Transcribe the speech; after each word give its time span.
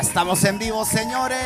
Estamos 0.00 0.42
en 0.44 0.58
vivo, 0.58 0.86
señores. 0.86 1.38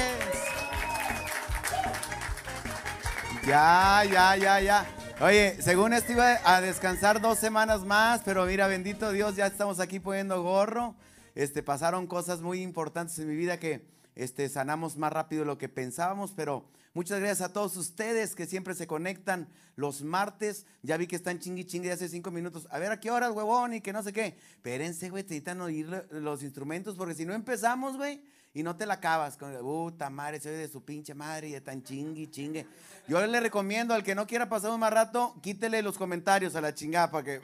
Ya, 3.44 4.04
ya, 4.08 4.36
ya, 4.36 4.60
ya. 4.60 4.86
Oye, 5.20 5.60
según 5.60 5.92
esto 5.92 6.12
iba 6.12 6.38
a 6.44 6.60
descansar 6.60 7.20
dos 7.20 7.40
semanas 7.40 7.84
más, 7.84 8.22
pero 8.24 8.46
mira, 8.46 8.68
bendito 8.68 9.10
Dios, 9.10 9.34
ya 9.34 9.48
estamos 9.48 9.80
aquí 9.80 9.98
poniendo 9.98 10.40
gorro. 10.44 10.94
Este, 11.34 11.64
pasaron 11.64 12.06
cosas 12.06 12.42
muy 12.42 12.62
importantes 12.62 13.18
en 13.18 13.28
mi 13.28 13.34
vida 13.34 13.58
que 13.58 13.88
este, 14.14 14.48
sanamos 14.48 14.96
más 14.96 15.12
rápido 15.12 15.40
de 15.40 15.46
lo 15.46 15.58
que 15.58 15.68
pensábamos, 15.68 16.30
pero 16.30 16.64
muchas 16.94 17.18
gracias 17.18 17.40
a 17.40 17.52
todos 17.52 17.76
ustedes 17.76 18.36
que 18.36 18.46
siempre 18.46 18.74
se 18.74 18.86
conectan 18.86 19.48
los 19.74 20.02
martes. 20.02 20.64
Ya 20.82 20.96
vi 20.96 21.08
que 21.08 21.16
están 21.16 21.40
chingui 21.40 21.64
chingui 21.64 21.90
hace 21.90 22.08
cinco 22.08 22.30
minutos. 22.30 22.68
A 22.70 22.78
ver, 22.78 22.92
¿a 22.92 23.00
qué 23.00 23.10
horas, 23.10 23.32
huevón? 23.32 23.74
Y 23.74 23.80
que 23.80 23.92
no 23.92 24.04
sé 24.04 24.12
qué. 24.12 24.38
Espérense, 24.52 25.10
güey, 25.10 25.24
necesitan 25.24 25.60
oír 25.60 26.06
los 26.12 26.44
instrumentos, 26.44 26.94
porque 26.96 27.14
si 27.14 27.26
no 27.26 27.34
empezamos, 27.34 27.96
güey, 27.96 28.22
y 28.54 28.62
no 28.62 28.76
te 28.76 28.86
la 28.86 28.94
acabas 28.94 29.36
con, 29.36 29.52
puta 29.58 30.08
madre, 30.08 30.38
se 30.38 30.48
de 30.50 30.68
su 30.68 30.84
pinche 30.84 31.12
madre 31.12 31.48
y 31.48 31.60
tan 31.60 31.82
chingui 31.82 32.30
chingue. 32.30 32.66
Yo 33.08 33.24
le 33.26 33.40
recomiendo 33.40 33.92
al 33.92 34.04
que 34.04 34.14
no 34.14 34.28
quiera 34.28 34.48
pasar 34.48 34.70
un 34.70 34.78
más 34.78 34.92
rato, 34.92 35.34
quítele 35.42 35.82
los 35.82 35.98
comentarios 35.98 36.54
a 36.54 36.60
la 36.60 36.72
chingada, 36.72 37.10
para 37.10 37.24
que 37.24 37.40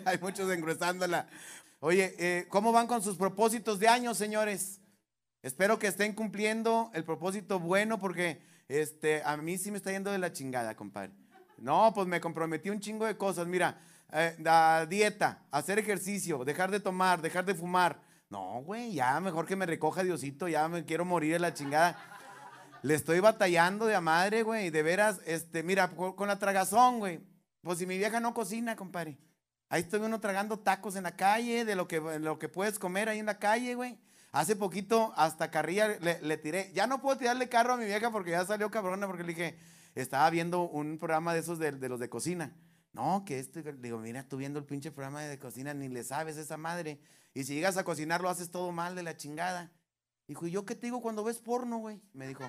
hay 0.06 0.18
muchos 0.18 0.50
engruesándola. 0.50 1.28
Oye, 1.80 2.14
eh, 2.18 2.46
¿cómo 2.48 2.72
van 2.72 2.86
con 2.86 3.02
sus 3.02 3.18
propósitos 3.18 3.78
de 3.78 3.88
año, 3.88 4.14
señores? 4.14 4.80
Espero 5.42 5.78
que 5.78 5.86
estén 5.86 6.14
cumpliendo 6.14 6.90
el 6.94 7.04
propósito 7.04 7.60
bueno 7.60 7.98
porque 7.98 8.40
este, 8.66 9.22
a 9.22 9.36
mí 9.36 9.58
sí 9.58 9.70
me 9.70 9.76
está 9.76 9.92
yendo 9.92 10.10
de 10.10 10.18
la 10.18 10.32
chingada, 10.32 10.74
compadre. 10.74 11.12
No, 11.58 11.92
pues 11.94 12.06
me 12.06 12.22
comprometí 12.22 12.70
un 12.70 12.80
chingo 12.80 13.04
de 13.04 13.18
cosas. 13.18 13.46
Mira, 13.46 13.78
eh, 14.10 14.34
dieta, 14.88 15.42
hacer 15.50 15.78
ejercicio, 15.78 16.42
dejar 16.42 16.70
de 16.70 16.80
tomar, 16.80 17.20
dejar 17.20 17.44
de 17.44 17.54
fumar. 17.54 18.00
No, 18.34 18.62
güey, 18.64 18.94
ya 18.94 19.20
mejor 19.20 19.46
que 19.46 19.54
me 19.54 19.64
recoja 19.64 20.02
Diosito, 20.02 20.48
ya 20.48 20.68
me 20.68 20.84
quiero 20.84 21.04
morir 21.04 21.34
de 21.34 21.38
la 21.38 21.54
chingada. 21.54 21.96
Le 22.82 22.94
estoy 22.94 23.20
batallando 23.20 23.86
de 23.86 23.94
a 23.94 24.00
madre, 24.00 24.42
güey, 24.42 24.70
de 24.70 24.82
veras, 24.82 25.20
este, 25.24 25.62
mira, 25.62 25.94
con 25.94 26.26
la 26.26 26.36
tragazón, 26.40 26.98
güey. 26.98 27.20
Pues 27.62 27.78
si 27.78 27.86
mi 27.86 27.96
vieja 27.96 28.18
no 28.18 28.34
cocina, 28.34 28.74
compadre. 28.74 29.20
Ahí 29.68 29.82
estoy 29.82 30.00
uno 30.00 30.18
tragando 30.18 30.58
tacos 30.58 30.96
en 30.96 31.04
la 31.04 31.14
calle, 31.14 31.64
de 31.64 31.76
lo 31.76 31.86
que, 31.86 32.00
lo 32.00 32.40
que 32.40 32.48
puedes 32.48 32.80
comer 32.80 33.08
ahí 33.08 33.20
en 33.20 33.26
la 33.26 33.38
calle, 33.38 33.76
güey. 33.76 34.00
Hace 34.32 34.56
poquito 34.56 35.12
hasta 35.16 35.52
carrilla 35.52 35.96
le, 36.00 36.36
tiré. 36.36 36.72
Ya 36.74 36.88
no 36.88 37.00
puedo 37.00 37.16
tirarle 37.16 37.48
carro 37.48 37.74
a 37.74 37.76
mi 37.76 37.84
vieja 37.84 38.10
porque 38.10 38.32
ya 38.32 38.44
salió 38.44 38.68
cabrona 38.68 39.06
porque 39.06 39.22
le 39.22 39.28
dije, 39.28 39.58
estaba 39.94 40.28
viendo 40.30 40.62
un 40.62 40.98
programa 40.98 41.34
de 41.34 41.38
esos 41.38 41.60
de, 41.60 41.70
los 41.88 42.00
de 42.00 42.08
cocina. 42.08 42.52
No, 42.94 43.24
que 43.26 43.40
este, 43.40 43.62
digo, 43.74 43.98
mira, 43.98 44.26
tú 44.26 44.36
viendo 44.36 44.58
el 44.58 44.64
pinche 44.64 44.92
programa 44.92 45.22
de 45.22 45.38
cocina, 45.38 45.74
ni 45.74 45.88
le 45.88 46.04
sabes 46.04 46.36
esa 46.36 46.56
madre. 46.56 47.00
Y 47.34 47.42
si 47.42 47.54
llegas 47.54 47.76
a 47.76 47.84
cocinar, 47.84 48.20
lo 48.20 48.28
haces 48.28 48.50
todo 48.50 48.70
mal 48.70 48.94
de 48.94 49.02
la 49.02 49.16
chingada. 49.16 49.72
Dijo, 50.28 50.46
¿y 50.46 50.52
yo 50.52 50.64
qué 50.64 50.76
te 50.76 50.86
digo 50.86 51.02
cuando 51.02 51.24
ves 51.24 51.38
porno, 51.38 51.78
güey? 51.78 52.00
Me 52.12 52.28
dijo. 52.28 52.44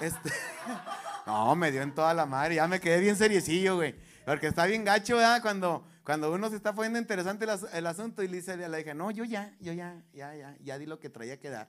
Este, 0.00 0.30
no, 1.26 1.54
me 1.56 1.72
dio 1.72 1.82
en 1.82 1.94
toda 1.94 2.14
la 2.14 2.26
madre. 2.26 2.54
Ya 2.54 2.68
me 2.68 2.80
quedé 2.80 3.00
bien 3.00 3.16
seriecillo, 3.16 3.76
güey. 3.76 3.96
Porque 4.24 4.46
está 4.46 4.66
bien 4.66 4.84
gacho, 4.84 5.16
¿verdad? 5.16 5.42
Cuando, 5.42 5.84
cuando 6.04 6.32
uno 6.32 6.48
se 6.48 6.56
está 6.56 6.72
poniendo 6.72 7.00
interesante 7.00 7.44
el, 7.72 7.86
asunto 7.86 8.22
y 8.22 8.28
le 8.28 8.36
dice 8.36 8.56
la 8.56 8.80
hija, 8.80 8.94
no, 8.94 9.10
yo 9.10 9.24
ya, 9.24 9.54
yo 9.60 9.72
ya, 9.72 10.02
ya, 10.12 10.34
ya, 10.34 10.56
ya 10.60 10.78
di 10.78 10.86
lo 10.86 11.00
que 11.00 11.10
traía 11.10 11.38
que 11.38 11.50
dar. 11.50 11.68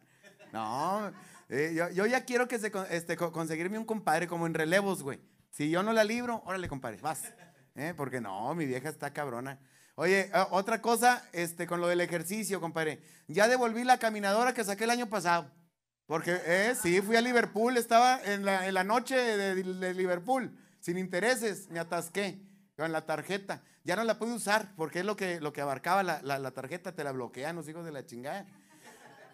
No, 0.54 1.12
eh, 1.50 1.74
yo, 1.94 2.06
ya 2.06 2.26
quiero 2.26 2.48
que 2.48 2.60
se, 2.60 2.72
este, 2.90 3.18
conseguirme 3.18 3.78
un 3.78 3.86
compadre 3.86 4.28
como 4.28 4.46
en 4.46 4.54
relevos, 4.54 5.04
güey. 5.04 5.20
Si 5.50 5.70
yo 5.70 5.82
no 5.84 5.94
la 5.94 6.04
libro, 6.04 6.44
órale, 6.46 6.68
compadre, 6.68 6.98
vas. 7.02 7.34
¿Eh? 7.78 7.94
Porque 7.96 8.20
no, 8.20 8.54
mi 8.56 8.66
vieja 8.66 8.90
está 8.90 9.14
cabrona. 9.14 9.60
Oye, 9.96 10.30
otra 10.52 10.82
cosa, 10.82 11.24
este, 11.32 11.66
con 11.66 11.80
lo 11.80 11.88
del 11.88 12.02
ejercicio, 12.02 12.60
compadre. 12.60 13.02
Ya 13.28 13.48
devolví 13.48 13.84
la 13.84 14.00
caminadora 14.00 14.54
que 14.54 14.64
saqué 14.64 14.84
el 14.84 14.90
año 14.90 15.08
pasado. 15.08 15.52
Porque, 16.08 16.40
eh, 16.46 16.74
sí, 16.82 17.02
fui 17.02 17.16
a 17.16 17.22
Liverpool, 17.22 17.78
estaba 17.78 18.20
en 18.24 18.46
la, 18.46 18.72
la 18.72 18.84
noche 18.84 19.16
de, 19.16 19.94
Liverpool, 19.94 20.58
sin 20.80 20.98
intereses, 20.98 21.70
me 21.70 21.80
atasqué 21.80 22.42
con 22.76 22.92
la 22.92 23.06
tarjeta. 23.06 23.62
Ya 23.84 23.96
no 23.96 24.04
la 24.04 24.18
pude 24.18 24.34
usar 24.34 24.74
porque 24.76 25.00
es 25.00 25.06
lo 25.06 25.16
que, 25.16 25.40
lo 25.40 25.54
que 25.54 25.62
abarcaba 25.62 26.04
la, 26.04 26.52
tarjeta, 26.52 26.96
te 26.96 27.04
la 27.04 27.12
bloquean 27.12 27.56
los 27.56 27.68
hijos 27.68 27.86
de 27.86 27.92
la 27.92 28.06
chingada. 28.06 28.46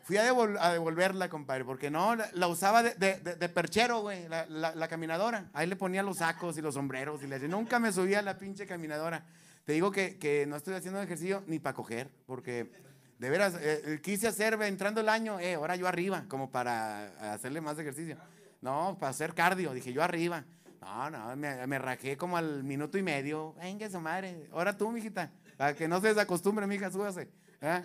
Fui 0.04 0.18
a, 0.18 0.24
devolverla, 0.24 1.30
compadre, 1.30 1.64
porque 1.64 1.90
no, 1.90 2.16
la, 2.16 2.48
usaba 2.48 2.84
de, 2.84 3.50
perchero, 3.54 4.02
güey, 4.02 4.28
la, 4.28 4.88
caminadora. 4.90 5.50
Ahí 5.54 5.66
le 5.66 5.78
ponía 5.78 6.04
los 6.04 6.18
sacos 6.18 6.58
y 6.58 6.62
los 6.62 6.74
sombreros 6.74 7.24
y 7.24 7.28
le 7.28 7.36
decía, 7.36 7.48
nunca 7.48 7.80
me 7.80 7.92
subía 7.94 8.20
a 8.20 8.22
la 8.22 8.38
pinche 8.38 8.66
caminadora. 8.66 9.24
Te 9.64 9.72
digo 9.72 9.92
que, 9.92 10.46
no 10.48 10.58
estoy 10.58 10.74
haciendo 10.74 11.02
ejercicio 11.02 11.44
ni 11.48 11.60
para 11.60 11.74
coger, 11.74 12.10
porque 12.26 12.70
de 13.18 13.30
veras, 13.30 13.56
eh, 13.56 13.82
eh, 13.86 14.00
quise 14.04 14.28
hacer 14.28 14.62
entrando 14.64 15.00
el 15.00 15.08
año, 15.08 15.40
eh, 15.40 15.54
ahora 15.54 15.78
yo 15.78 15.88
arriba, 15.88 16.26
como 16.28 16.52
para 16.52 17.34
hacerle 17.34 17.62
más 17.62 17.80
ejercicio. 17.80 18.18
No, 18.60 18.98
para 19.00 19.12
hacer 19.12 19.34
cardio, 19.34 19.74
dije 19.74 19.94
yo 19.94 20.04
arriba. 20.04 20.44
No, 20.82 21.10
no, 21.10 21.36
me, 21.38 21.66
me, 21.66 21.80
rajé 21.80 22.18
como 22.18 22.36
al 22.36 22.66
minuto 22.66 22.98
y 22.98 23.04
medio. 23.04 23.54
Venga, 23.54 23.90
su 23.90 24.02
madre. 24.02 24.50
Ahora 24.52 24.78
tú, 24.78 24.92
mijita. 24.92 25.32
Para 25.56 25.74
que 25.74 25.88
no 25.88 26.02
se 26.02 26.10
desacostumbre, 26.10 26.68
mija, 26.68 26.92
súbase. 26.92 27.30
¿Eh? 27.64 27.82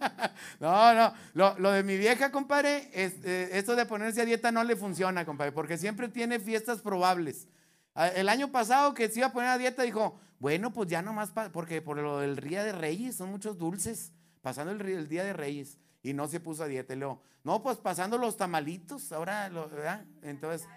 no, 0.60 0.94
no. 0.94 1.14
Lo, 1.34 1.70
de 1.70 1.82
mi 1.82 1.96
vieja, 1.96 2.30
compadre, 2.30 2.90
es, 2.92 3.14
eh, 3.24 3.50
esto 3.52 3.76
de 3.76 3.86
ponerse 3.86 4.20
a 4.20 4.24
dieta 4.24 4.52
no 4.52 4.64
le 4.64 4.76
funciona, 4.76 5.24
compadre, 5.24 5.52
porque 5.52 5.78
siempre 5.78 6.08
tiene 6.08 6.38
fiestas 6.40 6.80
probables. 6.80 7.48
Ah, 7.94 8.08
el 8.08 8.28
año 8.28 8.50
pasado 8.50 8.94
que 8.94 9.08
se 9.08 9.20
iba 9.20 9.28
a 9.28 9.32
poner 9.32 9.50
a 9.50 9.58
dieta 9.58 9.82
dijo, 9.82 10.18
bueno, 10.38 10.72
pues 10.72 10.88
ya 10.88 11.02
nomás, 11.02 11.32
porque 11.52 11.80
por 11.80 11.98
lo 11.98 12.18
del 12.18 12.36
Día 12.36 12.64
de 12.64 12.72
Reyes 12.72 13.16
son 13.16 13.30
muchos 13.30 13.56
dulces, 13.56 14.12
pasando 14.40 14.72
el, 14.72 15.08
Día 15.08 15.24
de 15.24 15.32
Reyes, 15.32 15.78
y 16.02 16.12
no 16.12 16.26
se 16.26 16.40
puso 16.40 16.64
a 16.64 16.66
dieta. 16.66 16.94
Y 16.94 16.96
luego, 16.96 17.22
no, 17.44 17.62
pues 17.62 17.78
pasando 17.78 18.18
los 18.18 18.36
tamalitos, 18.36 19.12
ahora, 19.12 19.48
¿verdad? 19.48 20.04
Entonces... 20.22 20.68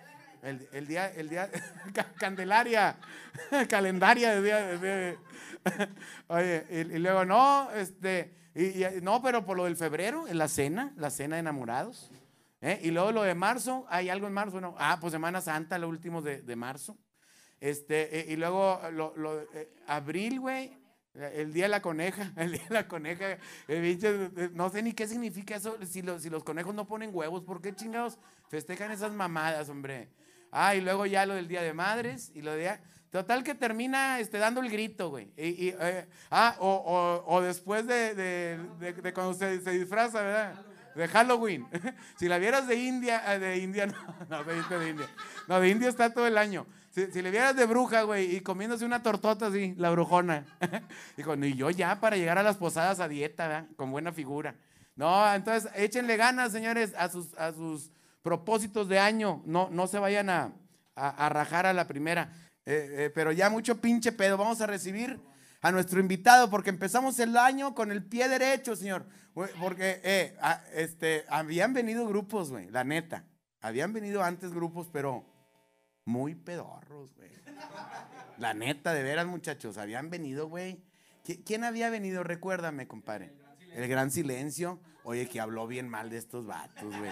El, 0.46 0.86
día, 0.86 1.12
el 1.12 1.28
día, 1.28 1.50
Candelaria, 2.20 2.98
calendaria 3.68 4.40
de 4.40 4.42
día, 4.44 5.18
oye, 6.28 6.66
y, 6.70 7.00
luego 7.00 7.26
no, 7.26 7.72
este, 7.72 8.32
y, 8.54 9.02
no, 9.02 9.24
pero 9.24 9.44
por 9.44 9.58
lo 9.58 9.64
del 9.64 9.76
febrero, 9.76 10.28
en 10.28 10.38
la 10.38 10.48
cena, 10.48 10.94
la 10.98 11.10
cena 11.10 11.38
de 11.38 11.40
enamorados. 11.40 12.12
¿eh? 12.62 12.80
Y 12.84 12.92
luego 12.92 13.12
lo 13.12 13.24
de 13.24 13.34
marzo, 13.34 13.88
hay 13.90 14.10
algo 14.10 14.28
en 14.28 14.34
marzo, 14.34 14.62
¿no? 14.62 14.76
Ah, 14.78 15.00
pues 15.02 15.14
Semana 15.14 15.42
Santa, 15.42 15.80
lo 15.80 15.90
último 15.90 16.22
de, 16.22 16.44
de 16.44 16.56
marzo. 16.56 16.96
Este, 17.60 18.20
eh, 18.20 18.34
y 18.34 18.36
luego 18.36 18.80
lo, 18.92 19.18
lo 19.18 19.42
eh, 19.52 19.74
abril, 19.88 20.42
güey, 20.42 20.78
el 21.16 21.54
día 21.54 21.64
de 21.64 21.70
la 21.70 21.82
coneja, 21.82 22.34
el 22.36 22.52
día 22.52 22.66
de 22.70 22.74
la 22.76 22.88
coneja, 22.88 23.40
no 24.54 24.70
sé 24.70 24.84
ni 24.84 24.94
qué 24.94 25.08
significa 25.08 25.56
eso, 25.56 25.76
si 25.88 26.04
los, 26.04 26.22
si 26.22 26.30
los 26.30 26.44
conejos 26.44 26.76
no 26.76 26.86
ponen 26.86 27.10
huevos, 27.12 27.42
¿por 27.42 27.62
qué 27.62 27.74
chingados 27.74 28.20
festejan 28.48 28.92
esas 28.92 29.12
mamadas, 29.12 29.70
hombre? 29.70 30.12
Ah, 30.58 30.74
y 30.74 30.80
luego 30.80 31.06
ya 31.06 31.26
lo 31.26 31.34
del 31.34 31.50
Día 31.50 31.62
de 31.62 31.74
Madres 31.74 32.32
y 32.34 32.42
lo 32.42 32.54
de... 32.54 32.80
Total 33.12 33.44
que 33.44 33.56
termina 33.56 34.20
este, 34.20 34.38
dando 34.38 34.62
el 34.62 34.70
grito, 34.70 35.10
güey. 35.10 35.30
Eh, 35.36 36.06
ah, 36.32 36.56
o, 36.60 37.24
o, 37.26 37.42
después 37.42 37.86
de, 37.88 38.16
de, 38.16 39.14
cuando 39.14 39.34
se, 39.34 39.62
se, 39.62 39.72
disfraza, 39.72 40.22
¿verdad? 40.22 40.66
De 40.96 41.08
Halloween. 41.10 41.68
si 42.18 42.28
la 42.28 42.38
vieras 42.38 42.68
de 42.68 42.76
India, 42.76 43.22
eh, 43.34 43.40
de 43.40 43.58
India, 43.58 43.86
no, 44.30 44.44
no, 44.44 44.44
de 44.44 44.90
India. 44.90 45.08
No, 45.48 45.60
de 45.60 45.70
India 45.70 45.90
está 45.90 46.14
todo 46.14 46.28
el 46.28 46.38
año. 46.38 46.66
Si, 46.92 47.06
si 47.12 47.22
le 47.22 47.32
vieras 47.32 47.56
de 47.56 47.66
bruja, 47.66 48.04
güey, 48.04 48.36
y 48.36 48.42
comiéndose 48.42 48.86
una 48.86 49.04
tortota 49.04 49.48
así, 49.48 49.74
la 49.78 49.92
brujona. 49.92 50.46
Dijo, 51.18 51.36
ni 51.36 51.54
yo 51.54 51.70
ya 51.70 52.00
para 52.00 52.16
llegar 52.16 52.38
a 52.38 52.44
las 52.44 52.58
posadas 52.58 53.02
a 53.02 53.10
dieta, 53.10 53.48
¿verdad? 53.48 53.68
Con 53.76 53.92
buena 53.92 54.12
figura. 54.12 54.56
No, 54.96 55.34
entonces 55.34 55.70
échenle 55.76 56.16
ganas, 56.16 56.54
señores, 56.54 56.94
a 56.98 57.10
sus, 57.10 57.34
a 57.38 57.52
sus 57.52 57.92
propósitos 58.26 58.90
de 58.90 58.98
año, 58.98 59.44
no, 59.46 59.70
no 59.70 59.86
se 59.86 60.00
vayan 60.00 60.32
a, 60.32 60.52
a, 60.96 61.30
rajar 61.30 61.68
a 61.68 61.74
la 61.74 61.86
primera. 61.86 62.34
Eh, 62.66 62.90
eh, 63.06 63.12
pero 63.14 63.32
ya 63.32 63.52
mucho 63.52 63.80
pinche 63.80 64.12
pedo. 64.12 64.36
Vamos 64.36 64.62
a 64.62 64.66
recibir 64.66 65.20
a 65.62 65.72
nuestro 65.72 66.00
invitado 66.00 66.50
porque 66.50 66.72
empezamos 66.72 67.20
el 67.20 67.38
año 67.38 67.76
con 67.76 67.92
el 67.92 68.04
pie 68.04 68.28
derecho, 68.28 68.76
señor. 68.76 69.06
Porque 69.62 70.02
eh, 70.04 70.36
este, 70.74 71.24
habían 71.30 71.76
venido 71.76 72.08
grupos, 72.08 72.50
güey, 72.50 72.68
la 72.72 72.84
neta. 72.84 73.26
Habían 73.62 73.94
venido 73.94 74.24
antes 74.24 74.52
grupos, 74.52 74.90
pero 74.92 75.24
muy 76.04 76.34
pedorros, 76.34 77.14
güey. 77.14 77.30
La 78.40 78.56
neta, 78.56 78.96
de 78.96 79.04
veras, 79.04 79.28
muchachos, 79.28 79.78
habían 79.78 80.10
venido, 80.10 80.50
güey. 80.50 80.84
¿Quién 81.46 81.64
había 81.64 81.92
venido? 81.92 82.24
Recuérdame, 82.24 82.88
compadre. 82.88 83.36
El 83.76 83.88
gran 83.88 84.10
silencio. 84.10 84.80
Oye, 85.04 85.30
que 85.30 85.40
habló 85.40 85.68
bien 85.68 85.88
mal 85.88 86.10
de 86.10 86.18
estos 86.18 86.48
vatos, 86.48 86.98
güey. 86.98 87.12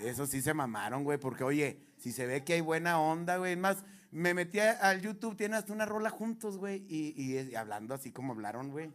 Eso 0.00 0.26
sí 0.26 0.42
se 0.42 0.54
mamaron, 0.54 1.04
güey, 1.04 1.18
porque 1.18 1.44
oye, 1.44 1.80
si 1.98 2.12
se 2.12 2.26
ve 2.26 2.44
que 2.44 2.54
hay 2.54 2.60
buena 2.60 3.00
onda, 3.00 3.36
güey, 3.36 3.56
más, 3.56 3.84
me 4.10 4.34
metí 4.34 4.60
al 4.60 5.00
YouTube, 5.00 5.36
tiene 5.36 5.56
hasta 5.56 5.72
una 5.72 5.86
rola 5.86 6.10
juntos, 6.10 6.58
güey, 6.58 6.84
y, 6.88 7.54
hablando 7.54 7.94
así 7.94 8.10
como 8.12 8.32
hablaron, 8.32 8.70
güey. 8.70 8.92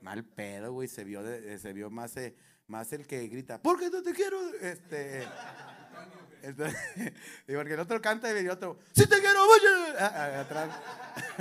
Mal 0.00 0.24
pedo, 0.24 0.72
güey, 0.72 0.88
se 0.88 1.04
vio, 1.04 1.22
se 1.58 1.72
vio 1.72 1.90
más, 1.90 2.16
eh, 2.16 2.34
el 2.90 3.06
que 3.06 3.28
grita, 3.28 3.62
porque 3.62 3.90
no 3.90 4.02
te 4.02 4.12
quiero, 4.12 4.38
este... 4.60 5.24
y 7.48 7.54
porque 7.54 7.74
el 7.74 7.80
otro 7.80 8.00
canta 8.00 8.32
y 8.32 8.38
el 8.38 8.50
otro, 8.50 8.78
si 8.92 9.06
te 9.06 9.20
quiero, 9.20 9.40
vaya, 9.48 10.40
atrás. 10.40 10.70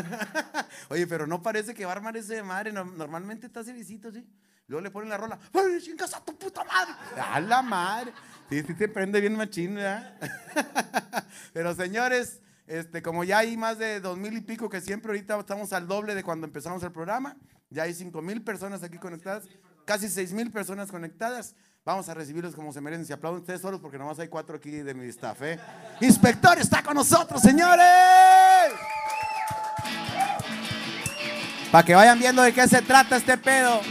Oye, 0.89 1.07
pero 1.07 1.25
no 1.25 1.41
parece 1.41 1.73
que 1.73 1.85
va 1.85 1.91
a 1.91 1.95
armar 1.95 2.15
ese 2.17 2.43
madre, 2.43 2.71
normalmente 2.71 3.47
está 3.47 3.63
visito, 3.63 4.11
¿sí? 4.11 4.27
Luego 4.71 4.83
le 4.85 4.89
ponen 4.89 5.09
la 5.09 5.17
rola, 5.17 5.37
¡ay, 5.53 5.81
chingas 5.81 6.13
a 6.13 6.23
tu 6.23 6.33
puta 6.33 6.63
madre! 6.63 6.93
¡A 7.21 7.41
la 7.41 7.61
madre! 7.61 8.13
Sí, 8.49 8.63
sí 8.65 8.73
te 8.73 8.87
prende 8.87 9.19
bien 9.19 9.35
machín, 9.35 9.75
¿verdad? 9.75 10.17
Pero 11.53 11.75
señores, 11.75 12.39
este, 12.67 13.01
como 13.01 13.25
ya 13.25 13.39
hay 13.39 13.57
más 13.57 13.77
de 13.79 13.99
dos 13.99 14.17
mil 14.17 14.31
y 14.31 14.39
pico 14.39 14.69
que 14.69 14.79
siempre 14.79 15.11
ahorita 15.11 15.37
estamos 15.37 15.73
al 15.73 15.89
doble 15.89 16.15
de 16.15 16.23
cuando 16.23 16.47
empezamos 16.47 16.81
el 16.83 16.93
programa, 16.93 17.35
ya 17.69 17.83
hay 17.83 17.93
cinco 17.93 18.21
mil 18.21 18.41
personas 18.43 18.81
aquí 18.81 18.97
conectadas, 18.97 19.43
casi 19.83 20.07
seis 20.07 20.31
mil 20.31 20.49
personas 20.51 20.89
conectadas. 20.89 21.53
Vamos 21.83 22.07
a 22.07 22.13
recibirlos 22.13 22.55
como 22.55 22.71
se 22.71 22.79
merecen. 22.79 23.05
Si 23.05 23.11
aplauden 23.11 23.41
ustedes 23.41 23.59
solos, 23.59 23.81
porque 23.81 23.97
nomás 23.97 24.19
hay 24.19 24.29
cuatro 24.29 24.55
aquí 24.55 24.71
de 24.71 24.93
mi 24.93 25.05
staff. 25.07 25.41
¿eh? 25.41 25.59
Inspector 25.99 26.57
está 26.59 26.81
con 26.81 26.95
nosotros, 26.95 27.41
señores. 27.41 28.71
Para 31.73 31.83
que 31.83 31.93
vayan 31.93 32.17
viendo 32.19 32.41
de 32.41 32.53
qué 32.53 32.65
se 32.69 32.81
trata 32.81 33.17
este 33.17 33.37
pedo. 33.37 33.81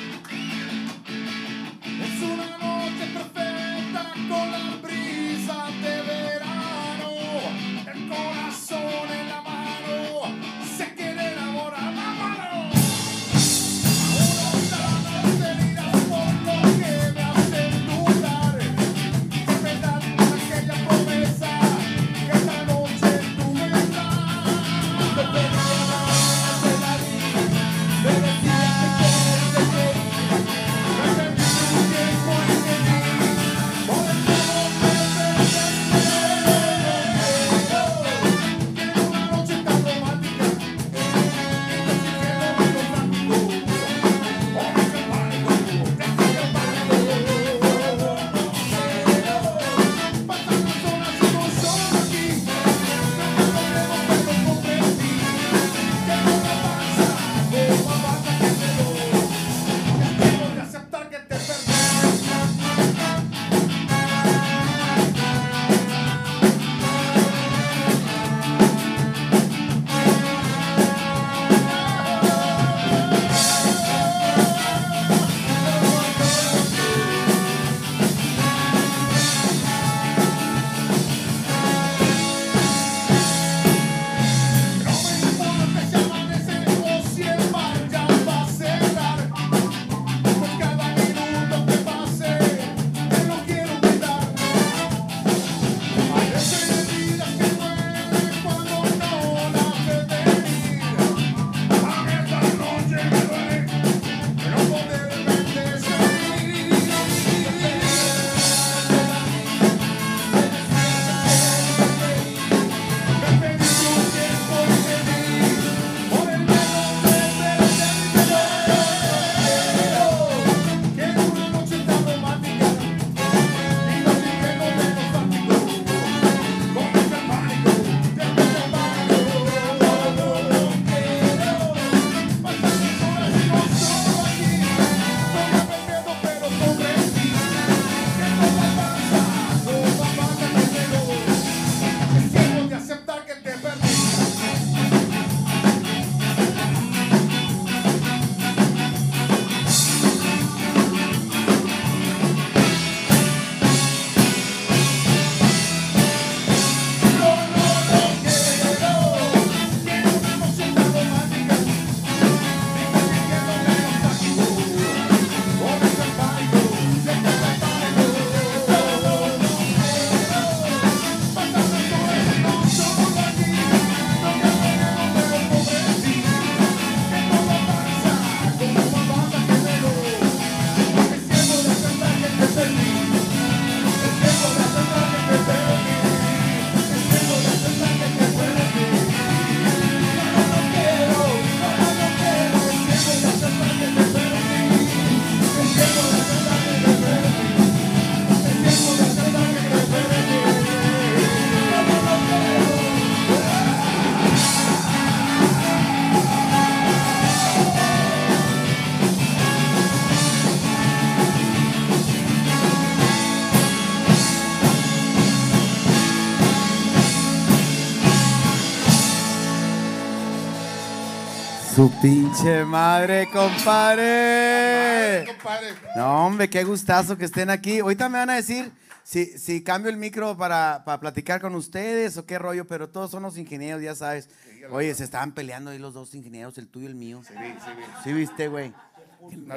Su 221.81 221.91
pinche 222.03 222.63
madre, 222.67 223.27
compadre. 223.33 225.25
Compadre. 225.27 225.69
No, 225.97 226.27
hombre, 226.27 226.51
qué 226.51 226.63
gustazo 226.63 227.17
que 227.17 227.25
estén 227.25 227.49
aquí. 227.49 227.79
Ahorita 227.79 228.11
me 228.11 228.19
van 228.19 228.29
a 228.29 228.35
decir 228.35 228.71
si, 229.03 229.25
si 229.39 229.65
cambio 229.65 229.91
el 229.91 229.97
micro 229.97 230.37
para, 230.37 230.83
para 230.85 231.01
platicar 231.01 231.41
con 231.41 231.55
ustedes 231.55 232.19
o 232.19 232.27
qué 232.27 232.39
rollo, 232.39 232.67
pero 232.67 232.91
todos 232.91 233.11
son 233.11 233.23
los 233.23 233.39
ingenieros, 233.39 233.81
ya 233.81 233.95
sabes. 233.95 234.29
Oye, 234.71 234.95
se 234.95 235.05
estaban 235.05 235.33
peleando 235.33 235.71
ahí 235.71 235.79
los 235.79 235.95
dos 235.95 236.15
ingenieros, 236.15 236.59
el 236.59 236.69
tuyo 236.69 236.85
y 236.85 236.89
el 236.91 236.97
mío. 236.97 237.23
Sí, 237.27 237.33
sí, 237.35 237.55
sí. 237.65 237.71
¿Sí 238.05 238.13
viste, 238.13 238.49
güey? 238.49 238.75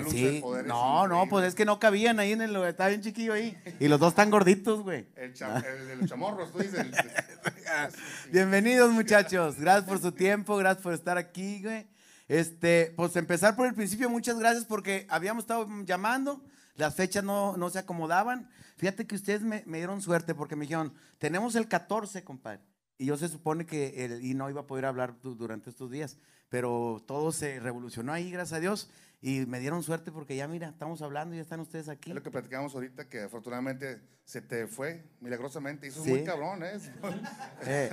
Sí. 0.10 0.24
de 0.36 0.40
poderes. 0.40 0.68
No, 0.70 1.06
no, 1.10 1.28
pues 1.28 1.46
es 1.46 1.56
que 1.56 1.66
no 1.66 1.78
cabían 1.78 2.20
ahí 2.22 2.32
en 2.32 2.42
el 2.42 2.54
lugar, 2.54 2.70
estaba 2.70 2.88
bien 2.88 3.02
chiquillo 3.02 3.34
ahí. 3.34 3.58
Y 3.82 3.90
los 3.90 4.00
dos 4.00 4.14
están 4.14 4.30
gorditos, 4.30 4.82
güey. 4.82 5.08
El, 5.18 5.34
cha- 5.34 5.62
el 6.00 6.08
chamorros, 6.08 6.54
tú 6.54 6.60
dices. 6.60 6.80
el- 6.80 6.94
Bienvenidos, 8.32 8.92
muchachos. 8.94 9.60
Gracias 9.60 9.84
por 9.84 10.00
su 10.00 10.14
tiempo, 10.14 10.56
gracias 10.56 10.84
por 10.84 10.94
estar 10.94 11.18
aquí, 11.18 11.62
güey. 11.62 11.92
Este, 12.28 12.94
pues 12.96 13.16
empezar 13.16 13.56
por 13.56 13.68
el 13.68 13.74
principio, 13.74 14.10
muchas 14.10 14.40
gracias 14.40 14.66
porque 14.66 15.06
habíamos 15.10 15.44
estado 15.44 15.68
llamando, 15.84 16.44
las 16.76 16.96
fechas 16.96 17.24
no, 17.24 17.58
no 17.58 17.70
se 17.70 17.80
acomodaban. 17.80 18.50
Fíjate 18.78 19.06
que 19.06 19.16
ustedes 19.16 19.42
me, 19.42 19.64
me 19.66 19.78
dieron 19.78 20.02
suerte 20.02 20.34
porque 20.34 20.56
me 20.56 20.64
dijeron, 20.64 20.94
tenemos 21.20 21.56
el 21.56 21.68
14, 21.68 22.24
compadre. 22.24 22.62
Y 22.98 23.06
yo 23.06 23.18
se 23.18 23.28
supone 23.28 23.66
que 23.66 24.06
el- 24.06 24.24
y 24.24 24.34
no 24.34 24.50
iba 24.50 24.62
a 24.62 24.68
poder 24.68 24.86
hablar 24.86 25.20
du- 25.20 25.36
durante 25.36 25.70
estos 25.70 25.92
días, 25.92 26.18
pero 26.50 27.04
todo 27.06 27.32
se 27.32 27.60
revolucionó 27.60 28.14
ahí, 28.14 28.32
gracias 28.32 28.58
a 28.58 28.62
Dios. 28.62 28.90
Y 29.22 29.46
me 29.46 29.60
dieron 29.60 29.84
suerte 29.84 30.12
porque 30.12 30.36
ya, 30.36 30.48
mira, 30.48 30.68
estamos 30.70 31.02
hablando 31.02 31.34
y 31.34 31.38
ya 31.38 31.44
están 31.44 31.60
ustedes 31.62 31.88
aquí. 31.90 32.10
Es 32.12 32.16
lo 32.16 32.24
que 32.24 32.30
platicamos 32.32 32.74
ahorita, 32.76 33.08
que 33.08 33.22
afortunadamente 33.22 34.02
se 34.26 34.42
te 34.42 34.68
fue 34.68 35.04
milagrosamente. 35.22 35.88
Eso 35.88 36.04
Sí. 36.04 36.12
es 36.12 36.18
muy 36.18 36.26
cabrón, 36.26 36.64
¿eh? 36.64 36.80
Eh. 37.66 37.90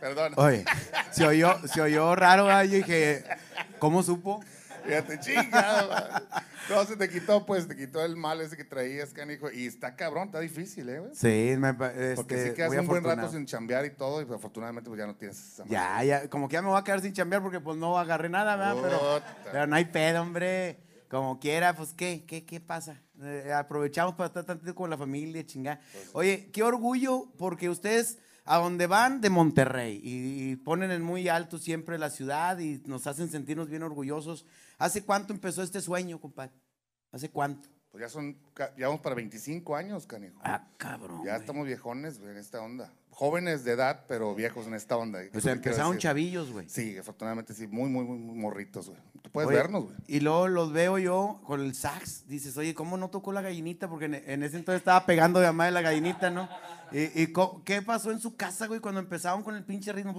Perdón. 0.00 0.32
Oye, 0.36 0.64
se 1.10 1.26
oyó, 1.26 1.56
se 1.68 1.80
oyó 1.80 2.14
raro, 2.16 2.48
dije, 2.66 3.24
¿cómo 3.78 4.02
supo? 4.02 4.40
Fíjate, 4.84 5.20
chingado. 5.20 5.90
No, 6.70 6.84
se 6.84 6.96
te 6.96 7.08
quitó, 7.10 7.44
pues, 7.44 7.68
te 7.68 7.76
quitó 7.76 8.02
el 8.04 8.16
mal 8.16 8.40
ese 8.40 8.56
que 8.56 8.64
traías, 8.64 9.12
canijo. 9.12 9.50
Y 9.50 9.66
está 9.66 9.94
cabrón, 9.94 10.28
está 10.28 10.40
difícil, 10.40 10.88
¿eh? 10.88 11.00
güey? 11.00 11.10
Sí, 11.14 11.54
me, 11.58 11.74
pa- 11.74 11.92
Porque 12.16 12.34
este, 12.36 12.48
sí 12.50 12.54
quedas 12.54 12.72
un 12.78 12.86
buen 12.86 13.04
rato 13.04 13.30
sin 13.30 13.44
chambear 13.44 13.84
y 13.84 13.90
todo, 13.90 14.22
y 14.22 14.24
pues, 14.24 14.38
afortunadamente 14.38 14.88
pues 14.88 14.98
ya 14.98 15.06
no 15.06 15.14
tienes 15.16 15.36
esa 15.38 15.64
madre. 15.64 15.72
Ya, 15.74 16.04
ya, 16.04 16.30
como 16.30 16.48
que 16.48 16.54
ya 16.54 16.62
me 16.62 16.68
voy 16.68 16.80
a 16.80 16.84
quedar 16.84 17.00
sin 17.00 17.12
chambear 17.12 17.42
porque 17.42 17.60
pues 17.60 17.76
no 17.76 17.98
agarré 17.98 18.28
nada, 18.28 18.56
¿verdad? 18.56 18.76
Pero, 18.82 19.22
pero 19.52 19.66
no 19.66 19.76
hay 19.76 19.84
pedo, 19.86 20.22
hombre. 20.22 20.78
Como 21.10 21.40
quiera, 21.40 21.74
pues, 21.74 21.92
¿qué? 21.92 22.24
¿Qué, 22.24 22.44
qué 22.46 22.60
pasa? 22.60 23.02
Eh, 23.20 23.52
aprovechamos 23.52 24.14
para 24.14 24.28
estar 24.28 24.44
tantito 24.44 24.74
con 24.74 24.88
la 24.88 24.96
familia, 24.96 25.44
chingada. 25.44 25.80
Oye, 26.12 26.50
qué 26.52 26.62
orgullo 26.62 27.26
porque 27.36 27.68
ustedes 27.68 28.18
a 28.50 28.58
donde 28.58 28.88
van 28.88 29.20
de 29.20 29.30
Monterrey 29.30 30.00
y, 30.02 30.50
y 30.50 30.56
ponen 30.56 30.90
en 30.90 31.02
muy 31.02 31.28
alto 31.28 31.56
siempre 31.56 31.98
la 31.98 32.10
ciudad 32.10 32.58
y 32.58 32.82
nos 32.84 33.06
hacen 33.06 33.30
sentirnos 33.30 33.68
bien 33.68 33.84
orgullosos. 33.84 34.44
¿Hace 34.76 35.04
cuánto 35.04 35.32
empezó 35.32 35.62
este 35.62 35.80
sueño, 35.80 36.20
compadre? 36.20 36.50
¿Hace 37.12 37.30
cuánto? 37.30 37.68
Pues 37.92 38.02
ya 38.02 38.08
son, 38.08 38.36
ya 38.76 38.88
vamos 38.88 39.02
para 39.02 39.14
25 39.14 39.76
años, 39.76 40.04
canijo. 40.04 40.40
Ah, 40.42 40.66
cabrón. 40.78 41.18
Ya 41.24 41.30
güey. 41.30 41.40
estamos 41.40 41.64
viejones 41.64 42.18
en 42.18 42.36
esta 42.36 42.60
onda. 42.60 42.92
Jóvenes 43.10 43.62
de 43.62 43.72
edad, 43.72 44.04
pero 44.08 44.34
viejos 44.34 44.66
en 44.66 44.74
esta 44.74 44.96
onda. 44.96 45.20
O 45.20 45.22
¿Qué 45.22 45.40
sea, 45.40 45.54
te 45.54 45.60
quiero 45.60 45.70
empezaron 45.76 45.98
chavillos, 45.98 46.50
güey. 46.50 46.68
Sí, 46.68 46.98
afortunadamente 46.98 47.54
sí, 47.54 47.68
muy, 47.68 47.88
muy, 47.88 48.04
muy, 48.04 48.18
muy 48.18 48.36
morritos, 48.36 48.88
güey. 48.88 49.00
Tú 49.22 49.30
puedes 49.30 49.48
Oye, 49.48 49.58
vernos, 49.58 49.84
güey. 49.84 49.96
Y 50.08 50.20
luego 50.20 50.48
los 50.48 50.72
veo 50.72 50.98
yo 50.98 51.40
con 51.44 51.60
el 51.60 51.74
sax. 51.74 52.26
Dices, 52.26 52.56
oye, 52.56 52.74
¿cómo 52.74 52.96
no 52.96 53.10
tocó 53.10 53.30
la 53.30 53.42
gallinita? 53.42 53.88
Porque 53.88 54.06
en, 54.06 54.14
en 54.14 54.42
ese 54.42 54.56
entonces 54.56 54.80
estaba 54.80 55.06
pegando 55.06 55.38
de 55.38 55.46
mamá 55.46 55.66
de 55.66 55.72
la 55.72 55.82
gallinita, 55.82 56.30
¿no? 56.30 56.48
¿Y, 56.92 57.22
y 57.22 57.32
qué 57.64 57.82
pasó 57.82 58.10
en 58.10 58.20
su 58.20 58.36
casa, 58.36 58.66
güey, 58.66 58.80
cuando 58.80 59.00
empezaron 59.00 59.42
con 59.42 59.54
el 59.56 59.64
pinche 59.64 59.92
ritmo? 59.92 60.14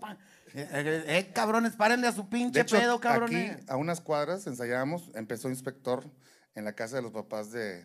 Pa. 0.00 0.16
Eh, 0.54 0.68
eh, 0.70 1.04
eh, 1.06 1.30
cabrones, 1.34 1.74
párenle 1.76 2.06
a 2.06 2.12
su 2.12 2.28
pinche 2.28 2.58
De 2.58 2.62
hecho, 2.62 2.76
pedo, 2.78 2.94
aquí, 2.94 3.02
cabrones. 3.02 3.68
a 3.68 3.76
unas 3.76 4.00
cuadras, 4.00 4.46
ensayábamos, 4.46 5.10
empezó 5.14 5.48
inspector 5.48 6.04
en 6.54 6.64
la 6.64 6.74
casa 6.74 6.96
de 6.96 7.02
los 7.02 7.10
papás 7.12 7.50
de, 7.52 7.84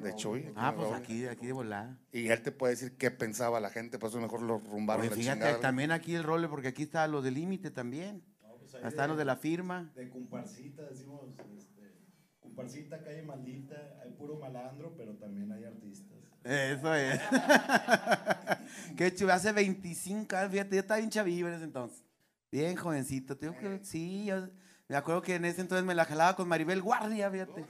de 0.00 0.14
Chuy. 0.16 0.40
aquí 0.40 0.52
Ah, 0.56 0.72
pues 0.74 0.88
Raúl. 0.88 1.02
aquí, 1.02 1.26
aquí 1.26 1.46
de 1.46 1.52
volada. 1.52 1.96
Y 2.12 2.28
él 2.28 2.42
te 2.42 2.50
puede 2.50 2.74
decir 2.74 2.96
qué 2.96 3.10
pensaba 3.12 3.60
la 3.60 3.70
gente, 3.70 3.98
por 3.98 4.10
eso 4.10 4.20
mejor 4.20 4.42
lo 4.42 4.58
rumbaron 4.58 5.06
Oye, 5.06 5.14
fíjate, 5.14 5.38
chingada. 5.40 5.60
también 5.60 5.92
aquí 5.92 6.14
el 6.14 6.24
role, 6.24 6.48
porque 6.48 6.68
aquí 6.68 6.82
está 6.82 7.06
los 7.06 7.22
del 7.22 7.34
límite 7.34 7.70
también. 7.70 8.24
pues 8.58 8.74
Están 8.84 9.10
los 9.10 9.18
de 9.18 9.24
la 9.24 9.36
firma. 9.36 9.92
De 9.94 10.08
comparsita, 10.10 10.82
decimos, 10.82 11.20
este, 11.56 11.94
comparsita, 12.40 13.02
calle 13.04 13.22
maldita, 13.22 13.76
hay 14.02 14.10
puro 14.12 14.38
malandro, 14.40 14.94
pero 14.96 15.14
también 15.18 15.52
hay 15.52 15.64
artistas. 15.64 16.17
Eso 16.44 16.94
es. 16.94 17.20
Qué 18.96 19.14
chulo, 19.14 19.32
hace 19.32 19.52
25 19.52 20.36
años, 20.36 20.50
fíjate, 20.52 20.74
yo 20.76 20.80
estaba 20.80 20.98
bien 20.98 21.10
chavillo 21.10 21.48
en 21.48 21.54
ese 21.54 21.64
entonces. 21.64 22.02
Bien 22.50 22.76
jovencito, 22.76 23.38
que 23.38 23.80
sí, 23.82 24.24
yo 24.26 24.48
me 24.88 24.96
acuerdo 24.96 25.20
que 25.22 25.34
en 25.34 25.44
ese 25.44 25.60
entonces 25.60 25.84
me 25.84 25.94
la 25.94 26.04
jalaba 26.06 26.34
con 26.34 26.48
Maribel 26.48 26.80
Guardia, 26.80 27.30
fíjate. 27.30 27.64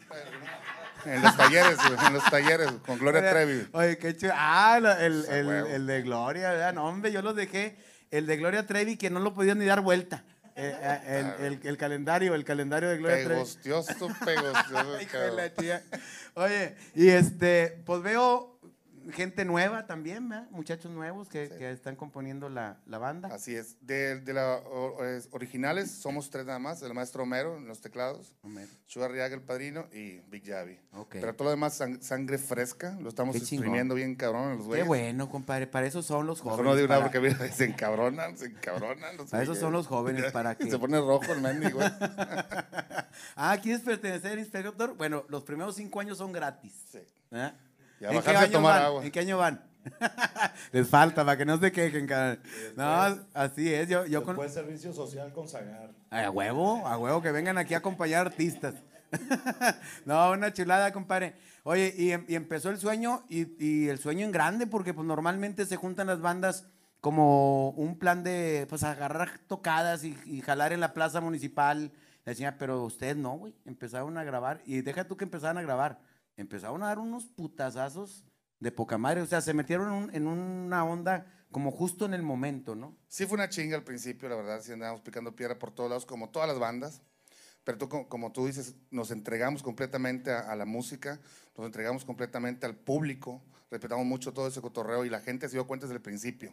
En 1.04 1.22
los 1.22 1.36
talleres, 1.36 1.78
en 2.06 2.12
los 2.12 2.24
talleres, 2.30 2.70
con 2.86 2.98
Gloria 2.98 3.28
Trevi. 3.30 3.68
Oye, 3.72 3.98
qué 3.98 4.16
chulo. 4.16 4.32
Ah, 4.36 4.78
el, 5.00 5.24
el- 5.26 5.48
el 5.66 5.86
de 5.86 6.02
Gloria, 6.02 6.50
¿verdad? 6.50 6.72
No, 6.74 6.86
hombre, 6.88 7.10
yo 7.12 7.22
los 7.22 7.34
dejé. 7.34 7.76
El 8.10 8.26
de 8.26 8.36
Gloria 8.36 8.66
Trevi 8.66 8.96
que 8.96 9.10
no 9.10 9.20
lo 9.20 9.34
podían 9.34 9.58
ni 9.58 9.64
dar 9.66 9.80
vuelta. 9.80 10.24
Eh, 10.56 10.76
eh, 10.80 11.34
el, 11.40 11.44
el- 11.46 11.60
el 11.66 11.76
calendario, 11.76 12.34
el 12.34 12.44
calendario 12.44 12.88
de 12.88 12.98
Gloria 12.98 13.16
Trevi. 13.18 13.34
Pegostioso, 13.34 14.08
pegostioso. 14.24 14.98
Oye, 16.34 16.76
y 16.94 17.08
este, 17.08 17.80
pues 17.84 18.02
veo 18.02 18.57
gente 19.12 19.44
nueva 19.44 19.86
también, 19.86 20.28
¿verdad? 20.28 20.48
Muchachos 20.50 20.90
nuevos 20.92 21.28
que, 21.28 21.48
que 21.48 21.70
están 21.70 21.96
componiendo 21.96 22.48
la, 22.48 22.78
la 22.86 22.98
banda. 22.98 23.28
Así 23.32 23.54
es. 23.54 23.76
De, 23.86 24.20
de 24.20 24.32
las 24.34 24.60
originales 25.30 25.90
somos 25.90 26.30
tres 26.30 26.46
nada 26.46 26.58
más, 26.58 26.82
el 26.82 26.94
maestro 26.94 27.22
Homero 27.22 27.56
en 27.56 27.66
los 27.66 27.80
teclados, 27.80 28.34
Homero. 28.42 28.68
Chu 28.86 29.02
Arriaga 29.02 29.34
el 29.34 29.42
padrino 29.42 29.86
y 29.92 30.20
Big 30.30 30.46
Javi. 30.46 30.78
Ok. 30.92 31.10
Pero 31.20 31.34
todo 31.34 31.44
lo 31.44 31.50
demás 31.50 31.80
sang- 31.80 32.00
sangre 32.00 32.38
fresca, 32.38 32.96
lo 33.00 33.08
estamos 33.08 33.32
Qué 33.34 33.38
exprimiendo 33.42 33.94
bien 33.94 34.14
cabrón 34.16 34.44
en 34.44 34.56
los 34.58 34.62
Qué 34.62 34.66
güeyes. 34.68 34.86
bueno, 34.86 35.28
compadre. 35.28 35.66
Para 35.66 35.86
eso 35.86 36.02
son 36.02 36.26
los 36.26 36.40
jóvenes. 36.40 36.64
no 36.64 36.74
digo 36.76 36.88
nada 36.88 37.08
para- 37.10 37.20
porque 37.20 37.52
se 37.52 37.64
encabronan, 37.66 38.36
se 38.38 38.46
encabronan. 38.46 39.16
los 39.16 39.30
Para 39.30 39.42
eso 39.42 39.54
son 39.54 39.72
los 39.72 39.86
jóvenes, 39.86 40.30
para 40.32 40.54
que- 40.56 40.70
Se 40.70 40.78
pone 40.78 40.98
rojo 40.98 41.32
el 41.32 41.40
mendigo. 41.40 41.80
Ah, 43.36 43.56
¿quieres 43.60 43.82
pertenecer, 43.82 44.38
inspector? 44.38 44.94
Bueno, 44.96 45.24
los 45.28 45.42
primeros 45.42 45.74
cinco 45.76 46.00
años 46.00 46.18
son 46.18 46.32
gratis. 46.32 46.72
Sí. 46.90 46.98
¿verdad? 47.30 47.54
Ya 48.00 48.10
¿En 48.10 48.22
qué 48.22 48.30
año 48.30 48.50
tomar 48.50 48.74
van? 48.76 48.82
agua. 48.84 49.04
¿En 49.04 49.10
qué 49.10 49.20
año 49.20 49.38
van? 49.38 49.64
Les 50.72 50.88
falta 50.88 51.24
para 51.24 51.36
que 51.36 51.44
no 51.44 51.58
se 51.58 51.72
quejen, 51.72 52.06
cara. 52.06 52.38
No, 52.76 53.18
así 53.34 53.72
es. 53.72 53.88
Yo, 53.88 54.06
yo 54.06 54.22
con, 54.22 54.36
servicio 54.50 54.92
social 54.92 55.32
con 55.32 55.48
Zagar. 55.48 55.90
Ay, 56.10 56.24
A 56.24 56.30
huevo, 56.30 56.86
a 56.86 56.98
huevo, 56.98 57.22
que 57.22 57.32
vengan 57.32 57.58
aquí 57.58 57.74
a 57.74 57.78
acompañar 57.78 58.26
artistas. 58.26 58.74
no, 60.04 60.30
una 60.32 60.52
chulada, 60.52 60.92
compadre. 60.92 61.34
Oye, 61.64 61.94
y, 61.96 62.12
em- 62.12 62.24
y 62.28 62.34
empezó 62.34 62.70
el 62.70 62.78
sueño, 62.78 63.24
y, 63.28 63.62
y 63.64 63.88
el 63.88 63.98
sueño 63.98 64.24
en 64.24 64.32
grande, 64.32 64.66
porque 64.66 64.94
pues 64.94 65.06
normalmente 65.06 65.64
se 65.66 65.76
juntan 65.76 66.06
las 66.06 66.20
bandas 66.20 66.66
como 67.00 67.70
un 67.70 67.98
plan 67.98 68.22
de, 68.24 68.66
pues 68.68 68.82
agarrar 68.82 69.30
tocadas 69.46 70.04
y, 70.04 70.16
y 70.24 70.40
jalar 70.40 70.72
en 70.72 70.80
la 70.80 70.92
plaza 70.92 71.20
municipal. 71.20 71.92
Le 72.24 72.32
decía, 72.32 72.56
pero 72.58 72.84
ustedes 72.84 73.16
no, 73.16 73.32
güey, 73.38 73.54
empezaron 73.64 74.18
a 74.18 74.24
grabar, 74.24 74.60
y 74.66 74.82
deja 74.82 75.04
tú 75.04 75.16
que 75.16 75.24
empezaran 75.24 75.56
a 75.58 75.62
grabar, 75.62 75.98
empezaron 76.38 76.82
a 76.82 76.86
dar 76.86 76.98
unos 76.98 77.26
putazazos 77.26 78.24
de 78.60 78.72
poca 78.72 78.96
madre, 78.98 79.20
o 79.20 79.26
sea, 79.26 79.40
se 79.40 79.52
metieron 79.54 79.88
en, 79.88 79.94
un- 79.94 80.14
en 80.14 80.26
una 80.26 80.84
onda 80.84 81.26
como 81.50 81.70
justo 81.70 82.04
en 82.06 82.14
el 82.14 82.22
momento, 82.22 82.74
¿no? 82.74 82.96
Sí 83.08 83.24
fue 83.26 83.36
una 83.36 83.48
chinga 83.48 83.76
al 83.76 83.84
principio, 83.84 84.28
la 84.28 84.36
verdad, 84.36 84.60
sí 84.62 84.72
andábamos 84.72 85.00
picando 85.02 85.34
piedra 85.36 85.58
por 85.58 85.70
todos 85.70 85.88
lados, 85.90 86.06
como 86.06 86.30
todas 86.30 86.48
las 86.48 86.58
bandas. 86.58 87.02
Pero 87.64 87.78
tú, 87.78 87.88
co- 87.88 88.08
como 88.08 88.32
tú 88.32 88.46
dices, 88.46 88.74
nos 88.90 89.10
entregamos 89.10 89.62
completamente 89.62 90.30
a, 90.32 90.40
a 90.50 90.56
la 90.56 90.64
música, 90.64 91.20
nos 91.56 91.66
entregamos 91.66 92.04
completamente 92.04 92.66
al 92.66 92.74
público, 92.76 93.42
respetamos 93.70 94.06
mucho 94.06 94.32
todo 94.32 94.46
ese 94.48 94.60
cotorreo 94.60 95.04
y 95.04 95.10
la 95.10 95.20
gente 95.20 95.48
se 95.48 95.56
dio 95.56 95.66
cuenta 95.66 95.86
desde 95.86 95.96
el 95.96 96.02
principio. 96.02 96.52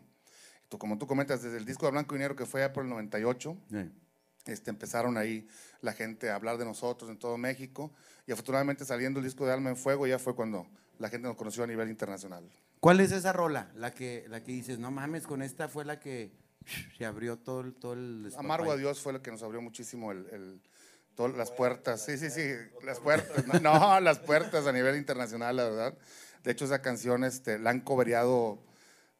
Tú, 0.69 0.77
como 0.77 0.97
tú 0.97 1.07
comentas, 1.07 1.41
desde 1.43 1.57
el 1.57 1.65
disco 1.65 1.85
de 1.85 1.91
Blanco 1.93 2.15
y 2.15 2.19
Negro 2.19 2.35
que 2.35 2.45
fue 2.45 2.61
ya 2.61 2.73
por 2.73 2.83
el 2.83 2.89
98, 2.89 3.57
este, 4.45 4.69
empezaron 4.69 5.17
ahí 5.17 5.47
la 5.81 5.93
gente 5.93 6.29
a 6.29 6.35
hablar 6.35 6.57
de 6.57 6.65
nosotros 6.65 7.09
en 7.09 7.17
todo 7.17 7.37
México 7.37 7.91
y 8.27 8.31
afortunadamente 8.31 8.85
saliendo 8.85 9.19
el 9.19 9.25
disco 9.25 9.45
de 9.45 9.53
Alma 9.53 9.69
en 9.69 9.77
Fuego 9.77 10.07
ya 10.07 10.19
fue 10.19 10.35
cuando 10.35 10.67
la 10.99 11.09
gente 11.09 11.27
nos 11.27 11.35
conoció 11.37 11.63
a 11.63 11.67
nivel 11.67 11.89
internacional. 11.89 12.49
¿Cuál 12.79 12.99
es 12.99 13.11
esa 13.11 13.33
rola? 13.33 13.71
La 13.75 13.91
que, 13.91 14.25
la 14.29 14.43
que 14.43 14.51
dices, 14.51 14.79
no 14.79 14.91
mames, 14.91 15.25
con 15.27 15.41
esta 15.41 15.67
fue 15.67 15.85
la 15.85 15.99
que 15.99 16.31
se 16.97 17.05
abrió 17.05 17.37
todo 17.37 17.61
el, 17.61 17.73
todo 17.73 17.93
el. 17.93 18.31
Amargo 18.37 18.71
a 18.71 18.77
Dios 18.77 19.01
fue 19.01 19.13
lo 19.13 19.21
que 19.21 19.31
nos 19.31 19.43
abrió 19.43 19.61
muchísimo 19.61 20.11
el, 20.11 20.25
el- 20.31 20.61
todas 21.15 21.35
las 21.37 21.49
puertas. 21.51 22.03
Sí, 22.03 22.17
sí, 22.17 22.29
sí, 22.29 22.41
las 22.83 22.99
puertas. 22.99 23.45
No, 23.47 23.59
no, 23.79 23.99
las 24.01 24.19
puertas 24.19 24.67
a 24.67 24.71
nivel 24.73 24.97
internacional, 24.97 25.55
la 25.55 25.63
verdad. 25.63 25.97
De 26.43 26.51
hecho, 26.51 26.65
esa 26.65 26.81
canción 26.81 27.23
este, 27.23 27.57
la 27.57 27.69
han 27.69 27.79
cobereado 27.81 28.59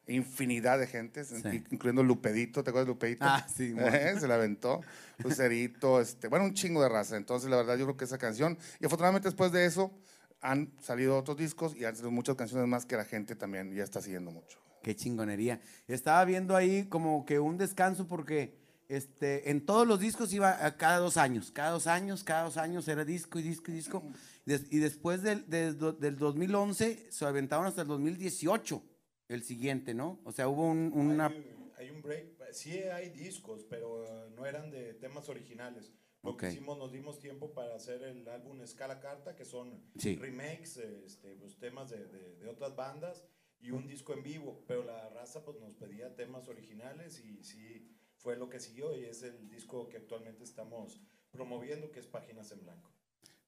infinidad 0.08 0.78
de 0.78 0.86
gentes, 0.86 1.28
Sí. 1.28 1.64
incluyendo 1.70 2.02
Lupedito. 2.02 2.62
¿Te 2.62 2.70
acuerdas 2.70 2.86
de 2.86 2.92
Lupedito? 2.94 3.24
Ah, 3.26 3.46
sí, 3.54 3.72
bueno. 3.74 3.88
Eh, 3.96 4.14
Se 4.20 4.28
la 4.28 4.34
aventó. 4.36 4.80
Lucerito, 5.18 6.00
este, 6.00 6.28
bueno, 6.28 6.44
un 6.44 6.54
chingo 6.54 6.82
de 6.82 6.88
raza. 6.88 7.16
Entonces, 7.16 7.50
la 7.50 7.56
verdad, 7.56 7.76
yo 7.76 7.84
creo 7.86 7.96
que 7.96 8.04
esa 8.04 8.18
canción. 8.18 8.56
Y 8.80 8.86
afortunadamente, 8.86 9.28
después 9.28 9.50
de 9.52 9.64
eso, 9.66 9.92
han 10.40 10.72
salido 10.80 11.16
otros 11.18 11.36
discos 11.36 11.74
y 11.74 11.84
han 11.84 11.94
salido 11.96 12.10
muchas 12.10 12.36
canciones 12.36 12.68
más 12.68 12.86
que 12.86 12.96
la 12.96 13.04
gente 13.04 13.34
también 13.34 13.74
ya 13.74 13.82
está 13.82 14.00
siguiendo 14.00 14.30
mucho. 14.30 14.58
Qué 14.82 14.94
chingonería. 14.94 15.60
Estaba 15.88 16.24
viendo 16.24 16.54
ahí 16.54 16.84
como 16.84 17.24
que 17.24 17.40
un 17.40 17.58
descanso 17.58 18.06
porque 18.06 18.54
este, 18.88 19.50
en 19.50 19.66
todos 19.66 19.84
los 19.88 19.98
discos 19.98 20.32
iba 20.32 20.64
a 20.64 20.76
cada 20.76 20.98
dos 20.98 21.16
años, 21.16 21.50
cada 21.50 21.70
dos 21.70 21.88
años, 21.88 22.22
cada 22.22 22.44
dos 22.44 22.56
años 22.56 22.86
era 22.86 23.04
disco 23.04 23.40
y 23.40 23.42
disco 23.42 23.72
y 23.72 23.74
disco. 23.74 24.04
Y 24.46 24.78
después 24.78 25.22
del, 25.22 25.48
del 25.50 25.76
del 25.98 26.16
2011 26.18 27.08
se 27.10 27.24
aventaron 27.24 27.66
hasta 27.66 27.82
el 27.82 27.88
2018, 27.88 28.80
el 29.28 29.42
siguiente, 29.42 29.94
¿no? 29.94 30.20
O 30.24 30.32
sea, 30.32 30.48
hubo 30.48 30.66
un- 30.66 30.92
una... 30.94 31.26
Hay, 31.26 31.54
hay 31.76 31.90
un 31.90 32.02
break. 32.02 32.36
Sí 32.52 32.72
hay 32.78 33.10
discos, 33.10 33.64
pero 33.68 34.04
eh, 34.06 34.30
no 34.34 34.46
eran 34.46 34.70
de 34.70 34.94
temas 34.94 35.28
originales. 35.28 35.92
Lo 36.22 36.36
que 36.36 36.48
hicimos, 36.48 36.76
nos 36.78 36.90
dimos 36.90 37.18
tiempo 37.20 37.52
para 37.54 37.76
hacer 37.76 38.02
el 38.02 38.26
álbum 38.28 38.60
Escala 38.62 38.98
Carta, 39.00 39.36
que 39.36 39.44
son 39.44 39.84
Sí. 39.98 40.16
remakes, 40.16 40.76
este, 40.76 41.36
pues, 41.36 41.56
temas 41.58 41.90
de, 41.90 42.04
de- 42.06 42.36
de 42.36 42.48
otras 42.48 42.74
bandas 42.74 43.24
y 43.60 43.70
un 43.70 43.86
disco 43.86 44.12
en 44.14 44.22
vivo. 44.22 44.64
Pero 44.66 44.82
la 44.84 45.08
raza 45.10 45.44
pues, 45.44 45.58
nos 45.60 45.74
pedía 45.74 46.14
temas 46.16 46.48
originales 46.48 47.20
y 47.20 47.42
sí 47.44 47.92
fue 48.16 48.36
lo 48.36 48.48
que 48.48 48.58
siguió 48.58 48.96
y 48.96 49.04
es 49.04 49.22
el 49.22 49.48
disco 49.48 49.88
que 49.88 49.98
actualmente 49.98 50.42
estamos 50.42 51.00
promoviendo, 51.30 51.90
que 51.92 52.00
es 52.00 52.06
Páginas 52.06 52.50
en 52.52 52.62
Blanco. 52.62 52.90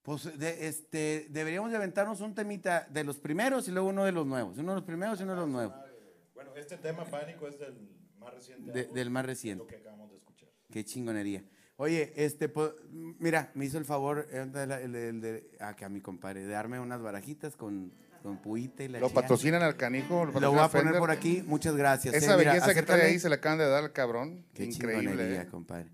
Pues 0.01 0.37
de- 0.39 0.67
este, 0.67 1.27
deberíamos 1.29 1.71
de 1.71 1.77
aventarnos 1.77 2.21
un 2.21 2.33
temita 2.33 2.87
de 2.89 3.03
los 3.03 3.17
primeros 3.19 3.67
y 3.67 3.71
luego 3.71 3.89
uno 3.89 4.05
de 4.05 4.11
los 4.11 4.25
nuevos. 4.25 4.57
Uno 4.57 4.71
de 4.71 4.75
los 4.77 4.85
primeros 4.85 5.19
y 5.19 5.23
uno 5.23 5.33
de 5.33 5.39
los 5.41 5.49
nuevos. 5.49 5.75
Bueno, 6.33 6.51
este 6.55 6.77
tema 6.77 7.05
Pánico 7.05 7.47
es 7.47 7.59
del 7.59 7.75
más 8.17 8.33
reciente. 8.33 8.71
De- 8.71 8.85
del 8.85 9.09
más 9.09 9.23
Lo 9.23 9.27
reciente. 9.27 9.65
que 9.67 9.75
acabamos 9.75 10.09
de 10.11 10.17
escuchar. 10.17 10.49
Qué 10.71 10.83
chingonería. 10.85 11.43
Oye, 11.75 12.11
este, 12.15 12.49
pues, 12.49 12.71
mira, 12.91 13.51
me 13.55 13.65
hizo 13.65 13.77
el 13.77 13.85
favor 13.85 14.27
eh, 14.31 14.41
el, 14.41 14.51
de- 14.51 14.63
el 14.83 14.91
de- 14.91 15.09
el 15.09 15.21
de- 15.21 15.51
ah, 15.59 15.75
que 15.75 15.85
a 15.85 15.89
mi 15.89 16.01
compadre, 16.01 16.41
de 16.43 16.47
darme 16.51 16.79
unas 16.79 17.01
barajitas 17.01 17.55
con, 17.55 17.93
con 18.23 18.41
puite 18.41 18.85
y 18.85 18.87
la 18.89 18.99
Lo 18.99 19.09
patrocinan 19.09 19.61
al 19.61 19.77
canijo. 19.77 20.25
Lo 20.25 20.51
voy 20.51 20.59
a 20.59 20.67
poner 20.69 20.97
por 20.97 21.11
aquí, 21.11 21.41
muchas 21.45 21.75
gracias. 21.75 22.13
Esa 22.15 22.33
eh, 22.33 22.37
mira, 22.37 22.53
belleza 22.53 22.73
que 22.73 22.83
trae 22.83 23.01
ahí 23.03 23.19
se 23.19 23.29
le 23.29 23.35
acaban 23.35 23.59
de 23.59 23.65
dar 23.67 23.83
al 23.83 23.93
cabrón. 23.93 24.45
Qué 24.53 24.65
Increíble. 24.65 25.09
chingonería, 25.09 25.41
¿eh? 25.43 25.47
compadre. 25.47 25.89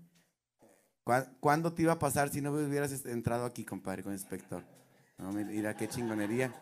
¿Cuá- 1.06 1.24
¿Cuándo 1.38 1.72
te 1.72 1.82
iba 1.82 1.92
a 1.92 1.98
pasar 2.00 2.30
si 2.30 2.40
no 2.40 2.50
hubieras 2.50 2.90
entrado 3.06 3.44
aquí, 3.44 3.64
compadre, 3.64 4.02
con 4.02 4.12
inspector? 4.12 4.64
No, 5.18 5.30
mira, 5.30 5.76
qué 5.76 5.86
chingonería. 5.88 6.52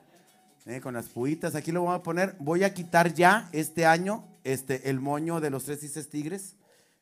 Eh, 0.67 0.83
con 0.83 0.93
las 0.93 1.07
puitas, 1.09 1.55
aquí 1.55 1.73
lo 1.73 1.81
voy 1.81 1.95
a 1.95 2.03
poner. 2.03 2.37
Voy 2.41 2.63
a 2.63 2.75
quitar 2.75 3.15
ya 3.15 3.49
este 3.53 3.87
año 3.87 4.23
este, 4.45 4.91
el 4.91 5.01
moño 5.01 5.41
de 5.41 5.49
los 5.49 5.65
tres 5.65 5.81
cises 5.81 6.11
tigres. 6.11 6.57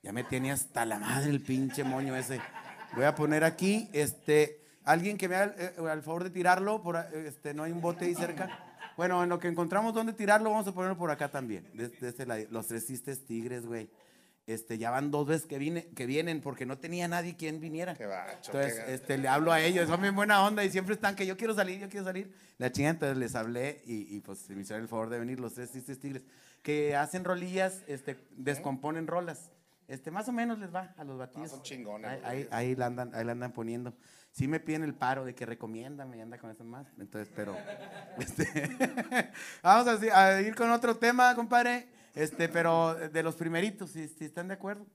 Ya 0.04 0.12
me 0.12 0.22
tenía 0.22 0.52
hasta 0.54 0.84
la 0.86 1.00
madre 1.00 1.30
el 1.30 1.40
pinche 1.40 1.82
moño 1.82 2.14
ese. 2.14 2.40
Voy 2.94 3.06
a 3.06 3.16
poner 3.16 3.42
aquí, 3.42 3.88
este, 3.92 4.60
alguien 4.84 5.18
que 5.18 5.28
me 5.28 5.34
haga 5.34 5.52
el, 5.56 5.84
eh, 5.84 5.90
al 5.90 6.02
favor 6.02 6.22
de 6.22 6.30
tirarlo, 6.30 6.80
por, 6.80 6.96
a- 6.96 7.08
este, 7.10 7.54
no 7.54 7.64
hay 7.64 7.72
un 7.72 7.80
bote 7.80 8.04
ahí 8.04 8.14
cerca. 8.14 8.56
Bueno, 8.96 9.20
en 9.24 9.28
lo 9.28 9.40
que 9.40 9.48
encontramos 9.48 9.94
dónde 9.94 10.12
tirarlo, 10.12 10.50
vamos 10.50 10.68
a 10.68 10.72
ponerlo 10.72 10.96
por 10.96 11.10
acá 11.10 11.28
también. 11.28 11.68
De, 11.74 11.88
de 11.88 12.08
este 12.08 12.24
lado. 12.24 12.44
los 12.50 12.68
tres 12.68 12.86
cistes 12.86 13.24
tigres, 13.26 13.66
güey. 13.66 13.90
Este, 14.52 14.78
ya 14.78 14.90
van 14.90 15.10
dos 15.10 15.26
veces 15.26 15.46
que, 15.46 15.58
vine, 15.58 15.86
que 15.94 16.06
vienen 16.06 16.40
porque 16.40 16.66
no 16.66 16.78
tenía 16.78 17.08
nadie 17.08 17.36
quien 17.36 17.60
viniera. 17.60 17.94
Qué 17.94 18.06
bacho, 18.06 18.52
Entonces, 18.52 18.80
qué- 18.84 18.94
este, 18.94 19.18
le 19.18 19.28
hablo 19.28 19.52
a 19.52 19.60
ellos, 19.60 19.88
son 19.88 20.00
bien 20.02 20.14
buena 20.14 20.42
onda 20.44 20.64
y 20.64 20.70
siempre 20.70 20.94
están 20.94 21.14
que 21.16 21.26
yo 21.26 21.36
quiero 21.36 21.54
salir, 21.54 21.78
yo 21.80 21.88
quiero 21.88 22.04
salir. 22.06 22.34
La 22.58 22.70
chingada, 22.70 22.92
entonces 22.94 23.18
les 23.18 23.34
hablé 23.34 23.82
y, 23.86 24.14
y, 24.16 24.20
pues 24.20 24.48
me 24.50 24.60
hicieron 24.62 24.82
el 24.82 24.88
favor 24.88 25.08
de 25.10 25.18
venir 25.18 25.40
los 25.40 25.54
tres 25.54 25.70
cistes 25.72 25.98
tigres 25.98 26.22
que 26.62 26.94
hacen 26.94 27.24
rolillas, 27.24 27.82
este, 27.88 28.16
descomponen 28.36 29.06
rolas. 29.06 29.50
Este, 29.88 30.10
más 30.10 30.28
o 30.28 30.32
menos 30.32 30.58
les 30.60 30.72
va 30.74 30.94
a 30.96 31.04
los 31.04 31.18
batidos. 31.18 31.50
son 31.50 31.62
chingones, 31.62 32.08
Ahí, 32.08 32.20
ahí, 32.24 32.48
ahí 32.50 32.76
la 32.76 32.86
andan, 32.86 33.14
ahí 33.14 33.24
la 33.24 33.32
andan 33.32 33.52
poniendo. 33.52 33.92
Sí 34.30 34.48
me 34.48 34.60
piden 34.60 34.82
el 34.84 34.94
paro 34.94 35.24
de 35.26 35.34
que 35.34 35.44
recomiéndame 35.44 36.16
y 36.16 36.20
anda 36.20 36.38
con 36.38 36.50
eso 36.50 36.64
más. 36.64 36.86
Entonces, 36.98 37.30
pero. 37.34 37.54
este, 38.18 38.46
vamos 39.62 39.86
a, 40.10 40.26
a 40.26 40.40
ir 40.40 40.54
con 40.54 40.70
otro 40.70 40.96
tema, 40.96 41.34
compadre. 41.34 41.88
Este, 42.14 42.48
pero 42.48 42.94
de 42.94 43.22
los 43.22 43.36
primeritos, 43.36 43.90
si, 43.90 44.08
si 44.08 44.24
están 44.24 44.48
de 44.48 44.54
acuerdo. 44.54 44.86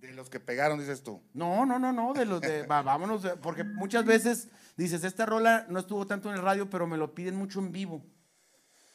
De 0.00 0.12
los 0.14 0.30
que 0.30 0.40
pegaron, 0.40 0.78
dices 0.78 1.02
tú. 1.02 1.22
No, 1.34 1.66
no, 1.66 1.78
no, 1.78 1.92
no, 1.92 2.14
de 2.14 2.24
los 2.24 2.40
de, 2.40 2.62
va- 2.66 2.82
vámonos, 2.82 3.22
de- 3.22 3.36
porque 3.36 3.64
muchas 3.64 4.04
veces 4.04 4.48
dices, 4.76 5.04
esta 5.04 5.26
rola 5.26 5.66
no 5.68 5.78
estuvo 5.80 6.06
tanto 6.06 6.30
en 6.30 6.36
el 6.36 6.42
radio, 6.42 6.70
pero 6.70 6.86
me 6.86 6.96
lo 6.96 7.14
piden 7.14 7.36
mucho 7.36 7.58
en 7.60 7.70
vivo. 7.72 8.02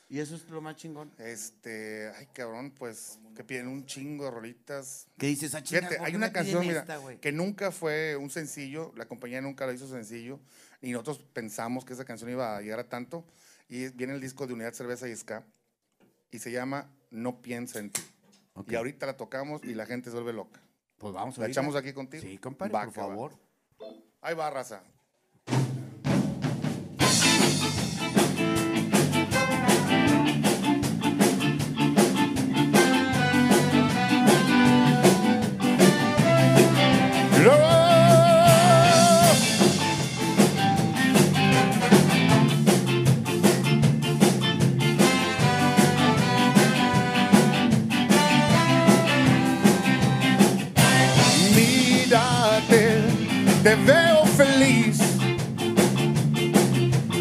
Y 0.08 0.20
eso 0.20 0.36
es 0.36 0.48
lo 0.50 0.62
más 0.62 0.76
chingón. 0.76 1.12
Este, 1.18 2.12
ay 2.18 2.28
cabrón, 2.34 2.72
pues 2.72 3.20
que 3.36 3.44
piden 3.44 3.68
un 3.68 3.86
chingo 3.86 4.26
de 4.26 4.32
rolitas. 4.32 5.08
¿Qué 5.18 5.28
dices, 5.28 5.54
ah, 5.56 5.62
Fíjate, 5.62 5.98
¿por 5.98 6.08
hay 6.08 6.16
una 6.16 6.32
canción 6.32 6.62
mira, 6.66 6.82
esta, 6.82 7.00
que 7.20 7.32
nunca 7.32 7.72
fue 7.72 8.16
un 8.16 8.30
sencillo, 8.30 8.94
la 8.96 9.08
compañía 9.08 9.42
nunca 9.42 9.66
lo 9.66 9.74
hizo 9.74 9.88
sencillo, 9.88 10.40
y 10.82 10.92
nosotros 10.92 11.20
pensamos 11.34 11.86
que 11.86 11.94
esa 11.94 12.06
canción 12.06 12.30
iba 12.30 12.56
a 12.56 12.62
llegar 12.62 12.80
a 12.80 12.88
tanto, 12.88 13.26
y 13.68 13.90
viene 13.90 14.14
el 14.14 14.22
disco 14.22 14.46
de 14.48 14.54
Unidad 14.54 14.74
Cerveza 14.74 15.08
y 15.08 15.16
Ska, 15.16 15.44
y 16.32 16.38
se 16.40 16.52
llama 16.52 16.88
No 17.12 17.42
piensa 17.42 17.80
en 17.80 17.92
ti. 17.92 18.02
Y 18.68 18.76
ahorita 18.76 19.06
la 19.06 19.18
tocamos 19.18 19.64
y 19.64 19.74
la 19.74 19.86
gente 19.86 20.10
se 20.10 20.16
vuelve 20.16 20.34
loca. 20.34 20.62
Pues 20.98 21.14
vamos 21.14 21.36
a 21.38 21.42
¿La 21.42 21.46
oírla. 21.48 21.52
echamos 21.62 21.76
aquí 21.76 21.92
contigo? 21.94 22.24
Sí, 22.24 22.38
compadre, 22.38 22.74
Va, 22.74 22.86
por 22.86 22.94
que 22.94 23.00
va. 23.02 23.08
favor. 23.08 23.32
Ahí 24.22 24.34
va, 24.34 24.50
raza. 24.50 24.82
Te 53.66 53.74
veo 53.74 54.24
feliz. 54.38 55.00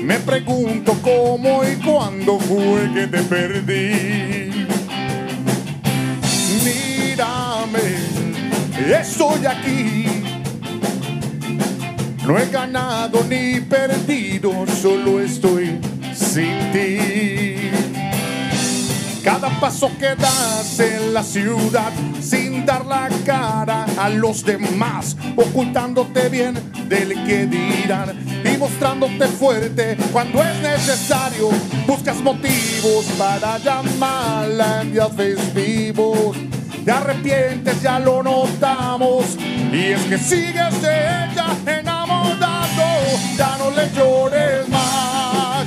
Me 0.02 0.18
pregunto 0.18 0.94
cómo 1.00 1.64
y 1.64 1.76
cuándo 1.76 2.38
fue 2.38 2.92
que 2.92 3.06
te 3.06 3.22
perdí. 3.22 4.66
Mírame, 6.62 7.80
estoy 9.00 9.46
aquí. 9.46 10.04
No 12.26 12.38
he 12.38 12.46
ganado 12.50 13.24
ni 13.24 13.60
perdido, 13.60 14.66
solo 14.82 15.20
estoy 15.20 15.80
sin 16.14 16.70
paso 19.64 19.90
que 19.98 20.14
das 20.14 20.78
en 20.78 21.14
la 21.14 21.22
ciudad 21.22 21.90
sin 22.20 22.66
dar 22.66 22.84
la 22.84 23.08
cara 23.24 23.86
a 23.96 24.10
los 24.10 24.44
demás, 24.44 25.16
ocultándote 25.36 26.28
bien 26.28 26.52
del 26.86 27.14
que 27.24 27.46
dirán 27.46 28.10
y 28.44 28.58
mostrándote 28.58 29.26
fuerte 29.26 29.96
cuando 30.12 30.42
es 30.42 30.60
necesario. 30.60 31.48
Buscas 31.86 32.20
motivos 32.20 33.06
para 33.16 33.56
llamarla 33.56 34.82
en 34.82 34.92
días 34.92 35.08
festivos. 35.16 36.36
Te 36.84 36.90
arrepientes, 36.90 37.80
ya 37.80 37.98
lo 37.98 38.22
notamos. 38.22 39.38
Y 39.72 39.92
es 39.92 40.02
que 40.02 40.18
sigues 40.18 40.82
de 40.82 40.94
ella 40.94 41.56
enamorado. 41.78 42.84
Ya 43.38 43.56
no 43.56 43.70
le 43.70 43.90
llores 43.96 44.68
más. 44.68 45.66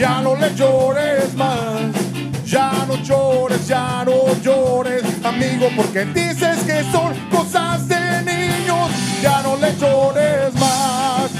Ya 0.00 0.20
no 0.20 0.36
le 0.36 0.54
llores 0.54 1.34
más. 1.34 1.97
Ya 2.50 2.72
no 2.88 2.96
llores, 3.02 3.68
ya 3.68 4.02
no 4.06 4.34
llores, 4.42 5.02
amigo, 5.22 5.68
porque 5.76 6.06
dices 6.06 6.64
que 6.64 6.82
son 6.90 7.14
cosas 7.28 7.86
de 7.86 8.22
niños. 8.22 8.90
Ya 9.20 9.42
no 9.42 9.58
le 9.58 9.76
llores 9.76 10.54
más. 10.54 11.30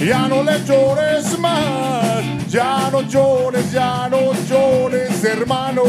Ya 0.00 0.26
no 0.26 0.42
le 0.42 0.64
llores 0.64 1.38
más. 1.38 2.24
Ya 2.48 2.90
no 2.90 3.02
llores, 3.02 3.70
ya 3.70 4.08
no 4.08 4.32
llores, 4.48 5.22
hermano. 5.22 5.84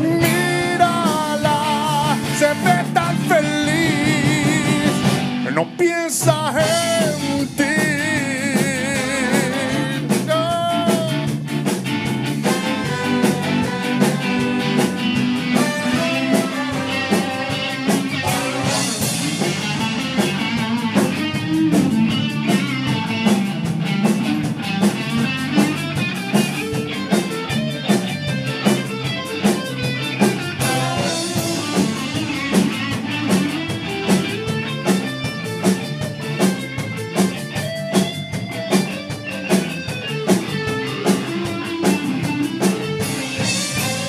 Mírala, 0.00 1.56
se 2.38 2.48
ve 2.64 2.84
tan 2.94 3.18
feliz. 3.28 4.90
No 5.54 5.66
piensa 5.76 6.54
en 6.56 7.46
ti. 7.48 7.79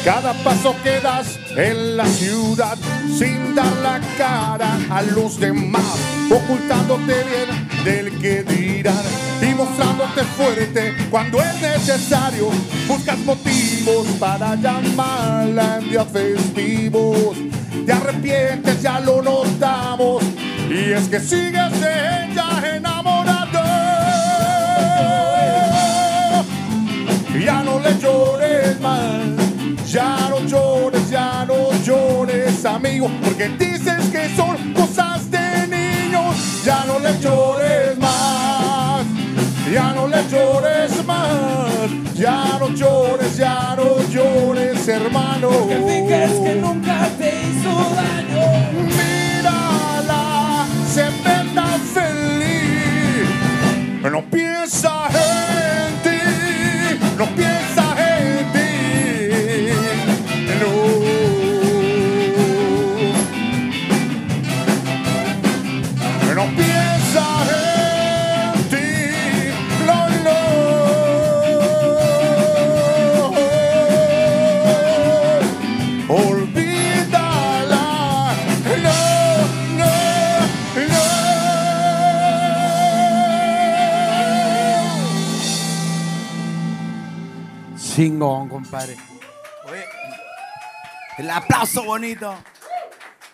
Cada 0.03 0.33
paso 0.43 0.75
que 0.83 0.99
das 0.99 1.37
en 1.55 1.95
la 1.95 2.05
ciudad 2.07 2.77
sin 3.17 3.53
dar 3.53 3.71
la 3.83 3.99
cara 4.17 4.79
a 4.89 5.03
los 5.03 5.39
demás, 5.39 5.83
ocultándote 6.29 7.13
bien 7.23 7.83
del 7.83 8.19
que 8.19 8.43
dirán 8.43 9.03
y 9.41 9.53
mostrándote 9.53 10.23
fuerte 10.23 10.95
cuando 11.11 11.39
es 11.41 11.61
necesario. 11.61 12.49
Buscas 12.87 13.19
motivos 13.19 14.07
para 14.19 14.55
llamarla 14.55 15.77
en 15.79 15.89
días 15.89 16.07
festivos. 16.11 17.37
Te 17.85 17.91
arrepientes, 17.91 18.81
ya 18.81 18.99
lo 18.99 19.21
notamos, 19.21 20.23
y 20.69 20.91
es 20.93 21.07
que 21.09 21.19
sigues 21.19 21.79
de 21.79 22.25
ella 22.25 22.75
enamorado. 22.75 23.61
Ya 27.43 27.63
no 27.63 27.79
le 27.79 27.97
llores 27.99 28.79
más, 28.81 29.40
ya 29.91 30.29
no 30.29 30.39
llores, 30.47 31.09
ya 31.09 31.45
no 31.45 31.69
llores, 31.83 32.63
amigo, 32.63 33.11
porque 33.21 33.49
dices 33.49 34.05
que 34.09 34.33
son 34.37 34.73
cosas 34.73 35.29
de 35.29 35.67
niños. 35.67 36.63
Ya 36.63 36.85
no 36.87 36.97
le 36.97 37.19
llores 37.19 37.97
más, 37.97 39.05
ya 39.69 39.91
no 39.91 40.07
le 40.07 40.23
llores 40.29 41.05
más, 41.05 42.15
ya 42.15 42.57
no 42.57 42.69
llores, 42.69 43.35
ya 43.35 43.75
no 43.75 44.01
llores, 44.07 44.87
hermano. 44.87 45.49
Porque 45.49 45.75
digas 45.75 46.31
que 46.41 46.55
nunca 46.55 47.09
te 47.17 47.41
hizo 47.41 47.71
daño. 47.93 48.45
Mírala, 48.97 50.67
se 50.89 51.03
ve 51.03 51.51
tan 51.53 51.81
feliz, 51.81 53.27
no 54.09 54.23
piensa 54.31 55.09
en 55.09 55.80
aplauso 91.31 91.83
bonito. 91.83 92.33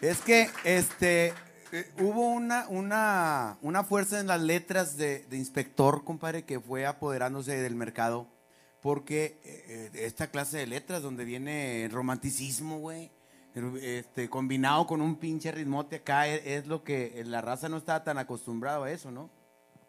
Es 0.01 0.19
que 0.21 0.49
este 0.63 1.33
eh, 1.71 1.91
hubo 1.99 2.29
una, 2.29 2.67
una, 2.69 3.57
una 3.61 3.83
fuerza 3.83 4.19
en 4.19 4.27
las 4.27 4.41
letras 4.41 4.95
de, 4.95 5.25
inspector, 5.31 6.03
compadre, 6.03 6.45
que 6.45 6.59
fue 6.59 6.85
apoderándose 6.85 7.55
del 7.57 7.75
mercado. 7.75 8.27
Porque 8.81 9.39
eh, 9.43 9.91
eh, 9.93 10.05
esta 10.05 10.27
clase 10.27 10.59
de 10.59 10.67
letras 10.67 11.01
donde 11.01 11.25
viene 11.25 11.85
el 11.85 11.91
romanticismo, 11.91 12.79
güey, 12.79 13.11
este, 13.81 14.29
combinado 14.29 14.85
con 14.85 15.01
un 15.01 15.15
pinche 15.15 15.51
ritmote 15.51 15.97
acá, 15.97 16.27
es, 16.27 16.45
es 16.45 16.67
lo 16.67 16.83
que 16.83 17.21
la 17.25 17.41
raza 17.41 17.67
no 17.67 17.77
estaba 17.77 18.03
tan 18.03 18.19
acostumbrado 18.19 18.83
a 18.83 18.91
eso, 18.91 19.11
¿no? 19.11 19.31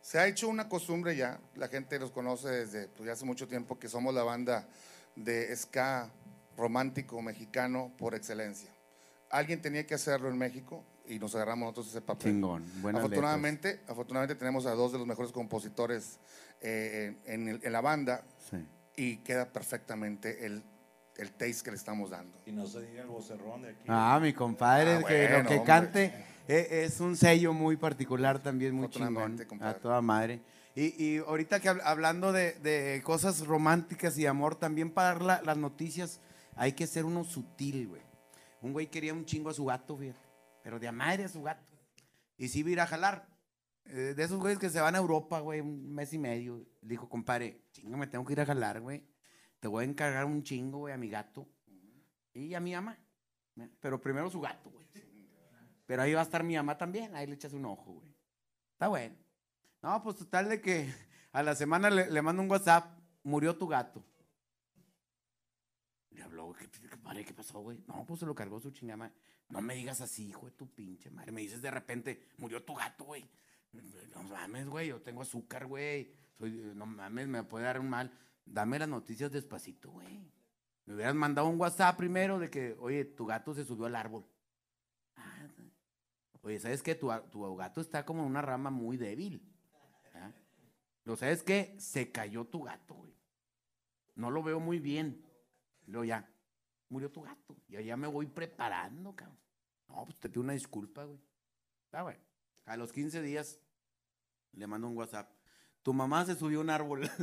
Se 0.00 0.18
ha 0.18 0.26
hecho 0.26 0.48
una 0.48 0.68
costumbre 0.68 1.14
ya, 1.14 1.38
la 1.54 1.68
gente 1.68 1.98
los 1.98 2.10
conoce 2.10 2.48
desde 2.48 2.88
pues, 2.88 3.10
hace 3.10 3.26
mucho 3.26 3.46
tiempo 3.46 3.78
que 3.78 3.88
somos 3.88 4.14
la 4.14 4.22
banda 4.22 4.66
de 5.16 5.54
ska 5.54 6.10
romántico 6.58 7.22
mexicano 7.22 7.90
por 7.96 8.14
excelencia. 8.14 8.68
Alguien 9.30 9.62
tenía 9.62 9.86
que 9.86 9.94
hacerlo 9.94 10.28
en 10.28 10.36
México 10.36 10.84
y 11.06 11.18
nos 11.18 11.34
agarramos 11.34 11.66
nosotros 11.66 11.88
ese 11.88 12.00
papel. 12.02 12.32
Chingón, 12.34 12.64
buenas 12.82 13.00
afortunadamente, 13.04 13.80
afortunadamente 13.88 14.34
tenemos 14.34 14.66
a 14.66 14.72
dos 14.72 14.92
de 14.92 14.98
los 14.98 15.06
mejores 15.06 15.32
compositores 15.32 16.18
eh, 16.60 17.16
en, 17.24 17.48
el- 17.48 17.60
en 17.62 17.72
la 17.72 17.80
banda 17.80 18.24
Sí. 18.50 18.56
y 18.96 19.16
queda 19.18 19.46
perfectamente 19.46 20.44
el, 20.46 20.62
el 21.16 21.30
taste 21.32 21.62
que 21.64 21.70
le 21.70 21.76
estamos 21.76 22.10
dando. 22.10 22.36
Y 22.46 22.52
no 22.52 22.66
se 22.66 22.82
diga 22.84 23.02
el 23.02 23.08
vocerrón 23.08 23.62
de 23.62 23.70
aquí. 23.70 23.84
Ah, 23.86 24.18
mi 24.20 24.32
compadre, 24.32 24.94
Ah, 24.94 25.02
que 25.06 25.26
bueno, 25.28 25.42
lo 25.44 25.48
que 25.48 25.54
hombre. 25.58 25.64
cante 25.64 26.14
eh, 26.48 26.84
es 26.84 26.98
un 27.00 27.16
sello 27.16 27.52
muy 27.52 27.76
particular 27.76 28.40
también, 28.42 28.74
muy 28.74 28.88
chingón. 28.88 29.02
Afortunadamente, 29.08 29.42
A 29.44 29.46
compadre. 29.48 29.78
toda 29.80 30.00
madre. 30.02 30.40
Y, 30.74 31.02
y 31.04 31.18
ahorita 31.18 31.60
que 31.60 31.70
habl- 31.70 31.82
hablando 31.84 32.32
de, 32.32 32.52
de 32.54 33.00
cosas 33.04 33.46
románticas 33.46 34.16
y 34.18 34.26
amor, 34.26 34.54
también 34.56 34.90
para 34.90 35.08
dar 35.10 35.22
la- 35.22 35.42
las 35.42 35.56
noticias 35.56 36.20
hay 36.58 36.72
que 36.72 36.88
ser 36.88 37.04
uno 37.04 37.22
sutil, 37.22 37.86
güey. 37.86 38.02
Un 38.60 38.72
güey 38.72 38.88
quería 38.88 39.14
un 39.14 39.24
chingo 39.24 39.48
a 39.48 39.54
su 39.54 39.64
gato, 39.64 39.96
fíjate. 39.96 40.28
Pero 40.62 40.80
de 40.80 40.88
a 40.88 40.92
madre 40.92 41.24
a 41.24 41.28
su 41.28 41.40
gato. 41.40 41.72
Y 42.36 42.48
sí 42.48 42.60
iba 42.60 42.68
a 42.68 42.72
ir 42.72 42.80
a 42.80 42.86
jalar. 42.86 43.28
Eh, 43.84 44.14
de 44.16 44.24
esos 44.24 44.40
güeyes 44.40 44.58
que 44.58 44.68
se 44.68 44.80
van 44.80 44.96
a 44.96 44.98
Europa, 44.98 45.38
güey, 45.38 45.60
un 45.60 45.94
mes 45.94 46.12
y 46.12 46.18
medio. 46.18 46.58
Le 46.82 46.88
dijo, 46.88 47.08
compadre, 47.08 47.62
chingo, 47.70 47.96
me 47.96 48.08
tengo 48.08 48.24
que 48.24 48.32
ir 48.32 48.40
a 48.40 48.46
jalar, 48.46 48.80
güey. 48.80 49.06
Te 49.60 49.68
voy 49.68 49.84
a 49.84 49.88
encargar 49.88 50.24
un 50.24 50.42
chingo, 50.42 50.78
güey, 50.78 50.92
a 50.92 50.98
mi 50.98 51.08
gato. 51.08 51.48
Y 52.34 52.54
a 52.54 52.60
mi. 52.60 52.74
¿eh? 52.74 52.80
Pero 53.80 54.00
primero 54.00 54.28
su 54.28 54.40
gato, 54.40 54.68
güey. 54.70 54.86
Pero 55.86 56.02
ahí 56.02 56.12
va 56.12 56.20
a 56.20 56.24
estar 56.24 56.42
mi 56.42 56.56
mamá 56.56 56.76
también. 56.76 57.14
Ahí 57.14 57.28
le 57.28 57.34
echas 57.34 57.52
un 57.52 57.64
ojo, 57.64 57.92
güey. 57.92 58.12
Está 58.72 58.88
bueno. 58.88 59.16
No, 59.80 60.02
pues 60.02 60.16
total 60.16 60.48
de 60.48 60.60
que 60.60 60.92
a 61.32 61.42
la 61.44 61.54
semana 61.54 61.88
le 61.88 62.22
mando 62.22 62.42
un 62.42 62.50
WhatsApp. 62.50 62.98
Murió 63.22 63.56
tu 63.56 63.68
gato. 63.68 64.04
Le 66.18 66.24
habló, 66.24 66.46
güey. 66.46 66.58
¿Qué, 66.58 66.88
qué, 66.88 66.96
padre, 66.96 67.24
¿qué 67.24 67.32
pasó, 67.32 67.60
güey? 67.60 67.78
No, 67.86 68.04
pues 68.04 68.18
se 68.18 68.26
lo 68.26 68.34
cargó 68.34 68.58
su 68.58 68.72
chingama. 68.72 69.12
No 69.50 69.60
me 69.62 69.76
digas 69.76 70.00
así, 70.00 70.26
hijo 70.26 70.46
de 70.46 70.52
tu 70.52 70.66
pinche 70.66 71.10
madre. 71.10 71.30
Me 71.30 71.42
dices 71.42 71.62
de 71.62 71.70
repente, 71.70 72.26
murió 72.38 72.64
tu 72.64 72.74
gato, 72.74 73.04
güey. 73.04 73.24
No 74.14 74.24
mames, 74.24 74.68
güey. 74.68 74.88
Yo 74.88 75.00
tengo 75.00 75.22
azúcar, 75.22 75.66
güey. 75.66 76.12
No 76.74 76.86
mames, 76.86 77.28
me 77.28 77.44
puede 77.44 77.66
dar 77.66 77.78
un 77.78 77.88
mal. 77.88 78.10
Dame 78.44 78.80
las 78.80 78.88
noticias 78.88 79.30
despacito, 79.30 79.92
güey. 79.92 80.28
Me 80.86 80.94
hubieras 80.94 81.14
mandado 81.14 81.46
un 81.46 81.60
WhatsApp 81.60 81.96
primero 81.96 82.40
de 82.40 82.50
que, 82.50 82.74
oye, 82.80 83.04
tu 83.04 83.24
gato 83.24 83.54
se 83.54 83.64
subió 83.64 83.86
al 83.86 83.94
árbol. 83.94 84.26
Ah, 85.14 85.46
Oye, 86.42 86.58
¿sabes 86.58 86.82
qué? 86.82 86.96
Tu, 86.96 87.08
tu 87.30 87.54
gato 87.56 87.80
está 87.80 88.04
como 88.04 88.22
en 88.22 88.26
una 88.26 88.42
rama 88.42 88.70
muy 88.70 88.96
débil. 88.96 89.40
¿ah? 90.14 90.32
Lo 91.04 91.16
sabes 91.16 91.44
qué? 91.44 91.76
Se 91.78 92.10
cayó 92.10 92.44
tu 92.44 92.64
gato, 92.64 92.94
güey. 92.94 93.14
No 94.16 94.32
lo 94.32 94.42
veo 94.42 94.58
muy 94.58 94.80
bien. 94.80 95.27
Luego 95.88 96.04
ya, 96.04 96.28
murió 96.90 97.10
tu 97.10 97.22
gato. 97.22 97.56
Ya, 97.68 97.80
ya 97.80 97.96
me 97.96 98.06
voy 98.06 98.26
preparando, 98.26 99.16
cabrón. 99.16 99.38
No, 99.88 100.04
pues 100.04 100.18
te 100.18 100.28
pido 100.28 100.42
una 100.42 100.52
disculpa, 100.52 101.04
güey. 101.04 101.18
Está 101.86 102.02
bueno. 102.02 102.20
A 102.66 102.76
los 102.76 102.92
15 102.92 103.22
días 103.22 103.58
le 104.52 104.66
mando 104.66 104.86
un 104.86 104.96
WhatsApp. 104.96 105.30
Tu 105.82 105.94
mamá 105.94 106.26
se 106.26 106.34
subió 106.34 106.58
a 106.58 106.62
un 106.62 106.70
árbol. 106.70 107.10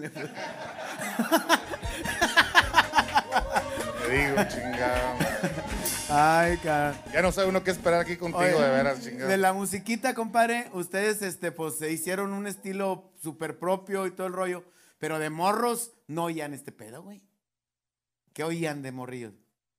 Te 4.06 4.12
digo, 4.12 4.38
chingado. 4.48 5.18
Ay, 6.10 6.58
cabrón. 6.58 7.02
Ya 7.14 7.22
no 7.22 7.32
sabe 7.32 7.50
uno 7.50 7.64
qué 7.64 7.72
esperar 7.72 8.02
aquí 8.02 8.18
contigo, 8.18 8.44
Oye, 8.44 8.54
de 8.54 8.70
veras, 8.70 9.04
chingado. 9.04 9.30
De 9.30 9.38
la 9.38 9.54
musiquita, 9.54 10.16
compadre, 10.16 10.70
ustedes 10.74 11.22
este, 11.22 11.52
pues, 11.52 11.76
se 11.76 11.92
hicieron 11.92 12.34
un 12.34 12.48
estilo 12.48 13.12
súper 13.22 13.60
propio 13.60 14.08
y 14.08 14.12
todo 14.12 14.26
el 14.26 14.34
rollo, 14.34 14.64
pero 14.98 15.20
de 15.20 15.30
morros 15.30 15.92
no 16.08 16.26
oían 16.26 16.54
este 16.54 16.72
pedo, 16.72 17.04
güey. 17.04 17.22
¿Qué 18.36 18.44
oían 18.44 18.82
de 18.82 18.92
morrillos? 18.92 19.34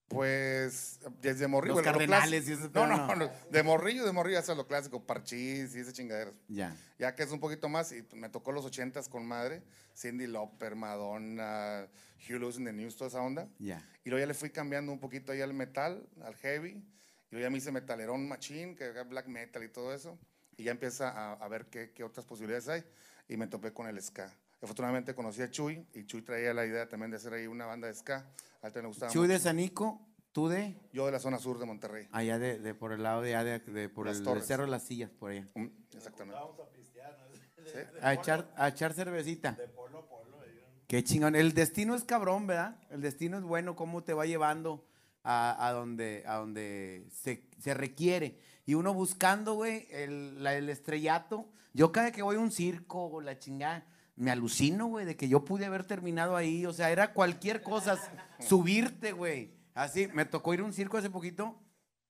Pues 0.08 0.98
desde 1.20 1.46
morrillo. 1.46 1.74
Los 1.74 1.84
bueno, 1.84 1.98
cardenales 1.98 2.48
y 2.48 2.52
ese 2.52 2.70
No, 2.72 2.86
no, 2.86 3.14
no. 3.14 3.30
De 3.50 3.62
morrillo, 3.62 4.06
de 4.06 4.12
morrillo, 4.12 4.38
eso 4.38 4.52
es 4.52 4.58
lo 4.58 4.66
clásico, 4.66 5.04
parchís 5.04 5.76
y 5.76 5.80
ese 5.80 5.92
chingaderas. 5.92 6.34
Ya. 6.48 6.74
Ya 6.98 7.14
que 7.14 7.22
es 7.22 7.30
un 7.32 7.38
poquito 7.38 7.68
más, 7.68 7.92
y 7.92 8.02
me 8.14 8.30
tocó 8.30 8.52
los 8.52 8.64
ochentas 8.64 9.10
con 9.10 9.26
madre, 9.26 9.62
Cindy 9.94 10.26
Lauper, 10.26 10.74
Madonna, 10.74 11.86
Hugh 12.26 12.40
Lewis 12.40 12.56
in 12.56 12.64
the 12.64 12.72
News, 12.72 12.96
toda 12.96 13.08
esa 13.08 13.20
onda. 13.20 13.46
Ya. 13.58 13.86
Y 14.04 14.08
luego 14.08 14.22
ya 14.22 14.26
le 14.26 14.32
fui 14.32 14.48
cambiando 14.48 14.90
un 14.90 15.00
poquito 15.00 15.32
ahí 15.32 15.42
al 15.42 15.52
metal, 15.52 16.08
al 16.24 16.34
heavy. 16.36 16.70
Y 16.70 17.32
luego 17.32 17.42
ya 17.42 17.50
me 17.50 17.58
hice 17.58 17.72
metalerón 17.72 18.26
machín, 18.26 18.74
que 18.74 18.84
era 18.84 19.02
black 19.02 19.26
metal 19.26 19.62
y 19.64 19.68
todo 19.68 19.92
eso. 19.92 20.18
Y 20.56 20.62
ya 20.64 20.70
empieza 20.70 21.10
a, 21.10 21.34
a 21.34 21.48
ver 21.48 21.66
qué, 21.66 21.90
qué 21.90 22.04
otras 22.04 22.24
posibilidades 22.24 22.68
hay. 22.68 22.84
Y 23.28 23.36
me 23.36 23.48
topé 23.48 23.74
con 23.74 23.86
el 23.86 24.00
ska. 24.00 24.34
Afortunadamente 24.62 25.14
conocí 25.14 25.42
a 25.42 25.50
Chuy, 25.50 25.86
y 25.94 26.04
Chuy 26.06 26.22
traía 26.22 26.52
la 26.54 26.64
idea 26.66 26.88
también 26.88 27.10
de 27.10 27.18
hacer 27.18 27.32
ahí 27.34 27.46
una 27.46 27.66
banda 27.66 27.86
de 27.88 27.94
ska. 27.94 28.30
A 28.62 28.68
él 28.68 28.72
le 28.74 28.86
gustaba 28.86 29.12
Chuy 29.12 29.26
de 29.28 29.34
mucho. 29.34 29.44
Tú 29.44 30.00
tú 30.32 30.48
de 30.48 30.78
Yo 30.92 31.06
de 31.06 31.12
la 31.12 31.18
zona 31.18 31.38
sur 31.38 31.58
de 31.58 31.66
Monterrey. 31.66 32.08
allá 32.12 32.38
de, 32.38 32.58
de 32.58 32.74
por 32.74 32.92
el 32.92 33.02
lado 33.02 33.22
de, 33.22 33.34
allá 33.36 33.58
de, 33.58 33.72
de 33.72 33.88
por 33.88 34.06
Las 34.06 34.18
el, 34.18 34.24
Torres. 34.24 34.46
Cerro 34.46 34.64
de 34.64 34.70
las 34.70 34.82
Sillas, 34.82 35.10
por 35.10 35.30
allá. 35.30 35.48
Mm, 35.54 35.66
exactamente. 35.94 36.40
Vamos 36.40 36.58
a 36.60 36.70
pistear. 36.72 37.18
¿no? 37.18 37.26
Sí. 37.66 37.78
A 38.00 38.14
echar, 38.14 38.52
a 38.56 38.68
echar 38.68 38.92
cervecita. 38.92 39.52
De 39.52 39.66
polo 39.66 39.98
a 39.98 40.08
polo. 40.08 40.40
ahí, 40.40 40.50
¿no? 40.54 40.84
Qué 40.86 41.02
chingón. 41.02 41.34
El 41.34 41.52
destino 41.52 41.94
es 41.96 42.04
cabrón, 42.04 42.46
¿verdad? 42.46 42.76
El 42.90 43.00
destino 43.00 43.38
es 43.38 43.42
bueno, 43.42 43.74
cómo 43.74 44.04
te 44.04 44.12
va 44.14 44.24
llevando 44.24 44.86
a, 45.24 45.66
a 45.66 45.72
donde, 45.72 46.22
a 46.28 46.36
donde 46.36 47.08
se, 47.12 47.48
se 47.58 47.74
requiere. 47.74 48.38
Y 48.66 48.74
uno 48.74 48.94
buscando, 48.94 49.54
güey, 49.54 49.88
el, 49.90 50.42
la- 50.44 50.54
el 50.54 50.68
estrellato. 50.68 51.48
Yo 51.72 51.90
cada 51.90 52.12
que 52.12 52.22
voy 52.22 52.36
a 52.36 52.38
un 52.40 52.52
circo 52.52 53.06
o 53.06 53.20
la 53.20 53.36
chingada, 53.38 53.84
me 54.16 54.30
alucino, 54.30 54.86
güey, 54.86 55.04
de 55.06 55.16
que 55.16 55.28
yo 55.28 55.44
pude 55.44 55.66
haber 55.66 55.84
terminado 55.84 56.36
ahí. 56.36 56.66
O 56.66 56.72
sea, 56.72 56.90
era 56.90 57.12
cualquier 57.12 57.62
cosa, 57.62 57.96
subirte, 58.40 59.12
güey. 59.12 59.54
Así, 59.74 60.08
me 60.14 60.24
tocó 60.24 60.54
ir 60.54 60.60
a 60.60 60.64
un 60.64 60.72
circo 60.72 60.96
hace 60.96 61.10
poquito. 61.10 61.60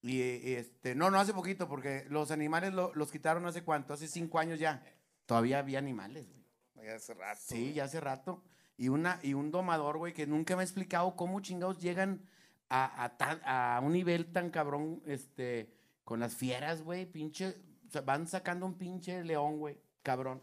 Y 0.02 0.20
este, 0.54 0.94
no, 0.94 1.10
no 1.10 1.18
hace 1.18 1.32
poquito, 1.34 1.68
porque 1.68 2.06
los 2.08 2.30
animales 2.30 2.72
lo- 2.72 2.94
los 2.94 3.10
quitaron 3.10 3.44
hace 3.46 3.62
cuánto, 3.64 3.92
hace 3.94 4.06
cinco 4.06 4.38
años 4.38 4.60
ya. 4.60 4.84
Todavía 5.26 5.58
había 5.58 5.78
animales, 5.80 6.28
güey. 6.28 6.86
Ya 6.86 6.94
hace 6.94 7.14
rato. 7.14 7.40
Sí, 7.42 7.72
ya 7.72 7.84
hace 7.84 8.00
rato. 8.00 8.44
Y, 8.76 8.88
una, 8.88 9.18
y 9.22 9.34
un 9.34 9.50
domador, 9.50 9.98
güey, 9.98 10.12
que 10.12 10.26
nunca 10.26 10.54
me 10.54 10.60
ha 10.60 10.64
explicado 10.64 11.16
cómo 11.16 11.40
chingados 11.40 11.80
llegan 11.80 12.22
a, 12.68 13.02
a, 13.04 13.16
tan- 13.16 13.40
a 13.44 13.80
un 13.82 13.92
nivel 13.92 14.30
tan 14.32 14.50
cabrón, 14.50 15.02
este, 15.06 15.72
con 16.04 16.20
las 16.20 16.36
fieras, 16.36 16.82
güey, 16.82 17.06
pinche, 17.06 17.56
o 17.88 17.90
sea, 17.90 18.02
van 18.02 18.28
sacando 18.28 18.66
un 18.66 18.74
pinche 18.78 19.24
león, 19.24 19.58
güey, 19.58 19.80
cabrón. 20.04 20.40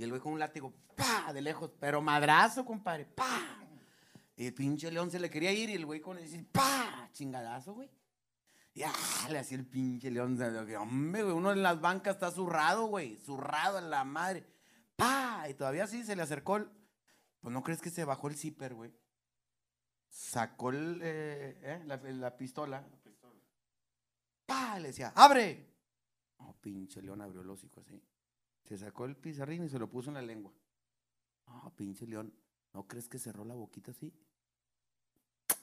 Y 0.00 0.04
el 0.04 0.08
güey 0.08 0.22
con 0.22 0.32
un 0.32 0.38
látigo, 0.38 0.72
pa, 0.96 1.30
de 1.30 1.42
lejos, 1.42 1.70
pero 1.78 2.00
madrazo, 2.00 2.64
compadre, 2.64 3.04
pa. 3.04 3.62
Y 4.34 4.46
el 4.46 4.54
pinche 4.54 4.90
león 4.90 5.10
se 5.10 5.20
le 5.20 5.28
quería 5.28 5.52
ir 5.52 5.68
y 5.68 5.74
el 5.74 5.84
güey 5.84 6.00
con 6.00 6.16
el, 6.16 6.46
pa, 6.46 7.10
chingadazo, 7.12 7.74
güey. 7.74 7.90
Y 8.72 8.82
ah, 8.82 9.28
le 9.28 9.40
hacía 9.40 9.58
el 9.58 9.66
pinche 9.66 10.10
león. 10.10 10.40
Hombre, 10.78 11.22
güey, 11.22 11.34
uno 11.34 11.52
en 11.52 11.62
las 11.62 11.82
bancas 11.82 12.14
está 12.14 12.30
zurrado, 12.30 12.86
güey, 12.86 13.18
zurrado 13.18 13.78
en 13.78 13.90
la 13.90 14.04
madre. 14.04 14.46
¡Pa! 14.96 15.44
Y 15.50 15.52
todavía 15.52 15.86
sí 15.86 16.02
se 16.02 16.16
le 16.16 16.22
acercó 16.22 16.56
el. 16.56 16.70
Pues 17.38 17.52
no 17.52 17.62
crees 17.62 17.82
que 17.82 17.90
se 17.90 18.06
bajó 18.06 18.28
el 18.28 18.36
zipper, 18.36 18.72
güey. 18.72 18.94
Sacó 20.08 20.72
eh, 20.72 20.80
eh, 21.02 21.82
la, 21.84 21.98
la 21.98 22.36
pistola. 22.38 22.88
¡Pa! 24.46 24.78
Le 24.78 24.88
decía, 24.88 25.12
¡abre! 25.14 25.74
No, 26.38 26.56
pinche 26.58 27.02
león 27.02 27.20
abrió 27.20 27.42
el 27.42 27.50
hocico 27.50 27.80
así. 27.80 28.02
Se 28.70 28.78
sacó 28.78 29.04
el 29.04 29.16
pizarrín 29.16 29.64
y 29.64 29.68
se 29.68 29.80
lo 29.80 29.90
puso 29.90 30.10
en 30.10 30.14
la 30.14 30.22
lengua. 30.22 30.52
pinche 31.74 32.06
león, 32.06 32.32
¿no 32.72 32.86
crees 32.86 33.08
que 33.08 33.18
cerró 33.18 33.44
la 33.44 33.54
boquita 33.54 33.90
así? 33.90 34.14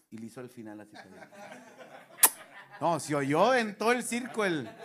Y 0.10 0.18
le 0.18 0.26
hizo 0.26 0.42
al 0.42 0.50
final 0.50 0.82
así. 0.82 0.92
No, 2.82 3.00
se 3.00 3.16
oyó 3.16 3.56
en 3.56 3.78
todo 3.78 3.94
el 3.94 4.04
circo 4.04 4.44
el... 4.44 4.70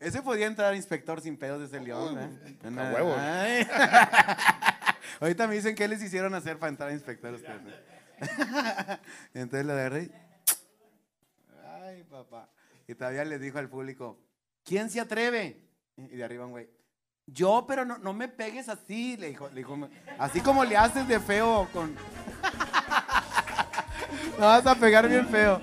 Ese 0.00 0.20
podía 0.20 0.48
entrar 0.48 0.74
inspector 0.74 1.20
sin 1.20 1.36
pedos 1.36 1.60
de 1.60 1.66
ese 1.66 1.80
león, 1.80 2.18
¿eh? 2.18 2.56
a 2.64 2.92
huevo. 2.92 3.14
Ay. 3.16 3.68
Ahorita 5.20 5.46
me 5.46 5.54
dicen 5.54 5.76
qué 5.76 5.86
les 5.86 6.02
hicieron 6.02 6.34
hacer 6.34 6.58
para 6.58 6.70
entrar 6.70 6.90
a 6.90 6.92
inspector 6.92 7.32
ustedes. 7.32 7.62
¿no? 7.62 7.70
Entonces 9.40 9.64
le 9.64 9.72
agarré. 9.72 10.10
Ay, 11.62 12.02
papá. 12.02 12.50
Y 12.88 12.96
todavía 12.96 13.24
le 13.24 13.38
dijo 13.38 13.58
al 13.58 13.68
público, 13.68 14.25
¿quién 14.66 14.90
se 14.90 15.00
atreve? 15.00 15.62
Y 15.96 16.08
de 16.08 16.24
arriba 16.24 16.44
un 16.44 16.50
güey, 16.50 16.68
yo, 17.24 17.64
pero 17.66 17.86
no, 17.86 17.96
no 17.98 18.12
me 18.12 18.28
pegues 18.28 18.68
así, 18.68 19.16
le 19.16 19.28
dijo, 19.28 19.48
le 19.48 19.56
dijo, 19.56 19.78
así 20.18 20.42
como 20.42 20.64
le 20.64 20.76
haces 20.76 21.08
de 21.08 21.18
feo 21.18 21.66
con... 21.72 21.94
no 24.38 24.46
vas 24.46 24.66
a 24.66 24.74
pegar 24.74 25.08
bien 25.08 25.26
feo. 25.28 25.60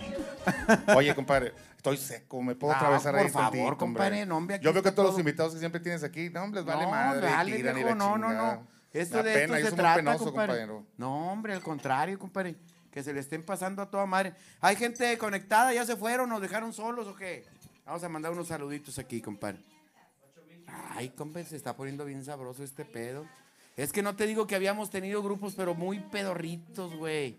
Oye, 0.96 1.14
compadre, 1.14 1.54
estoy 1.78 1.98
seco, 1.98 2.42
me 2.42 2.56
puedo 2.56 2.74
Ah, 2.74 2.78
atravesar 2.78 3.16
ahí 3.16 3.26
por 3.26 3.32
favor, 3.32 3.52
tantito, 3.52 3.78
compadre, 3.78 4.26
no, 4.26 4.38
hombre, 4.38 4.60
Yo 4.62 4.74
veo 4.74 4.82
que 4.82 4.92
todos 4.92 5.12
los 5.12 5.20
invitados 5.20 5.54
que 5.54 5.60
siempre 5.60 5.80
tienes 5.80 6.04
aquí, 6.04 6.32
no, 6.32 6.44
hombre, 6.44 6.62
les 6.62 6.66
vale 6.66 6.84
no, 6.84 6.92
madre, 6.92 7.28
dale, 7.28 7.56
tiran 7.56 7.78
y 7.78 7.84
la 7.84 7.96
no, 7.96 8.18
no, 8.18 8.34
no. 8.34 8.68
Esto 8.92 9.24
de 9.24 9.34
pena, 9.34 9.58
esto 9.58 9.72
se 9.72 9.76
trata, 9.76 9.96
penoso, 9.96 10.26
compadre. 10.26 10.68
No, 10.98 11.32
hombre, 11.32 11.54
al 11.54 11.62
contrario, 11.62 12.18
compadre. 12.20 12.56
Que 12.92 13.02
se 13.02 13.12
le 13.12 13.22
estén 13.22 13.44
pasando 13.44 13.82
a 13.82 13.90
toda 13.90 14.06
madre. 14.06 14.36
Hay 14.62 14.76
gente 14.76 15.18
conectada, 15.18 15.74
ya 15.74 15.84
se 15.84 15.96
fueron, 15.96 16.30
nos 16.30 16.40
dejaron 16.40 16.72
solos 16.74 17.08
o 17.08 17.16
qué. 17.16 17.44
Vamos 17.86 18.04
a 18.04 18.10
mandar 18.10 18.32
unos 18.32 18.48
saluditos 18.48 18.98
aquí, 18.98 19.22
compadre. 19.22 19.60
Ay, 20.68 21.10
compadre, 21.10 21.48
se 21.48 21.58
está 21.58 21.76
poniendo 21.76 22.06
bien 22.06 22.24
sabroso 22.24 22.64
este 22.64 22.86
pedo. 22.86 23.28
Es 23.76 23.92
que 23.92 24.02
no 24.02 24.16
te 24.16 24.26
digo 24.26 24.48
que 24.48 24.56
habíamos 24.56 24.90
tenido 24.90 25.22
grupos, 25.22 25.54
pero 25.56 25.76
muy 25.76 26.00
pedorritos, 26.00 26.96
güey. 26.96 27.38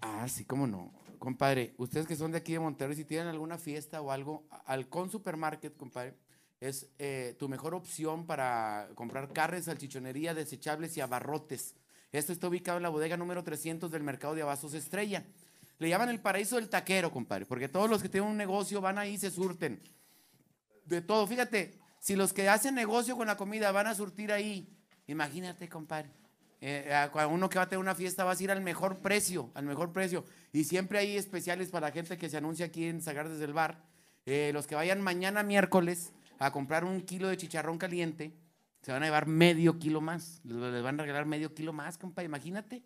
Ah, 0.00 0.26
sí, 0.28 0.44
cómo 0.44 0.66
no. 0.66 0.90
Compadre, 1.20 1.74
ustedes 1.78 2.08
que 2.08 2.16
son 2.16 2.32
de 2.32 2.38
aquí 2.38 2.52
de 2.52 2.58
Monterrey, 2.58 2.96
si 2.96 3.04
tienen 3.04 3.28
alguna 3.28 3.56
fiesta 3.56 4.00
o 4.00 4.10
algo, 4.10 4.44
Halcón 4.66 5.08
Supermarket, 5.08 5.76
compadre, 5.76 6.14
es 6.60 6.88
eh, 6.98 7.36
tu 7.38 7.48
mejor 7.48 7.74
opción 7.74 8.26
para 8.26 8.88
comprar 8.96 9.32
carnes, 9.32 9.66
salchichonería, 9.66 10.34
desechables 10.34 10.96
y 10.96 11.00
abarrotes. 11.00 11.76
Esto 12.10 12.32
está 12.32 12.48
ubicado 12.48 12.78
en 12.78 12.82
la 12.82 12.88
bodega 12.88 13.16
número 13.16 13.44
300 13.44 13.90
del 13.92 14.02
mercado 14.02 14.34
de 14.34 14.42
Abastos 14.42 14.74
Estrella. 14.74 15.24
Le 15.78 15.88
llaman 15.88 16.08
el 16.08 16.20
paraíso 16.20 16.56
del 16.56 16.68
taquero, 16.68 17.10
compadre, 17.10 17.46
porque 17.46 17.68
todos 17.68 17.90
los 17.90 18.02
que 18.02 18.08
tienen 18.08 18.30
un 18.30 18.36
negocio 18.36 18.80
van 18.80 18.98
ahí 18.98 19.14
y 19.14 19.18
se 19.18 19.30
surten. 19.30 19.82
De 20.84 21.00
todo. 21.00 21.26
Fíjate, 21.26 21.78
si 21.98 22.16
los 22.16 22.32
que 22.32 22.48
hacen 22.48 22.74
negocio 22.74 23.16
con 23.16 23.26
la 23.26 23.36
comida 23.36 23.72
van 23.72 23.86
a 23.86 23.94
surtir 23.94 24.32
ahí, 24.32 24.68
imagínate, 25.06 25.68
compadre. 25.68 26.10
Eh, 26.64 26.94
a 26.94 27.26
uno 27.26 27.48
que 27.48 27.58
va 27.58 27.64
a 27.64 27.68
tener 27.68 27.80
una 27.80 27.96
fiesta 27.96 28.22
vas 28.22 28.38
a 28.38 28.44
ir 28.44 28.52
al 28.52 28.60
mejor 28.60 28.98
precio, 28.98 29.50
al 29.54 29.64
mejor 29.64 29.92
precio. 29.92 30.24
Y 30.52 30.64
siempre 30.64 31.00
hay 31.00 31.16
especiales 31.16 31.70
para 31.70 31.88
la 31.88 31.92
gente 31.92 32.16
que 32.16 32.30
se 32.30 32.36
anuncia 32.36 32.66
aquí 32.66 32.84
en 32.84 33.02
Sagar 33.02 33.28
desde 33.28 33.44
el 33.44 33.52
bar. 33.52 33.82
Eh, 34.26 34.50
los 34.54 34.68
que 34.68 34.76
vayan 34.76 35.00
mañana 35.00 35.42
miércoles 35.42 36.12
a 36.38 36.52
comprar 36.52 36.84
un 36.84 37.00
kilo 37.00 37.26
de 37.26 37.36
chicharrón 37.36 37.78
caliente, 37.78 38.32
se 38.82 38.92
van 38.92 39.02
a 39.02 39.06
llevar 39.06 39.26
medio 39.26 39.78
kilo 39.78 40.00
más. 40.00 40.40
Les, 40.44 40.56
les 40.56 40.82
van 40.82 40.98
a 40.98 41.02
regalar 41.02 41.24
medio 41.24 41.54
kilo 41.54 41.72
más, 41.72 41.98
compa, 41.98 42.22
imagínate. 42.22 42.82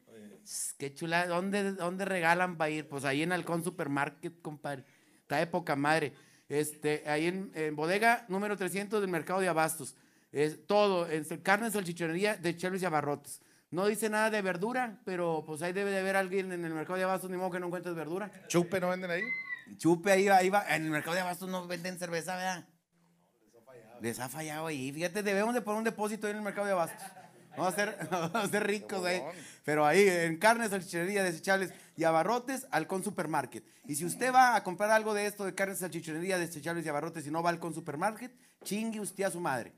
Qué 0.78 0.94
chula. 0.94 1.26
¿Dónde, 1.26 1.72
¿Dónde 1.72 2.04
regalan 2.04 2.56
para 2.56 2.70
ir? 2.70 2.86
Pues 2.86 3.04
ahí 3.04 3.22
en 3.22 3.32
Halcón 3.32 3.64
Supermarket, 3.64 4.40
compadre. 4.42 4.84
Está 5.22 5.38
de 5.38 5.46
poca 5.46 5.74
madre. 5.74 6.12
Este, 6.48 7.02
ahí 7.06 7.26
en, 7.26 7.50
en 7.54 7.74
bodega 7.74 8.24
número 8.28 8.56
300 8.56 9.00
del 9.00 9.10
mercado 9.10 9.40
de 9.40 9.48
abastos. 9.48 9.96
Es 10.30 10.66
todo, 10.66 11.06
es 11.06 11.28
carne, 11.42 11.70
salchichonería 11.70 12.36
de 12.36 12.56
chelos 12.56 12.82
y 12.82 12.84
abarrotes. 12.84 13.40
No 13.70 13.86
dice 13.86 14.08
nada 14.08 14.30
de 14.30 14.42
verdura, 14.42 15.00
pero 15.04 15.42
pues 15.44 15.62
ahí 15.62 15.72
debe 15.72 15.90
de 15.90 15.98
haber 15.98 16.16
alguien 16.16 16.52
en 16.52 16.64
el 16.64 16.74
mercado 16.74 16.98
de 16.98 17.04
abastos, 17.04 17.30
ni 17.30 17.36
modo 17.36 17.50
que 17.50 17.60
no 17.60 17.66
encuentres 17.66 17.94
verdura. 17.94 18.30
Chupe, 18.46 18.78
¿no 18.80 18.90
venden 18.90 19.10
ahí? 19.10 19.22
Chupe, 19.78 20.12
ahí 20.12 20.28
va, 20.28 20.36
ahí 20.36 20.50
va. 20.50 20.64
En 20.74 20.84
el 20.84 20.90
mercado 20.90 21.14
de 21.14 21.22
abastos 21.22 21.48
no 21.48 21.66
venden 21.66 21.98
cerveza, 21.98 22.36
¿verdad? 22.36 22.68
Les 24.00 24.18
ha 24.20 24.28
fallado 24.28 24.66
ahí. 24.66 24.92
Fíjate, 24.92 25.22
debemos 25.22 25.54
de 25.54 25.62
poner 25.62 25.78
un 25.78 25.84
depósito 25.84 26.26
ahí 26.26 26.32
en 26.32 26.38
el 26.38 26.42
mercado 26.42 26.66
de 26.66 26.72
abastos. 26.72 27.02
Vamos 27.56 27.72
a 27.72 27.76
ser, 27.76 27.96
vamos 28.10 28.34
a 28.34 28.48
ser 28.48 28.66
ricos 28.66 29.04
ahí. 29.04 29.22
Pero 29.64 29.86
ahí, 29.86 30.06
en 30.08 30.36
carnes, 30.38 30.70
salchichonería, 30.70 31.24
desechables 31.24 31.72
y 31.96 32.04
abarrotes, 32.04 32.66
Halcón 32.70 33.02
Supermarket. 33.02 33.64
Y 33.86 33.94
si 33.94 34.04
usted 34.04 34.32
va 34.32 34.54
a 34.56 34.62
comprar 34.62 34.90
algo 34.90 35.14
de 35.14 35.26
esto, 35.26 35.44
de 35.44 35.54
carnes, 35.54 35.78
salchichonería, 35.78 36.38
desechables 36.38 36.84
y 36.84 36.88
abarrotes, 36.88 37.26
y 37.26 37.30
no 37.30 37.42
va 37.42 37.50
al 37.50 37.56
Halcón 37.56 37.74
Supermarket, 37.74 38.32
chingue 38.64 39.00
usted 39.00 39.24
a 39.24 39.30
su 39.30 39.40
madre. 39.40 39.72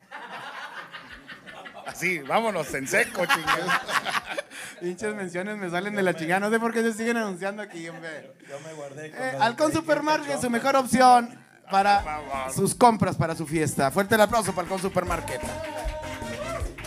Así, 1.87 2.19
vámonos, 2.19 2.73
en 2.75 2.87
seco, 2.87 3.25
chingados. 3.25 3.73
Pinches 4.81 5.15
menciones 5.15 5.57
me 5.57 5.71
salen 5.71 5.95
de 5.95 6.03
la 6.03 6.15
chingada. 6.15 6.41
No 6.41 6.51
sé 6.51 6.61
por 6.61 6.73
qué 6.73 6.83
se 6.83 6.93
siguen 6.93 7.17
anunciando 7.17 7.63
aquí, 7.63 7.89
hombre. 7.89 8.33
Yo 8.49 8.61
me 8.61 8.73
guardé. 8.75 9.11
con 9.11 9.21
Eh, 9.23 9.33
Halcón 9.41 9.73
Supermarket, 9.73 10.41
su 10.41 10.51
mejor 10.51 10.77
opción 10.77 11.48
para 11.71 12.51
sus 12.53 12.75
compras 12.75 13.17
para 13.17 13.35
su 13.35 13.47
fiesta. 13.47 13.91
Fuerte 13.91 14.15
el 14.15 14.21
aplauso 14.21 14.53
para 14.53 14.63
Halcón 14.63 14.81
Supermarket. 14.81 15.41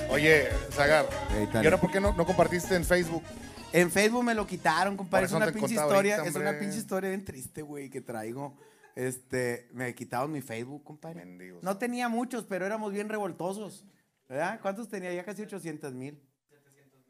Oye, 0.09 0.49
Zagar. 0.71 1.05
¿y 1.53 1.57
ahora 1.57 1.79
por 1.79 1.91
qué 1.91 2.01
no, 2.01 2.13
no 2.13 2.25
compartiste 2.25 2.75
en 2.75 2.83
Facebook? 2.83 3.23
En 3.73 3.89
Facebook 3.89 4.23
me 4.23 4.35
lo 4.35 4.45
quitaron, 4.45 4.97
compadre. 4.97 5.25
Es 5.27 5.31
una 5.31 5.51
pinche 5.51 5.75
historia, 5.75 6.17
ahorita, 6.17 6.29
es 6.29 6.35
una 6.35 6.59
pinche 6.59 6.77
historia 6.77 7.09
bien 7.09 7.23
triste, 7.23 7.61
güey, 7.61 7.89
que 7.89 8.01
traigo. 8.01 8.57
Este, 8.95 9.69
me 9.71 9.95
quitaron 9.95 10.31
mi 10.31 10.41
Facebook, 10.41 10.83
compadre. 10.83 11.23
Mendigos. 11.25 11.63
No 11.63 11.77
tenía 11.77 12.09
muchos, 12.09 12.43
pero 12.43 12.65
éramos 12.65 12.91
bien 12.91 13.07
revoltosos. 13.07 13.85
¿Verdad? 14.27 14.59
¿Cuántos 14.61 14.89
tenía? 14.89 15.13
Ya 15.13 15.23
casi 15.23 15.41
800 15.43 15.93
mil. 15.93 16.21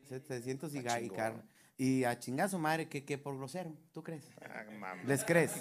700 0.07 0.73
y, 0.75 0.77
Ah, 0.79 0.99
y 0.99 1.03
chingón. 1.03 1.17
carne. 1.17 1.43
Y 1.77 2.03
a 2.03 2.19
chingar 2.19 2.45
a 2.45 2.49
su 2.49 2.59
madre, 2.59 2.87
que, 2.87 3.03
que 3.03 3.17
por 3.17 3.35
grosero, 3.35 3.73
¿tú 3.91 4.03
crees? 4.03 4.25
Ah. 4.43 4.95
¿Les 5.07 5.23
crees? 5.23 5.51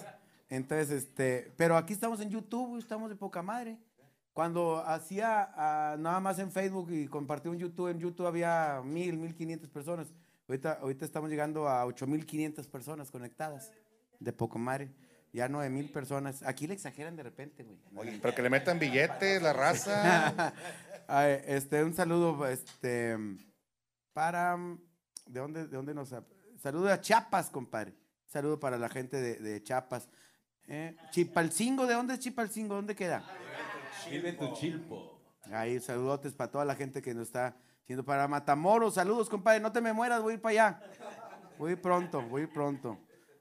Entonces, 0.50 0.90
este, 0.90 1.52
pero 1.56 1.76
aquí 1.76 1.92
estamos 1.92 2.20
en 2.20 2.28
YouTube, 2.28 2.76
estamos 2.76 3.08
de 3.08 3.14
poca 3.14 3.40
madre. 3.40 3.78
Cuando 4.32 4.78
hacía 4.78 5.52
ah, 5.54 5.96
nada 5.96 6.18
más 6.18 6.38
en 6.40 6.50
Facebook 6.50 6.90
y 6.90 7.06
compartí 7.06 7.48
un 7.48 7.58
YouTube, 7.58 7.88
en 7.88 8.00
YouTube 8.00 8.26
había 8.26 8.82
mil, 8.84 9.16
mil 9.16 9.34
quinientas 9.34 9.70
personas. 9.70 10.08
Ahorita, 10.48 10.72
ahorita 10.82 11.04
estamos 11.04 11.30
llegando 11.30 11.68
a 11.68 11.86
ocho 11.86 12.06
mil 12.06 12.26
quinientas 12.26 12.66
personas 12.66 13.10
conectadas. 13.10 13.72
De 14.18 14.32
poca 14.32 14.58
madre. 14.58 14.90
Ya 15.32 15.48
nueve 15.48 15.70
mil 15.70 15.88
personas. 15.90 16.42
Aquí 16.42 16.66
le 16.66 16.74
exageran 16.74 17.14
de 17.14 17.22
repente, 17.22 17.62
güey. 17.62 17.78
Oye, 17.96 18.18
pero 18.20 18.34
que 18.34 18.42
le 18.42 18.50
metan 18.50 18.78
billetes, 18.78 19.40
la 19.40 19.52
raza. 19.52 20.52
Ay, 21.06 21.42
este, 21.46 21.82
un 21.84 21.94
saludo, 21.94 22.46
este, 22.46 23.16
para, 24.12 24.56
¿de 25.26 25.40
dónde, 25.40 25.66
de 25.66 25.76
dónde 25.76 25.94
nos, 25.94 26.14
saludo 26.58 26.92
a 26.92 27.00
Chiapas, 27.00 27.50
compadre, 27.50 27.94
saludo 28.26 28.60
para 28.60 28.78
la 28.78 28.88
gente 28.88 29.20
de, 29.20 29.36
de 29.36 29.62
Chiapas. 29.62 30.08
Eh, 30.72 30.96
Chipalcingo, 31.10 31.84
¿de 31.84 31.94
dónde 31.94 32.14
es 32.14 32.20
Chipalcingo? 32.20 32.76
¿Dónde 32.76 32.94
queda? 32.94 33.24
Vive 34.08 34.32
tu 34.34 34.52
chilpo. 34.54 35.20
Ahí, 35.50 35.80
saludotes 35.80 36.32
para 36.32 36.48
toda 36.48 36.64
la 36.64 36.76
gente 36.76 37.02
que 37.02 37.12
nos 37.12 37.26
está 37.26 37.56
haciendo 37.82 38.04
para 38.04 38.28
Matamoros, 38.28 38.94
saludos, 38.94 39.28
compadre, 39.28 39.58
no 39.58 39.72
te 39.72 39.80
me 39.80 39.92
mueras, 39.92 40.22
voy 40.22 40.32
a 40.32 40.34
ir 40.36 40.40
para 40.40 40.50
allá. 40.52 40.82
Voy 41.58 41.70
a 41.70 41.72
ir 41.72 41.82
pronto, 41.82 42.22
voy 42.22 42.42
a 42.42 42.44
ir 42.44 42.52
pronto. 42.52 42.96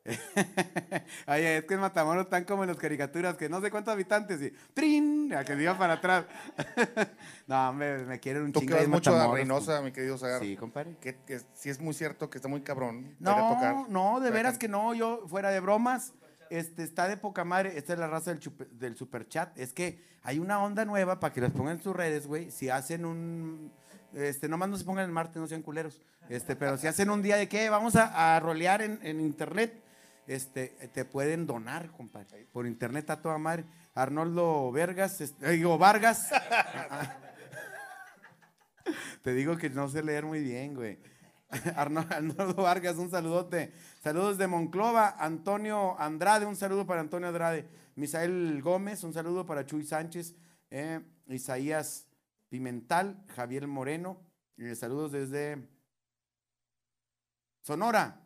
Oye, 1.28 1.58
es 1.58 1.66
que 1.66 1.76
en 1.76 1.82
Matamoros 1.82 2.24
están 2.24 2.46
como 2.46 2.64
en 2.64 2.70
las 2.70 2.78
caricaturas, 2.78 3.38
que 3.38 3.48
no 3.48 3.62
sé 3.62 3.70
cuántos 3.70 3.94
habitantes 3.94 4.42
y 4.42 4.52
¡trin! 4.74 5.32
A 5.36 5.46
que 5.46 5.56
se 5.56 5.62
iba 5.62 5.78
para 5.78 5.94
atrás. 5.94 6.26
no, 7.48 7.70
hombre, 7.70 8.06
me 8.06 8.20
quieren 8.20 8.42
un 8.42 8.52
Tú 8.52 8.62
que 8.62 8.66
chingo 8.66 8.76
vas 8.76 8.86
en 8.86 8.90
mucho 8.90 9.16
a 9.16 9.32
Reynosa, 9.32 9.82
mi 9.84 9.92
querido 9.92 10.18
Zagar. 10.18 10.42
Sí, 10.42 10.56
compadre. 10.58 10.98
Que, 11.00 11.16
que 11.28 11.42
sí 11.54 11.70
es 11.70 11.80
muy 11.80 11.94
cierto 11.94 12.28
que 12.28 12.40
está 12.40 12.48
muy 12.48 12.62
cabrón. 12.62 13.16
No, 13.20 13.54
tocar. 13.54 13.88
no, 13.88 14.20
de 14.20 14.32
veras 14.32 14.58
que 14.58 14.68
no, 14.68 14.96
yo 14.96 15.28
fuera 15.28 15.52
de 15.52 15.60
bromas, 15.60 16.16
este, 16.50 16.84
está 16.84 17.08
de 17.08 17.18
poca 17.18 17.44
madre, 17.44 17.78
esta 17.78 17.94
es 17.94 18.00
la 18.00 18.08
raza 18.08 18.32
del, 18.32 18.40
chupe- 18.40 18.70
del 18.70 18.96
super 18.96 19.28
chat, 19.28 19.58
es 19.58 19.74
que 19.74 20.04
hay 20.24 20.40
una 20.40 20.62
onda 20.62 20.86
nueva 20.86 21.20
para 21.20 21.34
que 21.34 21.42
las 21.42 21.52
pongan 21.52 21.78
en 21.78 21.84
sus 21.84 21.96
redes, 21.96 22.28
güey, 22.28 22.52
si 22.52 22.70
hacen 22.70 23.06
un, 23.06 23.72
este, 24.14 24.48
nomás 24.50 24.70
no 24.70 24.78
se 24.78 24.86
pongan 24.86 25.06
el 25.06 25.12
martes, 25.12 25.38
no 25.38 25.48
sean 25.48 25.62
culeros, 25.62 26.02
este, 26.30 26.56
pero 26.56 26.78
si 26.78 26.88
hacen 26.88 27.10
un 27.10 27.22
día 27.22 27.38
de 27.38 27.48
que 27.48 27.70
vamos 27.70 27.96
a, 27.96 28.40
rolear 28.40 28.82
en, 28.82 29.20
internet, 29.22 29.82
este, 30.28 30.68
te 30.94 31.06
pueden 31.06 31.48
donar, 31.48 31.92
compadre, 31.92 32.46
por 32.52 32.68
internet 32.68 33.10
a 33.10 33.22
toda 33.22 33.38
madre. 33.40 33.66
Arnoldo 33.96 34.72
Vergas, 34.72 35.20
este, 35.22 35.50
digo, 35.52 35.78
Vargas. 35.78 36.30
Te 39.24 39.34
digo 39.34 39.58
que 39.58 39.70
no 39.70 39.90
sé 39.90 40.04
leer 40.04 40.26
muy 40.26 40.42
bien, 40.42 40.74
güey. 40.76 41.00
Arno- 41.76 42.06
Arnoldo 42.10 42.56
Vargas, 42.64 42.96
un 42.98 43.10
saludote. 43.10 43.74
Saludos 44.00 44.38
de 44.38 44.48
Monclova. 44.48 45.16
Antonio 45.20 46.00
Andrade, 46.00 46.46
un 46.46 46.56
saludo 46.56 46.86
para 46.88 47.02
Antonio 47.02 47.28
Andrade. 47.28 47.68
Misael 47.96 48.62
Gómez, 48.62 49.04
un 49.04 49.14
saludo 49.14 49.46
para 49.46 49.66
Chuy 49.66 49.84
Sánchez. 49.84 50.36
eh, 50.72 51.02
Isaías 51.28 52.08
Pimental, 52.50 53.24
Javier 53.36 53.68
Moreno. 53.68 54.22
eh, 54.58 54.74
saludos 54.76 55.12
desde 55.12 55.68
Sonora. 57.62 58.24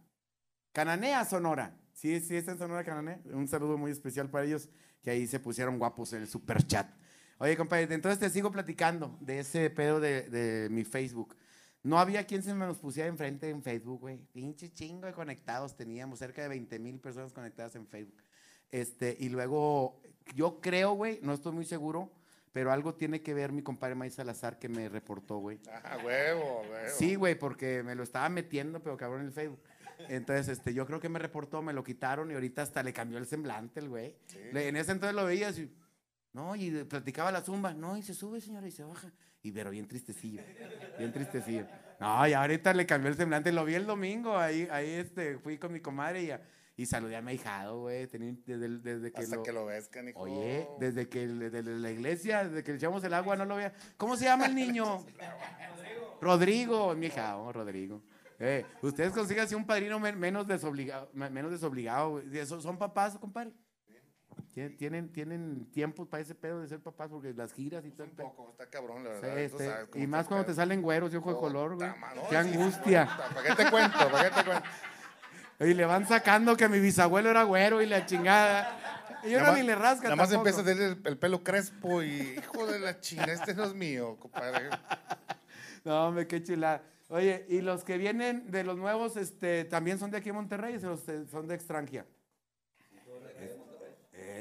Cananea, 0.72 1.26
Sonora. 1.26 1.76
Sí, 1.92 2.20
sí, 2.22 2.36
está 2.36 2.52
en 2.52 2.58
Sonora, 2.60 2.84
Cananea. 2.84 3.20
Un 3.26 3.48
saludo 3.48 3.78
muy 3.78 3.92
especial 3.92 4.30
para 4.30 4.46
ellos, 4.46 4.70
que 5.02 5.10
ahí 5.12 5.28
se 5.28 5.40
pusieron 5.40 5.78
guapos 5.80 6.14
en 6.14 6.22
el 6.22 6.28
super 6.28 6.66
chat. 6.66 6.88
Oye, 7.40 7.58
compadre, 7.58 7.94
entonces 7.94 8.20
te 8.20 8.30
sigo 8.30 8.52
platicando 8.52 9.18
de 9.20 9.40
ese 9.40 9.70
pedo 9.70 10.00
de, 10.00 10.30
de 10.30 10.70
mi 10.70 10.84
Facebook. 10.84 11.36
No 11.84 12.00
había 12.00 12.26
quien 12.26 12.41
se 12.41 12.54
me 12.54 12.65
nos 12.65 12.78
pusiera 12.78 13.10
enfrente 13.10 13.50
en 13.50 13.62
Facebook, 13.62 14.00
güey. 14.00 14.17
Pinche 14.32 14.72
chingo 14.72 15.06
de 15.06 15.13
conectados 15.13 15.76
teníamos, 15.76 16.19
cerca 16.19 16.41
de 16.41 16.48
20 16.48 16.80
mil 16.80 17.00
personas 17.00 17.34
conectadas 17.34 17.76
en 17.76 17.86
Facebook. 17.88 18.24
Este, 18.72 19.15
y 19.19 19.30
luego, 19.30 20.02
yo 20.34 20.62
creo, 20.62 20.93
güey, 20.93 21.19
no 21.22 21.34
estoy 21.34 21.52
muy 21.52 21.65
seguro, 21.65 22.10
pero 22.54 22.72
algo 22.72 22.96
tiene 22.96 23.22
que 23.22 23.34
ver 23.34 23.52
mi 23.52 23.62
compadre 23.62 23.96
May 23.96 24.10
Salazar 24.10 24.58
que 24.60 24.69
me 24.69 24.88
reportó, 24.88 25.39
güey. 25.39 25.60
Ah, 25.84 25.98
huevo, 26.04 26.62
huevo. 26.62 26.89
Sí, 26.98 27.15
güey, 27.15 27.36
porque 27.36 27.84
me 27.84 27.96
lo 27.96 28.04
estaba 28.04 28.30
metiendo, 28.30 28.82
pero 28.82 28.96
cabrón, 28.96 29.22
en 29.22 29.28
el 29.28 29.34
Facebook. 29.34 29.60
Entonces, 30.10 30.48
este, 30.48 30.74
yo 30.74 30.86
creo 30.86 31.00
que 31.00 31.10
me 31.10 31.19
reportó, 31.19 31.62
me 31.62 31.74
lo 31.74 31.84
quitaron 31.84 32.32
y 32.32 32.34
ahorita 32.34 32.62
hasta 32.62 32.82
le 32.82 32.93
cambió 32.93 33.17
el 33.17 33.28
semblante 33.28 33.80
el 33.80 33.89
güey. 33.89 34.15
En 34.54 34.76
ese 34.76 34.91
entonces 34.93 35.15
lo 35.15 35.26
veías 35.26 35.58
y, 35.60 35.69
no, 36.32 36.56
y 36.56 36.84
platicaba 36.86 37.32
la 37.32 37.41
zumba, 37.41 37.74
no, 37.74 37.98
y 37.98 38.04
se 38.04 38.13
sube, 38.13 38.41
señora, 38.41 38.67
y 38.67 38.72
se 38.72 38.84
baja. 38.84 39.12
Y 39.46 39.52
pero 39.52 39.70
bien 39.72 39.88
tristecillo, 39.88 40.42
bien 40.98 41.12
tristecillo. 41.12 41.68
No, 42.00 42.26
y 42.28 42.34
ahorita 42.34 42.74
le 42.74 42.86
cambió 42.86 43.10
el 43.12 43.18
semblante, 43.18 43.52
lo 43.52 43.66
vi 43.66 43.76
el 43.76 43.86
domingo, 43.86 44.38
ahí, 44.38 44.68
ahí 44.72 44.90
este, 44.92 45.38
fui 45.38 45.58
con 45.58 45.74
mi 45.74 45.82
comadre 45.82 46.24
y, 46.24 46.82
y 46.82 46.86
saludé 46.86 47.18
a 47.18 47.22
mi 47.22 47.34
hijado, 47.34 47.82
güey, 47.82 48.06
desde, 48.08 48.80
desde 48.80 49.12
que 49.12 49.22
Hasta 49.22 49.36
lo... 49.36 49.44
que 49.44 49.52
lo 49.52 49.66
ves, 49.66 49.90
canijo. 49.90 50.22
Oye, 50.22 50.66
desde 50.80 51.10
que 51.10 51.28
desde 51.28 51.62
la 51.62 51.92
iglesia, 51.92 52.46
desde 52.46 52.64
que 52.64 52.72
le 52.72 52.78
echamos 52.78 53.04
el 53.04 53.14
agua, 53.14 53.36
no 53.36 53.44
lo 53.46 53.58
veía. 53.58 53.74
¿Cómo 53.98 54.16
se 54.16 54.26
llama 54.26 54.46
el 54.46 54.56
niño? 54.56 55.06
Rodrigo, 56.22 56.96
mi 56.96 57.08
hija, 57.08 57.38
oh, 57.38 57.52
Rodrigo. 57.52 58.02
Eh, 58.40 58.66
ustedes 58.82 59.12
consíganse 59.12 59.56
un 59.56 59.66
padrino 59.66 60.00
men- 60.00 60.18
menos 60.20 60.48
desobligado, 60.48 61.10
me- 61.14 61.30
menos 61.30 61.52
desobligado. 61.52 62.22
¿Son 62.46 62.78
papás, 62.78 63.18
compadre? 63.18 63.52
¿Tien- 64.54 64.78
¿Tienen, 64.78 65.10
tienen 65.12 65.66
tiempo 65.72 66.06
para 66.06 66.22
ese 66.22 66.36
pedo 66.36 66.62
de 66.62 66.68
ser 66.68 66.80
papás 66.80 67.10
porque 67.10 67.34
las 67.34 67.52
giras 67.54 67.84
y 67.86 67.89
todo 67.92 68.04
el 68.04 68.10
Un 68.12 68.16
poco, 68.18 68.50
está 68.52 68.68
cabrón, 68.70 69.04
la 69.04 69.10
verdad. 69.12 69.39
este, 69.39 69.68
sabes 69.68 69.88
y 69.96 70.06
más 70.08 70.28
cuando 70.28 70.46
te 70.46 70.54
salen 70.54 70.82
güeros 70.82 71.12
y 71.13 71.18
ojo 71.18 71.34
de 71.34 71.39
color, 71.39 71.76
güey. 71.76 71.89
No, 71.89 72.30
Qué 72.30 72.38
angustia. 72.38 73.10
¿Para 73.34 73.56
qué 73.56 73.63
te 73.63 73.72
cuento? 73.72 74.12
¿Para 74.12 74.30
qué 74.30 74.36
te 74.36 74.46
cuento? 74.46 74.63
Y 75.60 75.74
le 75.74 75.86
van 75.86 76.08
sacando 76.08 76.56
que 76.58 76.68
mi 76.70 76.80
bisabuelo 76.80 77.30
era 77.30 77.44
güero 77.44 77.82
y 77.82 77.86
la 77.88 78.06
chingada. 78.06 78.80
Y 79.24 79.36
más- 79.36 79.56
ni 79.56 79.63
le 79.63 79.74
rasca 79.76 80.04
Nada 80.04 80.16
más 80.18 80.32
empieza 80.34 80.62
a 80.62 80.63
tener 80.66 80.84
el, 80.84 81.02
el 81.06 81.18
pelo 81.18 81.44
crespo 81.44 82.04
y 82.04 82.36
hijo 82.38 82.68
de 82.68 82.80
la 82.80 83.00
china, 83.00 83.26
este 83.32 83.54
no 83.56 83.63
es 83.63 83.74
mío, 83.74 84.18
compadre. 84.20 84.70
No, 85.86 86.08
hombre, 86.08 86.28
qué 86.28 86.42
chula. 86.42 86.82
Oye, 87.10 87.46
y 87.50 87.60
los 87.62 87.84
que 87.84 87.98
vienen 87.98 88.50
de 88.50 88.63
los 88.63 88.78
nuevos, 88.78 89.18
este, 89.18 89.66
también 89.66 90.00
son 90.00 90.12
de 90.12 90.18
aquí 90.18 90.30
en 90.30 90.36
Monterrey, 90.36 90.80
son 90.80 91.48
de 91.48 91.56
extranjera. 91.56 92.06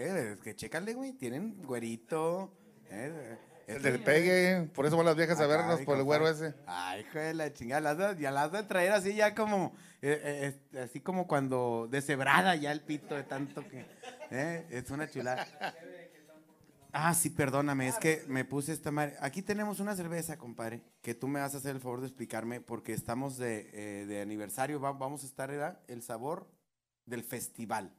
Eh, 0.02 0.32
es 0.34 0.40
que 0.40 0.54
chécale, 0.56 0.94
güey, 0.94 1.12
tienen 1.12 1.62
güerito. 1.62 2.52
eh, 2.90 3.38
El 3.66 3.76
este- 3.76 3.92
del 3.92 4.02
pegue, 4.02 4.68
por 4.74 4.84
eso 4.86 4.96
van 4.96 5.06
las 5.06 5.16
viejas 5.16 5.40
a 5.40 5.46
vernos 5.46 5.80
por 5.82 5.96
el 5.96 6.02
güero 6.02 6.28
ese. 6.28 6.54
Ay, 6.66 7.02
hijo 7.02 7.18
de 7.18 7.32
la 7.34 7.52
chingada, 7.52 7.94
las 7.94 8.18
ya 8.18 8.30
las 8.32 8.50
de 8.52 8.62
traer 8.64 8.92
así 8.92 9.14
ya 9.14 9.34
como, 9.34 9.72
eh, 10.02 10.52
eh, 10.74 10.80
así 10.80 11.00
como 11.00 11.26
cuando 11.28 11.88
deshebrada 11.90 12.56
ya 12.56 12.72
el 12.72 12.80
pito 12.82 13.14
de 13.14 13.22
tanto 13.22 13.66
que, 13.68 13.86
eh, 14.30 14.66
es 14.70 14.90
una 14.90 15.08
chulada. 15.08 15.46
Ah, 16.94 17.14
sí, 17.14 17.30
perdóname, 17.30 17.88
es 17.88 17.96
que 17.96 18.22
me 18.26 18.44
puse 18.44 18.72
esta 18.72 18.90
madre. 18.90 19.14
Aquí 19.20 19.40
tenemos 19.40 19.80
una 19.80 19.96
cerveza, 19.96 20.36
compadre, 20.36 20.82
que 21.00 21.14
tú 21.14 21.26
me 21.26 21.40
vas 21.40 21.54
a 21.54 21.58
hacer 21.58 21.74
el 21.76 21.80
favor 21.80 22.00
de 22.02 22.08
explicarme 22.08 22.60
porque 22.60 22.92
estamos 22.92 23.38
de, 23.38 23.70
eh, 23.72 24.06
de 24.06 24.20
aniversario, 24.20 24.78
va- 24.78 24.92
vamos 24.92 25.22
a 25.22 25.26
estar, 25.26 25.48
¿verdad? 25.50 25.80
El 25.88 26.02
sabor 26.02 26.50
del 27.06 27.22
festival, 27.24 27.94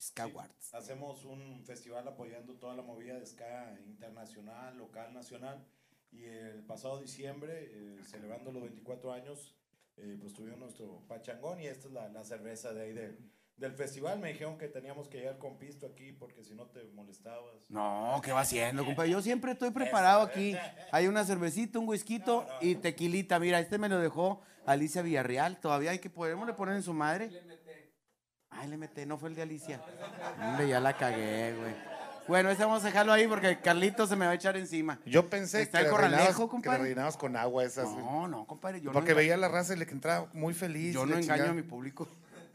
Skywards. 0.00 0.74
Hacemos 0.74 1.24
un 1.24 1.64
festival 1.64 2.06
apoyando 2.06 2.54
toda 2.54 2.74
la 2.74 2.82
movida 2.82 3.18
de 3.18 3.26
ska 3.26 3.78
internacional, 3.86 4.76
local, 4.76 5.12
nacional. 5.12 5.64
Y 6.12 6.24
el 6.24 6.62
pasado 6.64 7.00
diciembre, 7.00 7.70
eh, 7.72 7.98
celebrando 8.04 8.52
los 8.52 8.62
24 8.62 9.12
años, 9.12 9.54
eh, 9.96 10.16
pues 10.20 10.32
tuvimos 10.32 10.58
nuestro 10.58 11.02
pachangón 11.08 11.60
y 11.60 11.66
esta 11.66 11.88
es 11.88 11.94
la, 11.94 12.08
la 12.08 12.24
cerveza 12.24 12.72
de 12.72 12.82
ahí 12.82 12.92
del, 12.92 13.18
del 13.56 13.72
festival. 13.72 14.18
Me 14.18 14.32
dijeron 14.32 14.58
que 14.58 14.68
teníamos 14.68 15.08
que 15.08 15.18
llegar 15.18 15.38
con 15.38 15.58
pisto 15.58 15.86
aquí 15.86 16.12
porque 16.12 16.44
si 16.44 16.54
no 16.54 16.66
te 16.66 16.84
molestabas. 16.94 17.70
No, 17.70 18.20
¿qué 18.22 18.32
va 18.32 18.40
haciendo, 18.40 18.84
compadre? 18.84 19.10
Yo 19.10 19.22
siempre 19.22 19.52
estoy 19.52 19.70
preparado 19.70 20.22
aquí. 20.22 20.54
Hay 20.92 21.06
una 21.06 21.24
cervecita, 21.24 21.78
un 21.78 21.88
whisky 21.88 22.22
y 22.60 22.76
tequilita. 22.76 23.38
Mira, 23.38 23.58
este 23.58 23.78
me 23.78 23.88
lo 23.88 23.98
dejó 23.98 24.42
Alicia 24.66 25.02
Villarreal. 25.02 25.58
Todavía 25.58 25.92
hay 25.92 26.00
que 26.00 26.10
podemos 26.10 26.46
le 26.46 26.52
poner 26.52 26.76
en 26.76 26.82
su 26.82 26.92
madre. 26.92 27.30
Ay, 28.58 28.68
le 28.68 28.76
metí, 28.76 29.06
no 29.06 29.18
fue 29.18 29.28
el 29.28 29.34
de 29.34 29.42
Alicia. 29.42 29.80
Hombre, 30.42 30.68
ya 30.68 30.80
la 30.80 30.96
cagué, 30.96 31.54
güey. 31.58 31.74
Bueno, 32.28 32.50
ese 32.50 32.64
vamos 32.64 32.82
a 32.82 32.86
dejarlo 32.88 33.12
ahí 33.12 33.28
porque 33.28 33.60
Carlito 33.60 34.06
se 34.06 34.16
me 34.16 34.26
va 34.26 34.32
a 34.32 34.34
echar 34.34 34.56
encima. 34.56 34.98
Yo 35.06 35.30
pensé 35.30 35.62
Está 35.62 35.78
que, 35.78 35.84
el 35.84 35.90
le 35.90 35.90
corralejo, 35.92 36.16
rellenabas, 36.18 36.36
que 36.36 36.42
le 36.42 36.48
compadre. 36.48 36.82
rellenabas 36.82 37.16
con 37.16 37.36
agua 37.36 37.64
esas. 37.64 37.88
No, 37.88 38.26
no, 38.26 38.46
compadre, 38.46 38.80
yo 38.80 38.90
porque 38.92 39.10
no, 39.12 39.16
veía 39.18 39.36
la 39.36 39.48
raza 39.48 39.74
y 39.74 39.76
le 39.76 39.84
entraba 39.84 40.28
muy 40.32 40.52
feliz. 40.52 40.92
yo 40.92 41.06
no 41.06 41.16
engaño 41.16 41.50
a 41.50 41.54
mi 41.54 41.62
público. 41.62 42.08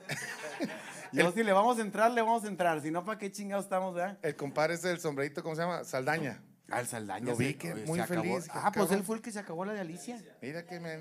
yo 1.13 1.31
si 1.31 1.43
le 1.43 1.53
vamos 1.53 1.77
a 1.77 1.81
entrar, 1.81 2.11
le 2.11 2.21
vamos 2.21 2.43
a 2.43 2.47
entrar. 2.47 2.81
Si 2.81 2.91
no, 2.91 3.05
¿para 3.05 3.17
qué 3.17 3.31
chingados 3.31 3.65
estamos, 3.65 3.95
verdad? 3.95 4.17
El 4.21 4.35
compadre 4.35 4.73
ese 4.73 4.89
del 4.89 4.99
sombrerito, 4.99 5.41
¿cómo 5.41 5.55
se 5.55 5.61
llama? 5.61 5.85
Saldaña. 5.85 6.41
Al 6.69 6.87
Saldaña. 6.87 7.25
Lo 7.25 7.35
vi 7.37 7.53
que 7.53 7.73
muy 7.75 8.01
feliz, 8.01 8.49
Ah, 8.53 8.71
pues 8.73 8.91
él 8.91 9.03
fue 9.03 9.17
el 9.17 9.21
que 9.21 9.31
se 9.31 9.39
acabó 9.39 9.63
la 9.63 9.73
de 9.73 9.81
Alicia. 9.81 10.21
Mira 10.41 10.65
que 10.65 10.79
me... 10.79 10.97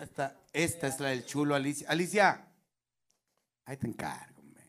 Esta, 0.00 0.36
esta 0.52 0.86
es 0.88 0.98
la 1.00 1.08
del 1.10 1.24
chulo, 1.24 1.54
Alicia. 1.54 1.88
Alicia. 1.88 2.44
Ahí 3.66 3.76
te 3.76 3.86
encargo, 3.86 4.40
hombre. 4.40 4.62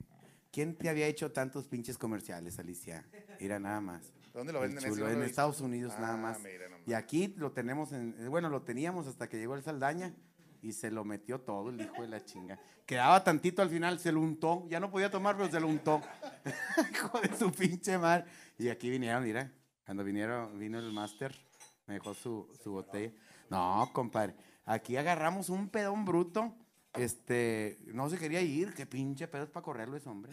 ¿Quién 0.51 0.75
te 0.75 0.89
había 0.89 1.07
hecho 1.07 1.31
tantos 1.31 1.67
pinches 1.67 1.97
comerciales, 1.97 2.57
Alicia? 2.59 3.05
Mira, 3.39 3.59
nada 3.59 3.81
más. 3.81 4.13
¿Dónde 4.33 4.53
lo 4.53 4.59
venden 4.61 4.83
chulo, 4.83 5.09
en. 5.09 5.21
Estados 5.23 5.61
Unidos, 5.61 5.93
nada 5.99 6.13
Ah, 6.13 6.17
más. 6.17 6.39
mira 6.41 6.69
nomás. 6.69 6.87
Y 6.87 6.93
aquí 6.93 7.33
lo 7.37 7.51
tenemos, 7.51 7.91
en, 7.93 8.15
eh, 8.19 8.27
bueno, 8.27 8.49
lo 8.49 8.61
teníamos 8.63 9.07
hasta 9.07 9.27
que 9.29 9.37
llegó 9.37 9.55
el 9.55 9.63
Saldaña 9.63 10.13
y 10.61 10.73
se 10.73 10.91
lo 10.91 11.03
metió 11.05 11.39
todo 11.41 11.69
el 11.69 11.79
hijo 11.81 12.01
de 12.01 12.07
la 12.07 12.23
chinga. 12.23 12.59
Quedaba 12.85 13.23
tantito 13.23 13.61
al 13.61 13.69
final, 13.69 13.99
se 13.99 14.11
lo 14.11 14.19
untó. 14.21 14.65
Ya 14.69 14.79
no 14.79 14.91
podía 14.91 15.09
tomar, 15.09 15.35
pero 15.37 15.49
se 15.49 15.59
lo 15.59 15.67
untó. 15.67 16.01
hijo 16.91 17.19
de 17.21 17.35
su 17.37 17.51
pinche 17.51 17.97
mar. 17.97 18.25
Y 18.57 18.69
aquí 18.69 18.89
vinieron, 18.89 19.23
mira, 19.23 19.51
cuando 19.85 20.03
vinieron, 20.03 20.57
vino 20.59 20.79
el 20.79 20.91
máster, 20.91 21.35
me 21.87 21.95
dejó 21.95 22.13
su, 22.13 22.49
su 22.63 22.71
botella. 22.71 23.13
No, 23.49 23.89
compadre, 23.93 24.35
aquí 24.65 24.97
agarramos 24.97 25.49
un 25.49 25.69
pedón 25.69 26.03
bruto. 26.05 26.53
Este, 26.97 27.77
no 27.87 28.09
se 28.09 28.17
quería 28.17 28.41
ir, 28.41 28.73
qué 28.73 28.85
pinche 28.85 29.27
pedo 29.27 29.43
es 29.43 29.49
para 29.49 29.63
correrlo 29.63 29.97
ese 29.97 30.09
hombre. 30.09 30.31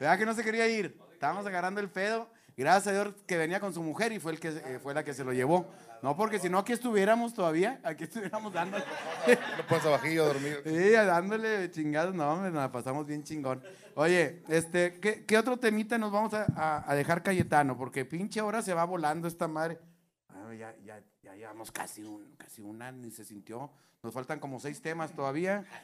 ¿Verdad 0.00 0.18
que 0.18 0.26
no 0.26 0.34
se 0.34 0.44
quería 0.44 0.66
ir? 0.68 0.96
Estábamos 1.12 1.44
agarrando 1.46 1.80
el 1.80 1.90
pedo. 1.90 2.30
Gracias 2.56 2.88
a 2.88 2.92
Dios 2.92 3.14
que 3.26 3.36
venía 3.36 3.60
con 3.60 3.72
su 3.72 3.82
mujer 3.82 4.10
y 4.12 4.18
fue, 4.18 4.32
el 4.32 4.40
que, 4.40 4.48
eh, 4.48 4.78
fue 4.82 4.92
la 4.94 5.04
que 5.04 5.14
se 5.14 5.22
lo 5.24 5.32
llevó. 5.32 5.66
No, 6.02 6.16
porque 6.16 6.38
si 6.40 6.48
no, 6.48 6.58
aquí 6.58 6.72
estuviéramos 6.72 7.34
todavía. 7.34 7.80
Aquí 7.84 8.04
estuviéramos 8.04 8.52
dándole. 8.52 8.84
Pones 9.68 9.84
abajillo 9.84 10.24
a 10.24 10.26
dormir. 10.28 10.62
Sí, 10.64 10.90
dándole 10.90 11.70
chingados. 11.70 12.14
No, 12.14 12.32
hombre, 12.32 12.50
nos 12.50 12.60
la 12.62 12.72
pasamos 12.72 13.06
bien 13.06 13.22
chingón. 13.22 13.62
Oye, 13.94 14.42
este, 14.48 14.98
¿qué, 15.00 15.24
qué 15.24 15.38
otro 15.38 15.56
temita 15.56 15.98
nos 15.98 16.10
vamos 16.12 16.34
a, 16.34 16.46
a- 16.56 16.84
a 16.90 16.94
dejar 16.94 17.22
Cayetano? 17.22 17.76
Porque 17.76 18.04
pinche 18.04 18.40
ahora 18.40 18.62
se 18.62 18.74
va 18.74 18.84
volando 18.84 19.26
esta 19.28 19.46
madre. 19.48 19.78
Ya, 20.52 20.74
ya, 20.84 21.00
ya 21.22 21.34
llevamos 21.34 21.70
casi 21.72 22.02
un, 22.02 22.34
casi 22.36 22.60
un 22.62 22.80
año 22.82 23.06
y 23.06 23.10
se 23.10 23.24
sintió. 23.24 23.70
Nos 24.02 24.14
faltan 24.14 24.38
como 24.40 24.60
seis 24.60 24.80
temas 24.82 25.12
todavía. 25.12 25.64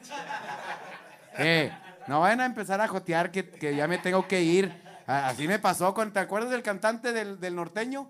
Eh, 1.37 1.69
no 2.07 2.21
vayan 2.21 2.39
a 2.39 2.45
empezar 2.45 2.79
a 2.79 2.87
jotear 2.87 3.29
que, 3.29 3.49
que 3.49 3.75
ya 3.75 3.89
me 3.89 3.97
tengo 3.97 4.25
que 4.25 4.41
ir. 4.41 4.71
Así 5.05 5.47
me 5.49 5.59
pasó 5.59 5.93
con, 5.93 6.13
¿te 6.13 6.19
acuerdas 6.19 6.49
del 6.49 6.63
cantante 6.63 7.11
del, 7.11 7.41
del 7.41 7.55
norteño? 7.55 8.09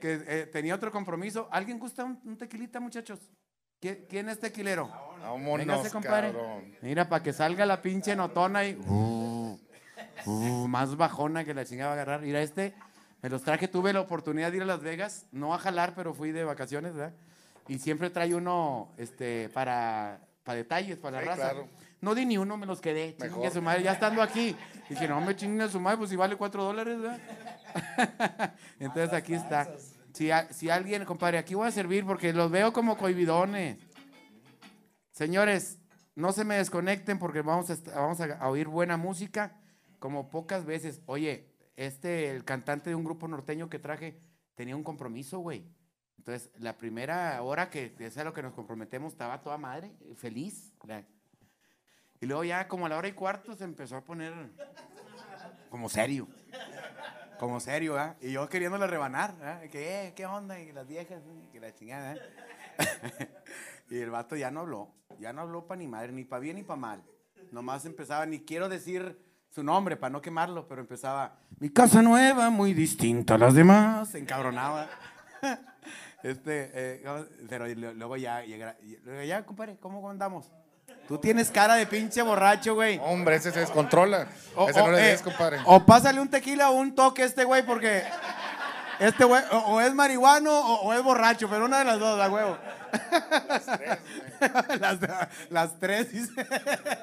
Que 0.00 0.22
eh, 0.26 0.46
tenía 0.50 0.74
otro 0.74 0.90
compromiso. 0.90 1.48
¿Alguien 1.50 1.78
gusta 1.78 2.04
un, 2.04 2.18
un 2.24 2.38
tequilita, 2.38 2.80
muchachos? 2.80 3.20
¿Qui- 3.82 4.06
¿Quién 4.08 4.30
es 4.30 4.40
tequilero? 4.40 4.88
Vámonos, 5.20 5.92
compadre. 5.92 6.32
cabrón. 6.32 6.74
Mira, 6.80 7.06
para 7.08 7.22
que 7.22 7.32
salga 7.34 7.66
la 7.66 7.82
pinche 7.82 8.16
notona 8.16 8.64
y. 8.64 8.76
Uh, 8.76 9.58
uh, 10.24 10.68
más 10.68 10.96
bajona 10.96 11.44
que 11.44 11.52
la 11.52 11.66
chingada 11.66 11.90
va 11.90 11.92
a 11.92 12.02
agarrar. 12.02 12.22
Mira, 12.22 12.40
este, 12.40 12.74
me 13.22 13.28
los 13.28 13.42
traje, 13.42 13.68
tuve 13.68 13.92
la 13.92 14.00
oportunidad 14.00 14.50
de 14.50 14.58
ir 14.58 14.62
a 14.62 14.66
Las 14.66 14.80
Vegas, 14.82 15.26
no 15.32 15.54
a 15.54 15.58
jalar, 15.58 15.94
pero 15.94 16.14
fui 16.14 16.30
de 16.32 16.44
vacaciones, 16.44 16.94
¿verdad? 16.94 17.14
Y 17.66 17.78
siempre 17.78 18.10
trae 18.10 18.34
uno 18.34 18.92
este, 18.96 19.48
para, 19.50 20.20
para 20.44 20.56
detalles, 20.56 20.98
para 20.98 21.16
la 21.18 21.22
Sí, 21.22 21.28
raza. 21.28 21.50
claro. 21.50 21.68
No 22.00 22.14
di 22.14 22.24
ni 22.24 22.38
uno, 22.38 22.56
me 22.56 22.64
los 22.64 22.80
quedé. 22.80 23.10
Chingue 23.16 23.28
Mejor. 23.28 23.50
su 23.50 23.60
madre, 23.60 23.82
ya 23.82 23.92
estando 23.92 24.22
aquí. 24.22 24.54
Dije, 24.88 25.08
no 25.08 25.20
me 25.20 25.34
chinguen 25.34 25.62
a 25.62 25.68
su 25.68 25.80
madre, 25.80 25.98
pues 25.98 26.10
si 26.10 26.16
vale 26.16 26.36
cuatro 26.36 26.62
dólares, 26.62 26.98
¿verdad? 27.00 27.18
Entonces 28.78 29.12
aquí 29.12 29.34
está. 29.34 29.68
Si, 30.14 30.30
a- 30.30 30.50
si 30.52 30.70
alguien, 30.70 31.04
compadre, 31.04 31.38
aquí 31.38 31.54
voy 31.54 31.66
a 31.66 31.72
servir 31.72 32.04
porque 32.06 32.32
los 32.32 32.50
veo 32.50 32.72
como 32.72 32.96
cohibidones. 32.96 33.78
Señores, 35.10 35.78
no 36.14 36.32
se 36.32 36.44
me 36.44 36.56
desconecten 36.56 37.18
porque 37.18 37.42
vamos 37.42 37.68
a, 37.70 37.76
vamos 37.94 38.20
a, 38.20 38.24
a 38.38 38.48
oír 38.48 38.68
buena 38.68 38.96
música 38.96 39.56
como 39.98 40.30
pocas 40.30 40.64
veces. 40.64 41.00
Oye, 41.06 41.47
este, 41.78 42.30
el 42.30 42.44
cantante 42.44 42.90
de 42.90 42.96
un 42.96 43.04
grupo 43.04 43.28
norteño 43.28 43.70
que 43.70 43.78
traje, 43.78 44.20
tenía 44.56 44.74
un 44.74 44.82
compromiso, 44.82 45.38
güey. 45.38 45.64
Entonces, 46.16 46.50
la 46.58 46.76
primera 46.76 47.40
hora 47.40 47.70
que, 47.70 47.94
es 48.00 48.18
a 48.18 48.24
lo 48.24 48.32
que 48.32 48.42
nos 48.42 48.52
comprometemos, 48.52 49.12
estaba 49.12 49.40
toda 49.40 49.58
madre, 49.58 49.92
feliz. 50.16 50.74
Y 52.20 52.26
luego 52.26 52.42
ya 52.42 52.66
como 52.66 52.86
a 52.86 52.88
la 52.88 52.98
hora 52.98 53.06
y 53.06 53.12
cuarto 53.12 53.54
se 53.54 53.62
empezó 53.62 53.96
a 53.96 54.04
poner 54.04 54.34
como 55.70 55.88
serio. 55.88 56.26
como 57.38 57.60
serio, 57.60 57.96
¿ah? 57.96 58.16
Y 58.20 58.32
yo 58.32 58.48
queriéndole 58.48 58.88
rebanar, 58.88 59.36
¿ah? 59.40 59.60
Que, 59.70 60.08
eh, 60.08 60.14
¿qué 60.16 60.26
onda? 60.26 60.58
Y 60.58 60.72
las 60.72 60.88
viejas, 60.88 61.22
que 61.52 61.60
la 61.60 61.72
chingada, 61.72 62.16
¿eh? 62.16 62.20
y 63.88 63.98
el 63.98 64.10
vato 64.10 64.34
ya 64.34 64.50
no 64.50 64.60
habló, 64.60 64.92
ya 65.20 65.32
no 65.32 65.42
habló 65.42 65.68
para 65.68 65.78
ni 65.78 65.86
madre, 65.86 66.10
ni 66.10 66.24
para 66.24 66.40
bien 66.40 66.56
ni 66.56 66.64
para 66.64 66.80
mal. 66.80 67.04
Nomás 67.52 67.84
empezaba, 67.84 68.26
ni 68.26 68.40
quiero 68.40 68.68
decir 68.68 69.27
su 69.58 69.64
nombre 69.64 69.96
para 69.96 70.10
no 70.12 70.22
quemarlo, 70.22 70.68
pero 70.68 70.80
empezaba, 70.80 71.32
mi 71.58 71.68
casa 71.68 72.00
nueva, 72.00 72.48
muy 72.48 72.74
distinta 72.74 73.34
a 73.34 73.38
las 73.38 73.54
demás, 73.54 74.08
se 74.10 74.18
encabronaba. 74.18 74.86
Este, 76.20 76.70
eh, 76.74 77.04
pero 77.48 77.66
luego 77.94 78.16
ya, 78.16 78.42
llega- 78.42 78.76
y 78.82 78.96
luego 79.04 79.22
ya, 79.22 79.46
compadre, 79.46 79.76
¿cómo 79.80 80.10
andamos? 80.10 80.50
Tú 81.06 81.16
tienes 81.18 81.48
cara 81.48 81.74
de 81.74 81.86
pinche 81.86 82.22
borracho, 82.22 82.74
güey. 82.74 83.00
Hombre, 83.00 83.36
ese 83.36 83.52
se 83.52 83.60
descontrola. 83.60 84.26
O, 84.56 84.68
ese 84.68 84.80
o, 84.80 84.86
no 84.86 84.92
le 84.92 84.98
eh, 84.98 85.10
des, 85.12 85.22
compadre. 85.22 85.58
o 85.64 85.86
pásale 85.86 86.20
un 86.20 86.28
tequila 86.28 86.70
o 86.70 86.74
un 86.74 86.92
toque 86.96 87.22
a 87.22 87.26
este 87.26 87.44
güey 87.44 87.64
porque 87.64 88.02
este 88.98 89.22
güey 89.24 89.42
o, 89.52 89.58
o 89.58 89.80
es 89.80 89.94
marihuano 89.94 90.50
o, 90.50 90.92
es 90.92 91.02
borracho, 91.04 91.48
pero 91.48 91.66
una 91.66 91.78
de 91.78 91.84
las 91.84 92.00
dos, 92.00 92.20
a 92.20 92.28
huevo. 92.28 92.58
las, 94.80 94.98
las 95.50 95.78
tres, 95.78 96.12
dice. 96.12 96.46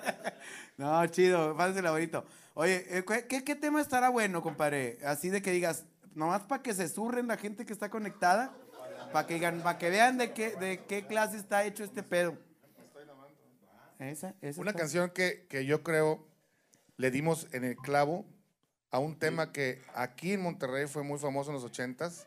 no, 0.77 1.07
chido, 1.07 1.55
pásale 1.55 1.89
bonito. 1.89 2.25
Oye, 2.57 2.85
eh, 2.97 3.03
¿qué- 3.05 3.27
¿qué, 3.27 3.43
¿qué 3.43 3.55
tema 3.55 3.81
estará 3.81 4.09
bueno, 4.09 4.41
compadre? 4.41 4.97
Así 5.05 5.29
de 5.29 5.41
que 5.41 5.51
digas, 5.51 5.83
nomás 6.13 6.43
para 6.43 6.63
que 6.63 6.73
se 6.73 6.87
surren 6.87 7.27
la 7.27 7.35
gente 7.37 7.65
que 7.65 7.73
está 7.73 7.89
conectada, 7.89 8.55
para 9.11 9.27
que, 9.27 9.35
digan- 9.35 9.61
para 9.61 9.77
que 9.77 9.89
vean 9.89 10.17
de 10.17 10.31
qué, 10.33 10.55
de 10.55 10.83
qué 10.87 11.05
clase 11.05 11.35
está 11.37 11.65
hecho 11.65 11.83
este 11.83 12.01
pedo. 12.01 12.37
Esa, 13.99 14.35
esa 14.41 14.61
Una 14.61 14.71
está- 14.71 14.79
canción 14.79 15.09
que, 15.09 15.45
que 15.49 15.65
yo 15.65 15.83
creo 15.83 16.25
le 16.97 17.11
dimos 17.11 17.47
en 17.51 17.65
el 17.65 17.75
clavo 17.75 18.25
a 18.91 18.99
un 18.99 19.19
tema 19.19 19.51
que 19.51 19.81
aquí 19.93 20.31
en 20.33 20.41
Monterrey 20.41 20.87
fue 20.87 21.03
muy 21.03 21.19
famoso 21.19 21.49
en 21.51 21.55
los 21.55 21.63
ochentas, 21.65 22.25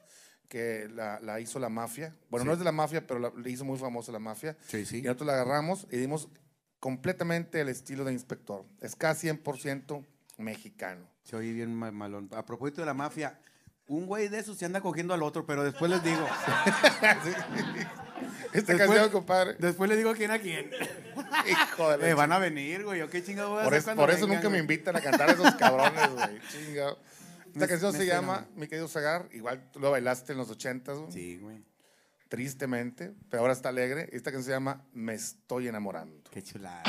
que 0.49 0.89
la, 0.95 1.21
la 1.21 1.41
hizo 1.41 1.59
la 1.59 1.69
mafia. 1.71 2.15
Bueno, 2.31 2.45
no 2.47 2.53
es 2.53 2.59
de 2.59 2.65
la 2.65 2.73
mafia, 2.73 3.07
pero 3.07 3.19
la, 3.21 3.33
le 3.37 3.51
hizo 3.51 3.65
muy 3.65 3.79
famosa 3.79 4.13
la 4.13 4.19
mafia. 4.19 4.57
Sí, 4.67 4.85
sí. 4.87 4.99
Y 4.99 5.03
nosotros 5.03 5.27
la 5.27 5.35
agarramos 5.35 5.87
y 5.91 5.97
dimos 5.99 6.29
completamente 6.81 7.61
el 7.61 7.69
estilo 7.69 8.05
de 8.05 8.13
Inspector. 8.13 8.65
Es 8.81 8.95
casi 8.97 9.29
100% 9.29 10.05
mexicano. 10.39 11.07
Se 11.25 11.37
oye 11.37 11.53
bien 11.53 11.75
ma- 11.75 11.91
malón. 11.93 12.29
A 12.35 12.45
propósito 12.47 12.81
de 12.81 12.87
la 12.87 12.95
mafia, 12.95 13.39
un 13.87 14.07
güey 14.07 14.29
de 14.29 14.39
esos 14.39 14.57
se 14.59 14.65
anda 14.65 14.81
cogiendo 14.81 15.13
al 15.15 15.23
otro, 15.23 15.45
pero 15.47 15.63
después 15.65 15.91
les 15.91 16.03
digo. 16.03 16.27
Esta 18.53 18.73
Después- 18.73 18.79
canción, 18.79 19.11
compadre. 19.11 19.57
Después 19.59 19.89
les 19.91 19.99
digo 19.99 20.13
quién 20.15 20.31
a 20.31 20.39
quién. 20.39 20.71
Hijo 21.47 21.91
de 21.91 21.99
la 21.99 22.09
Eh, 22.09 22.15
van 22.15 22.33
a 22.33 22.39
venir, 22.39 22.85
güey. 22.85 22.99
¿Yo 23.01 23.11
qué 23.11 23.23
chingado 23.23 23.51
voy 23.51 23.61
a 23.61 23.65
Por 23.65 23.75
hacer 23.75 23.85
cuando 23.85 24.03
por 24.03 24.11
eso 24.11 24.21
vengan, 24.27 24.37
nunca 24.37 24.49
me 24.51 24.59
invitan 24.59 24.97
a 24.97 25.01
cantar 25.01 25.29
a 25.31 25.33
esos 25.33 25.55
cabrones, 25.57 26.11
güey. 26.13 26.41
Chingado. 26.51 26.99
Esta 27.47 27.61
Me- 27.61 27.69
canción 27.69 27.93
me 27.93 27.99
se 27.99 28.07
llama, 28.07 28.47
mi 28.57 28.67
querido 28.69 28.89
Zagar, 28.89 29.29
igual 29.33 29.71
tú 29.73 29.81
lo 29.81 29.91
bailaste 29.91 30.33
en 30.33 30.39
los 30.39 30.51
ochentas, 30.51 30.99
güey. 30.99 31.13
Sí, 31.13 31.39
güey. 31.39 31.63
Tristemente, 32.29 33.13
pero 33.31 33.41
ahora 33.43 33.53
está 33.55 33.71
alegre. 33.71 34.09
Esta 34.13 34.31
canción 34.31 34.45
se 34.45 34.51
llama 34.53 34.85
Me 34.93 35.15
estoy 35.15 35.69
enamorando. 35.69 36.31
Qué 36.31 36.43
chulada. 36.43 36.83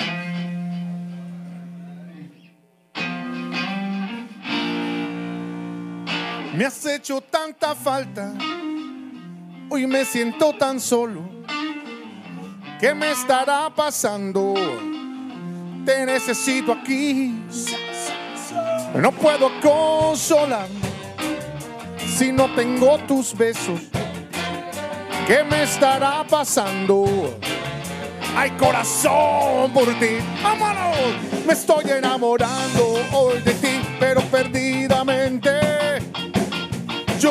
Me 6.59 6.65
has 6.65 6.85
hecho 6.85 7.21
tanta 7.21 7.73
falta, 7.73 8.33
hoy 9.69 9.87
me 9.87 10.03
siento 10.03 10.51
tan 10.57 10.77
solo. 10.77 11.21
¿Qué 12.81 12.93
me 12.93 13.11
estará 13.11 13.73
pasando? 13.73 14.55
Te 15.85 16.05
necesito 16.05 16.73
aquí. 16.73 17.33
No 18.93 19.09
puedo 19.13 19.49
consolarme 19.61 20.81
si 22.17 22.33
no 22.33 22.53
tengo 22.53 22.97
tus 23.07 23.33
besos. 23.37 23.79
¿Qué 25.27 25.45
me 25.45 25.63
estará 25.63 26.25
pasando? 26.27 27.39
Ay, 28.35 28.51
corazón 28.59 29.71
por 29.71 29.87
ti, 29.97 30.17
vámonos. 30.43 30.97
Me 31.47 31.53
estoy 31.53 31.89
enamorando 31.89 33.01
hoy 33.13 33.39
de 33.43 33.53
ti, 33.53 33.79
pero 33.97 34.19
perdidamente. 34.23 35.58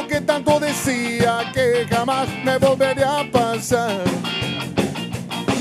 Que 0.06 0.20
tanto 0.22 0.58
decía 0.60 1.50
que 1.52 1.86
jamás 1.90 2.28
me 2.44 2.56
volvería 2.56 3.20
a 3.20 3.30
pasar. 3.30 4.00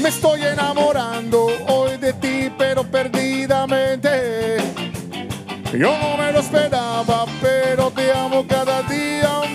Me 0.02 0.10
estoy 0.10 0.44
enamorando 0.44 1.48
hoy 1.68 1.98
de 1.98 2.14
ti, 2.14 2.52
pero 2.58 2.84
perdidamente. 2.84 4.58
Yo 5.74 5.98
no 5.98 6.18
me 6.18 6.32
lo 6.32 6.40
esperaba, 6.40 7.26
pero 7.42 7.92
te 7.92 8.12
amo 8.12 8.46
cada 8.48 8.84
día 8.84 9.47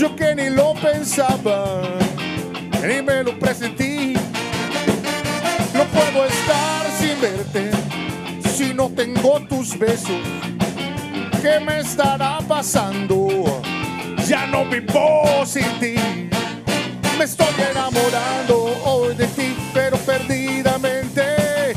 yo 0.00 0.16
que 0.16 0.34
ni 0.34 0.48
lo 0.48 0.72
pensaba, 0.72 1.82
ni 2.82 3.02
me 3.02 3.22
lo 3.22 3.38
presentí. 3.38 4.14
No 5.74 5.84
puedo 5.84 6.24
estar 6.24 6.86
sin 6.98 7.20
verte 7.20 7.70
si 8.56 8.72
no 8.72 8.88
tengo 8.88 9.40
tus 9.40 9.78
besos. 9.78 10.22
¿Qué 11.42 11.60
me 11.60 11.80
estará 11.80 12.38
pasando? 12.48 13.28
Ya 14.26 14.46
no 14.46 14.64
vivo 14.64 15.44
sin 15.44 15.68
ti. 15.78 15.94
Me 17.18 17.24
estoy 17.24 17.54
enamorando 17.70 18.80
hoy 18.86 19.14
de 19.14 19.26
ti, 19.26 19.54
pero 19.74 19.98
perdidamente. 19.98 21.74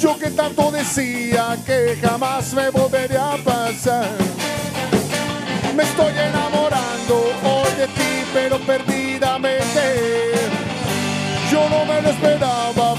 Yo 0.00 0.18
que 0.18 0.30
tanto 0.30 0.72
decía 0.72 1.56
que 1.64 1.96
jamás 2.02 2.52
me 2.52 2.68
volvería 2.70 3.34
a 3.34 3.36
pasar. 3.36 4.08
Me 5.76 5.82
estoy 5.84 6.12
enamorando 6.12 6.45
pero 8.48 8.60
perdidamente. 8.60 10.34
Yo 11.50 11.68
no 11.68 11.84
me 11.84 12.00
lo 12.00 12.10
esperaba, 12.10 12.94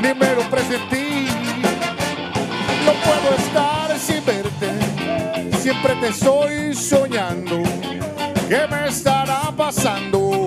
ni 0.00 0.14
me 0.14 0.34
lo 0.34 0.42
presentí. 0.48 1.26
No 2.86 2.92
puedo 3.04 3.34
estar 3.36 3.98
sin 3.98 4.24
verte, 4.24 4.70
siempre 5.58 5.96
te 5.96 6.08
estoy 6.08 6.74
soñando. 6.74 7.62
¿Qué 8.48 8.60
me 8.70 8.88
estará 8.88 9.52
pasando? 9.56 10.46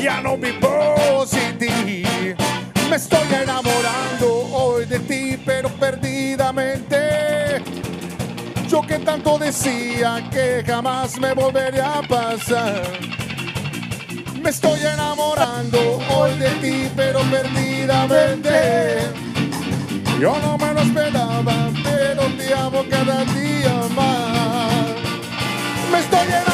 Ya 0.00 0.20
no 0.20 0.36
vivo 0.36 1.26
sin 1.26 1.58
ti. 1.58 2.04
Me 2.88 2.96
estoy 2.96 3.26
enamorando 3.42 4.48
hoy 4.52 4.84
de 4.84 5.00
ti, 5.00 5.42
pero 5.44 5.70
perdidamente. 5.70 7.60
Yo 8.68 8.82
que 8.82 9.00
tanto 9.00 9.36
decía 9.38 10.22
que 10.30 10.62
jamás 10.64 11.18
me 11.18 11.32
volvería 11.34 11.98
a 11.98 12.02
pasar. 12.02 13.13
Me 14.44 14.50
estoy 14.50 14.78
enamorando 14.78 15.78
hoy 16.14 16.36
de 16.38 16.50
ti, 16.60 16.90
pero 16.94 17.20
perdidamente. 17.30 18.98
Yo 20.20 20.36
no 20.38 20.58
me 20.58 20.74
lo 20.74 20.80
esperaba, 20.80 21.70
pero 21.82 22.24
te 22.36 22.52
amo 22.52 22.84
cada 22.90 23.24
día 23.24 23.74
más. 23.96 24.84
Me 25.90 25.98
estoy 25.98 26.26
enamorando 26.26 26.53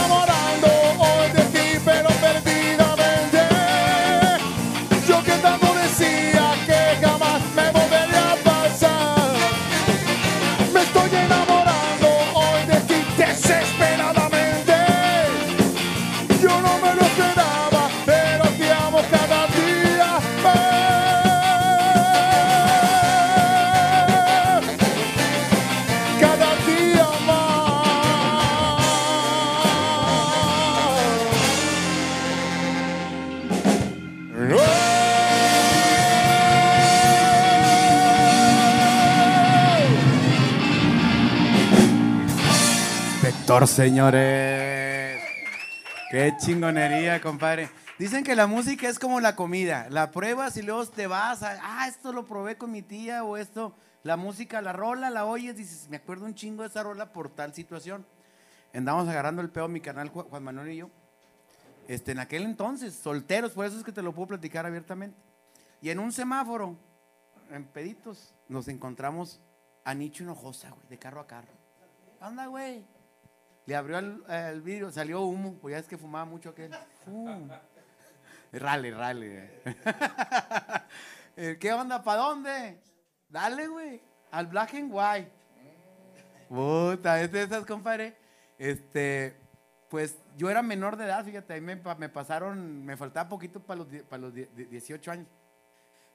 señores. 43.80 45.22
Qué 46.10 46.34
chingonería, 46.36 47.18
compadre. 47.22 47.70
Dicen 47.98 48.22
que 48.24 48.36
la 48.36 48.46
música 48.46 48.86
es 48.86 48.98
como 48.98 49.20
la 49.20 49.34
comida. 49.34 49.86
La 49.88 50.10
pruebas 50.10 50.58
y 50.58 50.62
luego 50.62 50.84
te 50.84 51.06
vas 51.06 51.42
a, 51.42 51.58
ah, 51.62 51.88
esto 51.88 52.12
lo 52.12 52.26
probé 52.26 52.58
con 52.58 52.70
mi 52.70 52.82
tía 52.82 53.24
o 53.24 53.38
esto. 53.38 53.74
La 54.02 54.18
música, 54.18 54.60
la 54.60 54.74
rola, 54.74 55.08
la 55.08 55.24
oyes, 55.24 55.56
dices, 55.56 55.88
me 55.88 55.96
acuerdo 55.96 56.26
un 56.26 56.34
chingo 56.34 56.62
de 56.62 56.68
esa 56.68 56.82
rola 56.82 57.10
por 57.10 57.30
tal 57.30 57.54
situación. 57.54 58.04
Andamos 58.74 59.08
agarrando 59.08 59.40
el 59.40 59.48
pedo 59.48 59.66
mi 59.66 59.80
canal 59.80 60.12
Ju- 60.12 60.28
Juan 60.28 60.44
Manuel 60.44 60.72
y 60.72 60.76
yo. 60.76 60.90
Este, 61.88 62.12
en 62.12 62.18
aquel 62.18 62.42
entonces, 62.42 62.94
solteros, 62.94 63.52
por 63.52 63.64
eso 63.64 63.78
es 63.78 63.84
que 63.84 63.92
te 63.92 64.02
lo 64.02 64.12
puedo 64.14 64.28
platicar 64.28 64.66
abiertamente. 64.66 65.16
Y 65.80 65.88
en 65.88 66.00
un 66.00 66.12
semáforo, 66.12 66.76
en 67.50 67.64
peditos, 67.64 68.34
nos 68.46 68.68
encontramos 68.68 69.40
a 69.84 69.94
Nicho 69.94 70.22
Hinojosa, 70.22 70.68
güey, 70.68 70.86
de 70.90 70.98
carro 70.98 71.22
a 71.22 71.26
carro. 71.26 71.48
Anda, 72.20 72.44
güey. 72.44 72.84
Le 73.66 73.76
abrió 73.76 73.98
el, 73.98 74.24
el 74.28 74.62
vidrio, 74.62 74.90
salió 74.90 75.22
humo, 75.22 75.54
pues 75.60 75.72
ya 75.72 75.78
es 75.78 75.86
que 75.86 75.96
fumaba 75.98 76.24
mucho 76.24 76.50
aquel. 76.50 76.70
Fum. 77.04 77.48
Rale, 78.52 78.90
rale. 78.92 79.62
Eh, 81.36 81.56
¿Qué 81.58 81.72
onda? 81.72 82.02
¿Para 82.02 82.20
dónde? 82.22 82.80
Dale, 83.28 83.66
güey. 83.68 84.02
Al 84.32 84.46
Black 84.48 84.74
and 84.74 84.90
White. 84.92 85.30
Puta, 86.48 87.14
de 87.14 87.42
esas, 87.42 87.64
compadre. 87.64 88.16
Este, 88.58 89.36
pues 89.88 90.16
yo 90.36 90.50
era 90.50 90.60
menor 90.60 90.96
de 90.96 91.04
edad, 91.04 91.24
fíjate, 91.24 91.54
ahí 91.54 91.60
me, 91.60 91.76
pa- 91.76 91.94
me 91.94 92.08
pasaron, 92.10 92.84
me 92.84 92.96
faltaba 92.96 93.28
poquito 93.28 93.60
para 93.60 93.78
los, 93.78 93.86
para 94.08 94.20
los 94.22 94.34
die- 94.34 94.48
die- 94.54 94.66
18 94.66 95.12
años. 95.12 95.26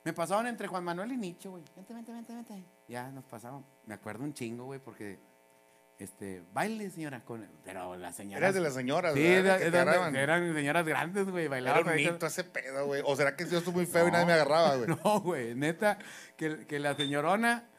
Me 0.03 0.13
pasaron 0.13 0.45
entre 0.45 0.67
Juan 0.67 0.83
Manuel 0.83 1.11
y 1.13 1.17
Nicho, 1.17 1.51
güey. 1.51 1.63
Vente, 1.75 1.93
vente, 1.93 2.11
vente, 2.11 2.33
vente. 2.35 2.63
Ya 2.87 3.09
nos 3.09 3.23
pasaron. 3.23 3.65
Me 3.87 3.95
acuerdo 3.95 4.23
un 4.23 4.33
chingo, 4.33 4.65
güey, 4.65 4.79
porque, 4.79 5.17
este, 5.97 6.43
baile, 6.53 6.89
señora, 6.89 7.23
con, 7.23 7.47
pero 7.63 7.95
la 7.95 8.11
señora. 8.11 8.37
Eras 8.39 8.53
de 8.53 8.61
las 8.61 8.73
señoras, 8.73 9.13
Sí, 9.13 9.25
era- 9.25 9.57
Que 9.57 9.71
te 9.71 9.77
eran, 9.77 10.53
señoras 10.53 10.85
grandes, 10.85 11.29
güey, 11.29 11.45
Era 11.45 11.51
bailaban. 11.51 11.83
un 11.83 11.89
ahí. 11.89 12.09
mito 12.11 12.25
ese 12.25 12.43
pedo, 12.43 12.85
güey. 12.85 13.01
¿O 13.05 13.15
será 13.15 13.35
que 13.35 13.47
yo 13.47 13.59
estoy 13.59 13.73
muy 13.73 13.85
feo 13.85 14.07
y 14.07 14.11
nadie 14.11 14.25
me 14.25 14.33
agarraba, 14.33 14.75
güey? 14.77 14.89
No, 15.03 15.21
güey, 15.21 15.55
neta, 15.55 15.97
que, 16.35 16.65
que 16.67 16.79
la 16.79 16.95
señorona, 16.95 17.69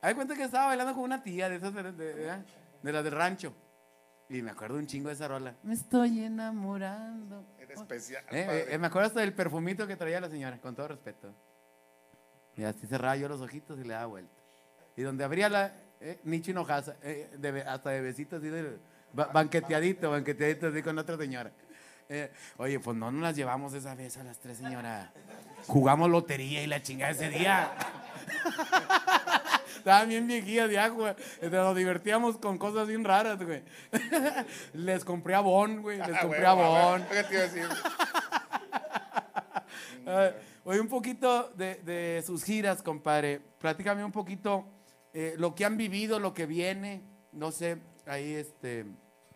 hay 0.00 0.14
cuenta 0.14 0.34
que 0.34 0.44
estaba 0.44 0.66
bailando 0.68 0.94
con 0.94 1.02
una 1.04 1.22
tía 1.22 1.48
de 1.50 1.56
esas 1.56 1.74
de, 1.74 1.82
de, 1.92 2.14
de- 2.14 2.42
de 2.82 2.92
las 2.92 3.04
del 3.04 3.12
rancho. 3.12 3.54
Y 4.28 4.40
me 4.40 4.50
acuerdo 4.52 4.78
un 4.78 4.86
chingo 4.86 5.08
de 5.08 5.14
esa 5.14 5.28
rola. 5.28 5.54
Me 5.62 5.74
estoy 5.74 6.24
enamorando. 6.24 7.44
Era 7.58 7.74
especial, 7.74 8.24
Eh, 8.30 8.44
padre. 8.46 8.74
eh, 8.74 8.78
me 8.78 8.86
acuerdo 8.86 9.08
hasta 9.08 9.20
del 9.20 9.34
perfumito 9.34 9.86
que 9.86 9.94
traía 9.94 10.20
la 10.20 10.30
señora, 10.30 10.58
con 10.58 10.74
todo 10.74 10.88
respeto. 10.88 11.34
Y 12.56 12.64
así 12.64 12.86
cerraba 12.86 13.14
yo 13.16 13.28
los 13.28 13.42
ojitos 13.42 13.78
y 13.78 13.84
le 13.84 13.92
daba 13.92 14.06
vuelta. 14.06 14.32
Y 14.96 15.02
donde 15.02 15.24
abría 15.24 15.48
la 15.50 15.72
eh, 16.02 16.18
Nicho 16.24 16.50
Hinojosa, 16.50 16.96
eh, 17.02 17.30
de 17.38 17.62
hasta 17.62 17.90
de 17.90 18.00
besitos 18.00 18.40
así 18.40 18.48
de 18.48 18.76
ba- 19.12 19.26
banqueteadito, 19.32 20.10
banqueteadito 20.10 20.68
así 20.68 20.82
con 20.82 20.98
otra 20.98 21.16
señora. 21.16 21.50
Eh, 22.08 22.30
oye, 22.58 22.78
pues 22.80 22.96
no 22.96 23.10
nos 23.10 23.22
las 23.22 23.36
llevamos 23.36 23.72
esa 23.74 23.94
vez 23.94 24.16
a 24.18 24.24
las 24.24 24.38
tres 24.38 24.58
señoras. 24.58 25.08
Jugamos 25.66 26.10
lotería 26.10 26.62
y 26.62 26.66
la 26.66 26.82
chingada 26.82 27.12
ese 27.12 27.30
día. 27.30 27.72
Estaban 29.78 30.08
bien 30.08 30.26
viejillas 30.26 30.70
ya, 30.70 30.88
güey. 30.88 31.14
Nos 31.50 31.76
divertíamos 31.76 32.36
con 32.38 32.58
cosas 32.58 32.86
bien 32.86 33.04
raras, 33.04 33.42
güey. 33.42 33.62
Les 34.74 35.04
compré 35.04 35.34
abón, 35.34 35.82
güey. 35.82 35.98
Les 35.98 36.08
Ah, 36.16 36.20
compré 36.20 36.46
abón. 36.46 37.04
¿qué 37.10 37.22
te 37.24 37.34
iba 37.34 37.42
a 37.42 37.46
decir? 37.46 37.68
Oye, 40.64 40.80
un 40.80 40.88
poquito 40.88 41.50
de, 41.56 41.76
de 41.76 42.22
sus 42.24 42.44
giras, 42.44 42.82
compadre. 42.82 43.40
Platícame 43.58 44.04
un 44.04 44.12
poquito 44.12 44.64
eh, 45.12 45.34
lo 45.38 45.54
que 45.54 45.64
han 45.64 45.76
vivido, 45.76 46.18
lo 46.18 46.34
que 46.34 46.46
viene. 46.46 47.02
No 47.32 47.52
sé, 47.52 47.78
ahí 48.06 48.34
este. 48.34 48.86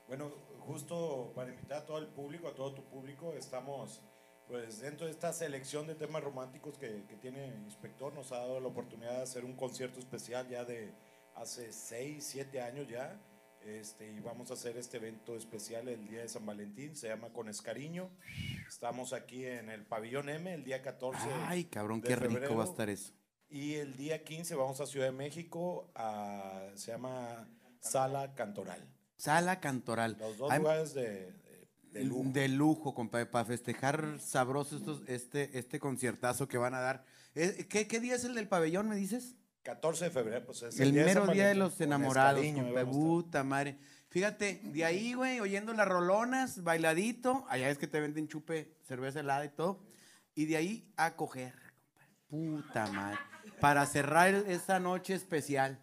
Bueno, 0.09 0.31
justo 0.61 1.33
para 1.35 1.51
invitar 1.51 1.79
a 1.79 1.87
todo 1.87 1.99
el 1.99 2.09
público, 2.09 2.49
a 2.49 2.55
todo 2.55 2.73
tu 2.75 2.85
público, 2.85 3.33
estamos 3.35 4.03
pues 4.49 4.81
dentro 4.81 5.07
de 5.07 5.13
esta 5.13 5.33
selección 5.33 5.87
de 5.89 5.97
temas 5.97 6.23
románticos 6.23 6.79
que, 6.79 7.05
que 7.09 7.17
tiene 7.17 7.47
Inspector, 7.65 8.15
nos 8.15 8.31
ha 8.31 8.39
dado 8.39 8.61
la 8.61 8.69
oportunidad 8.69 9.17
de 9.17 9.23
hacer 9.23 9.45
un 9.45 9.57
concierto 9.57 9.99
especial 9.99 10.49
ya 10.49 10.65
de 10.65 10.93
hace 11.35 11.73
6, 11.73 12.25
7 12.25 12.61
años 12.61 12.89
ya. 12.89 13.21
Este, 13.65 14.13
y 14.13 14.21
vamos 14.21 14.53
a 14.53 14.55
hacer 14.55 14.77
este 14.77 14.99
evento 14.99 15.35
especial 15.35 15.89
el 15.89 16.07
día 16.07 16.21
de 16.21 16.29
San 16.29 16.47
Valentín, 16.47 16.95
se 16.95 17.09
llama 17.09 17.31
Con 17.31 17.49
Escariño. 17.49 18.11
Estamos 18.69 19.13
aquí 19.13 19.45
en 19.45 19.71
el 19.71 19.85
Pabellón 19.85 20.29
M 20.29 20.55
el 20.55 20.63
día 20.63 20.83
14. 20.83 21.21
Ay, 21.47 21.65
cabrón, 21.65 22.01
de 22.01 22.09
qué 22.09 22.17
rico 22.17 22.55
va 22.55 22.63
a 22.63 22.67
estar 22.67 22.89
eso. 22.89 23.13
Y 23.49 23.75
el 23.75 23.97
día 23.97 24.25
15 24.25 24.55
vamos 24.55 24.81
a 24.81 24.87
Ciudad 24.87 25.07
de 25.07 25.13
México, 25.13 25.91
a- 25.95 26.69
se 26.75 26.91
llama 26.93 27.49
Sala 27.81 28.35
Cantoral. 28.35 28.81
Sala 29.17 29.61
Cantoral. 29.61 30.17
Los 30.19 30.37
dos 30.39 30.51
Hay- 30.51 30.59
lugares 30.59 30.95
de, 30.95 31.33
de- 31.33 31.69
de 31.93 32.05
lujo. 32.05 32.31
De 32.31 32.49
lujo, 32.49 32.95
compadre, 32.95 33.27
para 33.27 33.45
festejar 33.45 34.19
sabroso 34.21 34.77
estos, 34.77 35.03
este, 35.07 35.59
este 35.59 35.79
conciertazo 35.79 36.49
que 36.49 36.59
van 36.59 36.75
a 36.75 36.81
dar. 36.81 37.05
Eh, 37.35 37.67
¿Qué, 37.69 37.87
qué 37.87 38.01
día 38.01 38.17
es 38.17 38.25
el 38.25 38.35
del 38.35 38.49
pabellón, 38.49 38.89
me 38.89 38.97
dices? 38.97 39.37
14 39.63 40.05
de 40.07 40.11
febrero, 40.11 40.45
pues 40.47 40.63
es 40.63 40.79
El 40.79 40.93
día 40.93 41.03
de 41.03 41.07
mero 41.09 41.27
San 41.27 41.35
día 41.35 41.49
de 41.49 41.55
los 41.55 41.81
enamorados. 41.81 42.45
Puta 42.91 43.43
madre. 43.45 43.79
Fíjate, 44.11 44.61
de 44.63 44.85
ahí, 44.85 45.15
güey, 45.15 45.41
oyendo 45.41 45.73
las 45.73 45.89
rolonas, 45.89 46.63
bailadito. 46.63 47.45
Allá 47.49 47.69
es 47.71 47.79
que 47.79 47.87
te 47.89 48.01
venden 48.01 48.29
chupe, 48.29 48.77
cerveza 48.83 49.21
helada 49.21 49.45
y 49.45 49.49
todo. 49.51 49.83
Y 50.35 50.47
de 50.47 50.57
ahí 50.57 50.93
a 50.97 51.17
coger. 51.17 51.55
Puta 52.29 52.87
madre. 52.89 53.19
Para 53.61 53.87
cerrar 53.87 54.35
esa 54.35 54.79
noche 54.81 55.15
especial. 55.15 55.79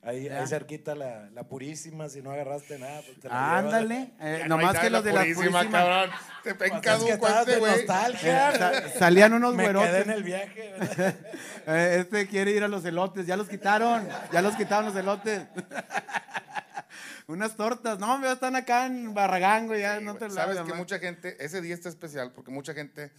Ahí, 0.00 0.28
ahí 0.28 0.46
cerquita 0.46 0.94
la, 0.94 1.28
la 1.30 1.48
purísima, 1.48 2.08
si 2.08 2.22
no 2.22 2.30
agarraste 2.30 2.78
nada, 2.78 3.02
pues 3.04 3.18
te 3.20 3.28
la. 3.28 3.58
Ándale. 3.58 4.12
eh, 4.20 4.42
no 4.46 4.56
nomás 4.56 4.78
que 4.78 4.90
los 4.90 5.02
de 5.02 5.12
la 5.12 5.20
purísima, 5.22 5.44
purísima. 5.58 5.70
cabrón. 5.72 6.10
Te 6.44 6.54
Pues 6.54 6.72
este, 6.72 7.50
de 7.52 7.58
güey. 7.58 7.72
nostalgia. 7.72 8.50
Eh, 8.50 8.58
sa- 8.58 8.88
salían 8.98 9.32
unos 9.32 9.54
Me 9.56 9.64
güerotes. 9.64 9.90
quedé 9.90 10.02
en 10.02 10.10
el 10.10 10.22
viaje. 10.22 10.74
¿verdad? 10.78 11.16
Eh, 11.66 11.96
este 12.00 12.26
quiere 12.28 12.52
ir 12.52 12.62
a 12.64 12.68
los 12.68 12.82
elotes, 12.86 13.26
ya 13.26 13.36
los 13.36 13.48
quitaron, 13.48 14.08
ya 14.32 14.40
los 14.40 14.54
quitaron 14.56 14.86
los 14.86 14.96
elotes. 14.96 15.42
Unas 17.26 17.56
tortas, 17.56 17.98
no, 17.98 18.22
ya 18.22 18.32
están 18.32 18.56
acá 18.56 18.86
en 18.86 19.12
Barragán, 19.12 19.66
güey, 19.66 19.82
ya 19.82 20.00
no 20.00 20.14
te 20.14 20.28
la 20.28 20.34
Sabes 20.34 20.60
que 20.60 20.72
mucha 20.72 20.98
gente, 20.98 21.36
ese 21.44 21.60
día 21.60 21.74
está 21.74 21.90
especial 21.90 22.32
porque 22.32 22.50
mucha 22.50 22.72
gente, 22.72 23.12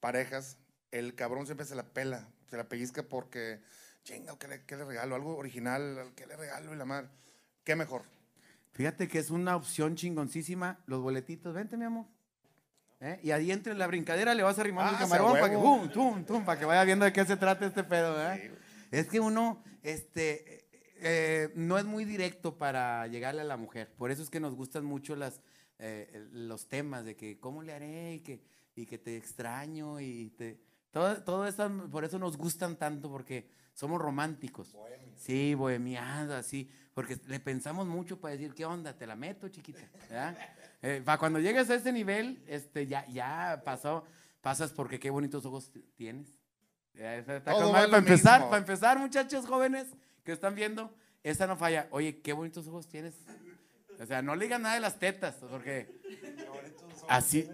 parejas, 0.00 0.58
el 0.92 1.14
cabrón 1.14 1.46
siempre 1.46 1.66
se 1.66 1.74
la 1.74 1.82
pela, 1.82 2.28
se 2.48 2.56
la 2.56 2.68
pellizca 2.68 3.02
porque, 3.02 3.60
chinga, 4.04 4.38
¿qué 4.38 4.46
le, 4.46 4.64
qué 4.64 4.76
le 4.76 4.84
regalo? 4.84 5.16
Algo 5.16 5.36
original, 5.36 6.12
¿qué 6.14 6.26
le 6.26 6.36
regalo? 6.36 6.72
Y 6.72 6.76
la 6.76 6.84
madre, 6.84 7.08
¿qué 7.64 7.74
mejor? 7.74 8.02
Fíjate 8.72 9.08
que 9.08 9.18
es 9.18 9.30
una 9.30 9.56
opción 9.56 9.96
chingoncísima, 9.96 10.78
los 10.86 11.00
boletitos, 11.00 11.52
vente 11.54 11.76
mi 11.76 11.84
amor. 11.84 12.06
¿Eh? 13.00 13.18
Y 13.22 13.30
ahí 13.32 13.50
entre 13.50 13.74
la 13.74 13.86
brincadera 13.88 14.32
le 14.34 14.44
vas 14.44 14.58
arrimando 14.58 14.92
Ah, 14.92 14.94
el 14.94 15.00
camarón 15.00 15.32
para 15.32 15.50
que, 15.50 15.56
huevo. 15.56 15.88
tum, 15.88 15.90
tum, 15.90 16.24
tum, 16.24 16.44
para 16.44 16.58
que 16.60 16.64
vaya 16.64 16.84
viendo 16.84 17.04
de 17.04 17.12
qué 17.12 17.24
se 17.24 17.36
trata 17.36 17.66
este 17.66 17.82
pedo, 17.82 18.14
güey. 18.14 18.52
Es 18.92 19.08
que 19.08 19.18
uno, 19.18 19.62
este, 19.82 20.68
eh, 21.00 21.50
no 21.56 21.78
es 21.78 21.84
muy 21.84 22.04
directo 22.04 22.56
para 22.58 23.06
llegarle 23.08 23.40
a 23.40 23.44
la 23.44 23.56
mujer. 23.56 23.92
Por 23.96 24.10
eso 24.12 24.22
es 24.22 24.30
que 24.30 24.38
nos 24.38 24.54
gustan 24.54 24.84
mucho 24.84 25.16
las, 25.16 25.40
eh, 25.80 26.28
los 26.32 26.68
temas 26.68 27.04
de 27.04 27.16
que 27.16 27.40
cómo 27.40 27.62
le 27.62 27.72
haré 27.72 28.14
y 28.14 28.20
que, 28.20 28.40
y 28.76 28.86
que 28.86 28.98
te 28.98 29.16
extraño 29.16 29.98
y 30.00 30.30
te... 30.38 30.60
Todo, 30.92 31.22
todo 31.22 31.46
eso, 31.46 31.68
por 31.90 32.04
eso 32.04 32.18
nos 32.18 32.36
gustan 32.36 32.76
tanto, 32.76 33.10
porque 33.10 33.48
somos 33.74 34.00
románticos. 34.00 34.76
Sí, 35.16 35.54
bohemiadas, 35.54 36.46
así. 36.46 36.70
Porque 36.94 37.18
le 37.26 37.40
pensamos 37.40 37.86
mucho 37.86 38.20
para 38.20 38.32
decir, 38.32 38.54
¿qué 38.54 38.64
onda? 38.64 38.92
Te 38.92 39.06
la 39.06 39.16
meto, 39.16 39.48
chiquita. 39.48 39.80
Eh, 40.84 41.00
para 41.04 41.16
cuando 41.16 41.38
llegues 41.38 41.70
a 41.70 41.76
ese 41.76 41.92
nivel, 41.92 42.42
este, 42.48 42.88
ya, 42.88 43.06
ya 43.06 43.62
pasó, 43.64 44.04
pasas 44.40 44.72
porque 44.72 44.98
qué 44.98 45.10
bonitos 45.10 45.46
ojos 45.46 45.70
tienes. 45.94 46.26
Para 46.92 47.18
empezar, 47.98 48.40
mismo. 48.40 48.50
para 48.50 48.58
empezar, 48.58 48.98
muchachos 48.98 49.46
jóvenes 49.46 49.86
que 50.24 50.32
están 50.32 50.56
viendo, 50.56 50.92
esa 51.22 51.46
no 51.46 51.56
falla. 51.56 51.86
Oye, 51.92 52.20
qué 52.20 52.32
bonitos 52.32 52.66
ojos 52.66 52.88
tienes. 52.88 53.14
O 54.00 54.06
sea, 54.06 54.22
no 54.22 54.34
le 54.34 54.46
digan 54.46 54.62
nada 54.62 54.74
de 54.74 54.80
las 54.80 54.98
tetas, 54.98 55.36
porque 55.36 56.00
así, 57.08 57.48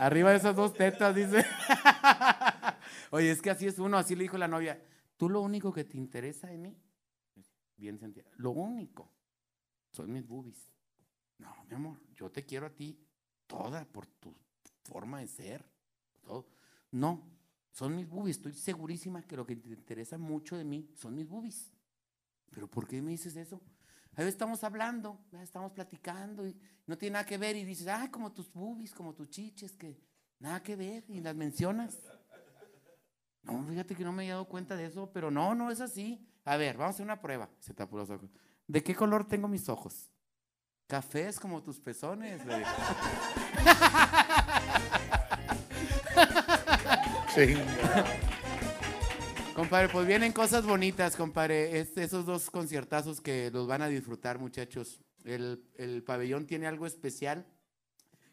arriba 0.00 0.30
de 0.30 0.36
esas 0.36 0.56
dos 0.56 0.72
tetas, 0.72 1.14
dice. 1.14 1.44
Oye, 3.10 3.30
es 3.30 3.42
que 3.42 3.50
así 3.50 3.66
es 3.66 3.78
uno, 3.78 3.98
así 3.98 4.16
le 4.16 4.22
dijo 4.22 4.38
la 4.38 4.48
novia. 4.48 4.82
Tú 5.16 5.28
lo 5.28 5.40
único 5.42 5.72
que 5.72 5.84
te 5.84 5.98
interesa 5.98 6.48
de 6.48 6.56
mí, 6.56 6.76
bien 7.76 7.98
sentida, 7.98 8.24
lo 8.36 8.50
único, 8.52 9.12
son 9.92 10.10
mis 10.10 10.26
boobies. 10.26 10.72
No, 11.38 11.54
mi 11.68 11.74
amor, 11.74 12.00
yo 12.14 12.30
te 12.30 12.44
quiero 12.44 12.66
a 12.66 12.70
ti 12.70 12.98
toda 13.46 13.84
por 13.84 14.06
tu 14.06 14.34
forma 14.84 15.20
de 15.20 15.26
ser. 15.26 15.64
No, 16.90 17.30
son 17.70 17.96
mis 17.96 18.08
boobies. 18.08 18.36
Estoy 18.36 18.54
segurísima 18.54 19.22
que 19.22 19.36
lo 19.36 19.46
que 19.46 19.56
te 19.56 19.68
interesa 19.68 20.18
mucho 20.18 20.56
de 20.56 20.64
mí 20.64 20.90
son 20.94 21.14
mis 21.14 21.28
boobies. 21.28 21.70
¿Pero 22.50 22.68
por 22.68 22.86
qué 22.86 23.00
me 23.02 23.10
dices 23.10 23.36
eso? 23.36 23.60
A 24.12 24.16
veces 24.18 24.34
estamos 24.34 24.62
hablando, 24.64 25.18
estamos 25.40 25.72
platicando 25.72 26.46
y 26.46 26.56
no 26.86 26.98
tiene 26.98 27.14
nada 27.14 27.26
que 27.26 27.38
ver 27.38 27.56
y 27.56 27.64
dices, 27.64 27.86
ah, 27.88 28.08
como 28.10 28.32
tus 28.32 28.52
boobies, 28.52 28.92
como 28.92 29.14
tus 29.14 29.30
chiches, 29.30 29.76
que 29.76 29.98
nada 30.38 30.62
que 30.62 30.76
ver 30.76 31.04
y 31.08 31.20
las 31.20 31.34
mencionas. 31.36 31.98
No, 33.42 33.64
fíjate 33.66 33.94
que 33.94 34.04
no 34.04 34.12
me 34.12 34.26
he 34.26 34.30
dado 34.30 34.46
cuenta 34.46 34.76
de 34.76 34.86
eso, 34.86 35.10
pero 35.12 35.30
no, 35.30 35.54
no 35.54 35.70
es 35.70 35.80
así. 35.80 36.26
A 36.44 36.56
ver, 36.56 36.76
vamos 36.76 36.94
a 36.94 36.96
hacer 36.96 37.04
una 37.04 37.20
prueba. 37.20 37.48
Se 37.60 37.72
tapó 37.72 37.96
los 37.96 38.10
ojos. 38.10 38.30
¿De 38.66 38.82
qué 38.82 38.94
color 38.94 39.26
tengo 39.26 39.48
mis 39.48 39.68
ojos? 39.68 40.10
Cafés 40.86 41.38
como 41.38 41.62
tus 41.62 41.78
pezones. 41.80 42.44
le. 42.44 42.64
Chinga. 47.34 48.29
Compadre, 49.60 49.90
pues 49.90 50.06
vienen 50.06 50.32
cosas 50.32 50.64
bonitas, 50.64 51.16
compadre. 51.16 51.78
Es- 51.80 51.94
esos 51.98 52.24
dos 52.24 52.48
conciertazos 52.50 53.20
que 53.20 53.50
los 53.50 53.66
van 53.66 53.82
a 53.82 53.88
disfrutar, 53.88 54.38
muchachos. 54.38 55.02
El, 55.22 55.62
el 55.76 56.02
pabellón 56.02 56.46
tiene 56.46 56.66
algo 56.66 56.86
especial 56.86 57.44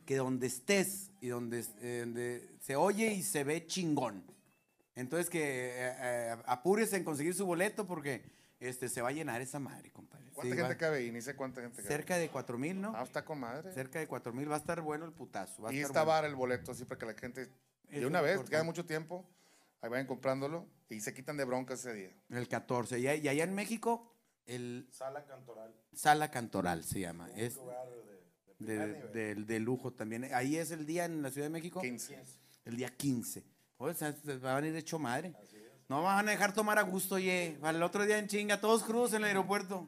que 0.05 0.15
donde 0.15 0.47
estés 0.47 1.11
y 1.19 1.27
donde, 1.27 1.65
eh, 1.81 2.03
donde 2.05 2.47
se 2.61 2.77
oye 2.77 3.11
y 3.13 3.23
se 3.23 3.43
ve 3.43 3.65
chingón. 3.67 4.23
Entonces 4.95 5.29
que 5.29 5.41
eh, 5.43 5.95
eh, 6.01 6.35
en 6.93 7.03
conseguir 7.03 7.33
su 7.33 7.45
boleto 7.45 7.85
porque 7.85 8.23
este, 8.61 8.87
se 8.87 9.01
va 9.01 9.09
a 9.09 9.11
llenar 9.11 9.41
esa 9.41 9.59
madre, 9.59 9.91
compadre. 9.91 10.31
¿Cuánta 10.31 10.43
Sí, 10.43 10.57
gente 10.57 10.73
va- 10.75 10.77
cabe 10.77 10.97
ahí? 10.99 11.11
Ni 11.11 11.21
sé 11.21 11.35
cuánta 11.35 11.59
gente 11.61 11.75
cabe. 11.83 11.87
Cerca 11.93 12.17
de 12.17 12.29
cuatro 12.29 12.57
mil, 12.57 12.79
¿no? 12.79 12.93
Ah, 12.95 13.03
está 13.03 13.25
con 13.25 13.41
madre. 13.41 13.73
Cerca 13.73 13.99
de 13.99 14.07
cuatro 14.07 14.31
mil. 14.31 14.49
Va 14.49 14.55
a 14.55 14.59
estar 14.59 14.79
bueno 14.79 15.03
el 15.03 15.11
putazo. 15.11 15.61
va 15.61 15.71
a 15.71 15.73
Y 15.73 15.79
estar 15.79 15.89
está 15.89 16.03
bueno. 16.03 16.13
bar 16.21 16.23
el 16.25 16.35
boleto, 16.35 16.71
así 16.71 16.85
para 16.85 16.97
que 16.99 17.05
la 17.05 17.13
gente, 17.15 17.49
de 17.89 18.05
una 18.05 18.21
vez, 18.21 18.39
queda 18.49 18.63
mucho 18.63 18.85
tiempo, 18.85 19.29
ahí 19.81 19.89
vayan 19.89 20.07
comprándolo 20.07 20.67
y 20.89 20.99
se 21.01 21.13
quitan 21.13 21.37
de 21.37 21.45
bronca 21.45 21.73
ese 21.75 21.93
día. 21.93 22.11
El 22.29 22.47
14. 22.47 22.99
Y, 22.99 23.07
allá 23.07 23.43
en 23.43 23.53
México, 23.53 24.13
el 24.45 24.87
Sala 24.91 25.25
Cantoral. 25.25 25.73
Sala 25.93 26.31
Cantoral 26.31 26.83
se 26.83 27.01
llama. 27.01 27.29
Es 27.35 27.55
lugar 27.55 27.87
de, 27.89 27.95
de 27.95 28.07
de, 28.07 28.55
primer 28.57 28.87
nivel. 28.97 29.45
de- 29.45 29.53
de 29.53 29.59
lujo 29.59 29.93
también. 29.93 30.29
Ahí 30.33 30.57
es 30.57 30.71
el 30.71 30.85
día 30.85 31.05
en 31.05 31.21
la 31.21 31.29
Ciudad 31.31 31.47
de 31.47 31.51
México. 31.51 31.81
15. 31.81 32.23
El 32.65 32.77
día 32.77 32.89
15. 32.89 33.43
O 33.77 33.93
sea, 33.93 34.15
van 34.41 34.63
a 34.63 34.67
ir 34.67 34.75
hecho 34.75 34.97
madre. 34.99 35.33
No 35.89 36.01
van 36.03 36.27
a 36.27 36.31
dejar 36.31 36.53
tomar 36.53 36.77
a 36.79 36.81
gusto, 36.81 37.15
oye. 37.15 37.57
Para 37.61 37.77
el 37.77 37.83
otro 37.83 38.05
día 38.05 38.17
en 38.17 38.27
chinga, 38.27 38.59
todos 38.59 38.83
crudos 38.83 39.11
en 39.13 39.17
el 39.21 39.25
aeropuerto. 39.25 39.87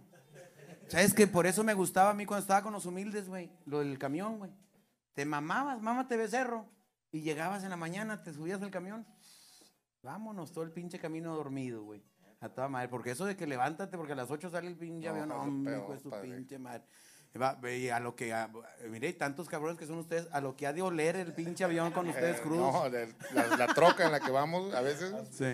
¿Sabes 0.88 1.14
que 1.14 1.28
Por 1.28 1.46
eso 1.46 1.64
me 1.64 1.74
gustaba 1.74 2.12
a 2.12 2.14
mí 2.14 2.26
cuando 2.26 2.42
estaba 2.42 2.64
con 2.64 2.74
los 2.74 2.86
humildes, 2.86 3.28
güey. 3.28 3.52
Lo 3.66 3.80
del 3.80 3.98
camión, 4.00 4.38
güey. 4.40 4.52
Te 5.14 5.26
mamabas, 5.26 5.82
mámate 5.82 6.16
becerro. 6.18 6.66
Y 7.12 7.22
llegabas 7.22 7.64
en 7.64 7.70
la 7.72 7.76
mañana, 7.76 8.24
te 8.24 8.34
subías 8.34 8.62
al 8.62 8.72
camión. 8.72 9.06
Vámonos, 10.02 10.52
todo 10.52 10.64
el 10.64 10.72
pinche 10.72 11.00
camino 11.00 11.36
dormido, 11.36 11.84
güey. 11.84 12.02
A 12.42 12.50
toda 12.50 12.70
madre. 12.70 12.88
Porque 12.88 13.12
eso 13.12 13.26
de 13.26 13.36
que 13.36 13.46
levántate, 13.46 13.98
porque 13.98 14.14
a 14.14 14.16
las 14.16 14.32
8 14.32 14.50
sale 14.50 14.68
el 14.68 14.78
pinche 14.78 15.08
No, 15.10 15.14
avión. 15.14 15.32
es 15.32 15.38
Hombre, 15.38 15.74
de 15.76 16.00
su 16.00 16.10
pinche 16.10 16.58
madre. 16.58 16.84
Y 17.78 17.90
a 17.90 18.00
lo 18.00 18.16
que, 18.16 18.34
a- 18.34 18.50
mire, 18.90 19.12
tantos 19.14 19.48
cabrones 19.50 19.78
que 19.78 19.86
son 19.86 20.00
ustedes, 20.00 20.28
a 20.32 20.42
lo 20.42 20.56
que 20.56 20.66
ha 20.66 20.74
de 20.74 20.82
oler 20.82 21.16
el 21.18 21.34
pinche 21.34 21.64
avión 21.64 21.92
con 21.92 22.08
ustedes 22.10 22.38
Eh, 22.38 22.42
crudos. 22.42 22.74
No, 22.74 22.90
de- 22.90 23.14
la, 23.34 23.58
la 23.58 23.68
troca 23.74 24.06
en 24.06 24.12
la 24.14 24.20
que 24.20 24.32
vamos 24.32 24.74
a 24.74 24.82
veces. 24.82 25.14
Sí. 25.32 25.46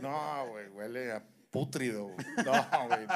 No, 0.00 0.46
güey, 0.48 0.68
huele 0.68 1.12
a 1.12 1.22
pútrido. 1.50 2.04
güey. 2.08 2.16
No, 2.44 2.88
güey. 2.88 3.06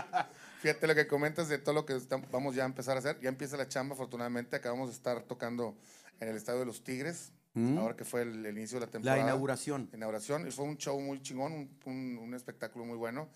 Fíjate 0.60 0.86
lo 0.86 0.94
que 0.94 1.06
comentas 1.06 1.48
de 1.48 1.58
todo 1.58 1.74
lo 1.74 1.84
que 1.86 1.98
vamos 2.30 2.54
ya 2.54 2.62
a 2.62 2.66
empezar 2.66 2.96
a 2.96 3.00
hacer. 3.00 3.20
Ya 3.20 3.28
empieza 3.28 3.56
la 3.56 3.68
chamba, 3.68 3.94
afortunadamente. 3.94 4.56
Acabamos 4.56 4.88
de 4.88 4.94
estar 4.94 5.22
tocando 5.24 5.76
en 6.20 6.28
el 6.28 6.36
Estadio 6.36 6.60
de 6.60 6.66
los 6.66 6.82
Tigres, 6.82 7.32
Mm. 7.58 7.78
ahora 7.78 7.96
que 7.96 8.04
fue 8.04 8.22
el, 8.22 8.44
el 8.44 8.56
inicio 8.58 8.76
de 8.78 8.80
la 8.80 8.86
La 8.86 8.92
temporada. 8.92 9.20
inauguración. 9.22 9.88
inauguración. 9.92 10.46
Y 10.46 10.50
fue 10.50 10.64
un 10.66 10.76
show 10.76 11.00
muy 11.00 11.20
chingón, 11.22 11.52
un, 11.52 11.78
un- 11.86 12.18
un 12.18 12.34
espectáculo 12.34 12.84
muy 12.84 12.96
bueno. 12.96 13.30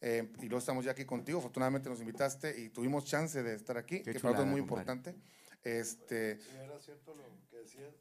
Eh, 0.00 0.30
y 0.38 0.42
luego 0.42 0.58
estamos 0.58 0.84
ya 0.84 0.92
aquí 0.92 1.04
contigo. 1.04 1.38
Afortunadamente 1.38 1.88
nos 1.88 2.00
invitaste 2.00 2.58
y 2.60 2.68
tuvimos 2.70 3.04
chance 3.04 3.42
de 3.42 3.54
estar 3.54 3.76
aquí, 3.76 4.02
Qué 4.02 4.12
que 4.12 4.20
para 4.20 4.40
es 4.40 4.46
muy 4.46 4.60
compadre. 4.60 4.82
importante. 4.92 5.14
Este, 5.62 6.38
¿Sí 6.38 6.56
era 6.62 6.78
cierto 6.78 7.14
lo 7.14 7.22
que 7.50 7.56
decías? 7.58 7.94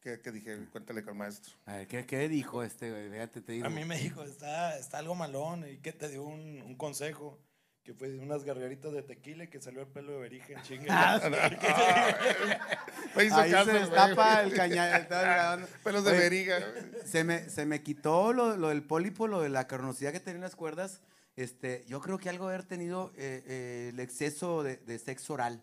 ¿qué, 0.00 0.20
qué 0.20 0.32
dije? 0.32 0.58
Cuéntale 0.72 1.02
con 1.02 1.12
el 1.14 1.18
maestro. 1.18 1.54
A 1.66 1.76
ver, 1.76 1.86
¿qué, 1.88 2.04
qué 2.06 2.28
dijo 2.28 2.62
este, 2.62 2.90
güey? 2.90 3.08
Fíjate, 3.10 3.40
te 3.40 3.52
digo. 3.52 3.66
A 3.66 3.70
mí 3.70 3.84
me 3.84 3.98
dijo, 3.98 4.22
está, 4.24 4.76
está 4.78 4.98
algo 4.98 5.14
malón 5.14 5.66
y 5.68 5.78
que 5.78 5.92
te 5.92 6.08
dio 6.08 6.24
un, 6.24 6.60
un 6.62 6.76
consejo. 6.76 7.38
Que 7.84 7.92
fue 7.92 8.18
unas 8.18 8.44
gargaritas 8.44 8.92
de 8.92 9.02
tequila 9.02 9.44
y 9.44 9.48
que 9.48 9.60
salió 9.60 9.82
el 9.82 9.86
pelo 9.88 10.12
de 10.12 10.18
berija 10.18 10.54
en 10.54 10.62
chinga. 10.62 11.20
Me 13.14 13.24
hizo 13.26 13.36
Ahí 13.36 13.50
caso, 13.50 13.64
se 13.66 13.70
güey. 13.72 13.82
destapa 13.82 14.40
el 14.42 14.54
cañal. 14.54 15.06
Pelos 15.84 16.02
de 16.04 16.10
Oye, 16.12 16.18
veriga. 16.18 16.60
Se 17.04 17.24
me, 17.24 17.48
se 17.50 17.66
me 17.66 17.82
quitó 17.82 18.32
lo, 18.32 18.56
lo 18.56 18.68
del 18.70 18.82
pólipo, 18.82 19.26
lo 19.28 19.42
de 19.42 19.50
la 19.50 19.66
carnosidad 19.66 20.12
que 20.12 20.20
tenía 20.20 20.36
en 20.36 20.40
las 20.42 20.56
cuerdas. 20.56 21.00
Este, 21.36 21.84
yo 21.86 22.00
creo 22.00 22.16
que 22.18 22.30
algo 22.30 22.48
de 22.48 22.54
haber 22.54 22.66
tenido 22.66 23.12
eh, 23.16 23.44
eh, 23.46 23.90
el 23.92 24.00
exceso 24.00 24.62
de, 24.62 24.78
de 24.78 24.98
sexo 24.98 25.34
oral. 25.34 25.62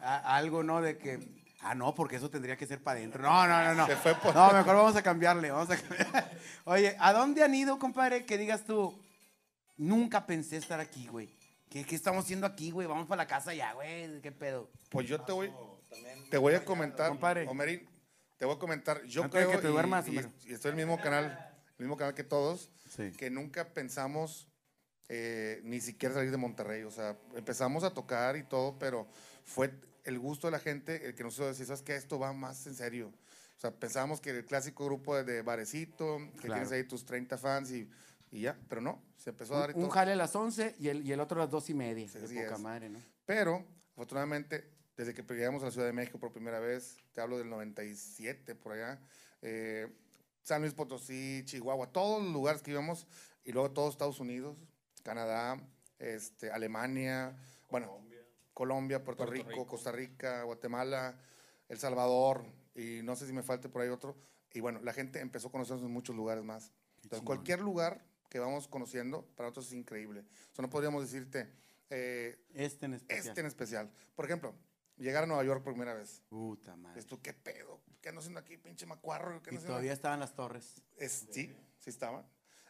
A- 0.00 0.36
algo, 0.36 0.62
¿no? 0.62 0.80
De 0.80 0.96
que. 0.96 1.42
Ah, 1.60 1.74
no, 1.74 1.94
porque 1.94 2.16
eso 2.16 2.30
tendría 2.30 2.56
que 2.56 2.66
ser 2.66 2.82
para 2.82 2.98
adentro. 2.98 3.22
No, 3.22 3.46
no, 3.46 3.62
no, 3.64 3.74
no. 3.74 3.86
Se 3.86 3.96
fue 3.96 4.14
por- 4.14 4.34
No, 4.34 4.52
mejor 4.52 4.74
vamos 4.74 4.96
a 4.96 5.02
cambiarle. 5.02 5.50
Vamos 5.50 5.70
a 5.70 5.76
cambiar. 5.76 6.30
Oye, 6.64 6.96
¿a 6.98 7.12
dónde 7.12 7.44
han 7.44 7.54
ido, 7.54 7.78
compadre? 7.78 8.24
Que 8.24 8.38
digas 8.38 8.64
tú, 8.64 8.98
nunca 9.76 10.26
pensé 10.26 10.56
estar 10.56 10.80
aquí, 10.80 11.06
güey. 11.08 11.28
¿Qué, 11.72 11.84
qué 11.84 11.94
estamos 11.94 12.24
haciendo 12.26 12.46
aquí, 12.46 12.70
güey? 12.70 12.86
Vamos 12.86 13.06
para 13.06 13.22
la 13.22 13.26
casa 13.26 13.54
ya, 13.54 13.72
güey. 13.72 14.20
¿Qué 14.20 14.30
pedo? 14.30 14.70
Pues 14.90 15.08
yo 15.08 15.18
te 15.22 15.32
voy, 15.32 15.50
te 16.30 16.36
voy 16.36 16.52
a 16.52 16.62
comentar, 16.66 17.08
Compadre. 17.08 17.48
Omerín, 17.48 17.88
te 18.36 18.44
voy 18.44 18.56
a 18.56 18.58
comentar, 18.58 19.02
yo 19.04 19.24
Antes 19.24 19.40
creo, 19.40 19.52
que 19.52 19.62
te 19.62 19.68
y- 19.68 19.72
duermas, 19.72 20.06
y, 20.06 20.18
estoy 20.52 20.72
en 20.72 20.78
el 20.78 20.86
mismo 20.86 21.00
canal, 21.02 21.50
el 21.78 21.84
mismo 21.86 21.96
canal 21.96 22.12
que 22.14 22.24
todos, 22.24 22.70
Sí. 22.90 23.10
que 23.12 23.30
nunca 23.30 23.72
pensamos 23.72 24.48
eh, 25.08 25.60
ni 25.64 25.80
siquiera 25.80 26.14
salir 26.14 26.30
de 26.30 26.36
Monterrey, 26.36 26.82
o 26.82 26.90
sea, 26.90 27.16
empezamos 27.34 27.84
a 27.84 27.90
tocar 27.94 28.36
y 28.36 28.42
todo, 28.44 28.78
pero 28.78 29.06
fue 29.44 29.70
el 30.04 30.18
gusto 30.18 30.46
de 30.48 30.50
la 30.52 30.58
gente 30.58 31.06
el 31.06 31.14
que 31.14 31.22
nos 31.24 31.34
hizo 31.34 31.46
decir, 31.46 31.64
¿sabes 31.66 31.80
qué? 31.82 31.96
Esto 31.96 32.18
va 32.18 32.32
más 32.34 32.66
en 32.66 32.74
serio. 32.74 33.12
O 33.56 33.60
sea, 33.60 33.70
pensábamos 33.72 34.20
que 34.20 34.30
el 34.30 34.44
clásico 34.44 34.84
grupo 34.86 35.14
de, 35.16 35.24
de 35.24 35.42
barecito, 35.42 36.18
que 36.34 36.48
Claro. 36.48 36.54
tienes 36.54 36.72
ahí 36.72 36.84
tus 36.84 37.04
30 37.06 37.38
fans 37.38 37.70
y, 37.72 37.88
y 38.32 38.40
ya, 38.40 38.58
pero 38.66 38.80
no, 38.80 39.02
se 39.14 39.30
empezó 39.30 39.54
a 39.54 39.60
dar 39.60 39.70
y 39.70 39.74
Un, 39.74 39.90
jale 39.90 40.12
a 40.12 40.16
las 40.16 40.34
11 40.34 40.76
y 40.78 40.88
el, 40.88 41.06
y 41.06 41.12
el 41.12 41.20
otro 41.20 41.36
a 41.36 41.44
las 41.44 41.50
2 41.50 41.68
y 41.68 41.74
media. 41.74 42.08
Sí, 42.08 42.18
de 42.18 42.42
poca 42.42 42.54
es. 42.54 42.60
madre, 42.60 42.88
¿no? 42.88 42.98
Pero, 43.26 43.62
afortunadamente, 43.92 44.70
desde 44.96 45.12
que 45.12 45.22
llegamos 45.34 45.62
a 45.62 45.66
la 45.66 45.70
Ciudad 45.70 45.86
de 45.86 45.92
México 45.92 46.18
por 46.18 46.32
primera 46.32 46.58
vez, 46.58 46.96
te 47.12 47.20
hablo 47.20 47.36
del 47.36 47.50
97 47.50 48.54
por 48.54 48.72
allá, 48.72 48.98
eh, 49.42 49.86
San 50.42 50.62
Luis 50.62 50.72
Potosí, 50.72 51.42
Chihuahua, 51.44 51.92
todos 51.92 52.22
los 52.22 52.32
lugares 52.32 52.62
que 52.62 52.70
íbamos, 52.70 53.06
y 53.44 53.52
luego 53.52 53.70
todos 53.70 53.92
Estados 53.92 54.18
Unidos, 54.18 54.56
Canadá, 55.02 55.60
este, 55.98 56.50
Alemania, 56.50 57.36
bueno, 57.70 58.00
Colombia, 58.54 59.04
Puerto, 59.04 59.24
Puerto 59.26 59.32
Rico, 59.34 59.50
Rico. 59.50 59.66
Costa 59.66 59.92
Rica, 59.92 60.42
Guatemala, 60.44 61.18
El 61.68 61.78
Salvador, 61.78 62.46
y 62.74 63.00
no 63.02 63.14
sé 63.14 63.26
si 63.26 63.34
me 63.34 63.42
falte 63.42 63.68
por 63.68 63.82
ahí 63.82 63.90
otro. 63.90 64.16
Y 64.54 64.60
bueno, 64.60 64.80
la 64.82 64.94
gente 64.94 65.20
empezó 65.20 65.48
a 65.48 65.52
conocernos 65.52 65.84
en 65.84 65.92
muchos 65.92 66.16
lugares 66.16 66.44
más. 66.44 66.72
Entonces, 67.02 67.18
chingón. 67.18 67.24
cualquier 67.24 67.60
lugar 67.60 68.11
que 68.32 68.38
vamos 68.38 68.66
conociendo, 68.66 69.26
para 69.36 69.48
nosotros 69.50 69.66
es 69.66 69.72
increíble. 69.74 70.20
O 70.20 70.54
sea, 70.54 70.62
no 70.62 70.70
podríamos 70.70 71.02
decirte, 71.02 71.52
eh, 71.90 72.42
Este 72.54 72.86
en 72.86 72.94
especial. 72.94 73.28
este 73.28 73.40
en 73.42 73.46
especial. 73.46 73.92
Por 74.14 74.24
ejemplo, 74.24 74.54
llegar 74.96 75.24
a 75.24 75.26
Nueva 75.26 75.44
York 75.44 75.62
por 75.62 75.74
primera 75.74 75.92
vez. 75.92 76.22
Puta 76.30 76.74
madre. 76.74 77.02
Tú, 77.02 77.20
¿qué 77.20 77.34
pedo? 77.34 77.82
¿Qué 78.00 78.08
ando 78.08 78.20
haciendo 78.20 78.40
aquí, 78.40 78.56
pinche 78.56 78.86
macuarro? 78.86 79.42
¿Qué 79.42 79.54
Y 79.54 79.58
todavía 79.58 79.90
aquí?" 79.92 79.98
estaban 79.98 80.18
las 80.20 80.34
torres. 80.34 80.80
Es, 80.96 81.26
sí, 81.30 81.54
sí 81.78 81.90
estaban. 81.90 82.26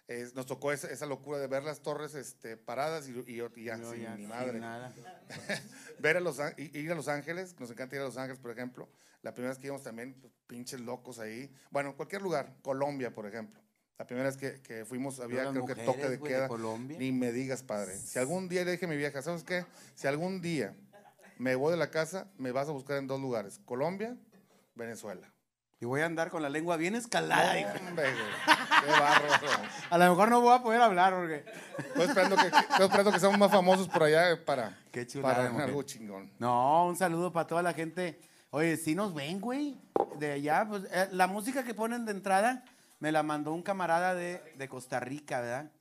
Es- 0.08 0.34
nos 0.34 0.46
tocó 0.46 0.72
esa, 0.72 0.88
esa 0.90 1.06
locura 1.06 1.38
de 1.38 1.46
ver 1.46 1.62
las 1.62 1.80
torres 1.80 2.16
este, 2.16 2.56
paradas 2.56 3.08
y, 3.08 3.12
y- 3.12 3.40
y 3.54 3.64
ya, 3.64 3.76
sin 3.78 4.02
ya, 4.02 4.16
sin 4.16 4.26
madre. 4.28 4.58
nada. 4.58 4.92
Ver 6.00 6.16
a 6.16 6.20
los, 6.20 6.38
ir 6.58 6.90
a 6.90 6.94
Los 6.96 7.06
Ángeles, 7.06 7.54
nos 7.60 7.70
encanta 7.70 7.94
ir 7.94 8.02
a 8.02 8.06
Los 8.06 8.16
Ángeles, 8.16 8.40
por 8.40 8.50
ejemplo. 8.50 8.90
La 9.22 9.32
primera 9.32 9.50
vez 9.52 9.58
que 9.60 9.66
íbamos 9.68 9.84
también, 9.84 10.14
pues, 10.20 10.32
pinches 10.48 10.80
locos 10.80 11.20
ahí. 11.20 11.54
Bueno, 11.70 11.96
cualquier 11.96 12.20
lugar. 12.22 12.56
Colombia, 12.62 13.14
por 13.14 13.26
ejemplo. 13.26 13.62
La 13.99 14.07
primera 14.07 14.28
vez 14.28 14.36
que, 14.36 14.61
que 14.62 14.84
fuimos 14.84 15.20
había, 15.20 15.49
creo 15.51 15.66
las 15.66 15.76
que 15.76 15.84
toque 15.84 16.09
de 16.09 16.18
mujeres, 16.18 16.18
güey, 16.18 16.32
de 16.32 16.38
queda. 16.38 16.49
Colombia. 16.49 16.99
Ni 16.99 17.12
me 17.12 17.30
digas, 17.30 17.62
padre. 17.62 17.97
Si 17.97 18.18
algún 18.18 18.49
día 18.49 18.64
le 18.64 18.72
dije 18.72 18.86
a 18.86 18.88
mi 18.88 18.97
vieja, 18.97 19.22
¿sabes 19.22 19.45
qué? 19.45 19.64
Si 19.95 20.07
algún 20.07 20.40
día 20.40 20.74
me 21.38 21.55
voy 21.55 21.70
de 21.70 21.76
la 21.76 21.90
casa, 21.90 22.26
me 22.38 22.51
vas 22.53 22.68
a 22.68 22.72
buscar 22.72 22.97
en 22.97 23.07
dos 23.07 23.20
lugares: 23.20 23.61
Colombia, 23.64 24.16
Venezuela. 24.74 25.32
Y 25.82 25.84
voy 25.84 26.01
a 26.01 26.07
andar 26.07 26.30
con 26.30 26.43
la 26.43 26.49
lengua 26.49 26.76
bien 26.76 26.95
escalada. 26.95 27.59
hijo. 27.59 27.70
Hombre, 27.88 28.05
qué 28.84 28.90
bárbaro. 28.93 29.47
A 29.90 29.99
lo 29.99 30.11
mejor 30.11 30.30
no 30.30 30.40
voy 30.40 30.55
a 30.55 30.62
poder 30.62 30.80
hablar 30.80 31.12
porque. 31.12 31.45
Estoy 31.78 32.05
esperando 32.05 32.36
que, 32.36 32.47
estoy 32.47 32.86
esperando 32.86 33.11
que 33.11 33.18
seamos 33.18 33.38
más 33.38 33.51
famosos 33.51 33.88
por 33.88 34.05
allá 34.05 34.45
para, 34.45 34.78
Qué 34.93 35.05
chulada 35.07 35.51
para 35.51 35.64
algo 35.64 35.82
chingón. 35.82 36.30
No, 36.38 36.86
un 36.86 36.97
saludo 36.97 37.32
para 37.32 37.49
toda 37.49 37.62
la 37.62 37.72
gente. 37.72 38.20
Oye, 38.51 38.76
sí 38.76 38.95
nos 38.95 39.12
ven, 39.12 39.40
güey. 39.40 39.76
De 40.20 40.30
allá, 40.30 40.66
pues 40.68 40.84
eh, 40.93 41.09
la 41.11 41.26
música 41.26 41.64
que 41.64 41.74
ponen 41.74 42.05
de 42.05 42.12
entrada 42.12 42.64
me 43.03 43.11
la 43.11 43.24
mandó 43.24 43.53
un 43.53 43.62
camarada 43.62 44.14
de, 44.14 44.40
de 44.57 44.68
Costa 44.68 45.00
Rica, 45.00 45.40
¿verdad? 45.40 45.72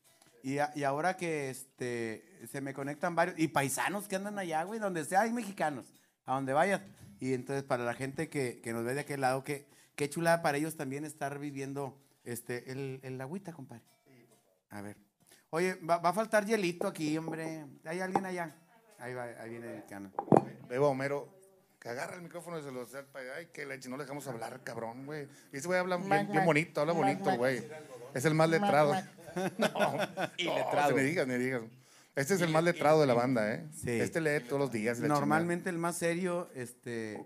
Y, 0.41 0.55
y 0.74 0.84
ahora 0.84 1.17
que 1.17 1.51
este, 1.51 2.47
se 2.51 2.61
me 2.61 2.74
conectan 2.74 3.13
varios, 3.13 3.38
y 3.38 3.47
paisanos 3.47 4.07
que 4.07 4.15
andan 4.15 4.39
allá, 4.39 4.63
güey, 4.63 4.80
donde 4.80 5.05
sea 5.05 5.22
hay 5.22 5.32
mexicanos, 5.32 5.86
a 6.26 6.34
donde 6.34 6.53
vayas. 6.53 6.82
Y 7.19 7.36
entonces 7.36 7.63
para 7.63 7.84
la 7.84 7.93
gente 7.93 8.28
que, 8.28 8.59
que 8.61 8.74
nos 8.74 8.84
ve 8.84 8.95
de 8.95 9.01
aquel 9.01 9.22
lado, 9.22 9.43
que, 9.43 9.67
qué 9.95 10.09
chulada 10.09 10.41
para 10.41 10.57
ellos 10.57 10.78
también 10.78 11.05
estar 11.05 11.38
viviendo 11.38 12.01
este, 12.24 12.72
el, 12.72 12.99
el 13.03 13.22
agüita, 13.22 13.53
compadre. 13.53 13.84
A 14.72 14.82
ver. 14.82 14.97
Oye, 15.51 15.76
va, 15.76 15.97
a 15.97 16.13
faltar 16.13 16.43
hielito 16.43 16.88
aquí, 16.88 17.15
hombre. 17.19 17.67
¿Hay 17.86 17.99
alguien 17.99 18.26
allá? 18.26 18.55
Ahí, 18.97 19.13
va, 19.13 19.26
ahí 19.26 19.51
viene 19.51 19.76
el 19.76 19.86
cano. 19.86 20.11
A 20.72 20.82
Homero 20.82 21.32
que 21.82 21.89
agarra 21.89 22.15
el 22.15 22.21
micrófono 22.21 22.59
y 22.59 22.63
se 22.63 22.71
lo 22.71 22.86
para 23.11 23.25
allá. 23.25 23.36
Ay, 23.38 23.47
que 23.51 23.65
leche, 23.65 23.89
no 23.89 23.97
le 23.97 24.03
dejamos 24.03 24.27
hablar, 24.27 24.61
cabrón, 24.63 25.07
güey. 25.07 25.27
Y 25.51 25.57
ese 25.57 25.67
güey 25.67 25.79
habla 25.79 25.97
bien, 25.97 26.32
bien 26.32 26.45
bonito, 26.45 26.79
habla 26.79 26.93
bonito, 26.93 27.36
güey. 27.36 27.67
Es 28.13 28.23
el 28.23 28.36
más 28.36 28.49
letrado. 28.49 28.93
no, 29.57 29.69
Y 30.38 30.45
no, 30.45 30.55
letrado. 30.57 30.95
Ni 30.95 31.01
digas, 31.01 31.27
ni 31.27 31.36
digas. 31.36 31.63
Este 32.15 32.36
es 32.36 32.41
el 32.41 32.49
más 32.49 32.63
letrado 32.63 33.01
de 33.01 33.07
la 33.07 33.15
banda, 33.15 33.51
¿eh? 33.51 33.65
Sí. 33.73 33.89
Este 33.89 34.21
lee 34.21 34.45
todos 34.47 34.59
los 34.59 34.71
días. 34.71 34.99
Normalmente 34.99 35.71
el 35.71 35.79
más 35.79 35.97
serio, 35.97 36.49
este, 36.53 37.19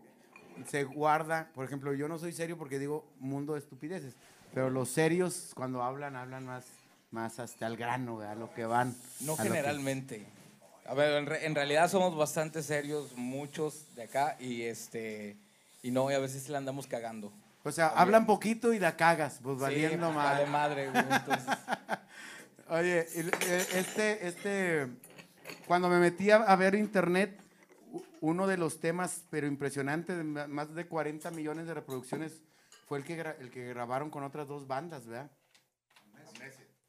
se 0.70 0.86
guarda, 0.86 1.50
por 1.54 1.66
ejemplo, 1.66 1.94
yo 1.94 2.08
no 2.08 2.18
soy 2.18 2.32
serio 2.32 2.58
porque 2.58 2.80
digo 2.80 3.06
mundo 3.20 3.54
de 3.54 3.60
estupideces, 3.60 4.16
pero 4.54 4.70
los 4.70 4.88
serios 4.90 5.52
cuando 5.54 5.84
hablan, 5.84 6.16
hablan 6.16 6.46
más, 6.46 6.66
más 7.12 7.40
hasta 7.40 7.68
el 7.68 7.76
grano, 7.76 8.22
a 8.22 8.36
lo 8.36 8.54
que 8.54 8.66
van. 8.66 8.96
No 9.20 9.36
que- 9.36 9.44
generalmente. 9.44 10.26
A 10.86 10.94
ver, 10.94 11.14
en, 11.18 11.26
re- 11.26 11.46
en 11.46 11.56
realidad 11.56 11.90
somos 11.90 12.16
bastante 12.16 12.62
serios, 12.62 13.14
muchos 13.18 13.94
de 13.96 14.04
acá, 14.04 14.38
y 14.40 14.62
este 14.64 15.38
y 15.82 15.92
no, 15.92 16.10
y 16.10 16.14
a 16.14 16.20
veces 16.20 16.48
le 16.50 16.58
andamos 16.58 16.88
cagando. 16.88 17.32
O 17.64 17.72
sea, 17.72 17.88
hablan 17.88 18.26
poquito 18.28 18.74
y 18.74 18.80
la 18.80 18.96
cagas, 18.96 19.40
pues 19.42 19.58
Sí, 19.58 19.62
valiendo 19.62 20.14
vale 20.14 20.44
mal. 20.44 20.52
madre, 20.52 20.90
güey, 20.92 21.04
entonces, 21.10 21.48
Oye, 22.70 23.00
eh, 23.14 23.66
este, 23.74 24.28
este, 24.28 24.88
cuando 25.68 25.88
me 25.90 26.00
metí 26.00 26.32
a, 26.32 26.56
ver 26.56 26.74
internet, 26.76 27.40
uno 28.22 28.48
de 28.48 28.58
los 28.58 28.80
temas, 28.80 29.24
pero 29.30 29.46
impresionante, 29.46 30.14
más 30.24 30.74
de 30.74 30.88
40 30.88 31.30
millones 31.32 31.68
de 31.68 31.76
reproducciones, 31.76 32.42
fue 32.88 32.98
el 33.00 33.04
que, 33.04 33.20
el 33.40 33.52
que 33.52 33.68
grabaron 33.70 34.10
con 34.10 34.24
otras 34.24 34.48
dos 34.48 34.68
bandas, 34.68 35.06
¿verdad? 35.06 35.30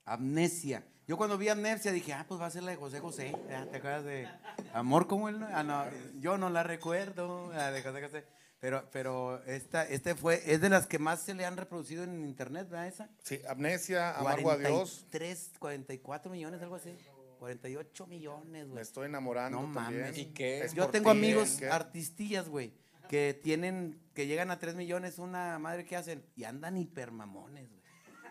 Amnesia. 0.07 0.83
Yo 1.07 1.17
cuando 1.17 1.39
vi 1.39 1.49
Amnesia 1.49 1.93
dije, 1.93 2.13
ah, 2.13 2.25
pues 2.27 2.41
va 2.41 2.47
a 2.47 2.51
ser 2.51 2.65
la 2.65 2.73
de 2.73 2.77
José 2.77 2.99
José. 2.99 3.33
¿Te 3.71 3.77
acuerdas 3.77 4.05
de 4.05 4.29
Amor 4.73 5.07
como 5.07 5.29
él? 5.29 5.41
Ah, 5.53 5.63
no, 5.63 5.85
yo 6.19 6.37
no 6.37 6.51
la 6.51 6.65
recuerdo, 6.65 7.53
la 7.53 7.71
de 7.71 7.83
José 7.83 8.03
José. 8.03 8.25
Pero, 8.59 8.89
pero 8.91 9.45
esta, 9.45 9.85
este 9.85 10.15
fue, 10.17 10.43
es 10.51 10.61
de 10.61 10.69
las 10.69 10.87
que 10.87 10.99
más 10.99 11.21
se 11.23 11.35
le 11.35 11.45
han 11.45 11.57
reproducido 11.57 12.03
en 12.03 12.25
internet, 12.25 12.69
¿verdad? 12.69 12.89
Esa. 12.89 13.09
Sí, 13.23 13.41
Amnesia, 13.49 14.17
Amargo 14.19 14.51
a 14.51 14.57
Dios. 14.57 15.05
43, 15.11 15.53
44 15.61 16.33
millones, 16.33 16.61
algo 16.63 16.75
así. 16.75 16.97
48 17.39 18.07
millones, 18.07 18.65
Me 18.67 18.71
güey. 18.73 18.83
estoy 18.83 19.07
enamorando 19.07 19.61
No 19.63 19.73
también. 19.75 20.03
mames. 20.05 20.19
¿Y 20.19 20.27
qué? 20.33 20.63
Es 20.65 20.73
Yo 20.75 20.89
tengo 20.89 21.13
ti, 21.13 21.19
amigos 21.19 21.57
¿qué? 21.59 21.69
artistillas, 21.69 22.49
güey, 22.49 22.73
que 23.11 23.39
tienen, 23.41 24.01
que 24.15 24.27
llegan 24.27 24.51
a 24.51 24.59
3 24.59 24.75
millones, 24.75 25.19
una 25.19 25.59
madre 25.61 25.85
que 25.85 25.95
hacen, 25.97 26.25
y 26.35 26.45
andan 26.45 26.77
hipermamones, 26.79 27.69
güey. 27.69 27.83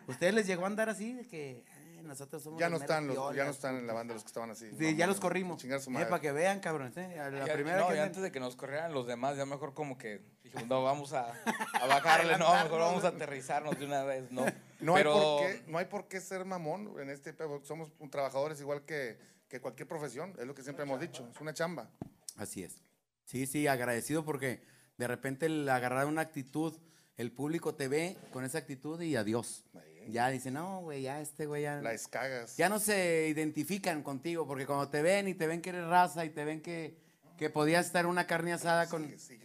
¿Ustedes 0.08 0.34
les 0.34 0.48
llegó 0.48 0.64
a 0.66 0.68
andar 0.68 0.90
así? 0.90 1.14
De 1.14 1.26
que 1.28 1.64
"Ay, 1.68 1.75
nosotros 2.06 2.42
somos 2.44 2.60
Ya 2.60 2.70
no 2.70 2.78
están 2.78 3.08
los, 3.08 3.16
ya 3.16 3.22
no 3.24 3.32
piolas"? 3.32 3.56
están 3.56 3.76
en 3.78 3.88
la 3.88 3.94
banda 3.94 4.14
los 4.14 4.24
que 4.24 4.28
estaban 4.28 4.50
así. 4.52 4.70
Sí, 4.78 4.96
ya 4.96 5.08
los 5.08 5.20
corrimos. 5.20 5.62
Chingar 5.62 5.82
su 5.82 5.90
Eh, 5.90 5.94
madre. 5.94 6.06
para 6.08 6.22
que 6.22 6.32
vean, 6.32 6.60
cabrones, 6.60 6.96
¿eh? 6.98 7.20
A 7.20 7.30
La 7.30 7.46
ya- 7.48 7.54
primera 7.54 7.80
no, 7.80 7.88
que 7.88 7.94
y 7.94 7.98
anden- 7.98 8.08
antes 8.08 8.22
de 8.22 8.32
que 8.32 8.40
nos 8.40 8.56
corrieran 8.56 8.94
los 8.94 9.08
demás, 9.08 9.36
ya 9.38 9.46
mejor 9.46 9.74
como 9.74 9.98
que 9.98 10.22
dijimos, 10.44 10.68
no, 10.68 10.84
vamos 10.84 11.14
a, 11.14 11.32
a 11.74 11.88
bajarle, 11.88 12.38
no, 12.38 12.54
mejor 12.54 12.80
vamos 12.80 13.04
a 13.04 13.10
aterrizarnos 13.10 13.78
de 13.78 13.86
una 13.86 14.04
vez, 14.04 14.32
¿no? 14.32 14.46
No, 14.80 14.94
Pero, 14.94 15.14
hay 15.14 15.20
por 15.20 15.42
qué, 15.66 15.72
no 15.72 15.78
hay 15.80 15.86
por 15.86 16.08
qué 16.08 16.22
ser 16.22 16.46
mamón 16.46 16.94
en 17.00 17.10
este. 17.10 17.36
Somos 17.64 17.92
un- 18.00 18.10
trabajadores 18.10 18.60
igual 18.62 18.84
que, 18.86 19.18
que 19.48 19.60
cualquier 19.60 19.88
profesión, 19.88 20.34
es 20.40 20.46
lo 20.46 20.54
que 20.56 20.64
siempre 20.64 20.84
hemos 20.84 21.00
dicho. 21.00 21.28
Es 21.34 21.40
una 21.42 21.54
chamba. 21.54 21.90
Así 22.38 22.64
es. 22.64 22.82
Sí, 23.26 23.48
sí, 23.48 23.68
agradecido 23.68 24.24
porque 24.24 24.62
de 24.98 25.08
repente 25.08 25.46
el 25.48 25.68
agarrar 25.70 26.06
una 26.06 26.22
actitud, 26.22 26.78
el 27.18 27.32
público 27.32 27.74
te 27.76 27.88
ve 27.88 28.18
con 28.32 28.44
esa 28.44 28.58
actitud 28.58 29.00
y 29.02 29.16
adiós. 29.16 29.66
Ya 30.12 30.30
dice, 30.30 30.52
no, 30.52 30.82
güey, 30.82 31.04
ya 31.04 31.22
este 31.22 31.46
güey 31.46 31.64
ya... 31.64 31.82
La 31.82 31.94
escagas. 31.94 32.58
Ya 32.58 32.70
no 32.70 32.80
se 32.80 33.28
identifican 33.28 34.04
contigo, 34.04 34.48
porque 34.48 34.66
cuando 34.66 34.90
te 34.90 35.02
ven 35.02 35.28
y 35.28 35.34
te 35.34 35.48
ven 35.48 35.62
que 35.62 35.70
eres 35.70 35.86
raza 35.88 36.26
y 36.26 36.30
te 36.30 36.46
ven 36.46 36.62
que, 36.62 36.98
que 37.38 37.50
podías 37.50 37.86
estar 37.86 38.06
una 38.06 38.28
carne 38.28 38.54
asada 38.54 38.88
con, 38.88 39.08
Sí, 39.08 39.18
sí, 39.18 39.40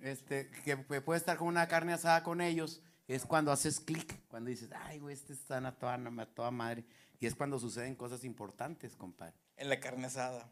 este, 0.00 0.50
que, 0.64 0.84
que 0.84 1.00
puedes 1.00 1.22
estar 1.22 1.36
con 1.36 1.48
una 1.48 1.66
carne 1.66 1.94
asada 1.94 2.22
con 2.22 2.40
ellos, 2.40 2.82
es 3.08 3.24
cuando 3.24 3.52
haces 3.52 3.80
clic, 3.80 4.20
cuando 4.28 4.50
dices, 4.50 4.70
ay, 4.72 4.98
güey, 4.98 5.14
este 5.14 5.32
está 5.32 5.58
a 5.58 5.72
toda, 5.72 5.94
a 5.94 6.26
toda 6.26 6.50
madre. 6.50 6.84
Y 7.20 7.26
es 7.26 7.34
cuando 7.34 7.58
suceden 7.58 7.94
cosas 7.94 8.24
importantes, 8.24 8.96
compadre, 8.96 9.34
en 9.56 9.68
la 9.68 9.80
carne 9.80 10.06
asada. 10.06 10.50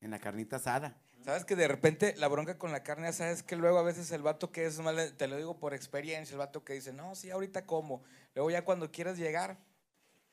en 0.00 0.10
la 0.10 0.18
carnita 0.18 0.56
asada. 0.56 0.96
¿Sabes 1.24 1.44
que 1.44 1.56
de 1.56 1.68
repente 1.68 2.14
la 2.16 2.28
bronca 2.28 2.56
con 2.58 2.72
la 2.72 2.82
carne 2.82 3.08
asada 3.08 3.30
es 3.30 3.42
que 3.42 3.56
luego 3.56 3.78
a 3.78 3.82
veces 3.82 4.10
el 4.12 4.22
vato 4.22 4.50
que 4.50 4.64
es 4.66 4.78
mal, 4.78 5.12
te 5.16 5.26
lo 5.28 5.36
digo 5.36 5.58
por 5.58 5.74
experiencia, 5.74 6.32
el 6.34 6.38
vato 6.38 6.64
que 6.64 6.72
dice, 6.72 6.92
no, 6.92 7.14
sí, 7.14 7.30
ahorita 7.30 7.66
como. 7.66 8.02
Luego 8.34 8.50
ya 8.50 8.64
cuando 8.64 8.90
quieras 8.90 9.18
llegar, 9.18 9.58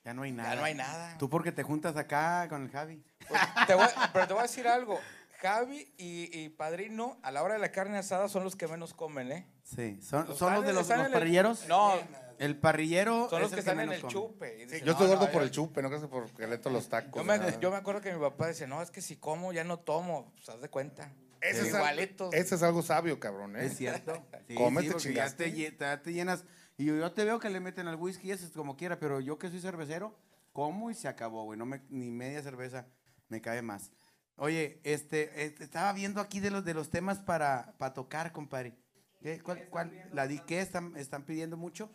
Ya 0.05 0.13
no 0.13 0.21
hay 0.23 0.31
nada. 0.31 0.53
ya 0.53 0.59
no 0.59 0.65
hay 0.65 0.73
nada. 0.75 1.17
Tú 1.17 1.29
porque 1.29 1.51
te 1.51 1.63
juntas 1.63 1.97
acá 1.97 2.47
con 2.49 2.63
el 2.63 2.69
Javi. 2.69 3.03
Pues, 3.27 3.41
te 3.67 3.73
voy- 3.75 3.87
pero 4.13 4.27
te 4.27 4.33
voy 4.33 4.39
a 4.41 4.43
decir 4.43 4.67
algo. 4.67 4.99
Javi 5.41 5.93
y, 5.97 6.29
y 6.39 6.49
Padrino, 6.49 7.17
a 7.21 7.29
la 7.31 7.43
hora 7.43 7.55
de 7.55 7.59
la 7.59 7.71
carne 7.71 7.97
asada, 7.97 8.29
son 8.29 8.43
los 8.45 8.55
que 8.55 8.67
menos 8.67 8.93
comen, 8.93 9.31
¿eh? 9.31 9.47
Sí, 9.63 9.99
son, 10.01 10.27
Los 10.27 10.37
son 10.37 10.53
los 10.53 10.63
están- 10.63 10.67
de 10.67 10.73
los, 10.73 10.87
los 10.87 11.09
parrilleros. 11.11 11.67
No, 11.67 11.93
El 12.39 12.57
parrillero 12.57 13.29
son 13.29 13.41
es 13.41 13.43
los 13.43 13.49
que 13.51 13.55
el 13.55 13.59
están 13.59 13.79
en 13.79 13.91
el 13.91 14.01
come. 14.01 14.13
chupe. 14.13 14.55
Y 14.55 14.59
Sí, 14.59 14.65
dicen, 14.65 14.85
yo 14.85 14.91
estoy 14.93 15.07
"No, 15.07 15.13
gordo 15.13 15.25
no, 15.27 15.31
por 15.31 15.41
yo- 15.41 15.45
el 15.45 15.51
chupe, 15.51 15.81
no 15.81 15.89
que 15.89 15.97
porque 16.07 16.47
le 16.47 16.55
entro 16.55 16.71
los 16.71 16.87
tacos. 16.89 17.15
Yo 17.15 17.23
me, 17.23 17.37
¿verdad? 17.37 17.59
yo 17.59 17.71
me 17.71 17.77
acuerdo 17.77 18.01
que 18.01 18.13
mi 18.13 18.19
papá 18.19 18.47
decía, 18.47 18.67
no, 18.67 18.81
es 18.81 18.91
que 18.91 19.01
si 19.01 19.15
como 19.17 19.53
ya 19.53 19.63
no 19.63 19.79
tomo. 19.79 20.31
Pues 20.35 20.49
haz 20.49 20.61
de 20.61 20.69
cuenta. 20.69 21.11
Ese 21.41 21.61
es, 21.61 21.67
Igualitos. 21.67 22.33
ese 22.33 22.55
es 22.55 22.63
algo 22.63 22.81
sabio, 22.81 23.19
cabrón. 23.19 23.55
¿eh? 23.55 23.65
Es 23.65 23.77
cierto. 23.77 24.13
Sí, 24.47 24.55
Cómete, 24.55 24.99
sí, 24.99 25.13
ya 25.13 25.29
te, 25.35 25.51
lle- 25.53 25.75
ya 25.77 26.01
te 26.01 26.13
llenas. 26.13 26.45
Y 26.77 26.85
yo, 26.85 26.95
yo 26.95 27.11
te 27.13 27.23
veo 27.25 27.39
que 27.39 27.49
le 27.49 27.59
meten 27.59 27.87
al 27.87 27.95
whisky, 27.95 28.31
eso 28.31 28.45
es 28.45 28.51
como 28.51 28.75
quiera, 28.77 28.99
pero 28.99 29.19
yo 29.19 29.37
que 29.39 29.49
soy 29.49 29.59
cervecero, 29.61 30.15
como 30.53 30.89
y 30.91 30.93
se 30.95 31.07
acabó, 31.07 31.43
güey. 31.45 31.57
No 31.57 31.65
me, 31.65 31.81
ni 31.89 32.11
media 32.11 32.41
cerveza 32.43 32.85
me 33.29 33.41
cae 33.41 33.61
más. 33.61 33.91
Oye, 34.37 34.81
este, 34.83 35.45
este, 35.45 35.63
estaba 35.63 35.93
viendo 35.93 36.19
aquí 36.19 36.39
de 36.41 36.51
los, 36.51 36.65
de 36.65 36.73
los 36.73 36.89
temas 36.89 37.19
para, 37.19 37.73
para 37.77 37.93
tocar, 37.93 38.31
compadre. 38.33 38.75
¿Qué, 39.21 39.41
cuál, 39.41 39.67
cuál, 39.69 40.09
¿La 40.13 40.27
di 40.27 40.39
qué? 40.39 40.59
¿Están, 40.61 40.95
¿Están 40.97 41.23
pidiendo 41.23 41.57
mucho? 41.57 41.89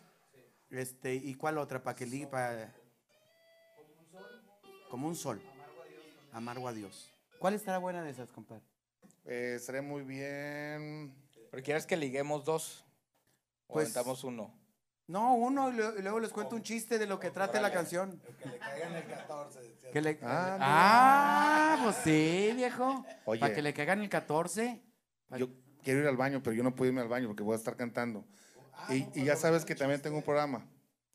Este, 0.70 1.14
¿Y 1.14 1.34
cuál 1.34 1.58
otra? 1.58 1.82
Para 1.82 1.96
que 1.96 2.06
li- 2.06 2.26
para... 2.26 2.72
Como 4.88 5.08
un 5.08 5.16
sol. 5.16 5.40
Amargo 6.32 6.68
a 6.68 6.72
Dios. 6.72 7.12
¿Cuál 7.38 7.54
estará 7.54 7.78
buena 7.78 8.02
de 8.02 8.10
esas, 8.10 8.30
compadre? 8.30 8.62
Eh, 9.24 9.54
estaría 9.56 9.82
muy 9.82 10.02
bien. 10.02 11.14
¿Pero 11.50 11.62
quieres 11.62 11.86
que 11.86 11.96
liguemos 11.96 12.44
dos? 12.44 12.84
¿O 13.66 13.74
Pues- 13.74 13.86
aventamos 13.86 14.24
uno? 14.24 14.56
No, 15.06 15.34
uno, 15.34 15.70
y 15.70 16.02
luego 16.02 16.20
les 16.20 16.30
cuento 16.30 16.54
un 16.54 16.62
chiste 16.62 16.96
de 16.96 17.06
lo 17.06 17.18
que 17.18 17.32
trate 17.32 17.60
la 17.60 17.72
canción. 17.72 18.20
Que 18.40 18.48
le 18.48 18.58
caigan 18.58 18.94
el 18.94 19.04
14. 19.08 19.60
decía. 19.60 19.90
Que 19.90 20.00
le- 20.00 20.18
Ah, 20.22 20.56
Ah, 20.60 21.80
pues 21.82 21.96
sí, 22.04 22.52
viejo. 22.54 23.04
Oye. 23.24 23.40
Para 23.40 23.52
que 23.52 23.60
le 23.62 23.74
caigan 23.74 24.00
el 24.02 24.08
14. 24.08 24.80
Yo 25.36 25.48
quiero 25.82 25.98
ir 26.00 26.06
al 26.06 26.16
baño, 26.16 26.40
pero 26.44 26.54
yo 26.54 26.62
no 26.62 26.76
puedo 26.76 26.90
irme 26.90 27.00
al 27.00 27.08
baño 27.08 27.26
porque 27.26 27.42
voy 27.42 27.54
a 27.54 27.56
estar 27.56 27.74
cantando. 27.76 28.24
Y, 28.88 29.06
y 29.14 29.24
ya 29.24 29.36
sabes 29.36 29.64
que 29.64 29.74
también 29.74 30.00
tengo 30.00 30.16
un 30.16 30.22
programa. 30.22 30.64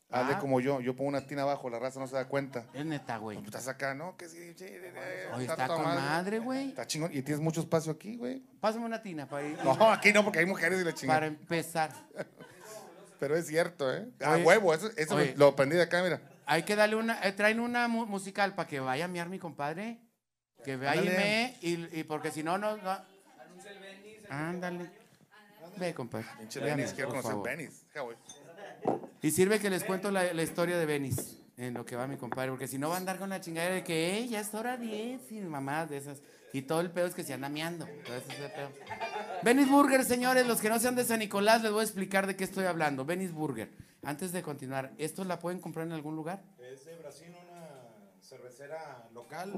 Hazle 0.08 0.34
Ah. 0.34 0.38
como 0.38 0.60
yo. 0.60 0.80
Yo 0.80 0.94
pongo 0.94 1.08
una 1.08 1.26
tina 1.26 1.42
abajo, 1.42 1.68
la 1.68 1.78
raza 1.80 1.98
no 1.98 2.06
se 2.06 2.14
da 2.14 2.28
cuenta. 2.28 2.64
Es 2.72 2.84
neta, 2.86 3.16
güey. 3.18 3.38
Pues 3.38 3.46
estás 3.48 3.66
acá, 3.66 3.92
¿no? 3.94 4.16
Que 4.16 4.28
sí, 4.28 4.54
sí, 4.56 4.64
eh, 4.68 5.28
Oye, 5.34 5.46
está 5.46 5.66
con 5.66 5.82
madre, 5.82 6.38
güey. 6.38 6.68
Está 6.68 6.86
chingón. 6.86 7.10
Y 7.12 7.22
tienes 7.22 7.40
mucho 7.40 7.60
espacio 7.60 7.90
aquí, 7.92 8.16
güey. 8.16 8.40
Pásame 8.60 8.84
una 8.86 9.02
tina 9.02 9.28
para 9.28 9.46
ir. 9.48 9.58
No, 9.64 9.72
aquí 9.92 10.12
no, 10.12 10.22
porque 10.22 10.38
hay 10.38 10.46
mujeres 10.46 10.80
y 10.80 10.84
la 10.84 10.90
Para 10.90 10.96
chingada. 11.00 11.26
empezar. 11.26 11.90
Pero 13.18 13.34
es 13.36 13.46
cierto, 13.46 13.92
¿eh? 13.92 14.08
A 14.24 14.36
huevo, 14.36 14.72
eso, 14.74 14.90
eso 14.96 15.16
oye. 15.16 15.34
lo 15.36 15.48
aprendí 15.48 15.74
de 15.74 15.82
acá, 15.82 16.02
mira. 16.02 16.20
Hay 16.44 16.62
que 16.62 16.76
darle 16.76 16.96
una. 16.96 17.18
eh, 17.26 17.32
traen 17.32 17.58
una 17.60 17.88
mu- 17.88 18.06
musical 18.06 18.54
para 18.54 18.68
que 18.68 18.78
vaya 18.78 19.06
a 19.06 19.08
miar 19.08 19.28
mi 19.28 19.38
compadre. 19.38 19.98
Que 20.64 20.76
vaya 20.76 21.00
y 21.02 21.06
me. 21.08 21.56
Y, 21.62 22.00
y 22.00 22.04
porque 22.04 22.30
si 22.30 22.42
no, 22.42 22.58
no. 22.58 22.76
no. 22.76 22.98
Ándale. 24.28 24.90
Ve, 25.78 25.94
compadre. 25.94 26.26
Pinche 26.38 26.60
Véame, 26.60 26.82
Benis, 26.82 26.94
quiero 26.94 27.10
conocer 27.10 27.34
güey. 27.34 28.16
Y 29.22 29.30
sirve 29.30 29.58
que 29.58 29.70
les 29.70 29.84
cuento 29.84 30.10
la, 30.10 30.32
la 30.32 30.42
historia 30.42 30.78
de 30.78 30.86
Benis, 30.86 31.40
en 31.56 31.74
lo 31.74 31.84
que 31.84 31.96
va 31.96 32.06
mi 32.06 32.16
compadre, 32.16 32.50
porque 32.50 32.68
si 32.68 32.78
no 32.78 32.88
va 32.88 32.94
a 32.96 32.98
andar 32.98 33.18
con 33.18 33.28
la 33.28 33.40
chingadera 33.40 33.74
de 33.76 33.84
que, 33.84 34.18
"Eh, 34.18 34.28
ya 34.28 34.40
es 34.40 34.54
hora 34.54 34.76
10 34.76 35.32
y 35.32 35.40
mamadas 35.40 35.90
de 35.90 35.96
esas. 35.96 36.22
Y 36.52 36.62
todo 36.62 36.80
el 36.80 36.90
pedo 36.90 37.06
es 37.06 37.14
que 37.14 37.22
se 37.22 37.34
anda 37.34 37.48
meando. 37.48 37.86
Benis 39.42 39.68
Burger, 39.68 40.04
señores, 40.04 40.46
los 40.46 40.60
que 40.60 40.68
no 40.68 40.78
sean 40.78 40.94
de 40.94 41.04
San 41.04 41.18
Nicolás, 41.18 41.62
les 41.62 41.72
voy 41.72 41.80
a 41.80 41.84
explicar 41.84 42.26
de 42.26 42.36
qué 42.36 42.44
estoy 42.44 42.64
hablando. 42.64 43.04
Benis 43.04 43.32
Burger. 43.32 43.70
Antes 44.02 44.32
de 44.32 44.42
continuar, 44.42 44.92
¿esto 44.98 45.24
la 45.24 45.38
pueden 45.38 45.60
comprar 45.60 45.86
en 45.86 45.92
algún 45.92 46.14
lugar? 46.16 46.42
Es 46.58 46.84
de 46.86 46.96
Brasil, 46.96 47.28
una 47.28 47.66
cervecera 48.22 49.08
local. 49.12 49.52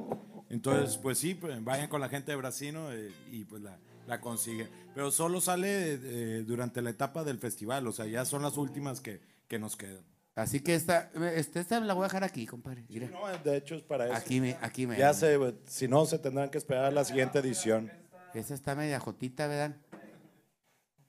Entonces, 0.48 0.96
pues 0.96 1.18
sí, 1.18 1.34
pues, 1.34 1.62
vayan 1.62 1.88
con 1.88 2.00
la 2.00 2.08
gente 2.08 2.32
de 2.32 2.36
Brasino 2.36 2.90
eh, 2.92 3.12
y 3.30 3.44
pues 3.44 3.62
la, 3.62 3.76
la 4.08 4.20
consiguen. 4.20 4.68
Pero 4.94 5.10
solo 5.12 5.40
sale 5.40 5.92
eh, 6.02 6.42
durante 6.44 6.82
la 6.82 6.90
etapa 6.90 7.22
del 7.22 7.38
festival, 7.38 7.86
o 7.86 7.92
sea, 7.92 8.06
ya 8.06 8.24
son 8.24 8.42
las 8.42 8.56
últimas 8.56 9.00
que, 9.00 9.20
que 9.46 9.58
nos 9.58 9.76
quedan. 9.76 10.02
Así 10.34 10.60
que 10.60 10.74
esta, 10.74 11.10
este, 11.34 11.60
esta 11.60 11.80
la 11.80 11.94
voy 11.94 12.04
a 12.04 12.06
dejar 12.06 12.24
aquí, 12.24 12.46
compadre. 12.46 12.84
Mira. 12.88 13.08
No, 13.08 13.26
de 13.44 13.56
hecho 13.56 13.74
es 13.74 13.82
para 13.82 14.06
eso. 14.06 14.14
Aquí 14.14 14.40
me, 14.40 14.56
aquí 14.60 14.86
me. 14.86 14.96
Ya 14.96 15.12
se, 15.12 15.36
si 15.66 15.88
no, 15.88 16.06
se 16.06 16.18
tendrán 16.18 16.48
que 16.50 16.58
esperar 16.58 16.84
a 16.86 16.90
la 16.90 17.04
siguiente 17.04 17.38
edición. 17.40 17.90
Esa 18.34 18.54
está 18.54 18.74
media 18.74 19.00
jotita, 19.00 19.46
¿verdad? 19.48 19.76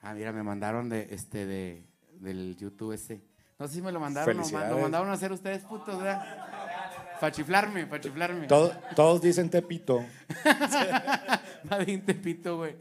Ah, 0.01 0.13
mira, 0.13 0.31
me 0.31 0.41
mandaron 0.43 0.89
de 0.89 1.07
este 1.11 1.45
de 1.45 1.85
del 2.13 2.55
YouTube 2.57 2.93
ese. 2.93 3.21
No 3.59 3.67
sé 3.67 3.75
si 3.75 3.81
me 3.81 3.91
lo 3.91 3.99
mandaron 3.99 4.35
lo 4.35 4.43
Felicidades. 4.43 4.81
mandaron 4.81 5.09
a 5.09 5.13
hacer 5.13 5.31
ustedes 5.31 5.63
putos, 5.63 5.97
¿verdad? 5.97 6.25
Para 7.19 7.31
chiflarme, 7.31 7.85
para 7.85 8.01
chiflarme. 8.01 8.47
Todo- 8.47 8.73
todos 8.95 9.21
dicen 9.21 9.49
Tepito. 9.49 10.03
Un 11.87 12.01
tepito, 12.01 12.57
güey. 12.57 12.75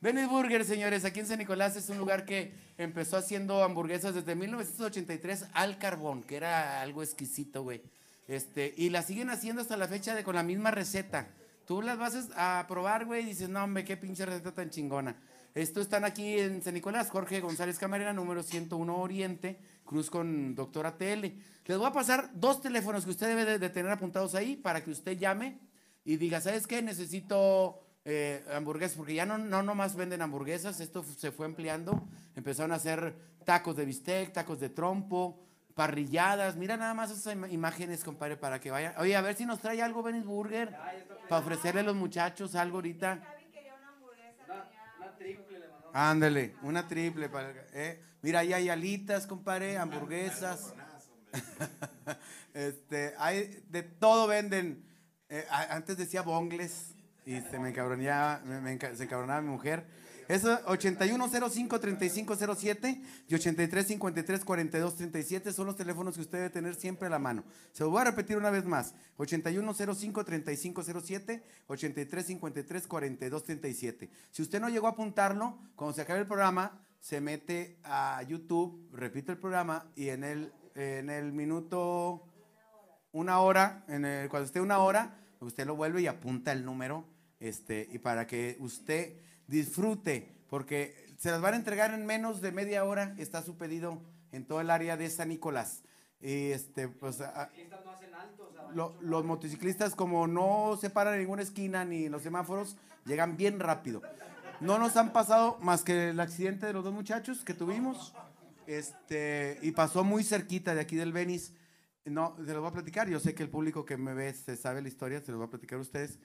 Venice 0.00 0.26
Burger, 0.26 0.64
señores, 0.66 1.06
aquí 1.06 1.20
en 1.20 1.26
San 1.26 1.38
Nicolás 1.38 1.76
es 1.76 1.88
un 1.88 1.96
lugar 1.96 2.26
que 2.26 2.52
empezó 2.76 3.16
haciendo 3.16 3.64
hamburguesas 3.64 4.14
desde 4.14 4.34
1983 4.34 5.46
al 5.54 5.78
carbón, 5.78 6.22
que 6.22 6.36
era 6.36 6.82
algo 6.82 7.02
exquisito, 7.02 7.62
güey. 7.62 7.80
Este, 8.28 8.74
y 8.76 8.90
la 8.90 9.02
siguen 9.02 9.30
haciendo 9.30 9.62
hasta 9.62 9.78
la 9.78 9.88
fecha 9.88 10.14
de 10.14 10.22
con 10.22 10.34
la 10.34 10.42
misma 10.42 10.70
receta. 10.70 11.28
Tú 11.66 11.80
las 11.80 11.96
vas 11.96 12.28
a 12.36 12.66
probar, 12.68 13.06
güey, 13.06 13.22
y 13.22 13.26
dices, 13.28 13.48
no, 13.48 13.64
hombre, 13.64 13.84
qué 13.84 13.96
pinche 13.96 14.26
receta 14.26 14.52
tan 14.52 14.68
chingona. 14.68 15.16
Estos 15.54 15.84
están 15.84 16.04
aquí 16.04 16.38
en 16.38 16.60
San 16.62 16.74
Nicolás, 16.74 17.08
Jorge 17.08 17.40
González 17.40 17.78
Camarena, 17.78 18.12
número 18.12 18.42
101 18.42 18.98
Oriente, 18.98 19.58
Cruz 19.86 20.10
con 20.10 20.54
Doctora 20.54 20.98
TL. 20.98 21.32
Les 21.64 21.78
voy 21.78 21.86
a 21.86 21.92
pasar 21.92 22.30
dos 22.34 22.60
teléfonos 22.60 23.04
que 23.04 23.10
usted 23.12 23.28
debe 23.28 23.44
de, 23.46 23.58
de 23.58 23.70
tener 23.70 23.90
apuntados 23.90 24.34
ahí 24.34 24.56
para 24.56 24.84
que 24.84 24.90
usted 24.90 25.16
llame 25.16 25.58
y 26.04 26.16
diga, 26.16 26.40
¿sabes 26.40 26.66
qué? 26.66 26.82
Necesito 26.82 27.83
eh, 28.04 28.44
hamburguesas, 28.54 28.96
porque 28.96 29.14
ya 29.14 29.24
no, 29.26 29.38
no 29.38 29.62
nomás 29.62 29.96
venden 29.96 30.22
hamburguesas, 30.22 30.80
esto 30.80 31.02
se 31.04 31.32
fue 31.32 31.46
ampliando. 31.46 32.06
Empezaron 32.36 32.72
a 32.72 32.76
hacer 32.76 33.14
tacos 33.44 33.76
de 33.76 33.84
bistec, 33.84 34.32
tacos 34.32 34.60
de 34.60 34.68
trompo, 34.68 35.40
parrilladas. 35.74 36.56
Mira 36.56 36.76
nada 36.76 36.94
más 36.94 37.10
esas 37.10 37.34
im- 37.34 37.50
imágenes, 37.50 38.04
compadre, 38.04 38.36
para 38.36 38.60
que 38.60 38.70
vayan. 38.70 38.94
Oye, 38.98 39.16
a 39.16 39.20
ver 39.22 39.34
si 39.36 39.46
nos 39.46 39.58
trae 39.60 39.80
algo 39.82 40.02
Venice 40.02 40.26
Burger 40.26 40.70
para 41.28 41.40
ofrecerle 41.42 41.80
a 41.80 41.84
los 41.84 41.96
muchachos 41.96 42.54
algo 42.54 42.76
ahorita. 42.78 43.22
Ándale, 45.92 46.54
una 46.62 46.86
triple. 46.88 47.28
Para, 47.28 47.52
eh. 47.72 48.02
Mira, 48.22 48.40
ahí 48.40 48.52
hay 48.52 48.68
alitas, 48.68 49.26
compadre, 49.26 49.78
hamburguesas. 49.78 50.74
este, 52.54 53.14
hay 53.18 53.62
de 53.68 53.82
todo 53.82 54.26
venden. 54.26 54.84
Eh, 55.28 55.44
antes 55.50 55.96
decía 55.96 56.22
bongles 56.22 56.93
y 57.26 57.40
se 57.40 57.58
me 57.58 57.70
encabronaba, 57.70 58.40
me, 58.44 58.60
me 58.60 58.78
se 58.96 59.04
encabronaba 59.04 59.40
mi 59.42 59.48
mujer. 59.50 59.84
Eso 60.26 60.58
8105-3507 60.64 63.02
y 63.28 63.34
8353-4237 63.34 65.52
son 65.52 65.66
los 65.66 65.76
teléfonos 65.76 66.14
que 66.14 66.22
usted 66.22 66.38
debe 66.38 66.48
tener 66.50 66.74
siempre 66.74 67.08
a 67.08 67.10
la 67.10 67.18
mano. 67.18 67.44
Se 67.72 67.82
los 67.82 67.92
voy 67.92 68.00
a 68.00 68.04
repetir 68.04 68.38
una 68.38 68.48
vez 68.50 68.64
más. 68.64 68.94
8105-3507, 69.18 71.42
8353-4237. 71.68 74.08
Si 74.30 74.42
usted 74.42 74.60
no 74.60 74.68
llegó 74.68 74.86
a 74.86 74.90
apuntarlo, 74.90 75.58
cuando 75.76 75.94
se 75.94 76.02
acabe 76.02 76.20
el 76.20 76.26
programa, 76.26 76.80
se 77.00 77.20
mete 77.20 77.78
a 77.84 78.22
YouTube, 78.22 78.88
repite 78.92 79.32
el 79.32 79.38
programa 79.38 79.86
y 79.94 80.08
en 80.08 80.24
el, 80.24 80.52
en 80.74 81.10
el 81.10 81.32
minuto 81.32 82.24
una 83.12 83.40
hora, 83.40 83.84
en 83.88 84.04
el- 84.06 84.28
cuando 84.30 84.46
esté 84.46 84.60
una 84.60 84.78
hora, 84.78 85.18
usted 85.40 85.66
lo 85.66 85.76
vuelve 85.76 86.00
y 86.02 86.06
apunta 86.06 86.52
el 86.52 86.64
número, 86.64 87.06
este, 87.48 87.88
y 87.92 87.98
para 87.98 88.26
que 88.26 88.56
usted 88.60 89.14
disfrute, 89.46 90.32
porque 90.48 90.94
se 91.18 91.30
las 91.30 91.40
van 91.40 91.54
a 91.54 91.56
entregar 91.56 91.92
en 91.94 92.06
menos 92.06 92.40
de 92.40 92.52
media 92.52 92.84
hora, 92.84 93.14
está 93.18 93.42
su 93.42 93.56
pedido 93.56 94.00
en 94.32 94.46
todo 94.46 94.60
el 94.60 94.70
área 94.70 94.96
de 94.96 95.08
San 95.10 95.28
Nicolás. 95.28 95.82
Y 96.20 96.50
este, 96.52 96.88
pues, 96.88 97.20
a- 97.20 97.50
lo- 98.74 98.96
los 99.02 99.24
motociclistas 99.24 99.94
como 99.94 100.26
no 100.26 100.76
se 100.80 100.88
paran 100.90 101.14
en 101.14 101.20
ninguna 101.20 101.42
esquina 101.42 101.84
ni 101.84 102.06
en 102.06 102.12
los 102.12 102.22
semáforos, 102.22 102.76
llegan 103.04 103.36
bien 103.36 103.60
rápido. 103.60 104.00
No 104.60 104.78
nos 104.78 104.96
han 104.96 105.12
pasado 105.12 105.58
más 105.60 105.82
que 105.84 106.10
el 106.10 106.20
accidente 106.20 106.66
de 106.66 106.72
los 106.72 106.82
dos 106.84 106.94
muchachos 106.94 107.44
que 107.44 107.52
tuvimos. 107.54 108.14
Este, 108.66 109.58
y 109.62 109.72
pasó 109.72 110.02
muy 110.04 110.24
cerquita 110.24 110.74
de 110.74 110.80
aquí 110.80 110.96
del 110.96 111.12
Venice. 111.12 111.52
No, 112.06 112.34
se 112.36 112.52
los 112.52 112.60
voy 112.60 112.68
a 112.70 112.72
platicar. 112.72 113.08
Yo 113.08 113.20
sé 113.20 113.34
que 113.34 113.42
el 113.42 113.50
público 113.50 113.84
que 113.84 113.96
me 113.98 114.14
ve 114.14 114.32
se 114.32 114.56
sabe 114.56 114.80
la 114.80 114.88
historia, 114.88 115.20
se 115.20 115.30
los 115.32 115.38
voy 115.38 115.46
a 115.48 115.50
platicar 115.50 115.78
a 115.78 115.82
ustedes. 115.82 116.18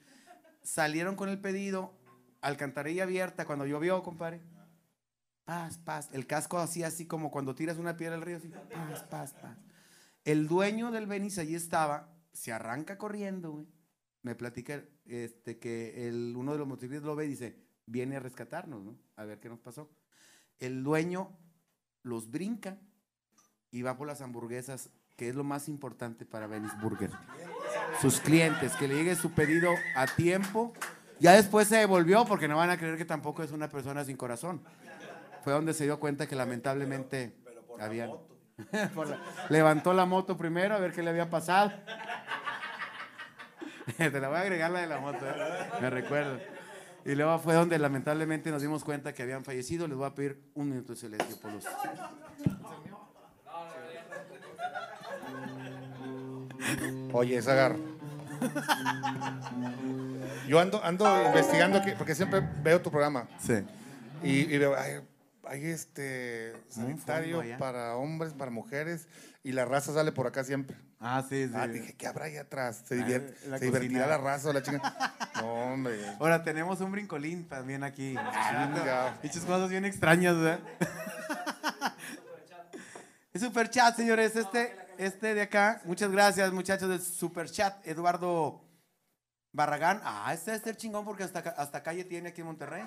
Salieron 0.62 1.16
con 1.16 1.28
el 1.28 1.40
pedido, 1.40 1.92
alcantarilla 2.40 3.04
abierta, 3.04 3.44
cuando 3.44 3.66
llovió, 3.66 4.02
compadre. 4.02 4.40
Paz, 5.44 5.78
paz. 5.78 6.08
El 6.12 6.26
casco 6.26 6.58
así, 6.58 6.82
así 6.82 7.06
como 7.06 7.30
cuando 7.30 7.54
tiras 7.54 7.78
una 7.78 7.96
piedra 7.96 8.14
al 8.14 8.22
río, 8.22 8.36
así. 8.36 8.48
Paz, 8.48 9.02
paz, 9.04 9.32
paz. 9.34 9.56
El 10.24 10.46
dueño 10.48 10.90
del 10.90 11.06
Venice 11.06 11.40
allí 11.40 11.54
estaba, 11.54 12.14
se 12.32 12.52
arranca 12.52 12.98
corriendo, 12.98 13.52
güey. 13.52 13.66
Me 14.22 14.34
platica 14.34 14.84
este, 15.06 15.58
que 15.58 16.08
el, 16.08 16.34
uno 16.36 16.52
de 16.52 16.58
los 16.58 16.68
motociclistas 16.68 17.06
lo 17.06 17.16
ve 17.16 17.24
y 17.24 17.30
dice, 17.30 17.64
viene 17.86 18.16
a 18.16 18.20
rescatarnos, 18.20 18.82
¿no? 18.82 18.98
A 19.16 19.24
ver 19.24 19.40
qué 19.40 19.48
nos 19.48 19.60
pasó. 19.60 19.90
El 20.58 20.84
dueño 20.84 21.36
los 22.02 22.30
brinca 22.30 22.78
y 23.70 23.82
va 23.82 23.96
por 23.96 24.06
las 24.06 24.20
hamburguesas, 24.20 24.90
que 25.16 25.28
es 25.28 25.34
lo 25.34 25.44
más 25.44 25.68
importante 25.68 26.26
para 26.26 26.46
Venice 26.46 26.76
Burger. 26.82 27.10
Sus 28.00 28.20
clientes, 28.20 28.72
que 28.76 28.88
le 28.88 28.94
llegue 28.94 29.14
su 29.16 29.32
pedido 29.32 29.70
a 29.96 30.06
tiempo. 30.06 30.72
Ya 31.18 31.32
después 31.32 31.68
se 31.68 31.76
devolvió 31.76 32.24
porque 32.24 32.48
no 32.48 32.56
van 32.56 32.70
a 32.70 32.78
creer 32.78 32.96
que 32.96 33.04
tampoco 33.04 33.42
es 33.42 33.52
una 33.52 33.68
persona 33.68 34.04
sin 34.04 34.16
corazón. 34.16 34.62
Fue 35.44 35.52
donde 35.52 35.74
se 35.74 35.84
dio 35.84 35.98
cuenta 36.00 36.26
que 36.26 36.34
lamentablemente 36.36 37.34
la- 37.78 39.18
levantó 39.48 39.92
la 39.94 40.04
moto 40.06 40.36
primero 40.36 40.74
a 40.74 40.78
ver 40.78 40.92
qué 40.92 41.02
le 41.02 41.10
había 41.10 41.28
pasado. 41.30 41.72
Te 43.96 44.20
la 44.20 44.28
voy 44.28 44.36
a 44.38 44.40
agregar 44.42 44.70
la 44.70 44.80
de 44.80 44.86
la 44.86 44.98
moto, 45.00 45.26
¿eh? 45.26 45.34
me 45.80 45.90
recuerdo. 45.90 46.38
Y 47.04 47.14
luego 47.14 47.38
fue 47.38 47.54
donde 47.54 47.78
lamentablemente 47.78 48.50
nos 48.50 48.60
dimos 48.62 48.84
cuenta 48.84 49.12
que 49.14 49.22
habían 49.22 49.42
fallecido. 49.44 49.88
Les 49.88 49.96
voy 49.96 50.06
a 50.06 50.14
pedir 50.14 50.42
un 50.54 50.68
minuto 50.68 50.92
de 50.92 50.98
silencio 50.98 51.38
por 51.40 51.52
los. 51.52 51.64
Oye, 57.12 57.40
Zagar. 57.42 57.76
Yo 60.46 60.58
ando, 60.58 60.82
ando 60.84 61.26
investigando 61.26 61.78
aquí, 61.78 61.90
porque 61.96 62.14
siempre 62.14 62.40
veo 62.62 62.80
tu 62.80 62.90
programa. 62.90 63.28
Sí. 63.44 63.64
Y, 64.22 64.52
y 64.54 64.58
veo, 64.58 64.76
hay, 64.76 65.00
hay 65.46 65.66
este 65.66 66.54
sanitario 66.68 67.42
para 67.58 67.96
hombres, 67.96 68.32
para 68.32 68.50
mujeres, 68.50 69.06
y 69.42 69.52
la 69.52 69.64
raza 69.64 69.92
sale 69.94 70.12
por 70.12 70.26
acá 70.26 70.44
siempre. 70.44 70.76
Ah, 71.02 71.24
sí, 71.26 71.46
sí. 71.46 71.54
Ah, 71.56 71.66
dije, 71.66 71.94
¿qué 71.96 72.06
habrá 72.06 72.26
ahí 72.26 72.36
atrás? 72.36 72.82
Se, 72.86 72.94
Ah, 73.00 73.06
divier- 73.06 73.34
la 73.46 73.58
se 73.58 73.64
divertirá 73.66 74.06
la 74.06 74.18
raza 74.18 74.50
o 74.50 74.52
la 74.52 74.62
chinga. 74.62 74.80
No, 75.40 75.72
hombre. 75.72 75.98
Ahora 76.18 76.42
tenemos 76.44 76.82
un 76.82 76.92
brincolín 76.92 77.48
también 77.48 77.82
aquí. 77.82 78.14
Chinga. 78.14 79.16
Muchas 79.22 79.42
cosas 79.44 79.70
bien 79.70 79.86
extrañas, 79.86 80.36
¿verdad? 80.36 80.60
Es 83.32 83.40
super 83.42 83.70
chat, 83.70 83.96
señores. 83.96 84.34
Este, 84.36 84.76
este 85.04 85.34
de 85.34 85.42
acá. 85.42 85.80
Muchas 85.84 86.10
gracias, 86.10 86.52
muchachos 86.52 86.88
del 86.88 87.00
super 87.00 87.50
chat. 87.50 87.86
Eduardo 87.86 88.62
Barragán. 89.52 90.00
Ah, 90.04 90.32
este 90.32 90.54
es 90.54 90.66
el 90.66 90.76
chingón 90.76 91.04
porque 91.04 91.24
hasta, 91.24 91.40
hasta 91.40 91.82
calle 91.82 92.04
tiene 92.04 92.30
aquí 92.30 92.40
en 92.40 92.46
Monterrey. 92.48 92.84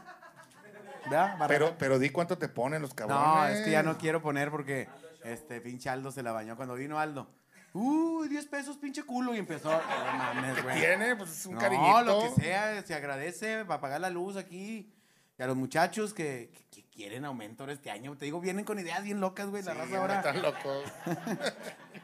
Pero, 1.47 1.75
pero 1.77 1.99
di 1.99 2.09
cuánto 2.09 2.37
te 2.37 2.47
ponen 2.47 2.81
los 2.81 2.93
cabrones. 2.93 3.25
No, 3.25 3.47
es 3.47 3.61
que 3.65 3.71
ya 3.71 3.83
no 3.83 3.97
quiero 3.97 4.21
poner 4.21 4.49
porque 4.51 4.87
este 5.23 5.59
pinche 5.59 5.89
Aldo 5.89 6.11
se 6.11 6.23
la 6.23 6.31
bañó 6.31 6.55
cuando 6.55 6.75
vino 6.75 6.97
Aldo. 6.99 7.29
Uy, 7.73 8.27
10 8.29 8.45
pesos, 8.47 8.77
pinche 8.77 9.03
culo. 9.03 9.33
Y 9.35 9.39
empezó. 9.39 9.69
No 9.71 10.13
mames, 10.17 10.63
güey. 10.63 10.79
Tiene, 10.79 11.15
pues 11.15 11.31
es 11.31 11.45
un 11.45 11.55
no, 11.55 11.59
cariñito. 11.59 12.01
lo 12.03 12.21
que 12.35 12.41
sea, 12.41 12.81
se 12.83 12.93
agradece 12.93 13.65
para 13.65 13.81
pagar 13.81 13.99
la 13.99 14.09
luz 14.09 14.37
aquí. 14.37 14.93
Y 15.37 15.41
a 15.41 15.47
los 15.47 15.57
muchachos 15.57 16.13
que, 16.13 16.51
que- 16.53 16.65
que 16.69 16.89
quieren 16.89 17.25
aumento 17.25 17.67
este 17.69 17.89
año. 17.89 18.15
Te 18.15 18.25
digo, 18.25 18.39
vienen 18.39 18.63
con 18.63 18.77
ideas 18.79 19.03
bien 19.03 19.19
locas, 19.19 19.47
güey. 19.47 19.63
La 19.63 19.73
Sí, 19.73 19.77
raza 19.79 19.97
ahora. 19.97 20.17
Están 20.19 20.41
locos. 20.43 20.83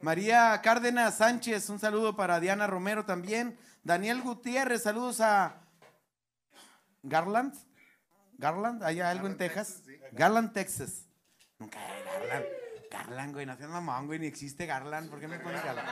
María 0.00 0.60
Cárdenas 0.62 1.16
Sánchez, 1.18 1.68
un 1.70 1.78
saludo 1.78 2.16
para 2.16 2.40
Diana 2.40 2.66
Romero 2.66 3.04
también. 3.04 3.58
Daniel 3.82 4.20
Gutiérrez, 4.22 4.82
saludos 4.82 5.20
a 5.20 5.62
Garland. 7.02 7.54
Garland, 8.38 8.82
¿hay 8.84 9.00
algo 9.00 9.26
en 9.26 9.36
Texas? 9.38 9.82
Garland, 10.12 10.52
Texas. 10.52 11.06
Nunca 11.58 11.78
hay 11.80 12.02
Garland. 12.04 12.44
Garland, 12.90 13.32
güey, 13.32 13.46
nació 13.46 13.66
en 13.66 13.72
mamón, 13.72 14.06
güey, 14.06 14.18
ni 14.18 14.26
existe 14.26 14.66
Garland. 14.66 15.08
¿Por 15.10 15.20
qué 15.20 15.28
me 15.28 15.38
pones 15.38 15.64
Garland? 15.64 15.88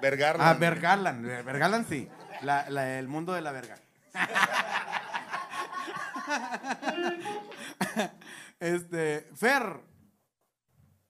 Vergarland. 0.00 0.48
Ah, 0.48 0.54
Bergarland. 0.54 1.26
Bergarland 1.44 1.88
sí. 1.88 2.08
La- 2.42 2.68
la- 2.70 2.98
el 2.98 3.08
mundo 3.08 3.32
de 3.32 3.40
la 3.40 3.50
verga. 3.52 3.76
este, 8.60 9.28
Fer. 9.34 9.80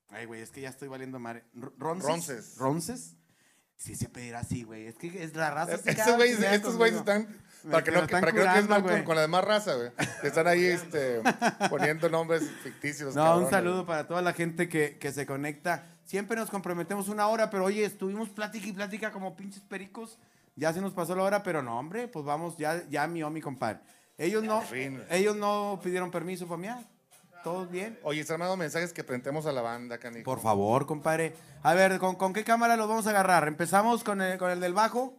Ay, 0.09 0.27
güey, 0.27 0.41
es 0.41 0.51
que 0.51 0.61
ya 0.61 0.69
estoy 0.69 0.89
valiendo 0.89 1.19
madre. 1.19 1.45
Ronces. 1.55 2.07
Ronces. 2.09 2.57
Ronces. 2.59 3.17
Sí 3.77 3.95
se 3.95 4.09
pedirá 4.09 4.39
así, 4.41 4.63
güey. 4.63 4.87
Es 4.87 4.97
que 4.97 5.23
es 5.23 5.35
la 5.35 5.51
raza. 5.51 5.77
sí, 5.77 5.91
Estos 5.91 6.77
güeyes, 6.77 6.99
están. 6.99 7.29
Para 7.71 7.83
que 7.83 7.91
no, 7.91 8.01
están 8.01 8.21
para 8.21 8.33
que 8.33 8.39
no 8.39 8.45
curando, 8.45 8.69
mal 8.71 8.83
con, 8.83 9.03
con 9.03 9.17
la 9.17 9.23
demás 9.23 9.45
raza, 9.45 9.75
güey. 9.75 9.91
Están 10.23 10.47
ahí 10.47 10.65
este, 10.65 11.21
poniendo 11.69 12.09
nombres 12.09 12.49
ficticios. 12.63 13.15
No, 13.15 13.39
un 13.39 13.51
saludo 13.51 13.85
para 13.85 14.07
toda 14.07 14.23
la 14.23 14.33
gente 14.33 14.69
que, 14.69 14.99
que 14.99 15.13
se 15.13 15.27
conecta. 15.27 15.85
Siempre 16.05 16.37
nos 16.37 16.49
comprometemos 16.49 17.09
una 17.09 17.27
hora, 17.27 17.51
pero 17.51 17.65
oye, 17.65 17.85
estuvimos 17.85 18.29
plática 18.31 18.67
y 18.67 18.73
plática 18.73 19.11
como 19.11 19.37
pinches 19.37 19.63
pericos. 19.63 20.19
Ya 20.55 20.73
se 20.73 20.81
nos 20.81 20.95
pasó 20.95 21.15
la 21.15 21.25
hora, 21.25 21.43
pero 21.43 21.63
no, 21.63 21.79
hombre, 21.79 22.09
pues 22.09 22.25
vamos, 22.25 22.57
ya, 22.57 22.89
ya 22.89 23.07
mió 23.09 23.29
mi 23.29 23.41
compadre. 23.41 23.81
Ellos 24.17 24.43
no, 24.43 24.63
fin. 24.63 25.03
ellos 25.11 25.37
no 25.37 25.79
pidieron 25.83 26.11
permiso 26.11 26.47
para 26.47 26.59
miar. 26.59 26.96
¿Todos 27.47 27.71
bien? 27.71 27.97
Oye, 28.03 28.23
están 28.23 28.41
mandando 28.41 28.57
mensajes 28.57 28.93
que 28.93 29.05
presentemos 29.05 29.47
a 29.47 29.53
la 29.53 29.63
banda, 29.63 29.99
canijo. 29.99 30.25
Por 30.25 30.41
favor, 30.41 30.85
compadre. 30.85 31.33
A 31.63 31.75
ver, 31.75 32.01
¿con, 32.01 32.17
con 32.17 32.33
qué 32.33 32.43
cámara 32.43 32.75
los 32.75 32.89
vamos 32.89 33.07
a 33.07 33.11
agarrar? 33.11 33.47
Empezamos 33.47 34.03
con 34.03 34.21
el, 34.21 34.37
con 34.37 34.51
el 34.51 34.59
del 34.59 34.75
bajo. 34.75 35.15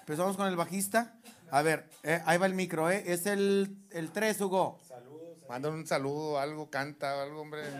Empezamos 0.00 0.36
con 0.36 0.48
el 0.48 0.56
bajista. 0.56 1.14
A 1.52 1.62
ver, 1.62 1.88
eh, 2.02 2.20
ahí 2.26 2.36
va 2.36 2.46
el 2.46 2.54
micro, 2.54 2.90
¿eh? 2.90 3.04
Es 3.06 3.26
el, 3.26 3.76
el 3.92 4.10
3, 4.10 4.40
Hugo. 4.40 4.80
Manda 5.48 5.68
un 5.68 5.86
saludo, 5.86 6.40
algo, 6.40 6.68
canta, 6.68 7.22
algo, 7.22 7.42
hombre. 7.42 7.62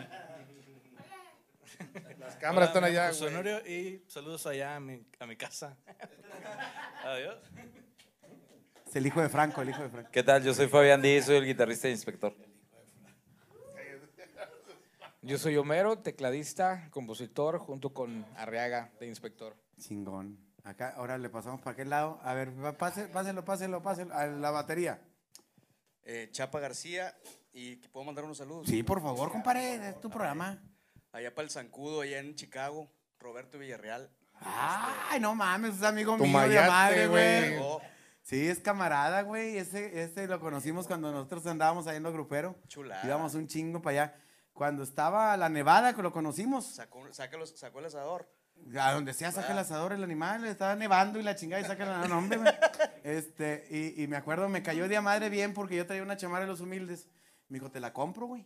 Las 2.21 2.37
cámaras 2.37 2.69
están 2.69 2.85
allá, 2.85 3.11
güey. 3.11 3.35
Honorio, 3.35 3.67
y 3.67 4.05
saludos 4.07 4.47
allá 4.47 4.77
a 4.77 4.81
mi, 4.81 5.05
a 5.19 5.27
mi 5.27 5.35
casa. 5.35 5.77
Adiós. 7.05 7.41
Es 8.87 8.95
el 8.95 9.09
hijo 9.09 9.21
de 9.21 9.29
Franco, 9.29 9.61
el 9.61 9.71
hijo 9.71 9.83
de 9.83 9.89
Franco. 9.89 10.11
¿Qué 10.13 10.23
tal? 10.23 10.45
Yo 10.45 10.55
soy 10.55 10.69
Fabián 10.69 11.03
Díaz, 11.03 11.27
soy 11.27 11.39
el 11.39 11.47
guitarrista 11.47 11.89
e 11.89 11.91
inspector. 11.91 12.33
Yo 15.23 15.37
soy 15.37 15.57
Homero, 15.57 15.99
tecladista, 15.99 16.89
compositor, 16.91 17.59
junto 17.59 17.93
con 17.93 18.25
Arriaga 18.37 18.93
de 19.01 19.09
inspector. 19.09 19.57
Chingón. 19.77 20.39
Acá, 20.63 20.95
ahora 20.97 21.19
le 21.19 21.29
pasamos 21.29 21.61
para 21.61 21.73
aquel 21.73 21.91
lado. 21.91 22.21
A 22.23 22.35
ver, 22.35 22.53
pase, 22.77 23.09
páselo, 23.09 23.45
páselo, 23.45 23.83
páselo. 23.83 24.15
A 24.15 24.27
la 24.27 24.51
batería. 24.53 25.01
Eh, 26.05 26.29
Chapa 26.31 26.61
García, 26.61 27.17
y 27.53 27.77
puedo 27.89 28.07
mandar 28.07 28.25
unos 28.25 28.39
saludos. 28.39 28.69
Sí, 28.69 28.83
por 28.85 29.03
favor, 29.03 29.33
compadre, 29.33 29.89
es 29.89 30.01
tu 30.01 30.09
programa. 30.09 30.63
Allá 31.11 31.35
para 31.35 31.45
el 31.45 31.51
Zancudo, 31.51 32.03
allá 32.03 32.21
en 32.21 32.37
Chicago, 32.37 32.89
Roberto 33.19 33.59
Villarreal. 33.59 34.11
Ay, 34.41 35.19
no 35.19 35.35
mames, 35.35 35.77
es 35.77 35.83
amigo 35.83 36.17
mío 36.17 36.49
de 36.49 36.61
madre, 36.61 37.09
güey. 37.09 37.59
Sí, 38.23 38.47
es 38.47 38.61
camarada, 38.61 39.23
güey. 39.23 39.59
Ese, 39.59 40.03
ese 40.03 40.29
lo 40.29 40.39
conocimos 40.39 40.87
cuando 40.87 41.11
nosotros 41.11 41.45
andábamos 41.47 41.89
ahí 41.89 41.97
en 41.97 42.05
los 42.05 42.13
gruperos. 42.13 42.55
Chulada. 42.69 43.05
Íbamos 43.05 43.35
un 43.35 43.49
chingo 43.49 43.83
para 43.83 44.03
allá. 44.05 44.28
Cuando 44.59 44.83
estaba 44.83 45.37
la 45.37 45.49
nevada, 45.49 45.95
que 45.95 46.03
lo 46.03 46.13
conocimos. 46.13 46.67
sacó, 46.67 47.11
saca 47.13 47.37
los- 47.39 47.59
sacó 47.59 47.79
el 47.79 47.87
asador. 47.87 48.29
A 48.79 48.93
donde 48.93 49.15
sea 49.15 49.31
saca 49.31 49.53
el 49.53 49.59
asador 49.59 49.93
el 49.93 50.03
animal, 50.03 50.45
estaba 50.45 50.75
nevando 50.75 51.21
y 51.21 51.23
la 51.23 51.37
chingada 51.37 51.63
y 51.63 51.65
saca 51.65 52.03
el 52.03 52.09
no, 52.11 52.19
hombre. 52.19 52.41
Este, 53.05 53.67
y, 53.71 54.03
y 54.03 54.09
me 54.09 54.17
acuerdo, 54.17 54.49
me 54.49 54.63
cayó 54.63 54.89
de 54.89 55.01
madre 55.01 55.31
bien 55.31 55.55
porque 55.55 55.77
yo 55.77 55.87
traía 55.87 56.03
una 56.03 56.17
chamarra 56.17 56.43
de 56.43 56.49
los 56.49 56.61
humildes. 56.61 57.07
Me 57.49 57.59
dijo, 57.59 57.71
te 57.71 57.79
la 57.81 57.93
compro, 57.93 58.27
güey. 58.27 58.45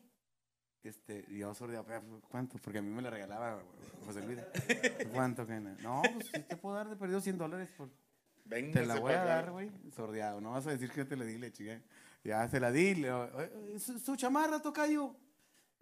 Este, 0.84 1.24
y 1.28 1.38
yo 1.38 1.54
sordo, 1.54 1.84
¿cuánto? 2.28 2.58
Porque 2.58 2.78
a 2.78 2.82
mí 2.82 2.90
me 2.90 3.00
la 3.02 3.08
regalaba 3.10 3.60
José 4.04 4.20
Luis. 4.20 4.38
¿Cuánto? 5.12 5.46
que 5.46 5.54
no? 5.60 5.70
No, 5.80 6.02
pues 6.12 6.26
sí 6.26 6.40
te 6.42 6.56
puedo 6.56 6.76
dar 6.76 6.88
de 6.88 6.96
perdido 6.96 7.20
100 7.20 7.38
dólares 7.38 7.70
por, 7.76 7.88
te 8.48 8.84
la 8.84 8.96
voy 9.00 9.12
a 9.14 9.24
dar, 9.24 9.50
güey. 9.50 9.70
Sordeado. 9.96 10.40
No 10.40 10.50
vas 10.52 10.66
a 10.66 10.70
decir 10.70 10.90
que 10.90 11.04
te 11.04 11.16
la 11.16 11.24
di, 11.24 11.38
le 11.38 11.52
chingué. 11.52 11.82
Ya 12.24 12.46
se 12.48 12.60
la 12.60 12.70
di. 12.70 12.96
Le, 12.96 13.10
"Oye, 13.12 13.78
su, 13.78 13.98
su 13.98 14.14
chamarra, 14.16 14.60
tocayo. 14.60 15.16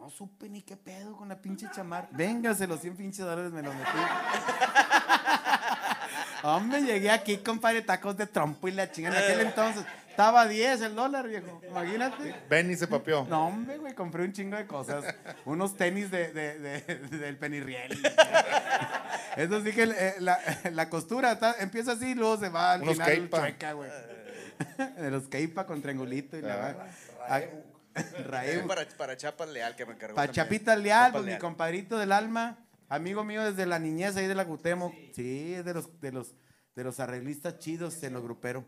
No 0.01 0.09
supe 0.09 0.49
ni 0.49 0.63
qué 0.63 0.77
pedo 0.79 1.15
con 1.15 1.29
la 1.29 1.37
pinche 1.41 1.67
chamarra. 1.75 2.09
Véngase, 2.13 2.67
los 2.67 2.81
100 2.81 2.97
pinches 2.97 3.25
dólares 3.25 3.53
me 3.53 3.61
los 3.63 3.75
metí. 3.75 3.91
Hombre, 6.43 6.81
llegué 6.81 7.11
aquí, 7.11 7.37
compadre, 7.39 7.83
tacos 7.83 8.17
de 8.17 8.27
trompo 8.27 8.67
y 8.67 8.71
la 8.73 8.91
chingada. 8.91 9.19
En 9.19 9.25
aquel 9.33 9.47
entonces 9.47 9.85
estaba 10.09 10.41
a 10.43 10.47
10 10.49 10.81
el 10.81 10.95
dólar, 10.95 11.29
viejo. 11.29 11.61
Imagínate. 11.69 12.35
Ven 12.49 12.71
y 12.71 12.77
se 12.77 12.87
papeó. 12.87 13.27
No, 13.29 13.49
hombre, 13.49 13.77
güey, 13.77 13.95
compré 13.95 14.25
un 14.25 14.33
chingo 14.33 14.57
de 14.57 14.67
cosas. 14.67 15.05
Unos 15.45 15.77
tenis 15.77 16.11
de, 16.11 16.33
de- 16.33 16.59
de- 16.59 16.81
del 17.19 17.37
penirriel. 17.37 18.01
Eso 19.37 19.63
sí 19.63 19.73
que 19.73 19.83
eh, 19.83 20.15
la, 20.21 20.39
la 20.73 20.89
costura 20.89 21.33
está- 21.33 21.57
empieza 21.61 21.93
así 21.93 22.13
y 22.13 22.15
luego 22.15 22.39
se 22.39 22.49
va 22.49 22.73
al 22.73 22.83
Unos 22.83 22.95
final 22.95 23.29
chueca, 23.31 23.73
güey. 23.75 23.91
De 24.97 25.11
los 25.11 25.29
keipa 25.29 25.67
con 25.67 25.83
triangulito 25.83 26.39
y 26.39 26.43
la 26.43 26.57
va. 26.57 26.75
Raúl. 28.27 28.67
Para, 28.67 28.87
para 28.97 29.17
Chapas 29.17 29.49
Leal, 29.49 29.75
que 29.77 29.87
me 29.87 29.93
encargó. 29.95 30.17
Para. 30.17 30.33
Chapita 30.33 30.77
Leal, 30.77 31.13
pues 31.13 31.25
mi 31.25 31.39
compadrito 31.39 31.99
del 31.99 32.13
alma, 32.13 32.59
amigo 32.89 33.25
mío 33.25 33.43
desde 33.45 33.67
la 33.67 33.79
niñez 33.79 34.17
ahí 34.17 34.27
de 34.27 34.35
la 34.35 34.45
Gutemo. 34.45 34.93
Sí, 35.15 35.55
es 35.55 35.65
de 35.65 35.75
los, 35.75 36.01
de 36.01 36.13
los, 36.13 36.35
de 36.77 36.85
los 36.85 37.01
arreglistas 37.01 37.59
chidos 37.59 38.03
en 38.03 38.13
los 38.15 38.23
gruperos. 38.23 38.65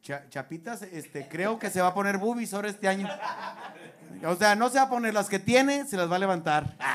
Cha- 0.00 0.26
Chapitas, 0.30 0.80
este, 0.82 1.28
creo 1.28 1.58
que 1.58 1.68
se 1.68 1.82
va 1.82 1.88
a 1.88 1.94
poner 1.94 2.16
boobies 2.16 2.54
ahora 2.54 2.68
este 2.70 2.88
año. 2.88 3.06
O 4.24 4.34
sea, 4.36 4.54
no 4.54 4.70
se 4.70 4.78
va 4.78 4.84
a 4.84 4.88
poner 4.88 5.12
las 5.12 5.28
que 5.28 5.38
tiene, 5.38 5.84
se 5.86 5.98
las 5.98 6.10
va 6.10 6.16
a 6.16 6.20
levantar. 6.20 6.74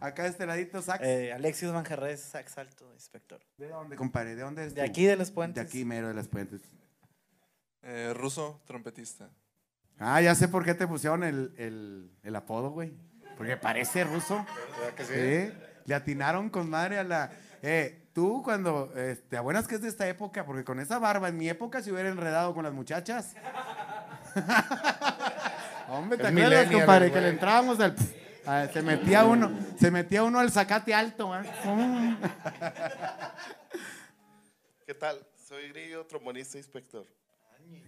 Acá 0.00 0.22
de 0.24 0.28
este 0.28 0.46
ladito, 0.46 0.80
sax. 0.80 1.02
Eh, 1.04 1.32
Alexis 1.32 1.68
Manjarres, 1.70 2.20
sax 2.20 2.56
alto, 2.58 2.88
inspector. 2.94 3.40
¿De 3.56 3.68
dónde, 3.68 3.96
compadre? 3.96 4.36
¿De 4.36 4.42
dónde 4.42 4.62
eres 4.62 4.74
De 4.74 4.82
tú? 4.84 4.90
aquí 4.90 5.04
de 5.06 5.16
Los 5.16 5.30
Puentes. 5.32 5.64
De 5.64 5.68
aquí, 5.68 5.84
mero 5.84 6.06
de 6.08 6.14
las 6.14 6.28
puentes. 6.28 6.60
Eh, 7.82 8.12
ruso, 8.14 8.60
trompetista. 8.66 9.28
Ah, 9.98 10.20
ya 10.20 10.34
sé 10.34 10.48
por 10.48 10.64
qué 10.64 10.74
te 10.74 10.86
pusieron 10.86 11.24
el, 11.24 11.54
el, 11.58 12.10
el 12.22 12.36
apodo, 12.36 12.70
güey. 12.70 12.92
Porque 13.36 13.56
parece 13.56 14.04
ruso. 14.04 14.44
¿Verdad 14.78 14.94
que 14.94 15.04
sí? 15.04 15.52
Le 15.86 15.94
atinaron 15.94 16.50
con 16.50 16.68
madre 16.68 16.98
a 16.98 17.04
la. 17.04 17.30
Eh, 17.62 18.08
tú 18.12 18.42
cuando. 18.44 18.92
eh, 18.96 19.16
¿Te 19.28 19.36
abuelas 19.36 19.66
que 19.66 19.76
es 19.76 19.82
de 19.82 19.88
esta 19.88 20.06
época? 20.08 20.44
Porque 20.44 20.64
con 20.64 20.80
esa 20.80 20.98
barba, 20.98 21.28
en 21.28 21.38
mi 21.38 21.48
época 21.48 21.82
se 21.82 21.92
hubiera 21.92 22.08
enredado 22.08 22.52
con 22.54 22.64
las 22.64 22.72
muchachas. 22.72 23.34
Hombre, 25.88 26.18
¿te 26.18 26.26
acuerdas, 26.26 26.70
compadre? 26.70 27.10
Que 27.10 27.20
le 27.20 27.28
entrábamos 27.30 27.80
al. 27.80 27.96
se 28.72 28.82
metía 28.82 29.24
uno, 29.24 29.50
se 29.78 29.90
metía 29.90 30.22
uno 30.22 30.38
al 30.38 30.50
zacate 30.50 30.94
alto, 30.94 31.32
¿ah? 31.32 31.42
¿Qué 34.86 34.94
tal? 34.94 35.18
Soy 35.46 35.68
Grillo, 35.70 36.04
trombonista 36.06 36.58
inspector. 36.58 37.06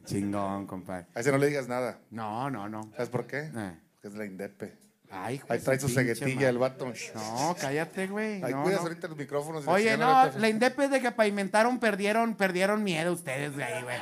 Chingón, 0.05 0.67
compadre. 0.67 1.07
A 1.15 1.21
ese 1.21 1.31
no 1.31 1.39
le 1.39 1.47
digas 1.49 1.69
nada. 1.69 1.99
No, 2.11 2.51
no, 2.51 2.69
no. 2.69 2.91
¿Sabes 2.93 3.09
por 3.09 3.27
qué? 3.27 3.51
Eh. 3.55 3.79
Porque 3.93 4.09
es 4.09 4.15
la 4.15 4.25
indepe. 4.25 4.77
Ay, 5.13 5.37
hijo 5.37 5.47
Ahí 5.51 5.59
trae 5.59 5.79
su 5.81 5.89
ceguetilla 5.89 6.49
el 6.49 6.59
vato. 6.59 6.93
No, 7.15 7.57
cállate, 7.61 8.07
güey. 8.07 8.43
Ahí 8.45 8.53
no, 8.53 8.63
cuidas 8.63 8.81
no. 8.81 8.87
ahorita 8.89 9.09
los 9.09 9.17
micrófonos. 9.17 9.65
la 9.65 9.73
Oye, 9.73 9.97
no, 9.97 10.07
ahorita- 10.07 10.39
la 10.39 10.49
indepe 10.49 10.89
de 10.89 11.01
que 11.01 11.11
pavimentaron 11.11 11.79
perdieron, 11.81 12.35
perdieron 12.37 12.85
miedo 12.85 13.13
ustedes 13.13 13.57
de 13.57 13.65
ahí, 13.65 13.83
güey. 13.83 13.99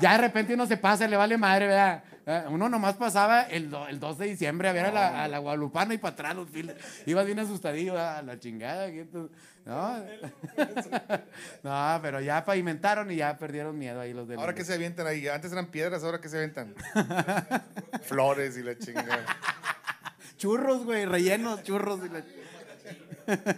Ya 0.00 0.12
de 0.12 0.18
repente 0.18 0.52
uno 0.54 0.66
se 0.66 0.76
pasa, 0.76 1.08
le 1.08 1.16
vale 1.16 1.38
madre, 1.38 1.66
¿verdad? 1.68 2.04
Eh, 2.28 2.44
Uno 2.48 2.68
nomás 2.68 2.94
pasaba 2.96 3.42
el, 3.42 3.70
do- 3.70 3.86
el 3.86 4.00
2 4.00 4.18
de 4.18 4.26
diciembre 4.26 4.68
a 4.68 4.72
ver 4.72 4.86
a 4.86 4.90
la, 4.92 5.22
a 5.24 5.28
la 5.28 5.38
Guadalupana 5.38 5.94
y 5.94 5.98
para 5.98 6.12
atrás 6.14 6.34
los 6.34 6.50
files. 6.50 6.74
Ibas 7.06 7.24
bien 7.24 7.38
asustadillo, 7.38 7.96
a 7.98 8.20
la 8.22 8.38
chingada. 8.40 8.88
No. 9.64 10.04
no, 11.62 11.98
pero 12.02 12.20
ya 12.20 12.44
pavimentaron 12.44 13.10
y 13.12 13.16
ya 13.16 13.36
perdieron 13.38 13.78
miedo 13.78 14.00
ahí 14.00 14.12
los 14.12 14.26
de 14.26 14.34
Ahora 14.34 14.54
que 14.54 14.64
se 14.64 14.74
avientan 14.74 15.06
ahí. 15.06 15.28
Antes 15.28 15.52
eran 15.52 15.66
piedras, 15.66 16.02
ahora 16.02 16.20
que 16.20 16.28
se 16.28 16.36
avientan. 16.38 16.74
Flores 18.02 18.56
y 18.56 18.62
la 18.62 18.76
chingada. 18.76 19.24
Churros, 20.36 20.84
güey, 20.84 21.04
rellenos, 21.06 21.62
churros. 21.62 22.00
y 22.04 22.08
la- 22.08 22.24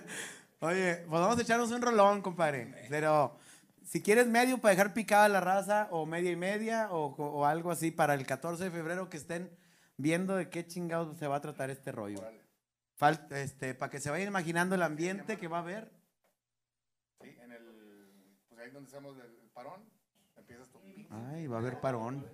Oye, 0.60 1.04
pues 1.08 1.20
vamos 1.20 1.38
a 1.38 1.42
echarnos 1.42 1.70
un 1.70 1.80
rolón, 1.80 2.20
compadre. 2.20 2.74
Pero 2.90 3.38
si 3.89 4.03
quieres 4.03 4.26
medio 4.26 4.59
para 4.59 4.74
dejar 4.74 4.93
picada 4.93 5.28
la 5.30 5.41
raza, 5.41 5.89
o 5.91 6.05
media 6.05 6.30
y 6.30 6.36
media, 6.36 6.89
o, 6.93 7.07
o 7.16 7.47
algo 7.47 7.70
así 7.70 7.91
para 7.91 8.12
el 8.12 8.26
14 8.26 8.64
de 8.64 8.70
febrero 8.70 9.09
que 9.09 9.16
estén 9.16 9.51
viendo 9.97 10.36
de 10.36 10.51
qué 10.51 10.66
chingados 10.66 11.16
se 11.18 11.26
va 11.26 11.36
a 11.36 11.41
tratar 11.41 11.70
este 11.70 11.91
rollo. 11.91 12.22
Falta, 12.97 13.41
este, 13.41 13.74
para 13.74 13.91
que 13.91 13.99
se 13.99 14.11
vayan 14.11 14.28
imaginando 14.28 14.74
el 14.74 14.82
ambiente 14.82 15.39
que 15.39 15.49
va 15.49 15.59
a 15.59 15.61
haber. 15.61 15.91
Sí, 17.22 17.34
en 17.43 17.53
el. 17.53 17.64
Pues 18.51 18.61
ahí 18.61 18.70
donde 18.70 18.89
estamos 18.89 19.16
el 19.16 19.51
parón, 19.55 19.82
empiezas 20.36 20.68
tú. 20.68 20.80
Ay, 21.11 21.47
va 21.47 21.57
a 21.57 21.61
haber 21.61 21.80
parón. 21.80 22.26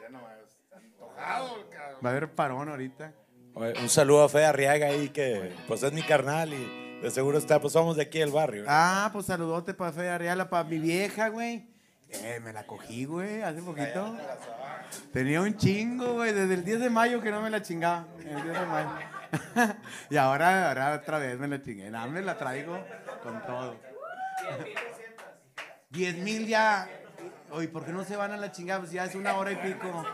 Ya 0.00 0.08
no 0.10 0.20
está 0.30 0.76
antojado, 0.76 1.56
el 1.58 1.68
cabrón. 1.70 2.00
Va 2.04 2.08
a 2.08 2.12
haber 2.12 2.34
parón 2.34 2.68
ahorita. 2.68 3.14
Oye, 3.54 3.72
Un 3.82 3.88
saludo 3.88 4.22
a 4.22 4.28
Fe 4.28 4.44
Arriaga 4.44 4.86
ahí, 4.86 5.08
que 5.08 5.52
pues 5.66 5.82
es 5.82 5.92
mi 5.92 6.02
carnal 6.02 6.54
y 6.54 6.87
de 7.02 7.10
seguro 7.10 7.38
está, 7.38 7.60
pues 7.60 7.72
somos 7.72 7.96
de 7.96 8.02
aquí 8.02 8.18
del 8.18 8.30
barrio. 8.30 8.64
Ah, 8.66 9.10
pues 9.12 9.26
saludote 9.26 9.74
para 9.74 9.92
Fe 9.92 10.08
Areala, 10.08 10.48
para 10.48 10.64
mi 10.64 10.78
vieja, 10.78 11.28
güey. 11.28 11.68
Eh, 12.10 12.40
me 12.42 12.52
la 12.52 12.66
cogí, 12.66 13.04
güey, 13.04 13.42
hace 13.42 13.62
poquito. 13.62 14.16
Tenía 15.12 15.42
un 15.42 15.56
chingo, 15.56 16.14
güey, 16.14 16.32
desde 16.32 16.54
el 16.54 16.64
10 16.64 16.80
de 16.80 16.90
mayo 16.90 17.20
que 17.20 17.30
no 17.30 17.42
me 17.42 17.50
la 17.50 17.62
chingaba. 17.62 18.06
El 18.18 18.42
10 18.42 18.44
de 18.44 18.66
mayo. 18.66 18.90
y 20.10 20.16
ahora, 20.16 20.68
ahora 20.68 20.94
otra 20.94 21.18
vez 21.18 21.38
me 21.38 21.48
la 21.48 21.60
chingué. 21.60 21.90
Nada, 21.90 22.06
me 22.06 22.22
la 22.22 22.38
traigo 22.38 22.78
con 23.22 23.42
todo. 23.42 23.76
10 25.90 26.18
mil 26.18 26.46
ya. 26.46 26.88
Oye, 27.50 27.68
¿por 27.68 27.84
qué 27.84 27.92
no 27.92 28.04
se 28.04 28.16
van 28.16 28.32
a 28.32 28.36
la 28.36 28.52
chingada? 28.52 28.80
Pues 28.80 28.92
ya 28.92 29.04
es 29.04 29.14
una 29.14 29.36
hora 29.36 29.52
y 29.52 29.56
pico. 29.56 30.04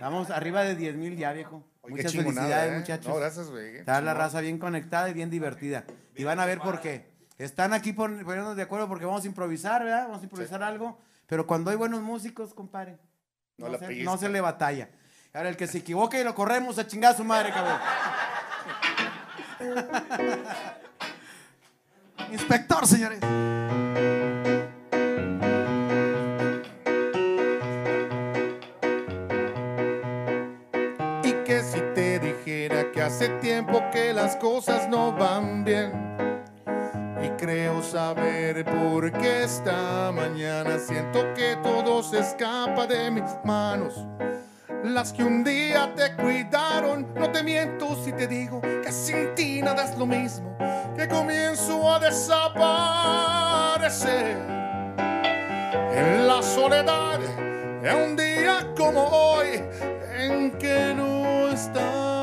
Vamos 0.00 0.30
arriba 0.30 0.62
de 0.62 0.76
10 0.76 0.96
mil 0.96 1.16
ya, 1.16 1.32
viejo. 1.32 1.64
Oye, 1.92 2.02
Muchas 2.02 2.12
felicidades, 2.12 2.72
¿eh? 2.72 2.76
muchachos. 2.78 3.06
No, 3.08 3.16
gracias, 3.16 3.50
güey. 3.50 3.76
Está 3.78 4.00
la 4.00 4.14
raza 4.14 4.40
bien 4.40 4.58
conectada 4.58 5.08
y 5.10 5.14
bien 5.14 5.30
divertida. 5.30 5.84
Y 6.16 6.24
van 6.24 6.40
a 6.40 6.46
ver 6.46 6.58
por 6.60 6.80
qué. 6.80 7.10
Están 7.38 7.72
aquí 7.72 7.92
pon- 7.92 8.20
poniéndonos 8.24 8.56
de 8.56 8.62
acuerdo 8.62 8.88
porque 8.88 9.04
vamos 9.06 9.24
a 9.24 9.26
improvisar, 9.26 9.84
¿verdad? 9.84 10.04
Vamos 10.08 10.20
a 10.20 10.24
improvisar 10.24 10.62
algo. 10.62 10.98
Pero 11.26 11.46
cuando 11.46 11.70
hay 11.70 11.76
buenos 11.76 12.00
músicos, 12.02 12.54
compadre, 12.54 12.98
No 13.58 13.66
no, 13.66 13.72
la 13.72 13.78
se, 13.78 13.94
no 14.02 14.18
se 14.18 14.28
le 14.28 14.40
batalla. 14.40 14.90
Ahora, 15.34 15.48
el 15.50 15.56
que 15.56 15.66
se 15.66 15.78
equivoque 15.78 16.20
y 16.20 16.24
lo 16.24 16.34
corremos 16.34 16.78
a 16.78 16.86
chingar 16.86 17.14
a 17.14 17.16
su 17.16 17.24
madre, 17.24 17.50
cabrón. 17.52 17.78
Inspector, 22.32 22.86
señores. 22.86 23.20
tiempo 33.40 33.82
que 33.90 34.12
las 34.12 34.36
cosas 34.36 34.88
no 34.88 35.12
van 35.12 35.64
bien. 35.64 35.92
Y 37.22 37.28
creo 37.30 37.82
saber 37.82 38.64
por 38.64 39.10
qué 39.12 39.44
esta 39.44 40.12
mañana 40.12 40.78
siento 40.78 41.34
que 41.34 41.56
todo 41.62 42.02
se 42.02 42.20
escapa 42.20 42.86
de 42.86 43.10
mis 43.10 43.36
manos. 43.44 43.94
Las 44.84 45.12
que 45.12 45.24
un 45.24 45.42
día 45.42 45.92
te 45.96 46.14
cuidaron, 46.14 47.12
no 47.14 47.30
te 47.30 47.42
miento 47.42 47.96
si 48.04 48.12
te 48.12 48.28
digo 48.28 48.60
que 48.60 48.92
sin 48.92 49.34
ti 49.34 49.60
nada 49.60 49.84
es 49.84 49.98
lo 49.98 50.06
mismo, 50.06 50.56
que 50.96 51.08
comienzo 51.08 51.92
a 51.92 51.98
desaparecer. 51.98 53.38
En 55.92 56.28
la 56.28 56.40
soledad, 56.42 57.18
en 57.82 57.96
un 57.96 58.14
día 58.16 58.72
como 58.76 59.02
hoy, 59.04 59.60
en 60.16 60.52
que 60.58 60.94
no 60.94 61.48
estás. 61.48 62.17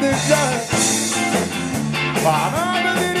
de. 0.00 0.68
Parada 2.24 2.94
de 2.94 3.19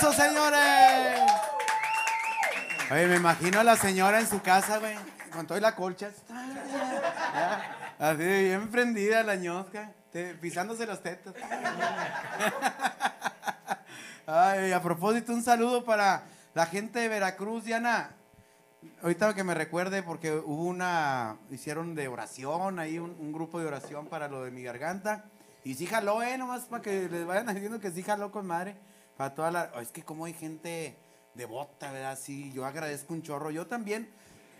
aplauso, 0.00 0.12
señores. 0.12 1.20
Oye, 2.90 3.06
me 3.06 3.16
imagino 3.16 3.60
a 3.60 3.64
la 3.64 3.76
señora 3.76 4.20
en 4.20 4.26
su 4.26 4.40
casa, 4.42 4.78
güey, 4.78 4.96
con 5.32 5.46
toda 5.46 5.60
la 5.60 5.74
colcha. 5.74 6.10
Así 7.98 8.16
bien 8.16 8.70
prendida 8.70 9.22
la 9.22 9.36
ñosca, 9.36 9.92
pisándose 10.40 10.86
los 10.86 11.02
tetas. 11.02 11.34
Ay, 14.26 14.72
a 14.72 14.82
propósito, 14.82 15.32
un 15.32 15.42
saludo 15.42 15.84
para 15.84 16.24
la 16.54 16.66
gente 16.66 17.00
de 17.00 17.08
Veracruz, 17.08 17.64
Diana. 17.64 18.10
Ahorita 19.02 19.34
que 19.34 19.44
me 19.44 19.54
recuerde, 19.54 20.02
porque 20.02 20.32
hubo 20.32 20.64
una, 20.64 21.36
hicieron 21.50 21.94
de 21.94 22.08
oración, 22.08 22.78
ahí 22.78 22.98
un, 22.98 23.14
un 23.18 23.32
grupo 23.32 23.60
de 23.60 23.66
oración 23.66 24.06
para 24.06 24.28
lo 24.28 24.42
de 24.42 24.50
mi 24.50 24.62
garganta. 24.62 25.24
Y 25.64 25.74
sí 25.74 25.86
jaló, 25.86 26.22
eh, 26.22 26.38
nomás 26.38 26.62
para 26.62 26.82
que 26.82 27.08
les 27.08 27.26
vayan 27.26 27.46
diciendo 27.46 27.80
que 27.80 27.90
sí 27.90 28.02
jaló 28.02 28.32
con 28.32 28.46
madre. 28.46 28.76
Para 29.20 29.34
toda 29.34 29.50
la, 29.50 29.70
es 29.82 29.90
que 29.90 30.02
como 30.02 30.24
hay 30.24 30.32
gente 30.32 30.96
devota, 31.34 31.92
¿verdad? 31.92 32.18
Sí, 32.18 32.50
yo 32.54 32.64
agradezco 32.64 33.12
un 33.12 33.20
chorro. 33.20 33.50
Yo 33.50 33.66
también, 33.66 34.08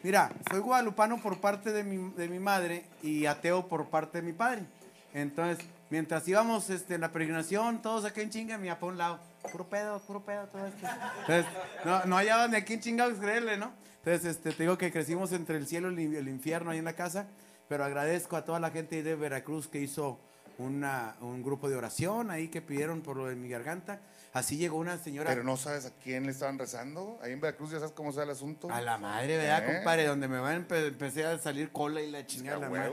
mira, 0.02 0.30
soy 0.50 0.60
guadalupano 0.60 1.18
por 1.22 1.40
parte 1.40 1.72
de 1.72 1.82
mi, 1.82 2.12
de 2.12 2.28
mi 2.28 2.38
madre 2.38 2.84
y 3.02 3.24
ateo 3.24 3.68
por 3.68 3.88
parte 3.88 4.20
de 4.20 4.22
mi 4.22 4.34
padre. 4.34 4.66
Entonces, 5.14 5.64
mientras 5.88 6.28
íbamos 6.28 6.68
este, 6.68 6.96
en 6.96 7.00
la 7.00 7.10
peregrinación, 7.10 7.80
todos 7.80 8.04
aquí 8.04 8.20
en 8.20 8.28
chinga, 8.28 8.58
mi 8.58 8.68
papá 8.68 8.84
a 8.84 8.88
un 8.90 8.98
lado. 8.98 9.20
Puro 9.50 9.66
pedo, 9.66 9.98
puro 10.00 10.22
pedo, 10.26 10.46
todo 10.48 10.66
esto. 10.66 10.86
Entonces, 11.20 11.46
no, 11.86 12.04
no 12.04 12.16
hallaban 12.16 12.50
de 12.50 12.58
aquí 12.58 12.74
en 12.74 12.80
chingados 12.80 13.18
creerle, 13.18 13.56
¿no? 13.56 13.72
Entonces, 14.04 14.36
este, 14.36 14.52
te 14.52 14.64
digo 14.64 14.76
que 14.76 14.92
crecimos 14.92 15.32
entre 15.32 15.56
el 15.56 15.66
cielo 15.66 15.90
y 15.90 16.14
el 16.16 16.28
infierno 16.28 16.70
ahí 16.70 16.80
en 16.80 16.84
la 16.84 16.92
casa, 16.92 17.28
pero 17.66 17.82
agradezco 17.82 18.36
a 18.36 18.44
toda 18.44 18.60
la 18.60 18.68
gente 18.68 19.02
de 19.02 19.14
Veracruz 19.14 19.68
que 19.68 19.80
hizo 19.80 20.20
una, 20.58 21.16
un 21.22 21.42
grupo 21.42 21.70
de 21.70 21.76
oración 21.76 22.30
ahí 22.30 22.48
que 22.48 22.60
pidieron 22.60 23.00
por 23.00 23.16
lo 23.16 23.24
de 23.24 23.36
mi 23.36 23.48
garganta. 23.48 24.00
Así 24.32 24.56
llegó 24.56 24.76
una 24.78 24.96
señora. 24.96 25.28
Pero 25.30 25.42
no 25.42 25.56
sabes 25.56 25.86
a 25.86 25.90
quién 26.02 26.24
le 26.24 26.30
estaban 26.30 26.56
rezando. 26.58 27.18
Ahí 27.22 27.32
en 27.32 27.40
Veracruz 27.40 27.72
ya 27.72 27.78
sabes 27.80 27.92
cómo 27.92 28.12
sea 28.12 28.22
el 28.22 28.30
asunto. 28.30 28.70
A 28.70 28.80
la 28.80 28.96
madre, 28.96 29.36
¿verdad, 29.36 29.68
¿Eh? 29.68 29.74
compadre? 29.74 30.06
Donde 30.06 30.28
me 30.28 30.38
van, 30.38 30.66
empe- 30.68 30.86
empecé 30.86 31.24
a 31.26 31.36
salir 31.38 31.72
cola 31.72 32.00
y 32.00 32.10
la 32.10 32.24
chingada. 32.24 32.58
a 32.58 32.60
la 32.60 32.70
madre. 32.70 32.92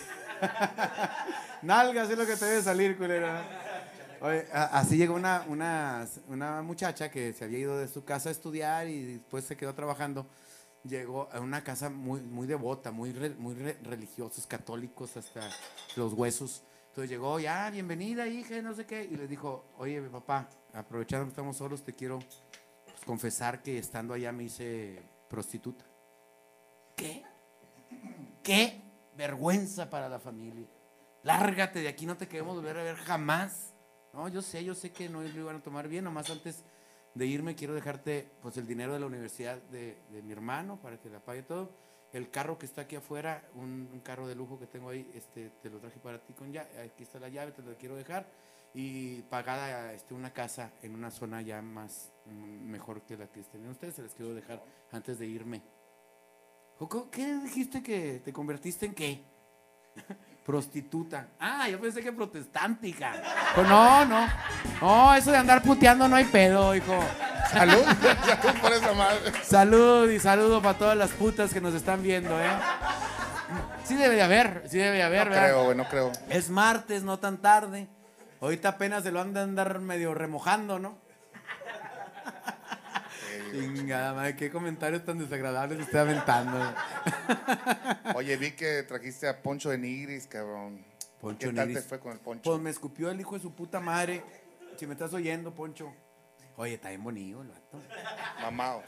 Nalgas 1.62 2.08
es 2.10 2.16
lo 2.18 2.26
que 2.26 2.36
te 2.36 2.44
debe 2.44 2.62
salir, 2.62 2.96
culera. 2.96 3.44
Oye, 4.20 4.46
así 4.52 4.96
llegó 4.96 5.14
una, 5.14 5.44
una, 5.48 6.06
una 6.28 6.62
muchacha 6.62 7.10
que 7.10 7.32
se 7.32 7.44
había 7.44 7.58
ido 7.58 7.78
de 7.78 7.88
su 7.88 8.04
casa 8.04 8.28
a 8.28 8.32
estudiar 8.32 8.86
y 8.86 9.14
después 9.14 9.44
se 9.44 9.56
quedó 9.56 9.74
trabajando. 9.74 10.26
Llegó 10.84 11.28
a 11.32 11.40
una 11.40 11.62
casa 11.64 11.90
muy, 11.90 12.20
muy 12.20 12.46
devota, 12.46 12.90
muy, 12.90 13.12
re- 13.12 13.30
muy 13.30 13.54
re- 13.54 13.76
religiosos, 13.82 14.46
católicos 14.46 15.16
hasta 15.16 15.40
los 15.96 16.12
huesos. 16.14 16.62
Entonces 16.90 17.08
llegó, 17.08 17.38
ya, 17.38 17.70
bienvenida, 17.70 18.26
hija, 18.26 18.60
no 18.62 18.74
sé 18.74 18.84
qué. 18.84 19.04
Y 19.04 19.14
le 19.14 19.28
dijo, 19.28 19.64
oye, 19.78 20.00
mi 20.00 20.08
papá, 20.08 20.48
aprovechando 20.72 21.26
que 21.26 21.30
estamos 21.30 21.56
solos, 21.56 21.84
te 21.84 21.94
quiero 21.94 22.18
pues, 22.18 23.04
confesar 23.06 23.62
que 23.62 23.78
estando 23.78 24.12
allá 24.12 24.32
me 24.32 24.42
hice 24.42 25.00
prostituta. 25.28 25.84
¿Qué? 26.96 27.22
¿Qué? 28.42 28.82
Vergüenza 29.16 29.88
para 29.88 30.08
la 30.08 30.18
familia. 30.18 30.66
Lárgate 31.22 31.78
de 31.78 31.86
aquí, 31.86 32.06
no 32.06 32.16
te 32.16 32.26
queremos 32.26 32.56
volver 32.56 32.76
a 32.78 32.82
ver 32.82 32.96
jamás. 32.96 33.72
No, 34.12 34.26
yo 34.26 34.42
sé, 34.42 34.64
yo 34.64 34.74
sé 34.74 34.90
que 34.90 35.08
no 35.08 35.22
lo 35.22 35.28
iban 35.28 35.56
a 35.56 35.62
tomar 35.62 35.86
bien, 35.86 36.02
nomás 36.02 36.28
antes 36.28 36.64
de 37.14 37.26
irme 37.26 37.54
quiero 37.54 37.72
dejarte 37.72 38.28
pues 38.42 38.56
el 38.56 38.66
dinero 38.66 38.94
de 38.94 38.98
la 38.98 39.06
universidad 39.06 39.62
de, 39.70 39.96
de 40.10 40.22
mi 40.22 40.32
hermano 40.32 40.80
para 40.80 40.98
que 40.98 41.08
la 41.08 41.20
pague 41.20 41.44
todo. 41.44 41.70
El 42.12 42.30
carro 42.30 42.58
que 42.58 42.66
está 42.66 42.82
aquí 42.82 42.96
afuera, 42.96 43.42
un, 43.54 44.00
carro 44.04 44.26
de 44.26 44.34
lujo 44.34 44.58
que 44.58 44.66
tengo 44.66 44.90
ahí, 44.90 45.08
este, 45.14 45.50
te 45.62 45.70
lo 45.70 45.78
traje 45.78 45.98
para 46.00 46.18
ti 46.18 46.32
con 46.32 46.52
ya, 46.52 46.68
aquí 46.84 47.04
está 47.04 47.20
la 47.20 47.28
llave, 47.28 47.52
te 47.52 47.62
la 47.62 47.74
quiero 47.74 47.94
dejar. 47.94 48.26
Y 48.72 49.22
pagada 49.22 49.92
este, 49.92 50.14
una 50.14 50.32
casa 50.32 50.72
en 50.82 50.94
una 50.94 51.10
zona 51.10 51.42
ya 51.42 51.60
más 51.60 52.12
mm, 52.26 52.70
mejor 52.70 53.02
que 53.02 53.16
la 53.16 53.26
que 53.26 53.42
tienen 53.42 53.70
ustedes, 53.70 53.94
se 53.94 54.02
les 54.02 54.14
quiero 54.14 54.34
dejar 54.34 54.62
antes 54.92 55.18
de 55.18 55.26
irme. 55.26 55.62
¿Qué 57.10 57.34
dijiste 57.44 57.82
que 57.82 58.22
te 58.24 58.32
convertiste 58.32 58.86
en 58.86 58.94
qué? 58.94 59.22
Prostituta. 60.46 61.28
Ah, 61.38 61.68
yo 61.68 61.78
pensé 61.78 62.02
que 62.02 62.10
protestante. 62.10 62.94
Pues 63.54 63.68
no, 63.68 64.04
no. 64.06 64.26
No, 64.80 65.14
eso 65.14 65.30
de 65.30 65.36
andar 65.36 65.62
puteando 65.62 66.08
no 66.08 66.16
hay 66.16 66.24
pedo, 66.24 66.74
hijo. 66.74 66.98
Salud, 67.50 67.82
salud 68.42 68.60
por 68.60 68.72
esa 68.72 68.92
madre. 68.92 69.32
Salud 69.44 70.10
y 70.10 70.18
saludo 70.20 70.62
para 70.62 70.78
todas 70.78 70.96
las 70.96 71.10
putas 71.10 71.52
que 71.52 71.60
nos 71.60 71.74
están 71.74 72.02
viendo, 72.02 72.38
¿eh? 72.40 72.50
Sí 73.84 73.96
debe 73.96 74.14
de 74.14 74.22
haber, 74.22 74.64
sí 74.68 74.78
debe 74.78 74.96
de 74.98 75.02
haber, 75.02 75.24
No 75.26 75.30
¿verdad? 75.30 75.46
creo, 75.48 75.64
güey, 75.64 75.76
no 75.76 75.88
creo. 75.88 76.12
Es 76.28 76.48
martes, 76.50 77.02
no 77.02 77.18
tan 77.18 77.38
tarde. 77.38 77.88
Ahorita 78.40 78.70
apenas 78.70 79.02
se 79.02 79.10
lo 79.10 79.20
han 79.20 79.34
de 79.34 79.40
andar 79.40 79.80
medio 79.80 80.14
remojando, 80.14 80.78
¿no? 80.78 80.98
Chingada 83.52 84.14
madre, 84.14 84.36
qué 84.36 84.50
comentarios 84.50 85.04
tan 85.04 85.18
desagradables 85.18 85.80
estoy 85.80 86.00
aventando. 86.00 86.56
Oye, 88.14 88.36
vi 88.36 88.52
que 88.52 88.84
trajiste 88.84 89.28
a 89.28 89.42
Poncho 89.42 89.70
de 89.70 89.78
Nigris, 89.78 90.28
cabrón. 90.28 90.84
Poncho 91.20 91.48
¿Qué 91.48 91.54
tal 91.56 91.66
Nigris. 91.68 91.82
te 91.82 91.88
fue 91.88 91.98
con 91.98 92.12
el 92.12 92.20
Poncho? 92.20 92.42
Pues 92.48 92.60
me 92.62 92.70
escupió 92.70 93.10
el 93.10 93.20
hijo 93.20 93.34
de 93.34 93.40
su 93.42 93.52
puta 93.52 93.80
madre. 93.80 94.22
Si 94.76 94.86
me 94.86 94.92
estás 94.92 95.12
oyendo, 95.12 95.52
Poncho. 95.52 95.92
Oye, 96.60 96.74
está 96.74 96.90
bien 96.90 97.02
bonito 97.02 97.40
el 97.40 97.48
vato. 97.48 97.80
Mamao. 98.42 98.82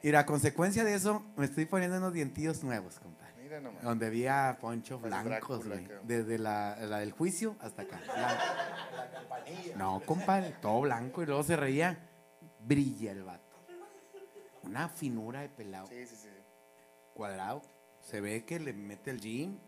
Y 0.00 0.14
a 0.14 0.24
consecuencia 0.24 0.84
de 0.84 0.94
eso, 0.94 1.24
me 1.34 1.44
estoy 1.44 1.66
poniendo 1.66 1.96
unos 1.96 2.12
dientillos 2.12 2.62
nuevos, 2.62 3.00
compadre. 3.00 3.34
Mira 3.42 3.60
nomás. 3.60 3.82
Donde 3.82 4.10
vi 4.10 4.28
a 4.28 4.56
Poncho 4.60 5.00
blancos, 5.00 5.66
güey. 5.66 5.88
Desde 6.04 6.38
la, 6.38 6.76
la 6.76 7.00
del 7.00 7.10
juicio 7.10 7.56
hasta 7.58 7.82
acá. 7.82 8.00
blanco. 8.06 9.76
No, 9.76 10.00
compadre, 10.06 10.54
todo 10.62 10.82
blanco. 10.82 11.20
Y 11.20 11.26
luego 11.26 11.42
se 11.42 11.56
reía. 11.56 11.98
Brilla 12.60 13.10
el 13.10 13.24
vato. 13.24 13.56
Una 14.62 14.88
finura 14.88 15.40
de 15.40 15.48
pelado. 15.48 15.88
Sí, 15.88 16.06
sí, 16.06 16.14
sí. 16.14 16.28
Cuadrado. 17.12 17.62
Se 18.02 18.20
ve 18.20 18.44
que 18.44 18.60
le 18.60 18.72
mete 18.72 19.10
el 19.10 19.20
gym. 19.20 19.58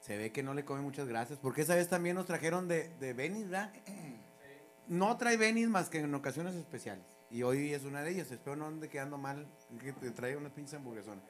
Se 0.00 0.16
ve 0.16 0.32
que 0.32 0.42
no 0.42 0.54
le 0.54 0.64
come 0.64 0.80
muchas 0.80 1.06
gracias. 1.06 1.38
Porque 1.38 1.60
esa 1.60 1.74
vez 1.74 1.88
también 1.88 2.16
nos 2.16 2.24
trajeron 2.24 2.68
de, 2.68 2.88
de 3.00 3.12
Venice, 3.12 3.48
¿verdad? 3.50 3.70
No 4.92 5.16
trae 5.16 5.38
Venice 5.38 5.68
más 5.68 5.88
que 5.88 6.00
en 6.00 6.14
ocasiones 6.14 6.54
especiales. 6.54 7.06
Y 7.30 7.44
hoy 7.44 7.72
es 7.72 7.84
una 7.84 8.02
de 8.02 8.10
ellas. 8.10 8.30
Espero 8.30 8.56
no 8.56 8.66
ande 8.66 8.90
quedando 8.90 9.16
mal. 9.16 9.46
Que 9.80 9.94
te 9.94 10.10
trae 10.10 10.36
una 10.36 10.50
pinche 10.50 10.76
hamburguesona. 10.76 11.22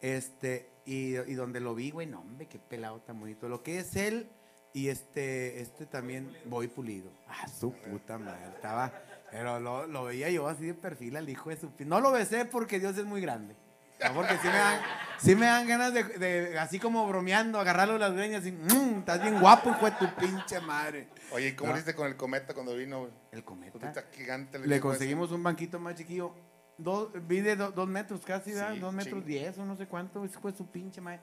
Este, 0.00 0.70
y, 0.84 1.16
y 1.16 1.34
donde 1.34 1.58
lo 1.58 1.74
vi, 1.74 1.90
güey, 1.90 2.06
no, 2.06 2.20
hombre, 2.20 2.46
qué 2.46 2.60
pelado 2.60 3.00
tan 3.00 3.18
bonito. 3.18 3.48
Lo 3.48 3.64
que 3.64 3.80
es 3.80 3.96
él 3.96 4.30
y 4.72 4.90
este, 4.90 5.60
este 5.60 5.86
también, 5.86 6.32
voy 6.44 6.68
pulido. 6.68 7.10
Ah, 7.26 7.48
su 7.48 7.72
puta 7.72 8.16
madre. 8.16 8.54
Estaba, 8.54 8.92
pero 9.32 9.58
lo, 9.58 9.88
lo 9.88 10.04
veía 10.04 10.30
yo 10.30 10.46
así 10.46 10.66
de 10.66 10.74
perfil 10.74 11.16
al 11.16 11.28
hijo 11.28 11.50
de 11.50 11.56
su 11.56 11.68
No 11.80 12.00
lo 12.00 12.12
besé 12.12 12.44
porque 12.44 12.78
Dios 12.78 12.96
es 12.96 13.04
muy 13.04 13.20
grande. 13.20 13.56
No, 14.04 14.14
porque 14.14 14.34
sí 14.38 14.46
me 14.48 14.56
dan, 14.58 14.80
sí 15.18 15.36
me 15.36 15.46
dan 15.46 15.66
ganas 15.66 15.92
de, 15.94 16.02
de, 16.04 16.58
así 16.58 16.78
como 16.78 17.06
bromeando, 17.06 17.58
agarrarlo 17.60 17.94
de 17.94 18.00
las 18.00 18.12
greñas 18.12 18.44
y, 18.46 18.52
"Mm, 18.52 18.98
estás 19.00 19.22
bien 19.22 19.38
guapo, 19.40 19.70
hijo 19.70 19.84
de 19.86 19.92
tu 19.92 20.08
pinche 20.16 20.60
madre. 20.60 21.08
Oye, 21.30 21.48
¿y 21.48 21.52
cómo 21.56 21.68
No. 21.68 21.74
le 21.74 21.80
hiciste 21.80 21.94
con 21.94 22.06
el 22.08 22.16
cometa 22.16 22.54
cuando 22.54 22.74
vino? 22.74 23.00
güey? 23.00 23.12
El 23.30 23.44
cometa. 23.44 24.04
Gigante. 24.12 24.58
Le 24.58 24.80
conseguimos 24.80 25.30
un 25.32 25.42
banquito 25.42 25.78
más 25.78 25.94
chiquillo. 25.94 26.34
Dos, 26.78 27.10
vi 27.28 27.40
de 27.40 27.54
do- 27.56 27.70
dos 27.70 27.86
metros 27.88 28.22
casi, 28.24 28.52
¿verdad? 28.52 28.72
Sí, 28.74 28.80
dos 28.80 28.92
metros 28.92 29.24
diez 29.24 29.56
o 29.58 29.64
no 29.64 29.76
sé 29.76 29.86
cuánto. 29.86 30.24
Ese 30.24 30.38
fue 30.40 30.52
su 30.52 30.66
pinche 30.70 31.00
madre. 31.00 31.20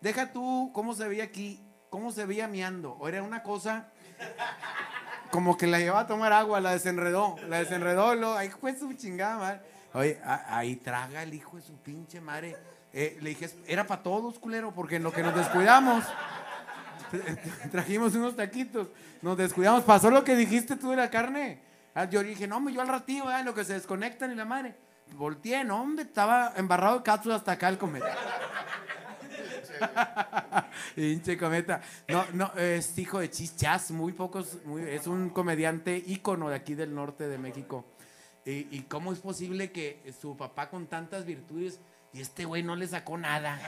Deja 0.00 0.32
tú 0.32 0.70
cómo 0.72 0.94
se 0.94 1.06
veía 1.08 1.24
aquí, 1.24 1.62
cómo 1.90 2.10
se 2.12 2.24
veía 2.26 2.46
miando. 2.48 2.92
O 2.92 3.08
era 3.08 3.22
una 3.22 3.42
cosa 3.42 3.88
como 5.30 5.56
que 5.56 5.66
la 5.66 5.78
llevaba 5.78 6.00
a 6.00 6.06
tomar 6.06 6.32
agua, 6.32 6.60
la 6.60 6.72
desenredó. 6.72 7.36
La 7.48 7.58
desenredó, 7.58 8.14
lo, 8.14 8.34
ahí 8.34 8.50
fue 8.50 8.76
su 8.78 8.92
chingada 8.94 9.36
madre. 9.38 9.60
Oye, 9.94 10.20
ahí 10.24 10.76
traga 10.76 11.22
el 11.22 11.34
hijo 11.34 11.56
de 11.56 11.62
su 11.62 11.76
pinche 11.78 12.20
madre. 12.20 12.56
Eh, 12.92 13.18
le 13.20 13.30
dije, 13.30 13.48
era 13.66 13.86
para 13.86 14.02
todos, 14.02 14.38
culero, 14.38 14.72
porque 14.72 14.96
en 14.96 15.02
lo 15.04 15.12
que 15.12 15.22
nos 15.22 15.34
descuidamos. 15.34 16.04
Trajimos 17.72 18.14
unos 18.14 18.36
taquitos, 18.36 18.88
nos 19.22 19.36
descuidamos. 19.36 19.84
Pasó 19.84 20.10
lo 20.10 20.24
que 20.24 20.36
dijiste 20.36 20.76
tú 20.76 20.90
de 20.90 20.96
la 20.96 21.10
carne. 21.10 21.60
Ah, 21.94 22.04
Yo 22.06 22.22
dije, 22.22 22.46
no, 22.48 22.68
yo 22.68 22.80
al 22.80 22.88
¿verdad? 22.88 23.40
en 23.40 23.46
lo 23.46 23.54
que 23.54 23.64
se 23.64 23.74
desconectan 23.74 24.32
y 24.32 24.34
la 24.34 24.44
madre. 24.44 24.74
Volteé, 25.12 25.62
no, 25.64 25.80
hombre, 25.80 26.04
estaba 26.04 26.52
embarrado 26.56 26.96
de 26.98 27.02
katsu 27.04 27.32
hasta 27.32 27.52
acá 27.52 27.68
el 27.68 27.78
cometa. 27.78 28.06
Pinche 30.94 31.36
cometa. 31.38 31.80
No, 32.08 32.24
no, 32.32 32.52
es 32.56 32.96
hijo 32.98 33.18
de 33.20 33.30
chichas, 33.30 33.90
muy 33.90 34.12
pocos, 34.12 34.58
muy- 34.64 34.82
es 34.82 35.06
un 35.06 35.30
comediante 35.30 36.02
ícono 36.06 36.48
de 36.48 36.56
aquí 36.56 36.74
del 36.74 36.94
norte 36.94 37.28
de 37.28 37.38
México. 37.38 37.84
Y, 38.44 38.68
y 38.70 38.84
cómo 38.88 39.12
es 39.12 39.20
posible 39.20 39.72
que 39.72 40.02
su 40.20 40.36
papá 40.36 40.68
con 40.68 40.86
tantas 40.86 41.24
virtudes 41.24 41.80
y 42.14 42.20
este 42.20 42.44
güey 42.44 42.62
no 42.62 42.76
le 42.76 42.86
sacó 42.86 43.18
nada? 43.18 43.58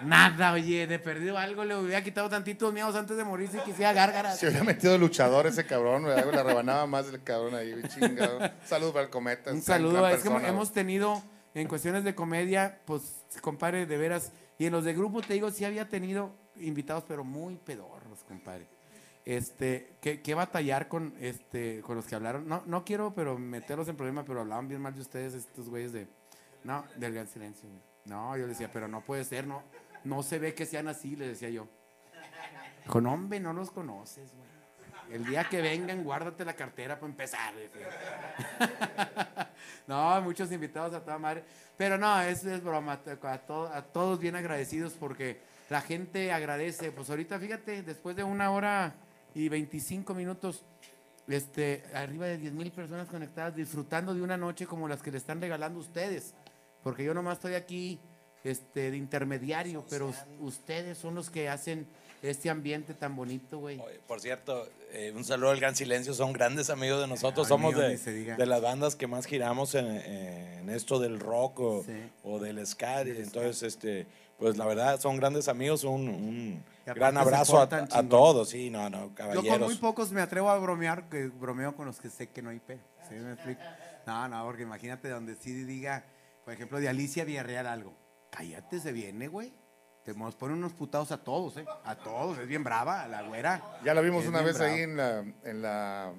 Nada, 0.00 0.52
oye, 0.52 0.86
de 0.86 1.00
perdido 1.00 1.36
algo 1.36 1.64
le 1.64 1.74
hubiera 1.74 2.04
quitado 2.04 2.28
tantitos 2.28 2.72
miedos 2.72 2.94
antes 2.94 3.16
de 3.16 3.24
morirse 3.24 3.58
y 3.58 3.60
quisiera 3.62 3.92
gárgaras. 3.92 4.38
Se 4.38 4.46
hubiera 4.46 4.62
metido 4.62 4.96
luchador 4.96 5.48
ese 5.48 5.66
cabrón. 5.66 6.08
La 6.08 6.22
rebanaba 6.44 6.86
más 6.86 7.08
el 7.08 7.20
cabrón 7.24 7.56
ahí, 7.56 7.74
chingado. 7.88 8.38
Saludos 8.64 8.92
para 8.92 9.06
el 9.06 9.10
cometa. 9.10 9.52
Un 9.52 9.60
saludo. 9.60 10.06
es 10.06 10.22
que 10.22 10.28
hemos 10.28 10.72
tenido 10.72 11.20
en 11.54 11.66
cuestiones 11.66 12.04
de 12.04 12.14
comedia, 12.14 12.78
pues, 12.84 13.24
compadre, 13.40 13.86
de 13.86 13.96
veras. 13.96 14.30
Y 14.56 14.66
en 14.66 14.72
los 14.72 14.84
de 14.84 14.94
grupo, 14.94 15.20
te 15.20 15.34
digo, 15.34 15.50
sí 15.50 15.64
había 15.64 15.88
tenido 15.88 16.32
invitados, 16.60 17.04
pero 17.08 17.24
muy 17.24 17.56
pedorros, 17.56 18.22
compadre. 18.22 18.68
Este, 19.28 19.92
que, 20.00 20.22
que 20.22 20.32
batallar 20.32 20.88
con, 20.88 21.14
este, 21.20 21.82
con 21.82 21.96
los 21.96 22.06
que 22.06 22.14
hablaron. 22.14 22.48
No, 22.48 22.62
no 22.64 22.82
quiero, 22.82 23.12
pero 23.12 23.36
meterlos 23.36 23.86
en 23.88 23.94
problema, 23.94 24.24
pero 24.24 24.40
hablaban 24.40 24.68
bien 24.68 24.80
mal 24.80 24.94
de 24.94 25.02
ustedes, 25.02 25.34
estos 25.34 25.68
güeyes 25.68 25.92
de 25.92 26.08
No, 26.64 26.86
del 26.96 27.12
gran 27.12 27.28
silencio. 27.28 27.68
No, 28.06 28.34
yo 28.38 28.44
le 28.44 28.52
decía, 28.52 28.70
pero 28.72 28.88
no 28.88 29.02
puede 29.02 29.26
ser, 29.26 29.46
no. 29.46 29.62
No 30.02 30.22
se 30.22 30.38
ve 30.38 30.54
que 30.54 30.64
sean 30.64 30.88
así, 30.88 31.14
le 31.14 31.28
decía 31.28 31.50
yo. 31.50 31.68
No, 32.86 33.12
hombre, 33.12 33.38
no 33.38 33.52
los 33.52 33.70
conoces, 33.70 34.32
güey. 34.34 34.48
El 35.14 35.26
día 35.26 35.46
que 35.46 35.60
vengan, 35.60 36.04
guárdate 36.04 36.46
la 36.46 36.54
cartera 36.54 36.98
para 36.98 37.10
empezar. 37.10 37.52
no, 39.86 40.22
muchos 40.22 40.50
invitados 40.52 40.94
a 40.94 41.04
toda 41.04 41.18
madre. 41.18 41.44
Pero 41.76 41.98
no, 41.98 42.18
es, 42.22 42.46
es 42.46 42.64
broma. 42.64 42.98
A 43.22 43.82
todos 43.82 44.18
bien 44.20 44.36
agradecidos 44.36 44.94
porque 44.94 45.42
la 45.68 45.82
gente 45.82 46.32
agradece. 46.32 46.92
Pues 46.92 47.10
ahorita, 47.10 47.38
fíjate, 47.38 47.82
después 47.82 48.16
de 48.16 48.24
una 48.24 48.50
hora 48.50 48.94
y 49.34 49.48
25 49.48 50.14
minutos, 50.14 50.64
este, 51.28 51.84
arriba 51.94 52.26
de 52.26 52.38
10 52.38 52.52
mil 52.54 52.70
personas 52.72 53.08
conectadas 53.08 53.54
disfrutando 53.54 54.14
de 54.14 54.22
una 54.22 54.36
noche 54.36 54.66
como 54.66 54.88
las 54.88 55.02
que 55.02 55.10
le 55.10 55.18
están 55.18 55.40
regalando 55.40 55.78
ustedes. 55.78 56.34
Porque 56.82 57.04
yo 57.04 57.12
nomás 57.14 57.34
estoy 57.38 57.54
aquí 57.54 57.98
este, 58.44 58.90
de 58.90 58.96
intermediario, 58.96 59.84
pero 59.90 60.08
us- 60.08 60.16
ustedes 60.40 60.96
son 60.96 61.14
los 61.14 61.28
que 61.28 61.48
hacen 61.48 61.86
este 62.22 62.50
ambiente 62.50 62.94
tan 62.94 63.14
bonito, 63.14 63.58
güey. 63.58 63.80
Por 64.06 64.20
cierto, 64.20 64.68
eh, 64.90 65.12
un 65.14 65.24
saludo 65.24 65.50
al 65.50 65.60
Gran 65.60 65.76
Silencio, 65.76 66.14
son 66.14 66.32
grandes 66.32 66.70
amigos 66.70 67.00
de 67.00 67.06
nosotros, 67.06 67.46
Ay, 67.46 67.48
somos 67.48 67.74
mío, 67.74 67.82
de, 67.84 67.96
de 68.36 68.46
las 68.46 68.60
bandas 68.62 68.96
que 68.96 69.06
más 69.06 69.26
giramos 69.26 69.74
en, 69.74 69.86
en 69.86 70.70
esto 70.70 70.98
del 70.98 71.20
rock 71.20 71.60
o, 71.60 71.84
Sí. 71.84 71.92
o 72.24 72.38
del 72.40 72.64
ska, 72.66 73.02
entonces, 73.02 73.62
este, 73.62 74.06
pues 74.38 74.56
la 74.56 74.64
verdad, 74.66 75.00
son 75.00 75.16
grandes 75.16 75.48
amigos, 75.48 75.82
un, 75.84 76.64
gran 76.86 77.16
abrazo 77.16 77.60
a, 77.60 77.68
todos, 78.08 78.48
sí, 78.48 78.70
no, 78.70 78.88
no, 78.88 78.98
Yo 78.98 79.04
con 79.06 79.14
caballeros. 79.14 79.68
muy 79.68 79.76
pocos 79.76 80.12
me 80.12 80.20
atrevo 80.20 80.48
a 80.48 80.58
bromear, 80.58 81.08
que 81.08 81.26
bromeo 81.26 81.74
con 81.74 81.86
los 81.86 82.00
que 82.00 82.08
sé 82.08 82.28
que 82.30 82.40
no 82.40 82.50
hay 82.50 82.60
pedo. 82.60 82.80
¿Sí 83.08 83.14
me 83.16 83.32
explico? 83.32 83.60
No, 84.06 84.28
no, 84.28 84.44
porque 84.44 84.62
imagínate 84.62 85.08
donde 85.08 85.34
sí 85.34 85.52
diga, 85.64 86.04
por 86.44 86.54
ejemplo, 86.54 86.78
de 86.78 86.88
Alicia 86.88 87.24
Villarreal 87.24 87.66
algo. 87.66 87.92
Cállate, 88.30 88.78
se 88.80 88.92
viene, 88.92 89.28
güey. 89.28 89.52
Te 90.04 90.14
nos 90.14 90.36
pone 90.36 90.54
unos 90.54 90.72
putados 90.72 91.12
a 91.12 91.18
todos, 91.22 91.56
¿eh? 91.58 91.66
A 91.84 91.96
todos, 91.96 92.38
es 92.38 92.46
bien 92.46 92.64
brava, 92.64 93.06
la 93.08 93.22
güera. 93.22 93.60
Ya 93.84 93.92
la 93.92 94.00
vimos 94.00 94.22
Es 94.22 94.28
una 94.30 94.40
vez 94.40 94.56
brava. 94.56 94.72
ahí 94.72 94.80
en 94.80 94.96
la, 94.96 95.18
en 95.18 95.62
la 95.62 96.12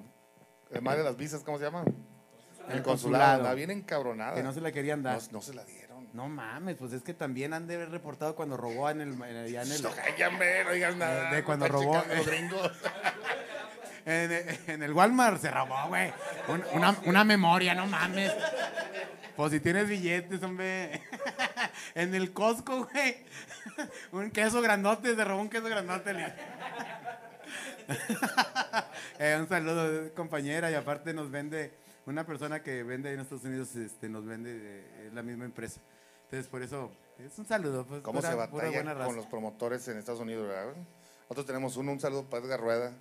el 0.70 0.82
mar 0.82 0.96
de 0.96 1.04
las 1.04 1.16
visas, 1.16 1.42
¿cómo 1.42 1.58
se 1.58 1.64
llama? 1.64 1.82
En 1.82 2.76
el 2.76 2.82
consulado. 2.82 2.82
consulado, 2.84 3.34
andaba 3.38 3.54
bien 3.54 3.70
encabronada. 3.70 4.34
Que 4.34 4.42
no 4.42 4.52
se 4.52 4.60
la 4.60 4.70
querían 4.70 5.02
dar. 5.02 5.16
No, 5.16 5.28
no 5.32 5.42
se 5.42 5.54
la 5.54 5.64
dieron. 5.64 5.89
No 6.12 6.28
mames, 6.28 6.76
pues 6.76 6.92
es 6.92 7.02
que 7.02 7.14
también 7.14 7.52
han 7.52 7.66
de 7.68 7.76
haber 7.76 7.90
reportado 7.90 8.34
cuando 8.34 8.56
robó 8.56 8.90
en 8.90 9.00
el, 9.00 9.12
en 9.12 9.22
el- 9.22 9.44
allá 9.46 9.62
en 9.62 9.72
el, 9.72 9.86
Ay, 10.04 10.12
ya 10.18 10.30
me, 10.30 10.64
no 10.64 10.70
digas 10.72 10.96
nada. 10.96 11.30
de 11.30 11.38
no 11.40 11.44
cuando 11.46 11.68
robó- 11.68 12.02
gringos. 12.26 12.72
en, 14.06 14.32
el- 14.32 14.58
en 14.66 14.82
el 14.82 14.92
Walmart 14.92 15.40
se 15.40 15.50
robó, 15.50 15.86
güey. 15.88 16.12
Un- 16.48 16.64
una, 16.72 16.96
una 17.04 17.22
memoria, 17.24 17.74
no 17.74 17.86
mames. 17.86 18.32
Pues 19.36 19.52
si 19.52 19.60
tienes 19.60 19.88
billetes, 19.88 20.42
hombre. 20.42 21.00
en 21.94 22.14
el 22.14 22.32
Costco, 22.32 22.88
güey. 22.92 23.16
Un 24.12 24.30
queso 24.32 24.60
grandote, 24.60 25.14
se 25.14 25.24
robó 25.24 25.40
un 25.40 25.48
queso 25.48 25.66
grandote. 25.68 26.12
Eh, 29.18 29.36
un 29.40 29.48
saludo, 29.48 30.12
compañera, 30.14 30.70
y 30.70 30.74
aparte 30.74 31.12
nos 31.14 31.30
vende, 31.30 31.72
una 32.06 32.24
persona 32.24 32.62
que 32.62 32.82
vende 32.82 33.12
en 33.12 33.20
Estados 33.20 33.44
Unidos, 33.44 33.74
este, 33.76 34.08
nos 34.08 34.24
vende, 34.24 34.50
eh, 34.52 35.10
la 35.12 35.22
misma 35.22 35.44
empresa. 35.44 35.80
Entonces, 36.30 36.48
por 36.48 36.62
eso, 36.62 36.92
es 37.18 37.36
un 37.38 37.46
saludo. 37.46 37.84
Pues, 37.86 38.02
¿Cómo 38.02 38.20
pura- 38.20 38.30
se 38.30 38.36
batalla 38.36 39.04
con 39.04 39.16
los 39.16 39.26
promotores 39.26 39.86
en 39.88 39.98
Estados 39.98 40.20
Unidos, 40.20 40.46
verdad? 40.46 40.74
Nosotros 41.22 41.46
tenemos 41.46 41.76
uno, 41.76 41.90
un 41.92 41.98
saludo 42.00 42.24
para 42.24 42.44
Edgar 42.44 42.60
Rueda. 42.60 42.92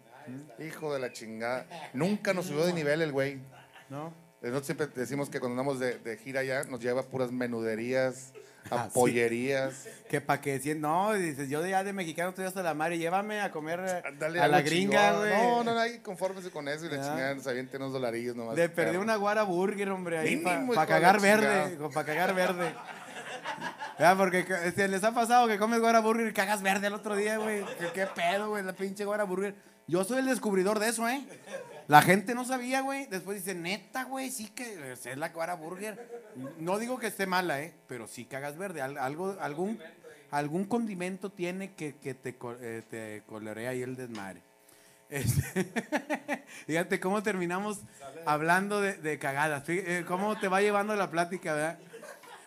Hijo 0.60 0.94
de 0.94 1.00
la 1.00 1.12
chingada. 1.14 1.66
Nunca 1.94 2.34
nos 2.34 2.48
subió 2.48 2.66
de 2.66 2.74
nivel 2.74 3.02
el 3.02 3.12
güey. 3.12 3.40
¿No? 3.90 4.14
Nosotros 4.42 4.66
siempre 4.66 4.88
decimos 4.88 5.30
que 5.30 5.40
cuando 5.40 5.60
andamos 5.60 5.80
de, 5.80 6.00
de 6.00 6.18
gira 6.18 6.40
allá, 6.42 6.64
nos 6.64 6.80
lleva 6.80 7.04
puras 7.04 7.32
menuderías, 7.32 8.34
Ah, 8.72 8.84
a 8.84 8.86
sí. 8.86 8.92
pollerías. 8.94 9.88
Que 10.10 10.20
para 10.22 10.42
que 10.42 10.52
decían, 10.54 10.82
no, 10.82 11.14
dices, 11.14 11.50
yo 11.50 11.62
de 11.62 11.72
ya 11.72 11.84
de 11.84 11.94
mexicano 11.94 12.30
estoy 12.30 12.46
hasta 12.46 12.62
la 12.62 12.74
madre, 12.74 12.98
llévame 12.98 13.40
a 13.42 13.52
comer 13.52 13.80
eh, 13.80 14.02
Ándale, 14.06 14.42
a 14.42 14.48
la 14.50 14.62
gringa, 14.62 15.18
güey. 15.18 15.32
No, 15.32 15.64
no, 15.64 15.74
no, 15.74 15.80
ahí 15.80 16.00
confórmese 16.00 16.52
con 16.52 16.68
eso 16.68 16.86
y 16.86 16.90
la 16.90 16.98
Ya. 16.98 17.02
chingada 17.04 17.36
nos 17.36 17.48
avienten 17.48 17.82
unos 17.82 17.94
dolarillos 17.94 18.36
nomás. 18.36 18.56
Le 18.58 18.68
perdí 18.70 18.98
una 18.98 19.16
guara 19.16 19.44
burger, 19.44 19.90
hombre, 19.90 20.20
ahí 20.20 20.38
para 20.38 20.60
de 20.62 20.76
cagar 20.88 21.16
la 21.16 21.22
verde, 21.22 21.78
para 21.94 22.06
cagar 22.06 22.36
verde. 22.36 22.76
Ya, 24.00 24.16
porque 24.16 24.46
ca- 24.46 24.72
se 24.72 24.88
les 24.88 25.04
ha 25.04 25.14
pasado 25.14 25.48
que 25.48 25.58
comes 25.58 25.80
guara 25.80 26.00
burger 26.00 26.28
y 26.28 26.34
cagas 26.34 26.62
verde 26.62 26.88
el 26.88 26.94
otro 26.94 27.16
día, 27.16 27.38
güey. 27.38 27.64
¿Qué, 27.78 27.88
qué 27.94 28.06
pedo, 28.08 28.50
güey, 28.50 28.64
la 28.64 28.74
pinche 28.74 29.06
guara 29.06 29.24
burger. 29.26 29.56
Yo 29.88 30.04
soy 30.04 30.20
el 30.20 30.26
descubridor 30.28 30.80
de 30.80 30.90
eso, 30.90 31.08
¿eh? 31.10 31.26
La 31.88 32.02
gente 32.02 32.36
no 32.36 32.46
sabía, 32.46 32.82
güey. 32.82 33.08
Después 33.08 33.44
dice, 33.44 33.56
neta, 33.58 34.04
güey, 34.04 34.30
sí 34.30 34.48
que 34.50 34.92
es 34.94 35.18
la 35.18 35.30
guara 35.30 35.56
burger. 35.56 36.22
No 36.60 36.78
digo 36.78 37.00
que 37.00 37.08
esté 37.08 37.26
mala, 37.26 37.62
¿eh? 37.62 37.74
Pero 37.88 38.08
sí 38.08 38.26
cagas 38.26 38.58
verde. 38.58 38.82
Al- 38.82 38.98
algo, 39.00 39.36
algún, 39.42 39.80
algún 40.32 40.66
condimento 40.66 41.32
tiene 41.32 41.74
que, 41.74 41.96
que 41.96 42.14
te, 42.14 42.38
eh, 42.62 42.84
te 42.90 43.24
colorea 43.26 43.72
ahí 43.72 43.82
el 43.82 43.96
desmadre. 43.96 44.44
Este, 45.10 45.66
Fíjate 46.68 47.00
cómo 47.00 47.24
terminamos 47.24 47.80
hablando 48.28 48.80
de, 48.80 48.94
de 48.94 49.18
cagadas. 49.18 49.64
Eh, 49.68 50.06
Cómo 50.08 50.40
te 50.40 50.48
va 50.48 50.62
llevando 50.62 50.96
la 50.96 51.10
plática, 51.10 51.54
¿verdad? 51.54 51.80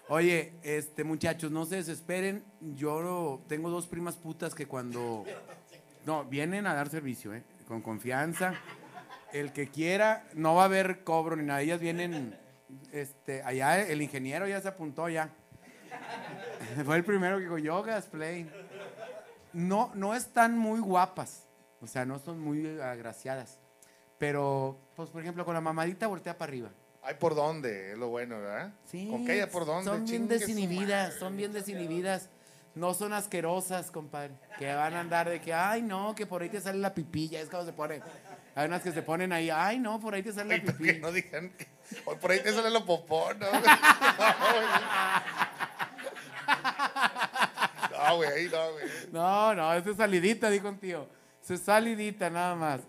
Oye, 0.09 0.55
este, 0.63 1.05
muchachos, 1.05 1.51
no 1.51 1.65
se 1.65 1.77
desesperen. 1.77 2.45
Yo 2.61 3.43
tengo 3.49 3.71
dos 3.71 3.87
primas 3.87 4.17
putas 4.17 4.55
que 4.55 4.67
cuando. 4.67 5.25
No, 6.05 6.25
vienen 6.25 6.67
a 6.67 6.75
dar 6.75 6.89
servicio, 6.89 7.33
¿eh? 7.35 7.43
Con 7.67 7.81
confianza. 7.81 8.55
El 9.33 9.53
que 9.53 9.69
quiera, 9.69 10.29
no 10.35 10.55
va 10.55 10.63
a 10.63 10.65
haber 10.67 11.05
cobro 11.05 11.37
ni 11.37 11.45
nada. 11.45 11.63
Ellas 11.63 11.81
vienen. 11.81 12.39
Este, 12.91 13.43
allá 13.43 13.81
el 13.81 14.03
ingeniero 14.03 14.47
ya 14.49 14.61
se 14.61 14.69
apuntó 14.69 15.09
ya. 15.09 15.31
Fue 16.85 16.97
el 16.97 17.05
primero 17.05 17.37
que 17.37 17.45
dijo, 17.45 17.59
yogas, 17.59 18.07
play. 18.07 18.51
No, 19.53 19.93
no 19.95 20.15
están 20.15 20.59
muy 20.59 20.81
guapas. 20.81 21.47
O 21.81 21.87
sea, 21.87 22.05
no 22.05 22.19
son 22.19 22.41
muy 22.41 22.81
agraciadas. 22.81 23.61
Pero, 24.19 24.79
pues, 24.95 25.11
por 25.11 25.21
ejemplo, 25.21 25.45
con 25.45 25.55
la 25.55 25.61
mamadita 25.61 26.07
voltea 26.07 26.37
para 26.37 26.51
arriba. 26.51 26.71
Hay 27.03 27.15
por 27.15 27.35
dónde, 27.35 27.93
es 27.93 27.99
lo 27.99 28.09
bueno, 28.09 28.39
¿verdad? 28.41 28.73
Sí, 28.85 29.09
Con 29.11 29.27
que 29.27 29.33
haya 29.33 29.51
por 29.51 29.67
dónde. 29.67 29.91
Son 29.91 30.05
bien 30.05 30.29
desinhibidas, 30.29 31.15
son 31.15 31.37
bien 31.37 31.53
desinhibidas. 31.53 32.29
No 32.75 32.95
son 32.95 33.13
asquerosas, 33.13 33.91
compadre. 33.91 34.33
Que 34.59 34.73
van 34.73 34.95
a 34.95 35.01
andar 35.01 35.29
de 35.29 35.41
que, 35.41 35.53
ay, 35.53 35.83
no, 35.83 36.15
que 36.15 36.27
por 36.27 36.43
ahí 36.43 36.49
te 36.49 36.61
sale 36.61 36.79
la 36.79 36.95
pipilla. 36.95 37.41
Es 37.41 37.49
como 37.49 37.65
se 37.65 37.73
pone. 37.73 38.01
Hay 38.55 38.67
unas 38.67 38.83
que 38.83 38.93
se 38.93 39.03
ponen 39.03 39.33
ahí, 39.33 39.51
ay, 39.51 39.79
no, 39.79 39.99
por 40.01 40.15
ahí 40.15 40.23
te 40.23 40.33
sale 40.33 40.59
la 40.59 40.73
pipilla. 40.73 40.99
no 41.01 41.13
digan 41.13 41.51
que 41.51 41.67
por 42.21 42.31
ahí 42.31 42.41
te 42.41 42.53
sale 42.53 42.71
lo 42.71 42.85
popón, 42.85 43.39
¿no? 43.39 43.47
No, 47.93 48.17
güey, 48.17 48.31
ahí 48.31 48.49
no, 48.51 48.73
güey. 48.73 48.85
No, 49.13 49.55
no, 49.55 49.75
eso 49.75 49.91
es 49.91 49.97
salidita, 49.97 50.51
dijo 50.51 50.69
un 50.69 50.79
tío. 50.79 51.07
Eso 51.43 51.55
es 51.55 51.61
salidita, 51.61 52.31
nada 52.31 52.55
más. 52.55 52.81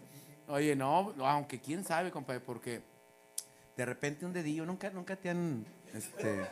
Oye, 0.47 0.75
no, 0.75 1.13
aunque 1.19 1.59
quién 1.59 1.83
sabe, 1.83 2.09
compadre, 2.09 2.39
porque 2.39 2.81
de 3.77 3.85
repente 3.85 4.25
un 4.25 4.33
dedillo, 4.33 4.65
nunca, 4.65 4.89
nunca 4.91 5.15
te 5.15 5.29
han, 5.29 5.65
este... 5.93 6.47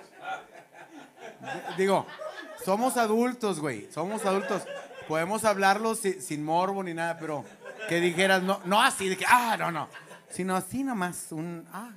Digo, 1.77 2.05
somos 2.63 2.97
adultos, 2.97 3.59
güey, 3.59 3.89
somos 3.91 4.25
adultos. 4.25 4.63
Podemos 5.07 5.43
hablarlo 5.45 5.95
si- 5.95 6.21
sin 6.21 6.43
morbo 6.43 6.83
ni 6.83 6.93
nada, 6.93 7.17
pero 7.17 7.43
que 7.89 7.99
dijeras, 7.99 8.43
no, 8.43 8.59
no 8.65 8.81
así, 8.81 9.09
de 9.09 9.17
que, 9.17 9.25
ah, 9.27 9.55
no, 9.57 9.71
no, 9.71 9.89
sino 10.29 10.55
así 10.55 10.83
nomás, 10.83 11.31
un, 11.31 11.67
ah. 11.73 11.91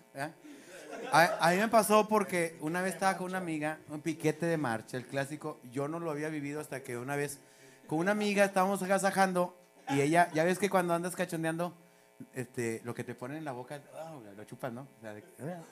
A, 1.12 1.48
a 1.48 1.50
mí 1.52 1.58
me 1.58 1.68
pasó 1.68 2.08
porque 2.08 2.56
una 2.60 2.80
vez 2.80 2.94
estaba 2.94 3.16
con 3.18 3.26
una 3.26 3.38
amiga, 3.38 3.78
un 3.90 4.00
piquete 4.00 4.46
de 4.46 4.56
marcha, 4.56 4.96
el 4.96 5.06
clásico. 5.06 5.60
Yo 5.70 5.86
no 5.86 6.00
lo 6.00 6.10
había 6.10 6.28
vivido 6.28 6.60
hasta 6.60 6.82
que 6.82 6.96
una 6.96 7.14
vez 7.14 7.38
con 7.86 7.98
una 7.98 8.12
amiga 8.12 8.44
estábamos 8.44 8.82
agasajando 8.82 9.56
y 9.90 10.00
ella, 10.00 10.30
ya 10.32 10.44
ves 10.44 10.58
que 10.58 10.70
cuando 10.70 10.94
andas 10.94 11.14
cachondeando, 11.14 11.76
este, 12.34 12.80
lo 12.84 12.94
que 12.94 13.04
te 13.04 13.14
ponen 13.14 13.38
en 13.38 13.44
la 13.44 13.52
boca, 13.52 13.80
ah, 13.94 14.18
lo 14.36 14.44
chupas, 14.44 14.72
¿no? 14.72 14.82
O 14.98 15.00
sea, 15.00 15.14
de 15.14 15.22
que, 15.22 15.28
ah. 15.42 15.62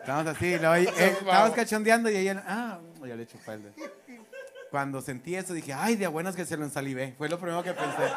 Estamos 0.00 0.26
así, 0.26 0.54
eh, 0.54 0.56
estábamos 0.56 1.54
cachondeando 1.54 2.10
y 2.10 2.16
ella, 2.16 2.42
ah, 2.46 2.80
ya 3.06 3.16
le 3.16 3.26
chupé 3.26 3.52
el. 3.52 3.72
Cuando 4.70 5.02
sentí 5.02 5.34
eso 5.34 5.52
dije, 5.52 5.72
ay, 5.72 5.96
de 5.96 6.06
buenas 6.06 6.36
que 6.36 6.44
se 6.46 6.56
lo 6.56 6.64
ensalivé. 6.64 7.14
Fue 7.18 7.28
lo 7.28 7.38
primero 7.38 7.62
que 7.62 7.72
pensé. 7.72 8.02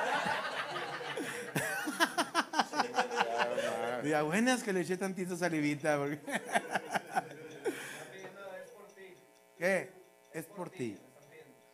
De 4.03 4.21
buenas 4.21 4.61
que 4.63 4.73
le 4.73 4.81
eché 4.81 4.97
tantito 4.97 5.37
salivita. 5.37 5.97
porque- 5.97 6.19
¿Qué? 9.57 9.93
Es 10.33 10.45
por 10.45 10.69
ti. 10.69 10.97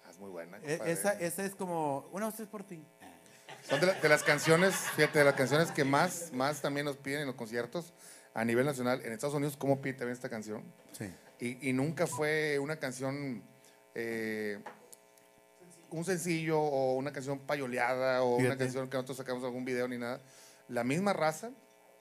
Ah, 0.05 0.09
Es 0.11 0.19
muy 0.19 0.29
buena. 0.29 0.59
E-. 0.63 0.79
Esa, 0.85 1.13
esa 1.13 1.43
es 1.43 1.55
como, 1.55 2.07
una 2.11 2.27
usted 2.27 2.43
es 2.43 2.49
por 2.49 2.63
ti. 2.63 2.85
Son 3.69 3.79
de, 3.79 3.85
la- 3.87 3.93
de 3.93 4.09
las 4.09 4.23
canciones, 4.23 4.73
fíjate, 4.95 5.19
de 5.19 5.25
las 5.25 5.35
canciones 5.35 5.71
que 5.71 5.83
más, 5.83 6.31
más 6.33 6.61
también 6.61 6.85
nos 6.85 6.97
piden 6.97 7.21
en 7.21 7.27
los 7.27 7.35
conciertos 7.35 7.93
a 8.33 8.43
nivel 8.43 8.65
nacional. 8.65 9.01
En 9.05 9.13
Estados 9.13 9.35
Unidos, 9.35 9.57
¿cómo 9.57 9.79
pide 9.81 9.93
también 9.93 10.13
esta 10.13 10.29
canción? 10.29 10.63
Sí. 10.91 11.13
Y, 11.39 11.69
y 11.69 11.73
nunca 11.73 12.07
fue 12.07 12.57
una 12.59 12.77
canción, 12.77 13.43
eh, 13.93 14.59
un 15.91 16.03
sencillo 16.03 16.59
o 16.59 16.95
una 16.95 17.11
canción 17.13 17.39
payoleada 17.39 18.23
o 18.23 18.35
una 18.35 18.43
Fíjate. 18.45 18.63
canción 18.65 18.89
que 18.89 18.97
nosotros 18.97 19.17
sacamos 19.17 19.43
algún 19.43 19.65
video 19.65 19.87
ni 19.87 19.97
nada. 19.97 20.19
La 20.67 20.83
misma 20.83 21.13
raza 21.13 21.51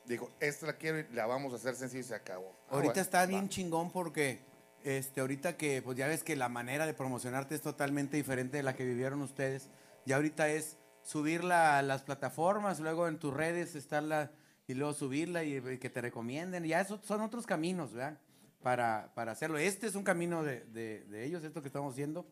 dijo, 0.07 0.31
esta 0.41 0.67
la 0.67 0.73
quiero 0.75 0.99
y 1.01 1.07
la 1.13 1.27
vamos 1.27 1.53
a 1.53 1.57
hacer 1.57 1.77
sencillo 1.77 2.01
y 2.01 2.05
se 2.05 2.15
acabó. 2.15 2.51
Ah, 2.69 2.77
Ahorita 2.77 2.93
bueno, 2.95 3.03
está 3.03 3.19
va. 3.21 3.27
bien 3.27 3.49
chingón 3.51 3.91
porque 3.93 4.41
este, 4.85 5.21
ahorita 5.21 5.59
que 5.59 5.83
pues 5.83 5.99
ya 5.99 6.07
ves 6.09 6.25
que 6.25 6.35
la 6.35 6.49
manera 6.49 6.87
de 6.87 6.95
promocionarte 6.95 7.55
es 7.55 7.61
totalmente 7.61 8.17
diferente 8.17 8.57
de 8.57 8.63
la 8.63 8.75
que 8.75 8.85
vivieron 8.85 9.21
ustedes. 9.21 9.69
Ya 10.07 10.17
ahorita 10.17 10.49
es 10.49 10.77
subirla 11.09 11.79
a 11.79 11.83
las 11.83 12.03
plataformas, 12.03 12.81
luego 12.81 13.09
en 13.09 13.19
tus 13.19 13.33
redes 13.33 13.75
estarla 13.75 14.31
y 14.67 14.75
luego 14.75 14.93
subirla 14.93 15.43
y, 15.43 15.57
y 15.57 15.79
que 15.79 15.89
te 15.89 16.03
recomienden. 16.03 16.65
Ya 16.65 16.83
eso 16.83 17.01
son 17.03 17.23
otros 17.23 17.47
caminos, 17.47 17.95
¿verdad? 17.95 18.19
Para, 18.63 19.13
para 19.15 19.33
hacerlo. 19.33 19.57
Este 19.57 19.87
es 19.87 19.95
un 19.95 20.05
camino 20.05 20.43
de, 20.43 20.61
de- 20.67 21.05
de 21.07 21.25
ellos, 21.25 21.43
esto 21.45 21.63
que 21.63 21.69
estamos 21.69 21.95
haciendo. 21.95 22.29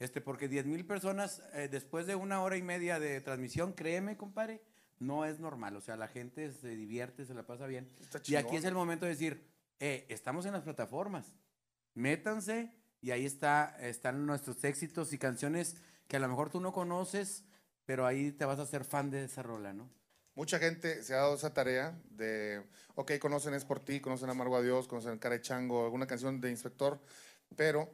Este, 0.00 0.20
porque 0.20 0.48
10 0.48 0.66
mil 0.66 0.84
personas 0.84 1.42
eh, 1.54 1.68
después 1.70 2.06
de 2.06 2.16
una 2.16 2.42
hora 2.42 2.56
y 2.56 2.62
media 2.62 2.98
de 2.98 3.20
transmisión, 3.20 3.72
créeme, 3.72 4.16
compadre, 4.16 4.62
no 4.98 5.24
es 5.24 5.38
normal. 5.38 5.76
O 5.76 5.80
sea, 5.80 5.96
la 5.96 6.08
gente 6.08 6.50
se 6.52 6.70
divierte, 6.74 7.24
se 7.24 7.34
la 7.34 7.44
pasa 7.44 7.66
bien. 7.68 7.88
Y 8.32 8.36
aquí 8.36 8.56
es 8.56 8.64
el 8.64 8.74
momento 8.74 9.04
de 9.06 9.12
decir, 9.12 9.44
eh, 9.78 10.06
estamos 10.08 10.44
en 10.46 10.52
las 10.54 10.62
plataformas, 10.62 11.34
métanse 11.94 12.72
y 13.00 13.10
ahí 13.12 13.24
está, 13.24 13.76
están 13.80 14.26
nuestros 14.26 14.62
éxitos 14.64 15.12
y 15.12 15.18
canciones 15.18 15.76
que 16.08 16.16
a 16.16 16.20
lo 16.20 16.28
mejor 16.28 16.50
tú 16.50 16.60
no 16.60 16.72
conoces, 16.72 17.44
pero 17.88 18.04
ahí 18.04 18.32
te 18.32 18.44
vas 18.44 18.58
a 18.58 18.64
hacer 18.64 18.84
fan 18.84 19.10
de 19.10 19.24
esa 19.24 19.42
rola, 19.42 19.72
¿no? 19.72 19.88
Mucha 20.34 20.58
gente 20.58 21.02
se 21.02 21.14
ha 21.14 21.16
dado 21.16 21.36
esa 21.36 21.54
tarea 21.54 21.98
de, 22.10 22.62
ok, 22.96 23.12
conocen 23.18 23.54
Es 23.54 23.64
por 23.64 23.80
ti, 23.80 23.98
conocen 23.98 24.28
Amargo 24.28 24.58
a 24.58 24.60
Dios, 24.60 24.86
conocen 24.86 25.18
Cara 25.18 25.36
de 25.36 25.40
Chango, 25.40 25.86
alguna 25.86 26.06
canción 26.06 26.38
de 26.38 26.50
Inspector, 26.50 27.00
pero 27.56 27.90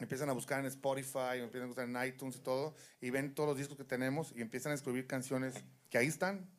empiezan 0.00 0.28
a 0.28 0.32
buscar 0.32 0.58
en 0.58 0.66
Spotify, 0.66 1.38
empiezan 1.38 1.62
a 1.62 1.66
buscar 1.66 1.88
en 1.88 2.04
iTunes 2.04 2.34
y 2.34 2.40
todo, 2.40 2.74
y 3.00 3.10
ven 3.10 3.32
todos 3.32 3.50
los 3.50 3.56
discos 3.56 3.76
que 3.76 3.84
tenemos 3.84 4.32
y 4.34 4.40
empiezan 4.40 4.72
a 4.72 4.74
escribir 4.74 5.06
canciones 5.06 5.54
que 5.88 5.98
ahí 5.98 6.08
están. 6.08 6.50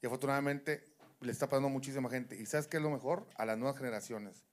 Y 0.00 0.06
afortunadamente 0.06 0.84
le 1.20 1.32
está 1.32 1.48
pasando 1.48 1.66
a 1.66 1.72
muchísima 1.72 2.08
gente. 2.10 2.36
¿Y 2.36 2.46
sabes 2.46 2.68
qué 2.68 2.76
es 2.76 2.82
lo 2.84 2.90
mejor? 2.90 3.26
A 3.34 3.44
las 3.44 3.58
nuevas 3.58 3.76
generaciones. 3.76 4.44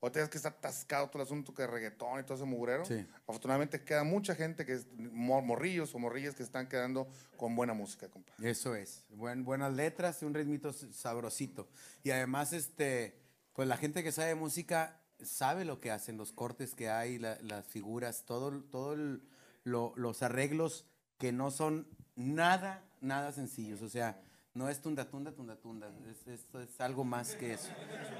O 0.00 0.12
te 0.12 0.22
es 0.22 0.28
que 0.28 0.36
está 0.36 0.50
atascado 0.50 1.08
todo 1.08 1.20
el 1.22 1.26
asunto 1.26 1.52
que 1.52 1.66
reggaetón 1.66 2.20
y 2.20 2.22
todo 2.22 2.36
ese 2.36 2.44
mugrero. 2.44 2.84
Sí. 2.84 3.04
Afortunadamente 3.26 3.82
queda 3.82 4.04
mucha 4.04 4.34
gente 4.36 4.64
que 4.64 4.74
es 4.74 4.86
mor- 4.96 5.42
morrillos 5.42 5.92
o 5.94 5.98
morrillas 5.98 6.36
que 6.36 6.44
están 6.44 6.68
quedando 6.68 7.08
con 7.36 7.56
buena 7.56 7.74
música, 7.74 8.08
compadre. 8.08 8.48
Eso 8.50 8.76
es, 8.76 9.04
buen, 9.10 9.44
buenas 9.44 9.72
letras 9.74 10.22
y 10.22 10.24
un 10.24 10.34
ritmito 10.34 10.72
sabrosito. 10.72 11.68
Y 12.04 12.10
además, 12.12 12.52
este, 12.52 13.18
pues 13.54 13.66
la 13.66 13.76
gente 13.76 14.04
que 14.04 14.12
sabe 14.12 14.34
música 14.36 15.00
sabe 15.20 15.64
lo 15.64 15.80
que 15.80 15.90
hacen, 15.90 16.16
los 16.16 16.30
cortes 16.32 16.76
que 16.76 16.88
hay, 16.90 17.18
la- 17.18 17.38
las 17.42 17.66
figuras, 17.66 18.24
todo, 18.24 18.62
todo 18.62 18.92
el- 18.92 19.22
lo- 19.64 19.92
los 19.96 20.22
arreglos 20.22 20.86
que 21.18 21.32
no 21.32 21.50
son 21.50 21.88
nada, 22.14 22.84
nada 23.00 23.32
sencillos. 23.32 23.82
O 23.82 23.88
sea, 23.88 24.20
no 24.54 24.68
es 24.68 24.80
tunda, 24.80 25.08
tunda, 25.08 25.32
tunda, 25.32 25.56
tunda. 25.56 25.88
Es, 26.10 26.26
es- 26.26 26.46
es 26.54 26.80
algo 26.80 27.04
más 27.04 27.34
que 27.34 27.52
eso. 27.54 27.68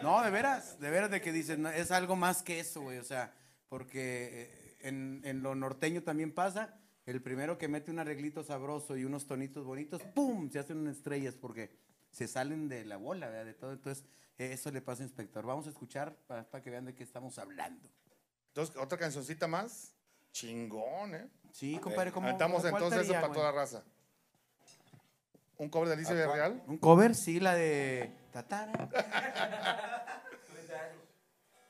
No, 0.02 0.22
de 0.22 0.30
veras, 0.30 0.78
de 0.78 0.90
veras 0.90 1.10
de 1.10 1.20
que 1.20 1.32
dicen, 1.32 1.62
no, 1.62 1.70
es 1.70 1.90
algo 1.90 2.14
más 2.16 2.42
que 2.42 2.60
eso, 2.60 2.82
güey. 2.82 2.98
O 2.98 3.04
sea, 3.04 3.34
porque 3.68 4.42
eh, 4.80 4.88
en, 4.88 5.20
en 5.24 5.42
lo 5.42 5.54
norteño 5.54 6.02
también 6.02 6.32
pasa. 6.32 6.74
El 7.06 7.22
primero 7.22 7.56
que 7.56 7.68
mete 7.68 7.90
un 7.90 7.98
arreglito 7.98 8.44
sabroso 8.44 8.94
y 8.96 9.04
unos 9.04 9.26
tonitos 9.26 9.64
bonitos, 9.64 10.02
¡pum! 10.14 10.50
Se 10.50 10.58
hacen 10.58 10.76
unas 10.76 10.96
estrellas 10.98 11.34
porque 11.34 11.70
se 12.10 12.28
salen 12.28 12.68
de 12.68 12.84
la 12.84 12.98
bola, 12.98 13.28
¿verdad? 13.30 13.46
De 13.46 13.54
todo. 13.54 13.72
Entonces, 13.72 14.04
eh, 14.36 14.50
eso 14.52 14.70
le 14.70 14.82
pasa, 14.82 15.02
inspector. 15.04 15.44
Vamos 15.46 15.66
a 15.66 15.70
escuchar 15.70 16.14
para, 16.26 16.44
para 16.50 16.62
que 16.62 16.68
vean 16.70 16.84
de 16.84 16.94
qué 16.94 17.02
estamos 17.02 17.38
hablando. 17.38 17.88
Entonces, 18.48 18.76
otra 18.76 18.98
cancioncita 18.98 19.46
más. 19.46 19.94
Chingón, 20.32 21.14
¿eh? 21.14 21.28
Sí, 21.50 21.78
compadre, 21.78 22.12
¿cómo? 22.12 22.28
Estamos 22.28 22.60
cómo- 22.60 22.70
cuál 22.72 22.82
entonces 22.84 23.04
eso 23.06 23.14
para 23.14 23.26
güey? 23.28 23.38
toda 23.38 23.52
la 23.52 23.58
raza. 23.58 23.82
¿Un 25.58 25.68
cover 25.68 25.88
de 25.88 25.94
Alicia 25.94 26.14
Villarreal? 26.14 26.62
¿Un 26.66 26.78
cover? 26.78 27.14
Sí, 27.14 27.40
la 27.40 27.54
de... 27.54 28.10
Tatara. 28.32 28.88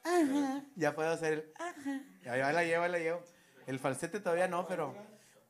Ajá. 0.04 0.64
Ya 0.76 0.94
puedo 0.94 1.10
hacer 1.10 1.32
el... 1.34 1.52
Ajá. 1.58 2.00
Ya, 2.24 2.36
ya 2.36 2.52
la 2.52 2.62
llevo, 2.64 2.84
ya 2.84 2.88
la 2.88 2.98
llevo. 2.98 3.22
El 3.66 3.78
falsete 3.78 4.20
todavía 4.20 4.48
no, 4.48 4.66
pero... 4.66 4.94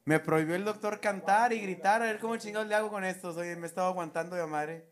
Me 0.04 0.18
prohibió 0.20 0.54
el 0.56 0.64
doctor 0.64 1.00
cantar 1.00 1.52
y 1.52 1.60
gritar. 1.60 2.02
A 2.02 2.06
ver 2.06 2.18
cómo 2.18 2.36
chingados 2.38 2.66
le 2.66 2.74
hago 2.74 2.88
con 2.90 3.04
esto. 3.04 3.28
Oye, 3.30 3.54
me 3.56 3.64
he 3.66 3.68
estado 3.68 3.88
aguantando 3.88 4.36
de 4.36 4.46
madre. 4.46 4.88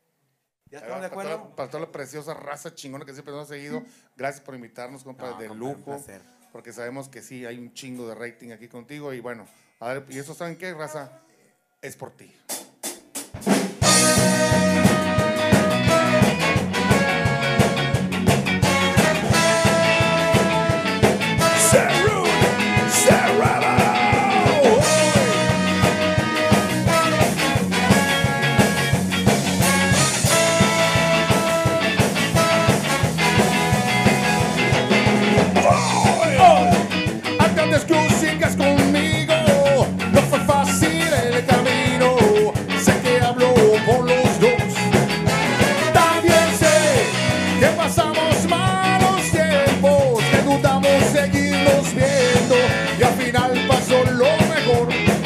¿Ya 0.71 0.79
Ahí 0.79 0.85
estamos 0.85 1.03
de 1.03 1.09
para, 1.09 1.23
toda, 1.23 1.35
acuerdo? 1.35 1.49
la- 1.51 1.57
para 1.57 1.71
toda 1.71 1.87
la 1.87 1.93
preciosa 1.93 2.35
raza 2.35 2.75
chingona 2.75 3.05
que 3.05 3.13
siempre 3.13 3.33
nos 3.33 3.45
ha 3.45 3.55
seguido. 3.55 3.83
Gracias 4.17 4.45
por 4.45 4.55
invitarnos, 4.55 5.05
compadre, 5.05 5.33
No, 5.33 5.41
de 5.41 5.49
compadre, 5.49 5.71
un 5.73 5.77
lujo. 5.79 5.85
placer. 5.97 6.21
Porque 6.53 6.73
sabemos 6.73 7.09
que 7.09 7.23
sí, 7.23 7.47
hay 7.47 7.59
un 7.59 7.73
chingo 7.73 8.07
de 8.09 8.15
rating 8.15 8.51
aquí 8.53 8.69
contigo. 8.69 9.13
Y 9.15 9.21
bueno, 9.21 9.47
a 9.81 9.89
ver, 9.95 10.05
¿y 10.11 10.19
eso 10.19 10.35
saben 10.35 10.57
qué, 10.59 10.75
raza? 10.75 11.21
Es 11.83 11.97
por 11.97 12.11
ti. 12.17 12.35
Antes 13.45 13.76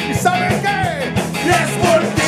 ¿Y 0.09 0.13
saben 0.13 0.61
qué? 0.61 1.13
Y 1.45 1.49
es 1.49 2.20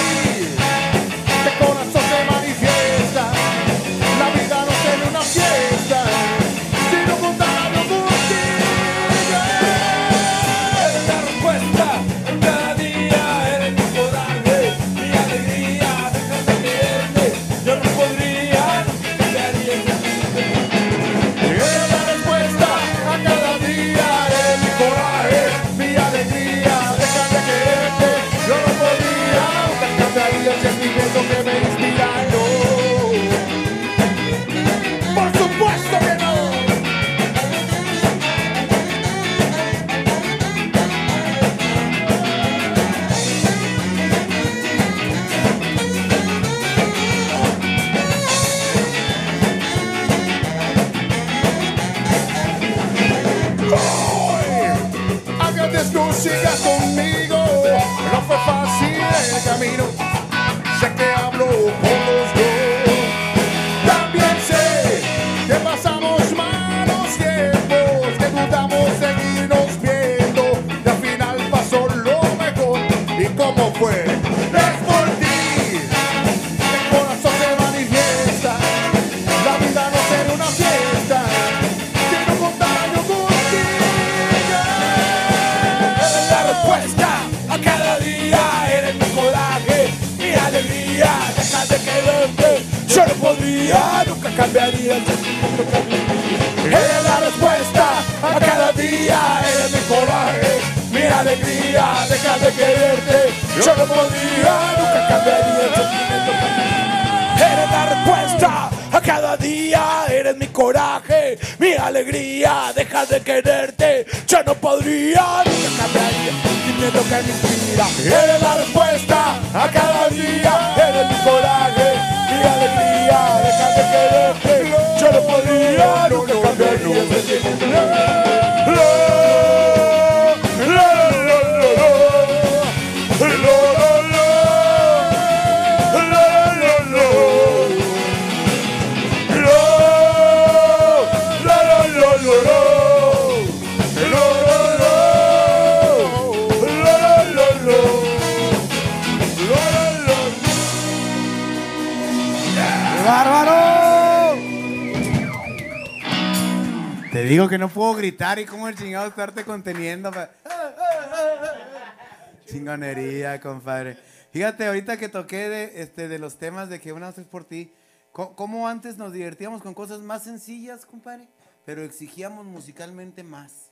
Fíjate, 164.34 164.66
ahorita 164.66 164.98
que 164.98 165.08
toqué 165.10 165.48
de, 165.48 165.82
este, 165.82 166.08
de 166.10 166.20
los 166.20 166.38
temas 166.38 166.68
de 166.70 166.82
que 166.82 166.92
una 166.92 167.08
vez 167.08 167.20
es 167.20 167.28
por 167.28 167.46
ti, 167.46 167.72
co- 168.12 168.36
¿cómo 168.36 168.68
antes 168.68 168.98
nos 168.98 169.14
divertíamos 169.14 169.62
con 169.62 169.74
cosas 169.74 170.00
más 170.02 170.24
sencillas, 170.24 170.86
compadre? 170.86 171.30
Pero 171.66 171.84
exigíamos 171.84 172.44
musicalmente 172.46 173.24
más. 173.24 173.70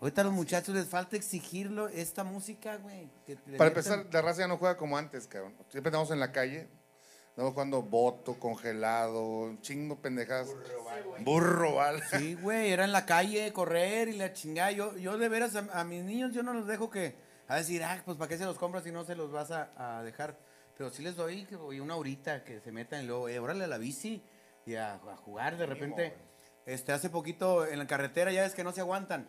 Ahorita 0.00 0.22
a 0.22 0.24
los 0.24 0.32
muchachos 0.32 0.74
les 0.74 0.86
falta 0.88 1.16
exigirlo, 1.16 1.88
esta 1.88 2.24
música, 2.24 2.76
güey. 2.78 3.10
Para 3.58 3.68
empezar, 3.68 4.06
la 4.10 4.22
raza 4.22 4.40
ya 4.40 4.48
no 4.48 4.56
juega 4.56 4.78
como 4.78 4.96
antes, 4.96 5.26
cabrón. 5.26 5.54
Siempre 5.68 5.90
estamos 5.90 6.10
en 6.10 6.18
la 6.18 6.32
calle. 6.32 6.68
Estamos 7.28 7.52
jugando 7.52 7.82
voto, 7.82 8.38
congelado, 8.40 9.54
chingo 9.60 9.96
pendejadas. 10.00 10.48
Burro, 11.20 11.74
¿vale? 11.76 12.00
Sí, 12.10 12.34
güey, 12.34 12.72
era 12.72 12.84
en 12.84 12.92
la 12.92 13.06
calle, 13.06 13.52
correr 13.52 14.08
y 14.08 14.16
la 14.16 14.32
chingada. 14.32 14.72
Yo, 14.72 14.96
yo 14.96 15.16
de 15.18 15.28
veras, 15.28 15.54
a, 15.54 15.66
a 15.78 15.84
mis 15.84 16.02
niños 16.02 16.32
yo 16.32 16.42
no 16.42 16.52
los 16.54 16.66
dejo 16.66 16.90
que, 16.90 17.14
a 17.54 17.56
decir, 17.56 17.82
ah, 17.84 18.00
pues 18.04 18.16
para 18.16 18.28
qué 18.28 18.38
se 18.38 18.44
los 18.44 18.58
compras 18.58 18.84
si 18.84 18.92
no 18.92 19.04
se 19.04 19.14
los 19.16 19.30
vas 19.32 19.50
a, 19.50 19.70
a 19.76 20.02
dejar. 20.02 20.38
Pero 20.76 20.90
sí 20.90 21.02
les 21.02 21.16
doy 21.16 21.46
una 21.80 21.96
horita 21.96 22.42
que 22.44 22.60
se 22.60 22.72
metan 22.72 23.02
y 23.04 23.06
luego, 23.06 23.28
eh, 23.28 23.38
órale 23.38 23.64
a 23.64 23.66
la 23.66 23.76
bici 23.78 24.22
y 24.66 24.76
a, 24.76 24.94
a 24.94 25.16
jugar 25.16 25.56
de 25.56 25.66
repente. 25.66 26.16
Este, 26.66 26.92
hace 26.92 27.10
poquito 27.10 27.66
en 27.66 27.78
la 27.78 27.86
carretera, 27.86 28.30
ya 28.32 28.42
ves 28.42 28.54
que 28.54 28.64
no 28.64 28.72
se 28.72 28.80
aguantan. 28.80 29.28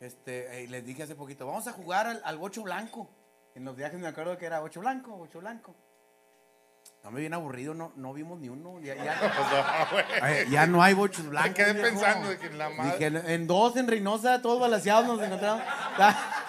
Este, 0.00 0.62
y 0.62 0.66
les 0.66 0.84
dije 0.84 1.02
hace 1.04 1.14
poquito, 1.14 1.46
vamos 1.46 1.66
a 1.68 1.72
jugar 1.72 2.06
al, 2.06 2.20
al 2.24 2.38
bocho 2.38 2.62
blanco. 2.62 3.08
En 3.54 3.64
los 3.64 3.76
viajes 3.76 3.98
me 4.00 4.08
acuerdo 4.08 4.36
que 4.38 4.46
era 4.46 4.60
bocho 4.60 4.80
blanco, 4.80 5.12
bocho 5.16 5.38
blanco. 5.40 5.74
No 7.04 7.10
me 7.10 7.20
bien 7.20 7.32
aburrido, 7.34 7.72
no, 7.74 7.92
no 7.96 8.12
vimos 8.12 8.38
ni 8.40 8.48
uno. 8.48 8.78
Ya, 8.80 8.94
ya- 8.94 9.96
Ay, 10.22 10.50
ya 10.50 10.66
no 10.66 10.82
hay 10.82 10.94
bochos 10.94 11.26
blancos. 11.28 11.50
Me 11.50 11.54
quedé 11.64 11.74
pensando 11.82 12.28
de 12.28 12.38
que 12.38 12.50
la 12.50 12.68
madre. 12.70 12.92
Dije, 12.92 13.06
en- 13.06 13.16
en 13.30 13.46
dos, 13.46 13.76
en 13.76 13.86
Reynosa, 13.88 14.40
todos 14.42 14.60
balaseados 14.60 15.06
nos 15.06 15.22
encontramos. 15.22 15.62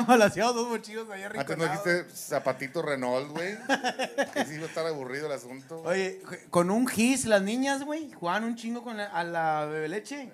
Balaseados 0.00 0.54
dos 0.54 0.68
bochillos 0.68 1.08
allá 1.10 1.30
Antes 1.36 1.56
no 1.58 1.64
dijiste 1.64 2.04
zapatito 2.10 2.82
Renault, 2.82 3.30
güey. 3.30 3.56
Que 4.32 4.44
sí 4.46 4.54
iba 4.54 4.64
a 4.64 4.68
estar 4.68 4.86
aburrido 4.86 5.26
el 5.26 5.32
asunto. 5.32 5.82
Oye, 5.82 6.20
con 6.50 6.70
un 6.70 6.86
gis, 6.88 7.26
las 7.26 7.42
niñas, 7.42 7.84
güey, 7.84 8.10
jugaban 8.12 8.44
un 8.44 8.56
chingo 8.56 8.82
con 8.82 8.96
la- 8.96 9.06
a 9.06 9.22
la 9.24 9.66
bebeleche. 9.66 10.32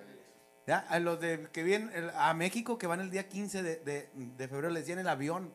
¿Ya? 0.67 0.79
A 0.91 0.99
los 0.99 1.19
de, 1.21 1.49
que 1.51 1.63
vienen 1.63 2.11
a 2.15 2.35
México, 2.35 2.77
que 2.79 2.87
van 2.87 3.01
el 3.01 3.11
día 3.11 3.29
15 3.29 3.63
de, 3.63 3.77
de- 3.77 4.09
de 4.15 4.49
febrero, 4.49 4.71
les 4.71 4.83
decían 4.85 4.99
el 4.99 5.09
avión. 5.09 5.53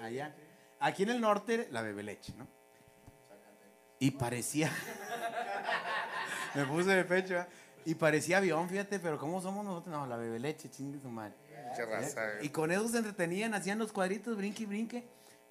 Allá. 0.00 0.34
Aquí 0.80 1.02
en 1.02 1.10
el 1.10 1.20
norte, 1.20 1.68
la 1.70 1.82
bebeleche, 1.82 2.32
¿no? 2.36 2.46
Y 3.98 4.12
parecía. 4.12 4.70
Me 6.54 6.64
puse 6.66 6.90
de 6.90 7.04
pecho, 7.04 7.34
¿eh? 7.38 7.46
Y 7.84 7.94
parecía 7.96 8.38
avión, 8.38 8.68
fíjate, 8.68 8.98
pero 9.00 9.18
¿cómo 9.18 9.40
somos 9.40 9.64
nosotros? 9.64 9.92
No, 9.92 10.06
la 10.06 10.16
bebeleche, 10.16 10.70
chingue 10.70 11.00
su 11.00 11.08
madre. 11.08 11.34
Raza, 11.88 12.34
¿Eh? 12.34 12.38
Y 12.42 12.48
con 12.50 12.70
eso 12.70 12.88
se 12.88 12.98
entretenían, 12.98 13.54
hacían 13.54 13.78
los 13.78 13.92
cuadritos, 13.92 14.36
brinque 14.36 14.64
y 14.64 14.66
brinque. 14.66 15.08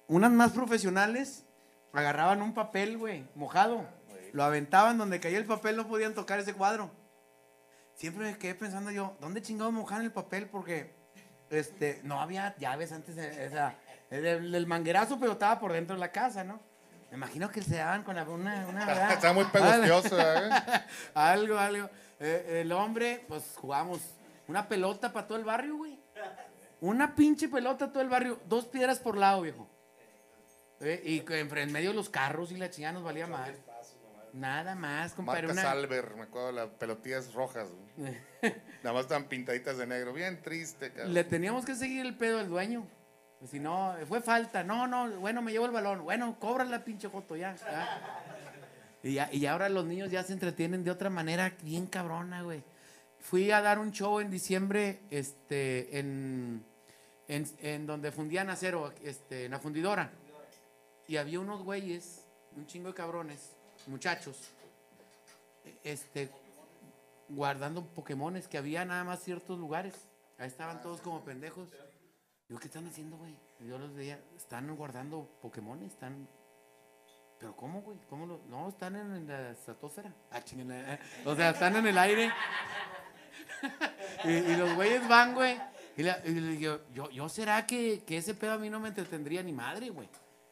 Unas 0.08 0.30
más 0.32 0.52
profesionales 0.52 1.44
agarraban 1.92 2.42
un 2.42 2.54
papel, 2.54 2.98
güey, 2.98 3.26
mojado. 3.34 3.86
Lo 4.32 4.44
aventaban 4.44 4.98
donde 4.98 5.20
caía 5.20 5.38
el 5.38 5.44
papel, 5.44 5.76
no 5.76 5.86
podían 5.86 6.14
tocar 6.14 6.38
ese 6.38 6.54
cuadro. 6.54 6.90
Siempre 7.94 8.32
me 8.32 8.38
quedé 8.38 8.54
pensando 8.54 8.90
yo, 8.90 9.16
¿dónde 9.20 9.42
chingados 9.42 9.72
mojaban 9.72 10.04
el 10.04 10.12
papel? 10.12 10.48
Porque 10.48 10.94
este, 11.50 12.00
no 12.02 12.20
había 12.20 12.56
llaves 12.56 12.92
antes, 12.92 13.14
o 13.14 13.50
sea, 13.50 13.78
el, 14.10 14.54
el 14.54 14.66
manguerazo, 14.66 15.20
pero 15.20 15.32
estaba 15.32 15.60
por 15.60 15.72
dentro 15.72 15.94
de 15.94 16.00
la 16.00 16.10
casa, 16.10 16.44
¿no? 16.44 16.60
Me 17.12 17.18
imagino 17.18 17.50
que 17.50 17.60
se 17.60 17.76
daban 17.76 18.04
con 18.04 18.16
una... 18.16 18.66
una. 18.66 19.12
Está 19.12 19.34
muy 19.34 19.44
pegostioso, 19.52 20.18
¿eh? 20.18 20.48
algo, 21.14 21.58
algo. 21.58 21.90
Eh, 22.18 22.60
el 22.62 22.72
hombre, 22.72 23.22
pues 23.28 23.54
jugamos 23.56 24.00
una 24.48 24.66
pelota 24.66 25.12
para 25.12 25.26
todo 25.26 25.36
el 25.36 25.44
barrio, 25.44 25.76
güey. 25.76 26.00
Una 26.82 27.14
pinche 27.14 27.48
pelota 27.48 27.92
todo 27.92 28.02
el 28.02 28.08
barrio. 28.08 28.40
Dos 28.48 28.66
piedras 28.66 28.98
por 28.98 29.16
lado, 29.16 29.42
viejo. 29.42 29.68
Eh, 30.80 31.00
y 31.04 31.32
en, 31.32 31.56
en 31.56 31.72
medio 31.72 31.90
de 31.90 31.94
los 31.94 32.10
carros 32.10 32.50
y 32.50 32.56
la 32.56 32.70
chingada 32.70 32.94
nos 32.94 33.04
valía 33.04 33.28
más. 33.28 33.50
Nada 34.32 34.74
más, 34.74 35.12
compadre. 35.12 35.46
Marca 35.46 35.60
Una, 35.60 35.70
Salver, 35.70 36.16
me 36.16 36.22
acuerdo, 36.22 36.50
las 36.50 36.70
pelotillas 36.70 37.32
rojas. 37.34 37.68
Nada 38.82 38.92
más 38.92 39.02
están 39.02 39.28
pintaditas 39.28 39.78
de 39.78 39.86
negro. 39.86 40.12
Bien 40.12 40.42
triste, 40.42 40.90
cabrón. 40.90 41.14
le 41.14 41.22
teníamos 41.22 41.64
que 41.64 41.76
seguir 41.76 42.04
el 42.04 42.16
pedo 42.16 42.40
al 42.40 42.48
dueño. 42.48 42.84
Pues, 43.38 43.52
Si 43.52 43.60
no, 43.60 43.94
fue 44.08 44.20
falta. 44.20 44.64
No, 44.64 44.88
no, 44.88 45.08
bueno, 45.20 45.40
me 45.40 45.52
llevo 45.52 45.66
el 45.66 45.72
balón. 45.72 46.02
Bueno, 46.02 46.36
cobra 46.40 46.64
la 46.64 46.82
pinche 46.82 47.08
foto 47.08 47.36
ya. 47.36 47.54
ya. 47.54 48.24
Y, 49.04 49.14
ya, 49.14 49.28
y 49.32 49.46
ahora 49.46 49.68
los 49.68 49.84
niños 49.84 50.10
ya 50.10 50.24
se 50.24 50.32
entretienen 50.32 50.82
de 50.82 50.90
otra 50.90 51.10
manera 51.10 51.54
bien 51.62 51.86
cabrona, 51.86 52.42
güey. 52.42 52.64
Fui 53.20 53.52
a 53.52 53.60
dar 53.60 53.78
un 53.78 53.92
show 53.92 54.18
en 54.18 54.32
diciembre, 54.32 55.02
este, 55.10 56.00
en, 56.00 56.64
en, 57.28 57.46
en 57.60 57.86
donde 57.86 58.12
fundían 58.12 58.50
acero, 58.50 58.92
este, 59.02 59.46
en 59.46 59.52
la 59.52 59.58
fundidora. 59.58 60.10
Y 61.08 61.16
había 61.16 61.40
unos 61.40 61.62
güeyes, 61.62 62.24
un 62.56 62.66
chingo 62.66 62.88
de 62.88 62.94
cabrones, 62.94 63.52
muchachos, 63.86 64.36
este, 65.84 66.30
guardando 67.28 67.84
Pokémones 67.84 68.48
que 68.48 68.58
había 68.58 68.84
nada 68.84 69.04
más 69.04 69.22
ciertos 69.22 69.58
lugares. 69.58 69.94
Ahí 70.38 70.48
estaban 70.48 70.80
todos 70.80 71.00
como 71.00 71.24
pendejos. 71.24 71.68
Yo, 72.48 72.58
¿qué 72.58 72.66
están 72.66 72.86
haciendo, 72.86 73.16
güey? 73.16 73.34
Yo 73.60 73.78
los 73.78 73.94
veía, 73.94 74.20
están 74.36 74.74
guardando 74.76 75.28
Pokémones, 75.40 75.92
están... 75.92 76.28
¿Pero 77.38 77.56
cómo, 77.56 77.82
güey? 77.82 77.98
¿Cómo 78.08 78.26
lo...? 78.26 78.40
No, 78.48 78.68
están 78.68 78.94
en, 78.96 79.26
la 79.26 79.50
estratosfera. 79.50 80.12
Ah. 80.30 80.40
O 81.24 81.34
sea, 81.34 81.50
están 81.50 81.76
en 81.76 81.86
el 81.86 81.98
aire. 81.98 82.32
y 84.24 84.56
los 84.56 84.74
güeyes 84.74 85.08
van, 85.08 85.34
güey. 85.34 85.58
Y, 85.96 86.02
la- 86.02 86.20
y 86.24 86.30
le 86.30 86.52
digo, 86.56 86.80
yo, 86.94 87.10
yo 87.10 87.28
será 87.28 87.66
que, 87.66 88.02
que 88.06 88.16
ese 88.16 88.34
pedo 88.34 88.52
a 88.52 88.58
mí 88.58 88.70
no 88.70 88.80
me 88.80 88.88
entretendría 88.88 89.42
ni 89.42 89.52
madre, 89.52 89.90
güey. 89.90 90.08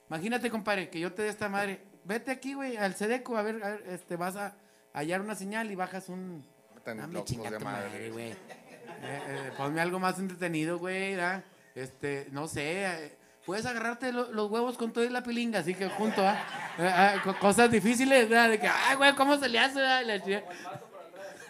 Imagínate, 0.09 0.51
compadre, 0.51 0.91
que 0.91 1.01
yo 1.01 1.13
te 1.13 1.23
dé 1.23 1.29
esta 1.29 1.49
madre. 1.49 1.81
Vete 2.05 2.31
aquí, 2.31 2.55
güey, 2.55 2.77
al 2.77 2.95
Sedeco, 2.95 3.37
a 3.37 3.43
ver, 3.43 3.63
a 3.63 3.71
ver, 3.71 3.85
este, 3.89 4.17
vas 4.17 4.37
a 4.37 4.55
hallar 4.93 5.21
una 5.21 5.35
señal 5.35 5.71
y 5.71 5.75
bajas 5.77 6.09
un... 6.09 6.45
Tan 6.85 6.97
Dame 6.99 7.15
locos 7.15 7.31
chinga 7.31 7.51
de 7.51 7.59
tu 7.59 7.65
madre. 7.65 8.11
güey. 8.11 8.31
Eh, 8.31 8.37
eh, 9.03 9.51
ponme 9.57 9.81
algo 9.81 9.99
más 9.99 10.19
entretenido, 10.19 10.79
güey, 10.79 11.15
¿verdad? 11.15 11.45
Este, 11.75 12.27
no 12.33 12.49
sé, 12.49 12.85
eh, 12.87 13.17
puedes 13.47 13.65
agarrarte 13.67 14.13
lo- 14.13 14.33
los 14.33 14.51
huevos 14.51 14.77
con 14.77 14.93
todo 14.93 15.05
y 15.05 15.09
la 15.11 15.23
pilinga, 15.23 15.61
así 15.61 15.75
que 15.75 15.89
junto, 15.89 16.27
¿ah? 16.27 16.37
Eh, 16.79 16.91
ah, 16.93 17.15
co- 17.23 17.39
cosas 17.39 17.71
difíciles, 17.71 18.29
¿verdad? 18.29 18.51
De 18.51 18.59
que, 18.59 18.67
ay, 18.69 18.97
güey, 18.97 19.15
¿cómo 19.15 19.37
se 19.39 19.49
le 19.49 19.59
hace? 19.59 19.79
la 19.81 20.01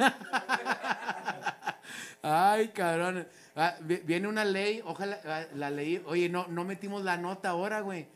Ay, 2.22 2.68
cabrón. 2.68 3.26
Ah, 3.56 3.76
vi- 3.80 4.00
viene 4.04 4.28
una 4.28 4.44
ley, 4.44 4.80
ojalá 4.84 5.20
ah, 5.24 5.44
la 5.54 5.70
ley. 5.70 6.02
Oye, 6.06 6.28
no, 6.28 6.46
no 6.48 6.64
metimos 6.64 7.02
la 7.04 7.16
nota 7.16 7.50
ahora, 7.50 7.80
güey. 7.80 8.06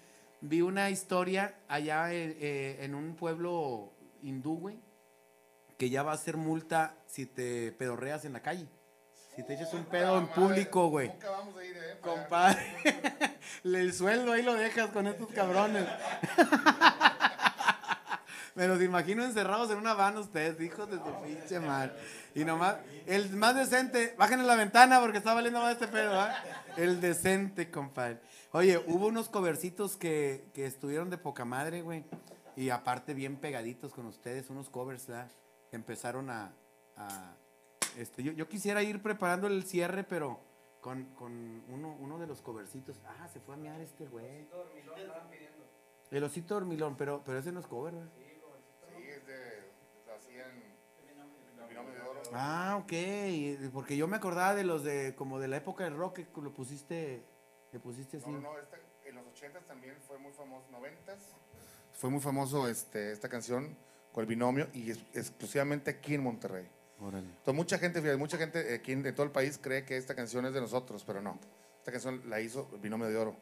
Vi 0.40 0.61
una 0.62 0.90
historia 0.90 1.55
allá 1.69 2.12
eh, 2.12 2.36
eh, 2.40 2.78
en 2.81 2.94
un 2.94 3.15
pueblo 3.16 3.93
hindú, 4.23 4.59
güey, 4.59 4.78
que 5.78 5.90
ya 5.90 6.02
va 6.02 6.12
a 6.12 6.16
ser 6.19 6.36
multa 6.36 6.94
si 7.06 7.27
te 7.27 7.73
pedorreas 7.73 8.24
en 8.24 8.32
la 8.35 8.40
calle. 8.40 8.69
Si 9.35 9.43
te 9.43 9.55
echas 9.55 9.74
un 9.74 9.85
pedo 9.86 10.19
en 10.19 10.28
público, 10.28 10.89
güey. 10.89 11.09
Nunca 11.09 11.31
vamos 11.31 11.56
a 11.56 11.65
ir, 11.65 11.77
¿eh? 11.77 11.98
Compadre, 12.01 12.61
el 13.65 13.93
sueldo 13.93 14.32
ahí 14.32 14.43
lo 14.43 14.55
dejas 14.55 14.90
con 14.90 15.06
estos 15.09 15.28
cabrones. 15.32 15.85
Me 18.56 18.68
los 18.68 18.81
imagino 18.82 19.24
encerrados 19.24 19.70
en 19.70 19.78
una 19.78 19.94
van 19.94 20.16
ustedes, 20.16 20.60
hijos 20.60 20.89
de 20.90 20.98
su 20.98 21.22
pinche 21.24 21.59
madre. 21.60 21.93
Y 22.35 22.44
nomás, 22.44 22.76
el 23.06 23.31
más 23.36 23.55
decente, 23.56 24.14
bajen 24.16 24.47
la 24.47 24.55
ventana 24.56 25.01
porque 25.01 25.18
está 25.18 25.35
valiendo 25.35 25.60
más 25.60 25.72
este 25.72 25.89
pedo, 25.89 26.18
¿ah? 26.20 26.32
El 26.76 27.01
decente, 27.01 27.70
compadre. 27.70 28.20
Oye, 28.52 28.78
hubo 28.86 29.06
unos 29.09 29.28
covercitos 29.28 29.97
que, 29.97 30.44
que 30.55 30.66
estuvieron 30.66 31.10
de 31.10 31.18
poca 31.18 31.44
madre, 31.44 31.82
güey. 31.82 32.05
Y 32.56 32.70
aparte 32.70 33.14
bien 33.14 33.36
pegaditos 33.36 33.93
con 33.93 34.06
ustedes, 34.06 34.48
unos 34.51 34.70
covers, 34.70 35.06
¿verdad? 35.09 35.31
Empezaron 35.72 36.31
a... 36.31 36.52
a- 36.97 37.35
este, 37.98 38.22
yo, 38.24 38.32
yo 38.32 38.48
quisiera 38.48 38.82
ir 38.82 39.02
preparando 39.02 39.47
el 39.47 39.64
cierre, 39.64 40.02
pero 40.05 40.40
con, 40.81 41.05
con 41.14 41.62
uno, 41.68 41.97
uno 42.01 42.18
de 42.18 42.26
los 42.26 42.40
covercitos. 42.43 42.97
Ah, 43.06 43.28
se 43.32 43.40
fue 43.40 43.55
a 43.55 43.59
mear 43.59 43.81
este 43.81 44.06
güey. 44.06 44.47
El 46.10 46.24
osito 46.24 46.55
dormilón, 46.55 46.97
pero, 46.97 47.22
pero 47.24 47.39
ese 47.39 47.51
no 47.52 47.60
es 47.60 47.66
cover, 47.66 47.94
¿verdad? 47.94 48.10
Sí, 48.16 48.24
Ah, 52.36 52.77
ok. 52.82 52.93
Porque 53.73 53.97
yo 53.97 54.09
me 54.09 54.16
acordaba 54.16 54.55
de 54.55 54.65
los 54.65 54.82
de, 54.85 55.15
como 55.15 55.39
de 55.39 55.48
la 55.48 55.56
época 55.59 55.85
del 55.85 55.94
rock, 55.97 56.15
que 56.16 56.40
lo 56.40 56.52
pusiste, 56.52 57.23
le 57.73 57.78
pusiste 57.81 58.16
así. 58.19 58.31
No, 58.31 58.40
no, 58.40 58.52
no, 58.52 58.59
esta- 58.59 58.77
en 59.06 59.15
los 59.15 59.27
80 59.28 59.61
también 59.61 59.97
fue 60.06 60.19
muy 60.19 60.32
famoso, 60.32 60.66
90 60.70 61.16
Fue 61.93 62.11
muy 62.11 62.20
famoso 62.20 62.66
este, 62.69 63.12
esta 63.12 63.28
canción 63.28 63.77
con 64.12 64.23
el 64.23 64.27
binomio 64.28 64.69
y 64.73 64.90
es- 64.90 64.98
exclusivamente 65.15 65.90
aquí 65.93 66.15
en 66.15 66.23
Monterrey. 66.23 66.69
Órale. 67.01 67.27
Entonces, 67.28 67.55
mucha 67.55 67.78
gente, 67.78 68.01
fíjate, 68.01 68.16
mucha 68.16 68.36
gente 68.39 68.74
aquí 68.74 68.93
en, 68.93 69.02
de 69.02 69.12
todo 69.12 69.27
el 69.27 69.32
país 69.32 69.59
cree 69.62 69.85
que 69.85 69.97
esta 69.97 70.15
canción 70.15 70.44
es 70.47 70.55
de 70.55 70.61
nosotros, 70.61 71.05
pero 71.05 71.20
no. 71.20 71.39
Esta 71.78 71.93
canción 71.93 72.23
la 72.28 72.40
hizo 72.40 72.69
el 72.73 72.81
binomio 72.81 73.06
de 73.09 73.16
oro 73.16 73.36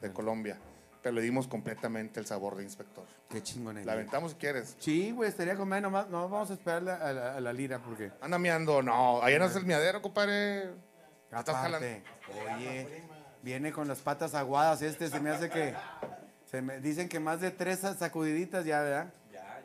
de 0.00 0.12
Colombia, 0.12 0.58
pero 1.04 1.16
le 1.16 1.20
dimos 1.20 1.46
completamente 1.46 2.18
el 2.18 2.24
sabor 2.24 2.56
de 2.56 2.62
inspector. 2.62 3.04
Qué 3.28 3.42
chingonería. 3.42 3.84
La 3.84 3.92
aventamos 3.92 4.32
si 4.32 4.38
quieres. 4.38 4.74
Sí, 4.78 5.10
güey, 5.10 5.28
estaría 5.28 5.54
con 5.54 5.68
nomás, 5.68 6.08
no 6.08 6.30
vamos 6.30 6.50
a 6.50 6.54
esperar 6.54 6.82
la- 6.82 6.96
a 6.96 7.12
la, 7.12 7.36
a 7.36 7.40
la 7.42 7.52
lira 7.52 7.78
porque... 7.78 8.10
Anda 8.22 8.38
miando, 8.38 8.82
no, 8.82 9.22
allá 9.22 9.38
no 9.38 9.44
es 9.44 9.54
el 9.54 9.66
miadero, 9.66 10.00
compadre. 10.00 10.70
Estás 11.30 11.50
Aparte, 11.50 12.02
oye, 12.56 13.02
viene 13.42 13.70
con 13.70 13.86
las 13.86 13.98
patas 13.98 14.34
aguadas 14.34 14.80
este, 14.80 15.10
se 15.10 15.20
me 15.20 15.28
hace 15.28 15.50
que... 15.50 15.74
Se 16.50 16.62
me, 16.62 16.80
dicen 16.80 17.06
que 17.10 17.20
más 17.20 17.42
de 17.42 17.50
tres 17.50 17.80
sacudiditas 17.80 18.64
ya, 18.64 18.80
¿verdad? 18.80 19.12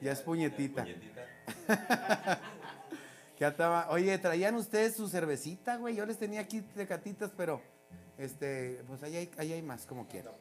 Ya, 0.01 0.11
es 0.11 0.19
puñetita. 0.19 0.85
Ya 3.39 3.47
estaba, 3.47 3.89
oye, 3.91 4.17
traían 4.17 4.55
ustedes 4.55 4.97
su 4.97 5.07
cervecita, 5.07 5.77
güey. 5.77 5.95
Yo 5.95 6.05
les 6.05 6.17
tenía 6.17 6.41
aquí 6.41 6.59
tecatitas, 6.59 7.31
pero 7.37 7.61
este, 8.17 8.83
pues 8.85 9.01
ahí 9.03 9.15
hay, 9.15 9.31
ahí 9.37 9.53
hay 9.53 9.61
más, 9.61 9.85
como 9.85 10.09
quieran. 10.09 10.33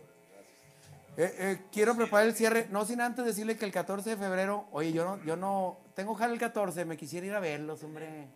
Eh, 1.20 1.34
eh, 1.38 1.58
quiero 1.72 1.96
preparar 1.96 2.28
el 2.28 2.34
cierre, 2.34 2.68
no 2.70 2.84
sin 2.84 3.00
antes 3.00 3.24
decirle 3.24 3.56
que 3.56 3.64
el 3.64 3.72
14 3.72 4.10
de 4.10 4.16
febrero, 4.16 4.68
oye, 4.70 4.92
yo 4.92 5.04
no, 5.04 5.24
yo 5.24 5.34
no, 5.36 5.80
tengo 5.94 6.14
jale 6.14 6.32
el 6.34 6.38
14, 6.38 6.84
me 6.84 6.96
quisiera 6.96 7.26
ir 7.26 7.34
a 7.34 7.40
verlos, 7.40 7.82
hombre. 7.82 8.28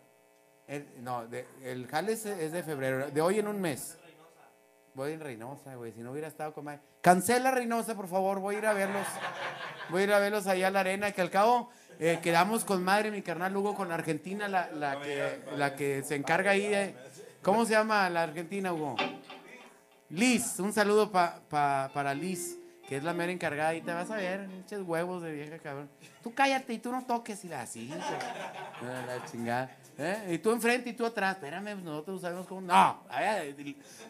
El- 0.67 0.85
no, 1.01 1.25
de- 1.27 1.47
el 1.63 1.87
jale 1.87 2.11
es, 2.11 2.25
es 2.25 2.51
de 2.51 2.61
febrero, 2.61 3.09
de 3.09 3.21
hoy 3.21 3.39
en 3.39 3.47
un 3.47 3.61
mes. 3.61 3.97
Voy 4.95 5.13
en 5.13 5.21
Reynosa, 5.21 5.75
güey, 5.75 5.93
si 5.93 6.01
no 6.01 6.11
hubiera 6.11 6.27
estado 6.27 6.53
con 6.53 6.65
madre. 6.65 6.81
Cancela 7.01 7.51
Reynosa, 7.51 7.95
por 7.95 8.07
favor, 8.09 8.39
voy 8.41 8.55
a 8.55 8.57
ir 8.59 8.65
a 8.65 8.73
verlos. 8.73 9.07
Voy 9.89 10.01
a 10.01 10.03
ir 10.03 10.13
a 10.13 10.19
verlos 10.19 10.45
allá 10.45 10.67
a 10.67 10.71
la 10.71 10.81
arena, 10.81 11.11
que 11.13 11.21
al 11.21 11.29
cabo 11.31 11.69
eh, 11.99 12.19
quedamos 12.21 12.65
con 12.65 12.83
madre, 12.83 13.11
mi 13.11 13.21
carnal 13.21 13.55
Hugo, 13.55 13.75
con 13.75 13.91
Argentina, 13.93 14.47
la, 14.49 14.69
la 14.71 14.99
que, 15.01 15.41
la 15.55 15.75
que 15.75 16.03
se 16.03 16.15
encarga 16.15 16.51
ahí 16.51 16.67
de... 16.67 16.95
¿Cómo 17.41 17.65
se 17.65 17.71
llama 17.71 18.09
la 18.09 18.23
Argentina, 18.23 18.73
Hugo? 18.73 18.95
Liz, 20.09 20.59
un 20.59 20.71
saludo 20.73 21.11
pa- 21.11 21.39
pa- 21.49 21.89
para 21.93 22.13
Liz, 22.13 22.57
que 22.93 22.97
es 22.97 23.03
la 23.03 23.13
mera 23.13 23.31
encargada. 23.31 23.73
Y 23.73 23.81
te 23.81 23.91
vas 23.91 24.11
a 24.11 24.17
ver, 24.17 24.45
pinches 24.45 24.81
huevos 24.83 25.23
de 25.23 25.31
vieja 25.31 25.57
cabrón. 25.57 25.89
Tú 26.21 26.31
cállate 26.31 26.73
y 26.73 26.77
tú 26.77 26.91
no 26.91 27.03
toques. 27.03 27.43
Y 27.43 27.47
la 27.47 27.63
así, 27.63 27.87
güey. 27.87 27.99
Ah, 27.99 29.03
la 29.07 29.25
chingada. 29.25 29.75
¿Eh? 29.97 30.33
Y 30.33 30.37
tú 30.37 30.51
enfrente 30.51 30.91
y 30.91 30.93
tú 30.93 31.03
atrás. 31.03 31.37
Espérame, 31.37 31.83
nosotros 31.83 32.21
sabemos 32.21 32.45
cómo. 32.45 32.61
No, 32.61 33.03
a 33.09 33.19
ver, 33.19 33.55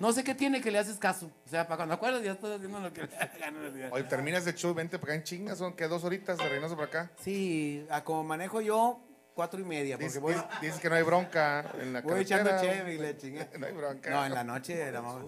no 0.01 0.11
sé 0.11 0.21
qué 0.25 0.35
tiene 0.35 0.59
que 0.59 0.69
le 0.69 0.79
haces 0.79 0.97
caso. 0.97 1.31
O 1.45 1.49
sea, 1.49 1.65
para 1.65 1.77
cuando 1.77 1.95
acuerdas, 1.95 2.23
ya 2.23 2.33
estoy 2.33 2.55
haciendo 2.55 2.81
lo 2.81 2.91
que 2.91 3.03
le 3.03 3.07
da 3.07 3.31
gana. 3.39 3.89
Oye, 3.91 4.03
terminas 4.03 4.43
de 4.43 4.53
show, 4.53 4.73
vente 4.73 4.99
para 4.99 5.13
acá 5.13 5.15
en 5.15 5.23
chingas, 5.23 5.59
son 5.59 5.71
que 5.71 5.87
dos 5.87 6.03
horitas 6.03 6.37
de 6.37 6.49
Reynosa 6.49 6.75
para 6.75 6.87
acá. 6.87 7.11
Sí, 7.21 7.85
a 7.89 8.03
como 8.03 8.25
manejo 8.25 8.59
yo, 8.59 8.99
cuatro 9.33 9.59
y 9.59 9.63
media. 9.63 9.95
Porque 9.95 10.05
Dices, 10.05 10.21
voy, 10.21 10.33
dices- 10.33 10.61
dices 10.61 10.79
que 10.79 10.89
no 10.89 10.95
hay 10.95 11.03
bronca 11.03 11.71
en 11.79 11.93
la 11.93 12.01
voy 12.01 12.21
echando 12.21 12.49
carretera. 12.51 12.73
cheve 12.75 12.93
y 12.93 12.97
la 12.99 13.17
chingada. 13.17 13.49
No 13.59 13.65
hay 13.67 13.73
bronca. 13.73 14.09
No, 14.09 14.25
en 14.25 14.33
la 14.33 14.43
noche, 14.43 14.91
la 14.91 15.01
mamá. 15.01 15.25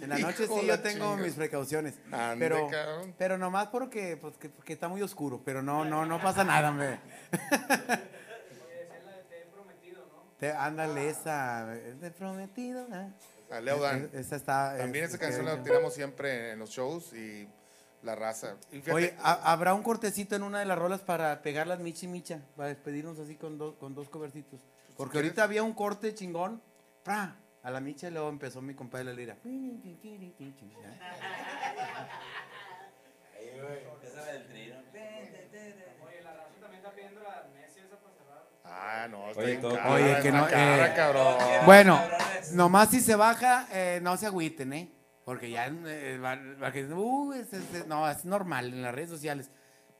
En 0.00 0.08
la 0.08 0.18
noche 0.18 0.46
sí 0.46 0.66
yo 0.66 0.80
tengo 0.80 1.16
mis 1.16 1.34
precauciones. 1.34 1.94
Ande, 2.12 2.36
pero, 2.48 2.68
cabrón. 2.68 3.14
pero 3.18 3.38
nomás 3.38 3.68
porque, 3.68 4.16
pues, 4.16 4.36
que, 4.36 4.50
que 4.50 4.72
está 4.72 4.88
muy 4.88 5.02
oscuro. 5.02 5.42
Pero 5.44 5.62
no, 5.62 5.84
no, 5.84 6.06
no 6.06 6.20
pasa 6.20 6.44
nada, 6.44 6.70
hombre. 6.70 7.00
Te, 10.38 10.52
ándale, 10.52 11.08
esa. 11.08 11.74
Es 11.76 12.00
de 12.00 12.10
prometido. 12.12 12.86
¿eh? 12.92 13.10
A 13.50 13.60
Leo 13.60 13.80
Dan. 13.80 14.08
Esa 14.12 14.36
está. 14.36 14.76
También 14.78 15.04
es- 15.04 15.10
esa 15.10 15.18
canción 15.18 15.44
la 15.46 15.60
tiramos 15.62 15.94
siempre 15.94 16.52
en 16.52 16.60
los 16.60 16.70
shows 16.70 17.12
y 17.12 17.48
la 18.08 18.14
raza. 18.14 18.56
Fíjate, 18.70 18.92
Oye, 18.92 19.14
¿ha- 19.22 19.52
¿habrá 19.52 19.74
un 19.74 19.82
cortecito 19.82 20.34
en 20.34 20.42
una 20.42 20.60
de 20.60 20.64
las 20.64 20.78
rolas 20.78 21.00
para 21.02 21.42
pegar 21.42 21.66
las 21.66 21.78
michi 21.78 22.06
micha? 22.08 22.40
Para 22.56 22.70
despedirnos 22.70 23.18
así 23.18 23.36
con, 23.36 23.58
dos 23.58 23.74
con 23.76 23.94
dos 23.94 24.08
covercitos. 24.08 24.60
Porque 24.96 25.12
¿quieres? 25.12 25.30
ahorita 25.30 25.42
había 25.44 25.62
un 25.62 25.74
corte 25.74 26.14
chingón. 26.14 26.62
¡pra! 27.04 27.36
A 27.62 27.70
la 27.70 27.80
micha 27.80 28.08
y 28.08 28.10
luego 28.12 28.28
empezó 28.30 28.62
mi 28.62 28.74
compadre 28.74 29.04
la 29.04 29.12
lira. 29.12 29.36
Ah, 38.64 39.06
no, 39.10 39.30
está 39.30 39.40
Oye, 39.42 39.60
cara, 39.60 39.92
Oye, 39.92 40.20
que 40.22 40.32
no, 40.32 40.46
cara, 40.46 40.86
eh, 40.86 40.94
cabrón. 40.94 41.36
Bueno, 41.64 42.02
nomás 42.52 42.90
si 42.90 43.00
se 43.00 43.14
baja, 43.16 43.66
eh, 43.72 43.98
no 44.02 44.16
se 44.16 44.26
agüiten, 44.26 44.72
¿eh? 44.72 44.88
Porque 45.28 45.50
ya, 45.50 45.66
eh, 45.66 46.16
va- 46.16 46.40
va 46.62 46.72
que- 46.72 46.86
uh, 46.86 47.34
es- 47.34 47.52
es- 47.52 47.86
no, 47.86 48.08
es 48.10 48.24
normal 48.24 48.72
en 48.72 48.80
las 48.80 48.94
redes 48.94 49.10
sociales. 49.10 49.50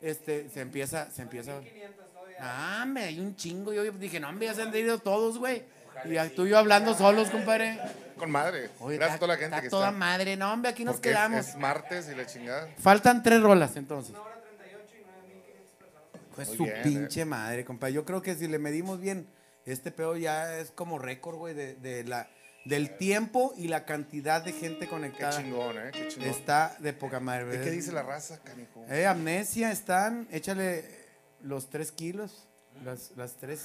Este, 0.00 0.48
se 0.48 0.62
empieza, 0.62 1.10
se 1.10 1.20
empieza. 1.20 1.60
Ah, 2.40 2.80
hombre, 2.82 3.04
hay 3.04 3.20
un 3.20 3.36
chingo. 3.36 3.74
Yo 3.74 3.84
dije, 3.92 4.20
no, 4.20 4.30
hombre, 4.30 4.46
ya 4.46 4.54
se 4.54 4.62
han 4.62 4.74
ido 4.74 4.98
todos, 5.00 5.36
güey. 5.36 5.64
Y 6.06 6.28
tú 6.30 6.46
y 6.46 6.48
yo 6.48 6.56
hablando 6.58 6.94
solos, 6.94 7.28
compadre. 7.28 7.78
Con 8.16 8.30
madre. 8.30 8.70
Oye, 8.80 8.96
Gracias 8.96 9.16
a 9.16 9.20
toda 9.20 9.34
la 9.34 9.38
gente 9.38 9.56
está 9.56 9.60
que 9.62 9.68
toda 9.68 9.88
está. 9.88 9.98
madre. 9.98 10.34
No, 10.38 10.50
hombre, 10.50 10.70
aquí 10.70 10.82
nos 10.82 10.94
Porque 10.94 11.10
quedamos. 11.10 11.46
Es, 11.46 11.56
martes 11.56 12.08
y 12.10 12.14
la 12.14 12.24
chingada. 12.24 12.66
Faltan 12.78 13.22
tres 13.22 13.42
rolas, 13.42 13.76
entonces. 13.76 14.16
Pues 16.34 16.48
Muy 16.48 16.56
su 16.56 16.64
bien, 16.64 16.82
pinche 16.82 17.26
madre, 17.26 17.66
compadre. 17.66 17.92
Yo 17.92 18.06
creo 18.06 18.22
que 18.22 18.34
si 18.34 18.46
le 18.48 18.58
medimos 18.58 18.98
bien, 18.98 19.28
este 19.66 19.90
pedo 19.90 20.16
ya 20.16 20.56
es 20.58 20.70
como 20.70 20.98
récord, 20.98 21.36
güey, 21.36 21.52
de, 21.52 21.74
de 21.74 22.04
la, 22.04 22.30
del 22.68 22.96
tiempo 22.96 23.54
y 23.56 23.68
la 23.68 23.84
cantidad 23.84 24.42
de 24.42 24.52
gente 24.52 24.80
Qué 24.80 24.88
conectada. 24.88 25.36
chingón, 25.42 25.76
¿eh? 25.78 25.90
Qué 25.92 26.08
chingón. 26.08 26.28
Está 26.28 26.76
de 26.78 26.92
poca 26.92 27.18
madre. 27.20 27.44
¿Y 27.44 27.46
güey. 27.48 27.62
qué 27.62 27.70
dice 27.70 27.92
la 27.92 28.02
raza, 28.02 28.38
canijo? 28.42 28.84
Eh, 28.88 29.06
amnesia 29.06 29.70
están, 29.72 30.28
échale 30.30 30.84
los 31.42 31.70
tres 31.70 31.92
kilos, 31.92 32.46
las, 32.84 33.12
las 33.16 33.34
tres. 33.36 33.64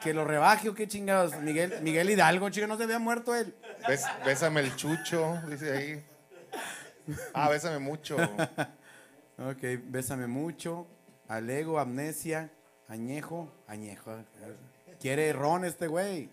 Que 0.00 0.14
lo 0.14 0.24
rebaje 0.24 0.68
o 0.68 0.74
qué 0.74 0.88
chingados. 0.88 1.36
Miguel, 1.40 1.74
Miguel 1.82 2.08
Hidalgo, 2.10 2.48
chico, 2.50 2.66
no 2.66 2.76
se 2.78 2.84
había 2.84 2.98
muerto 2.98 3.34
él. 3.34 3.54
Bes- 3.86 4.06
bésame 4.24 4.60
el 4.60 4.74
chucho, 4.76 5.40
dice 5.48 5.72
ahí. 5.76 6.04
Ah, 7.34 7.48
bésame 7.48 7.78
mucho. 7.78 8.16
Ok, 9.38 9.62
bésame 9.86 10.26
mucho. 10.26 10.86
Alego, 11.26 11.80
amnesia, 11.80 12.50
añejo, 12.86 13.50
añejo. 13.66 14.14
Quiere 15.02 15.32
ron 15.32 15.64
este 15.64 15.88
güey. 15.88 16.30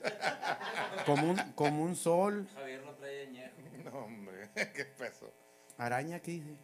Como 1.07 1.31
un, 1.31 1.37
como 1.53 1.81
un 1.81 1.95
sol. 1.95 2.47
Javier 2.53 2.83
lo 2.83 2.93
trae 2.93 3.23
añejo. 3.23 3.55
No, 3.83 4.05
hombre, 4.05 4.47
qué 4.75 4.85
peso. 4.85 5.33
Araña, 5.79 6.19
¿qué 6.19 6.33
dice? 6.33 6.55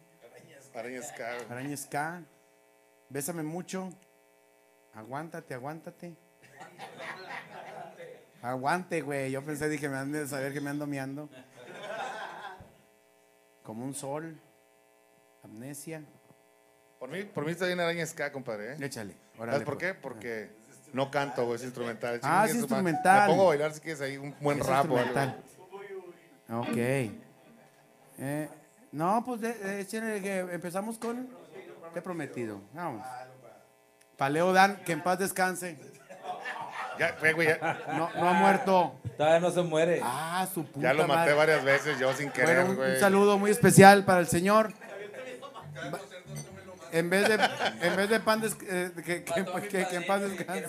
Araña 0.72 1.02
Scar. 1.02 1.46
Araña 1.50 1.76
Ska. 1.76 2.22
Bésame 3.08 3.42
mucho. 3.42 3.90
Aguántate, 4.94 5.54
aguántate. 5.54 6.14
Aguante, 8.40 9.00
güey. 9.00 9.32
Yo 9.32 9.42
pensé, 9.42 9.68
dije, 9.68 9.88
me 9.88 9.96
han 9.96 10.12
de 10.12 10.28
saber 10.28 10.52
que 10.52 10.60
me 10.60 10.70
ando 10.70 10.86
miando. 10.86 11.28
Como 13.64 13.84
un 13.84 13.94
sol. 13.94 14.40
Amnesia. 15.42 16.04
Por 17.00 17.10
mí, 17.10 17.24
por 17.24 17.44
mí 17.44 17.50
está 17.50 17.66
bien 17.66 17.80
Araña 17.80 18.06
Scar, 18.06 18.30
compadre. 18.30 18.74
¿eh? 18.74 18.76
Échale. 18.80 19.16
órale, 19.38 19.52
¿Sabes 19.52 19.66
por 19.66 19.78
pues. 19.78 19.92
qué? 19.92 19.98
Porque 19.98 20.50
no 20.92 21.10
canto, 21.10 21.44
güey, 21.44 21.56
es 21.56 21.64
instrumental. 21.64 22.20
Ah, 22.22 22.46
es 22.48 22.54
instrumental. 22.54 23.22
Me 23.22 23.34
pongo 23.34 23.44
a 23.44 23.48
bailar 23.48 23.72
si 23.72 23.80
quieres 23.80 24.00
ahí 24.00 24.16
un 24.16 24.34
buen 24.40 24.60
Es 24.60 24.66
rap 24.66 24.90
o 24.90 24.96
algo. 24.96 24.98
instrumental. 24.98 25.42
Ok. 26.52 26.76
Eh, 28.18 28.48
no, 28.92 29.22
pues 29.24 29.40
de- 29.40 29.52
de- 29.54 30.22
que 30.22 30.38
empezamos 30.52 30.98
con 30.98 31.28
Te 31.92 31.98
he 32.00 32.02
prometido. 32.02 32.60
Vamos. 32.74 33.06
Paleo 34.16 34.52
Dan, 34.52 34.76
que 34.84 34.92
en 34.92 35.02
paz 35.02 35.18
descanse. 35.18 35.78
Ya, 36.98 37.14
güey, 37.20 37.32
güey, 37.34 37.48
ya, 37.48 37.78
No, 37.96 38.10
no 38.14 38.28
ha 38.28 38.32
muerto. 38.32 38.94
Todavía 39.16 39.40
no 39.40 39.50
se 39.50 39.62
muere. 39.62 40.00
Ah, 40.02 40.46
su 40.52 40.64
puta 40.64 40.80
ya 40.88 40.94
lo 40.94 41.06
maté 41.06 41.20
madre. 41.20 41.34
varias 41.34 41.64
veces 41.64 41.98
yo 41.98 42.12
sin 42.14 42.30
querer, 42.30 42.56
Bueno, 42.56 42.70
un, 42.70 42.76
güey. 42.76 42.92
un 42.94 43.00
saludo 43.00 43.38
muy 43.38 43.50
especial 43.50 44.04
para 44.04 44.20
el 44.20 44.26
señor. 44.26 44.72
En 46.98 47.10
vez 47.10 47.28
de, 47.28 47.34
en 47.82 47.96
vez 47.96 48.08
de 48.08 48.20
pan 48.20 48.40
des- 48.40 48.56
eh, 48.68 48.90
que, 48.96 49.24
que- 49.24 49.44
que- 49.68 49.86
que 49.86 49.96
en 49.96 50.06
paz 50.06 50.22
descanse. 50.22 50.66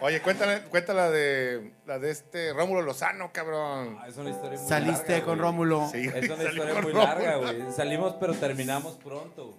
Oye, 0.00 0.20
cuéntale, 0.20 0.62
cuéntala 0.62 1.10
de 1.10 1.72
la 1.86 1.98
de 2.00 2.10
este 2.10 2.52
Rómulo 2.52 2.82
Lozano, 2.82 3.30
cabrón. 3.32 3.98
Ah, 4.00 4.08
Es 4.08 4.16
una 4.16 4.30
historia 4.30 4.58
muy 4.58 4.68
Saliste 4.68 5.12
larga, 5.12 5.24
con 5.26 5.34
güey. 5.38 5.40
Rómulo. 5.48 5.88
Sí, 5.92 6.10
Es 6.12 6.28
una 6.30 6.42
historia 6.44 6.74
muy 6.74 6.92
Rómulo. 6.92 7.02
larga, 7.04 7.36
güey. 7.36 7.72
Salimos, 7.72 8.14
pero 8.18 8.34
terminamos 8.34 8.94
pronto. 8.94 9.54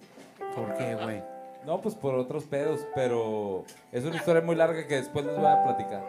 ¿Por 0.54 0.74
qué, 0.76 0.94
güey? 0.96 1.22
No, 1.64 1.80
pues 1.80 1.94
por 1.94 2.14
otros 2.14 2.44
pedos, 2.44 2.80
pero 2.94 3.64
es 3.92 4.04
una 4.04 4.16
historia 4.16 4.42
muy 4.42 4.54
larga 4.56 4.86
que 4.86 4.96
después 4.96 5.24
les 5.24 5.36
voy 5.36 5.46
a 5.46 5.62
platicar. 5.64 6.02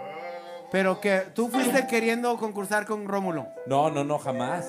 Pero 0.72 1.00
que 1.02 1.20
tú 1.34 1.48
fuiste 1.50 1.88
queriendo 1.88 2.38
concursar 2.38 2.86
con 2.86 3.08
Rómulo. 3.08 3.48
No, 3.68 3.90
no, 3.90 4.04
no, 4.04 4.20
jamás. 4.20 4.68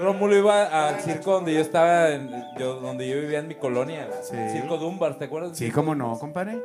Rómulo 0.00 0.36
iba 0.36 0.88
al 0.88 1.00
circo 1.00 1.32
donde 1.32 1.54
yo 1.54 1.60
estaba, 1.60 2.10
en- 2.10 2.30
yo, 2.58 2.80
donde 2.80 3.08
yo 3.08 3.16
vivía 3.20 3.38
en 3.40 3.48
mi 3.48 3.54
colonia. 3.54 4.08
Sí. 4.22 4.34
el 4.36 4.50
Circo 4.50 4.76
Dunbar, 4.78 5.18
¿te 5.18 5.26
acuerdas? 5.26 5.50
del 5.50 5.58
Sí, 5.58 5.70
cómo 5.72 5.94
no, 5.94 6.18
compadre. 6.18 6.62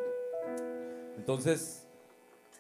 Entonces, 1.17 1.87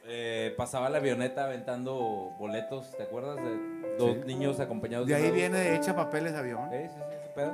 eh, 0.07 0.53
pasaba 0.57 0.89
la 0.89 0.97
avioneta 0.97 1.45
aventando 1.45 2.33
boletos, 2.37 2.95
¿te 2.97 3.03
acuerdas? 3.03 3.37
De 3.37 3.95
dos 3.97 4.17
Sí. 4.17 4.21
niños 4.27 4.59
acompañados 4.59 5.07
De 5.07 5.15
ahí 5.15 5.31
viene 5.31 5.57
de 5.59 5.75
hecha 5.75 5.95
papeles 5.95 6.33
avión. 6.33 6.69
Sí, 6.71 6.77
sí, 6.83 6.89
sí, 6.95 7.15
ese 7.21 7.29
pedo. 7.33 7.53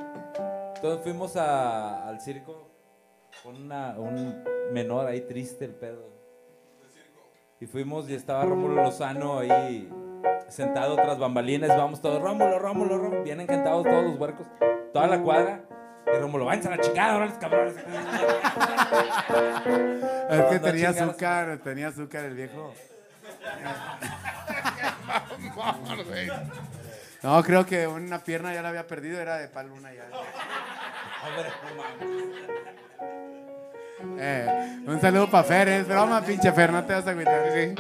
Entonces 0.76 1.03
fuimos 1.03 1.35
a- 1.38 2.07
al 2.07 2.19
circo 2.22 2.68
con 3.43 3.56
una- 3.56 3.95
un 3.98 4.43
menor 4.72 5.06
ahí 5.07 5.22
triste 5.22 5.65
el 5.65 5.76
pedo. 5.76 6.10
Y 7.60 7.68
fuimos 7.68 8.10
y 8.10 8.15
estaba 8.15 8.43
Rómulo 8.43 8.81
Lozano 8.84 9.38
ahí 9.39 9.88
sentado 10.52 10.95
tras 10.95 11.18
bambalinas. 11.18 11.69
Vamos 11.69 12.02
todos, 12.02 12.22
Rómulo, 12.22 12.60
Rómulo, 12.60 12.98
Rómulo. 12.98 13.23
Bien 13.23 13.40
encantados 13.41 13.84
todos 13.84 14.03
los 14.03 14.19
huercos. 14.19 14.48
Toda 14.94 15.07
la 15.07 15.22
cuadra. 15.22 15.61
Y 16.14 16.18
Rómulo, 16.19 16.45
váyanse 16.45 16.68
a 16.68 16.76
la 16.76 16.82
chingada, 16.82 17.15
órale, 17.15 17.34
cabrones. 17.40 17.76
Es 20.30 20.45
que 20.45 20.60
tenía 20.60 20.90
azúcar, 20.90 21.60
tenía 21.64 21.88
azúcar 21.88 22.26
el 22.26 22.36
viejo. 22.36 22.73
No, 27.23 27.44
creo 27.44 27.68
que 27.68 27.86
una 27.86 28.23
pierna 28.23 28.52
ya 28.52 28.64
la 28.64 28.69
había 28.69 28.88
perdido, 28.88 29.22
era 29.22 29.38
de 29.38 29.48
paluna 29.48 29.94
ya. 29.94 30.06
Eh, 34.19 34.82
un 34.88 34.99
saludo 35.02 35.30
para 35.30 35.44
Fer, 35.44 35.68
es 35.69 35.88
broma, 35.88 36.23
pinche 36.23 36.52
Fer, 36.52 36.72
no 36.72 36.86
te 36.86 36.94
vas 36.94 37.06
a 37.07 37.11
agüitar. 37.11 37.52
Sí, 37.53 37.69
sí. 37.69 37.76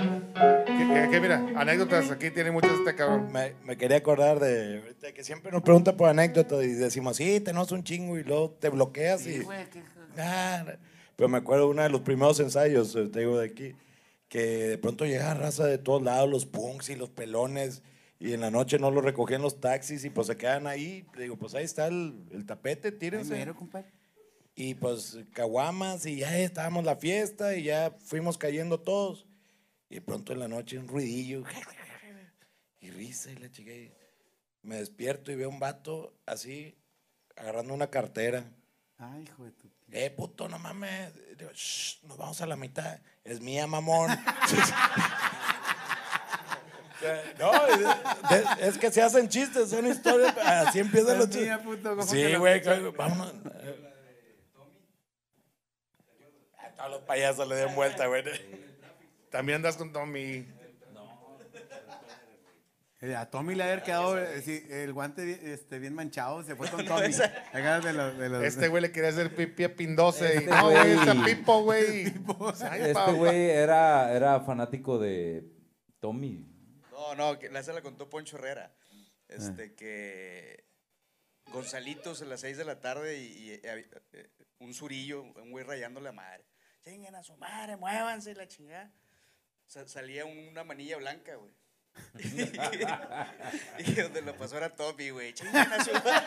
Que, 0.65 0.93
que- 0.93 1.09
que 1.11 1.19
mira, 1.21 1.45
anécdotas 1.55 2.09
aquí 2.11 2.31
tiene 2.31 2.51
muchas 2.51 2.71
este 2.71 2.95
cabrón. 2.95 3.31
Me, 3.31 3.53
me 3.65 3.77
quería 3.77 3.97
acordar 3.97 4.39
de 4.39 4.79
ahorita 4.81 5.13
que 5.13 5.23
siempre 5.23 5.51
nos 5.51 5.61
pregunta 5.61 5.95
por 5.95 6.09
anécdotas 6.09 6.63
y 6.63 6.73
decimos, 6.73 7.17
sí, 7.17 7.39
tenemos 7.39 7.71
un 7.71 7.83
chingo 7.83 8.17
y 8.17 8.23
luego 8.23 8.51
te 8.59 8.69
bloqueas 8.69 9.25
y... 9.27 9.41
Ah, 10.17 10.65
pero 11.15 11.29
me 11.29 11.37
acuerdo 11.37 11.65
de 11.65 11.71
uno 11.71 11.83
de 11.83 11.89
los 11.89 12.01
primeros 12.01 12.39
ensayos, 12.39 12.95
eh, 12.95 13.07
te 13.07 13.19
digo 13.19 13.37
de 13.37 13.45
aquí, 13.47 13.75
que 14.27 14.39
de 14.69 14.77
pronto 14.77 15.05
llega 15.05 15.33
raza 15.33 15.65
de 15.65 15.77
todos 15.77 16.01
lados, 16.01 16.29
los 16.29 16.45
punks 16.45 16.89
y 16.89 16.95
los 16.95 17.09
pelones, 17.09 17.83
y 18.19 18.33
en 18.33 18.41
la 18.41 18.51
noche 18.51 18.77
no 18.79 18.91
los 18.91 19.03
recogían 19.03 19.41
los 19.41 19.59
taxis 19.59 20.03
y 20.05 20.09
pues 20.09 20.27
se 20.27 20.37
quedan 20.37 20.67
ahí. 20.67 21.05
Le 21.15 21.23
digo, 21.23 21.37
pues 21.37 21.53
ahí 21.55 21.63
está 21.65 21.87
el, 21.87 22.15
el 22.31 22.45
tapete, 22.45 22.91
tírense. 22.91 23.29
Primero, 23.31 23.55
compadre. 23.55 23.89
Y 24.55 24.75
pues 24.75 25.17
caguamas 25.33 26.05
y 26.05 26.17
ya 26.17 26.37
estábamos 26.37 26.83
la 26.85 26.95
fiesta 26.97 27.55
y 27.55 27.63
ya 27.63 27.95
fuimos 28.05 28.37
cayendo 28.37 28.79
todos. 28.79 29.25
Y 29.89 29.95
de 29.95 30.01
pronto 30.01 30.33
en 30.33 30.39
la 30.39 30.47
noche 30.47 30.77
un 30.77 30.87
ruidillo 30.87 31.43
y 32.79 32.89
risa 32.91 33.31
y 33.31 33.35
la 33.37 33.49
chica. 33.51 33.71
y 33.71 33.91
Me 34.63 34.75
despierto 34.77 35.31
y 35.31 35.35
veo 35.35 35.49
un 35.49 35.59
vato 35.59 36.13
así 36.25 36.75
agarrando 37.35 37.73
una 37.73 37.89
cartera. 37.89 38.43
Ay, 38.97 39.23
hijo 39.23 39.45
de 39.45 39.51
tu. 39.51 39.67
Eh, 39.91 40.09
puto, 40.11 40.47
no 40.47 40.59
mames. 40.59 41.11
Digo, 41.37 41.51
"Shh, 41.53 42.03
nos 42.03 42.17
vamos 42.17 42.39
a 42.41 42.45
la 42.45 42.55
mitad. 42.55 42.99
Es 43.23 43.39
mía, 43.41 43.67
mamón. 43.67 44.09
No, 47.39 47.51
es 48.59 48.77
que 48.77 48.91
se 48.91 49.01
hacen 49.01 49.27
chistes, 49.27 49.71
son 49.71 49.87
historias. 49.87 50.37
Así 50.37 50.77
empiezan 50.79 51.17
los 51.17 51.29
Es 51.29 51.35
mía, 51.35 51.57
chistes. 51.57 51.65
puto, 51.77 51.89
¿cómo 51.95 52.01
que 52.11 52.29
Sí, 52.29 52.35
güey, 52.35 52.61
vámonos. 52.95 53.33
A 56.81 56.89
los 56.89 57.01
payasos 57.03 57.47
le 57.47 57.55
den 57.55 57.75
vuelta, 57.75 58.07
güey. 58.07 58.23
También 59.29 59.57
andas 59.57 59.77
con 59.77 59.91
Tommy. 59.93 60.45
Eh, 63.03 63.15
A 63.15 63.29
Tommy 63.31 63.55
le 63.55 63.63
había 63.63 63.81
quedado 63.83 64.19
eh, 64.19 64.41
sí, 64.43 64.63
el 64.69 64.93
guante 64.93 65.25
bien, 65.25 65.39
este, 65.43 65.79
bien 65.79 65.95
manchado, 65.95 66.43
se 66.43 66.55
fue 66.55 66.69
con 66.69 66.85
Tommy. 66.85 67.07
Acá 67.53 67.79
de 67.79 67.93
los, 67.93 68.15
de 68.17 68.29
los- 68.29 68.43
Este 68.43 68.67
güey 68.67 68.81
le 68.83 68.91
quería 68.91 69.09
hacer 69.09 69.35
pipi 69.35 69.63
a 69.63 69.75
Pindose. 69.75 70.25
y 70.35 70.37
Este 70.37 70.49
no, 70.51 70.69
güey, 70.69 70.77
güey- 70.77 70.99
está 71.09 71.25
Pipo, 71.25 71.63
güey. 71.63 72.05
Este 72.79 73.11
güey 73.13 73.49
era, 73.49 74.13
era 74.13 74.39
fanático 74.41 74.99
de 74.99 75.43
Tommy. 75.99 76.45
No, 76.91 77.15
no, 77.15 77.39
que 77.39 77.49
la 77.49 77.63
se 77.63 77.73
la 77.73 77.81
contó 77.81 78.07
Poncho 78.07 78.37
Herrera. 78.37 78.71
Este, 79.27 79.73
que 79.73 80.65
Gonzalitos 81.51 82.21
a 82.21 82.25
las 82.25 82.41
6 82.41 82.57
de 82.57 82.65
la 82.65 82.81
tarde 82.81 83.17
y, 83.17 83.25
y, 83.49 83.51
eh, 83.63 84.29
un 84.59 84.73
surillo, 84.75 85.23
un 85.23 85.49
güey 85.51 85.65
rayándole 85.65 86.09
a 86.09 86.11
madre. 86.11 86.45
Chinguen 86.83 87.15
a 87.15 87.23
su 87.23 87.35
madre, 87.37 87.77
muévanse 87.77 88.33
la 88.33 88.47
chingada. 88.47 88.89
Sa- 89.67 89.87
salía 89.87 90.25
una 90.25 90.63
manilla 90.63 90.97
blanca, 90.97 91.35
güey. 91.35 91.51
y 93.79 93.93
donde 93.95 94.21
lo 94.21 94.33
pasó 94.37 94.57
era 94.57 94.69
Tommy, 94.69 95.09
güey. 95.09 95.33
Chingan 95.33 95.71
a 95.73 95.83
su 95.83 95.91
madre. 95.93 96.25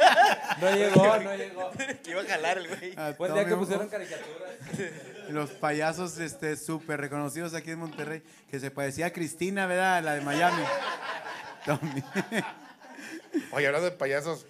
No 0.61 0.71
llegó, 0.77 1.19
no 1.21 1.35
llegó. 1.37 1.71
que 2.03 2.11
iba 2.11 2.21
a 2.21 2.25
jalar 2.25 2.59
el 2.59 2.69
güey. 2.69 2.95
a 2.97 3.15
Fue 3.15 3.29
el 3.29 3.35
día 3.35 3.47
que 3.47 3.57
pusieron 3.57 3.89
caricaturas. 3.89 4.51
Los 5.31 5.51
payasos 5.53 6.19
este, 6.19 6.57
súper 6.57 7.01
reconocidos 7.01 7.55
aquí 7.55 7.71
en 7.71 7.79
Monterrey, 7.79 8.23
que 8.51 8.61
se 8.61 8.71
parecía 8.71 9.07
a 9.07 9.11
Cristina, 9.13 9.67
¿verdad? 9.67 10.03
La 10.05 10.15
de 10.15 10.21
Miami. 10.21 10.63
Tommy. 11.65 12.03
Oye, 13.53 13.67
hablando 13.67 13.91
de 13.91 13.97
payasos, 13.97 14.47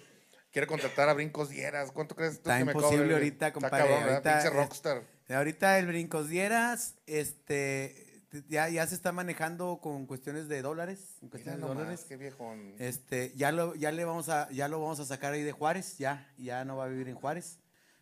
quiere 0.51 0.67
contratar 0.67 1.07
a 1.09 1.13
Brincos 1.13 1.49
Dieras. 1.49 1.91
¿Cuánto 1.91 2.13
crees 2.15 2.33
tú 2.33 2.49
Está 2.49 2.57
que 2.59 2.65
me 2.65 2.71
imposible 2.73 3.03
cobre? 3.03 3.13
ahorita, 3.15 3.47
Está 3.47 3.53
compadre, 3.53 3.93
ahorita 3.95 4.21
Pinche 4.33 4.47
es- 4.49 4.53
rockstar. 4.53 5.14
Ahorita 5.29 5.79
el 5.79 5.87
Brincos 5.87 6.29
Dieras, 6.29 6.95
este, 7.07 8.21
ya, 8.47 8.69
ya 8.69 8.85
se 8.85 8.93
está 8.95 9.11
manejando 9.11 9.79
con 9.81 10.05
cuestiones 10.05 10.47
de 10.47 10.61
dólares. 10.61 10.99
con 11.19 11.29
Mira 11.29 11.31
cuestiones 11.31 11.55
de 11.61 11.61
nomás, 11.61 11.77
dólares. 11.77 12.05
qué 12.07 12.17
viejón. 12.17 12.75
Este, 12.79 13.31
ya 13.35 13.51
lo, 13.51 13.73
ya 13.75 13.91
le 13.91 14.05
vamos 14.05 14.29
a, 14.29 14.49
ya 14.51 14.67
lo 14.67 14.79
vamos 14.79 14.99
a 14.99 15.05
sacar 15.05 15.33
ahí 15.33 15.41
de 15.43 15.51
Juárez, 15.51 15.97
ya, 15.97 16.31
ya 16.37 16.63
no 16.63 16.77
va 16.77 16.85
a 16.85 16.87
vivir 16.87 17.07
en 17.09 17.15
Juárez. 17.15 17.59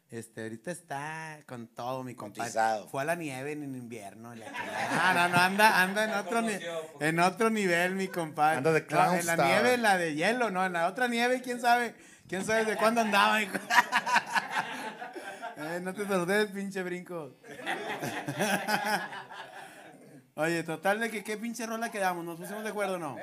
Este, 0.10 0.44
ahorita 0.44 0.70
está 0.70 1.40
con 1.48 1.68
todo 1.70 2.04
mi 2.04 2.14
compadre. 2.14 2.50
Cotizado. 2.50 2.88
Fue 2.90 3.02
a 3.02 3.06
la 3.06 3.16
nieve 3.16 3.54
en 3.54 3.64
invierno. 3.64 4.36
y 4.36 4.38
la 4.40 4.46
chingada. 4.46 5.14
No, 5.14 5.28
no, 5.30 5.30
no, 5.30 5.42
anda, 5.42 5.82
anda 5.82 6.04
en 6.04 6.12
otro, 6.14 6.44
en 7.00 7.20
otro 7.20 7.50
nivel, 7.50 7.96
mi 7.96 8.10
compadre. 8.10 8.58
Anda 8.58 8.74
de 8.74 8.82
No, 8.82 8.88
clown 8.88 9.16
en 9.18 9.26
la 9.26 9.34
star. 9.34 9.48
nieve, 9.48 9.78
la 9.78 9.98
de 9.98 10.14
hielo, 10.14 10.52
no, 10.52 10.64
en 10.66 10.74
la 10.74 10.88
otra 10.88 11.08
nieve, 11.08 11.42
quién 11.42 11.60
sabe, 11.60 11.96
quién 12.28 12.46
sabe 12.46 12.66
de 12.66 12.76
cuándo 12.78 13.02
andaba. 13.02 13.40
Eh, 15.58 15.80
no 15.82 15.94
te 15.94 16.06
sordes, 16.08 16.52
pinche 16.52 16.84
brinco. 16.84 17.38
Oye, 20.36 20.64
total 20.64 21.00
de 21.00 21.12
que 21.12 21.24
qué 21.24 21.38
pinche 21.38 21.66
rola 21.66 21.92
quedamos, 21.92 22.26
nos 22.26 22.40
pusimos 22.40 22.64
de 22.64 22.70
acuerdo 22.70 22.96
o 22.96 23.00
no. 23.00 23.16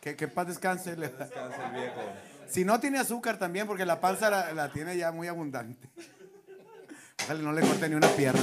Que, 0.00 0.14
que 0.14 0.28
paz 0.28 0.46
descanse. 0.46 0.96
le- 0.96 1.08
Descansa 1.08 1.66
el 1.66 1.72
viejo. 1.72 2.00
Si 2.48 2.64
no 2.64 2.78
tiene 2.78 2.98
azúcar 2.98 3.38
también, 3.38 3.66
porque 3.66 3.84
la 3.86 4.00
panza 4.00 4.30
la, 4.30 4.52
la 4.52 4.70
tiene 4.70 4.96
ya 4.96 5.10
muy 5.10 5.26
abundante. 5.26 5.88
Ojalá 7.24 7.40
no 7.42 7.52
le 7.52 7.62
corte 7.62 7.88
ni 7.88 7.94
una 7.96 8.08
pierna. 8.08 8.40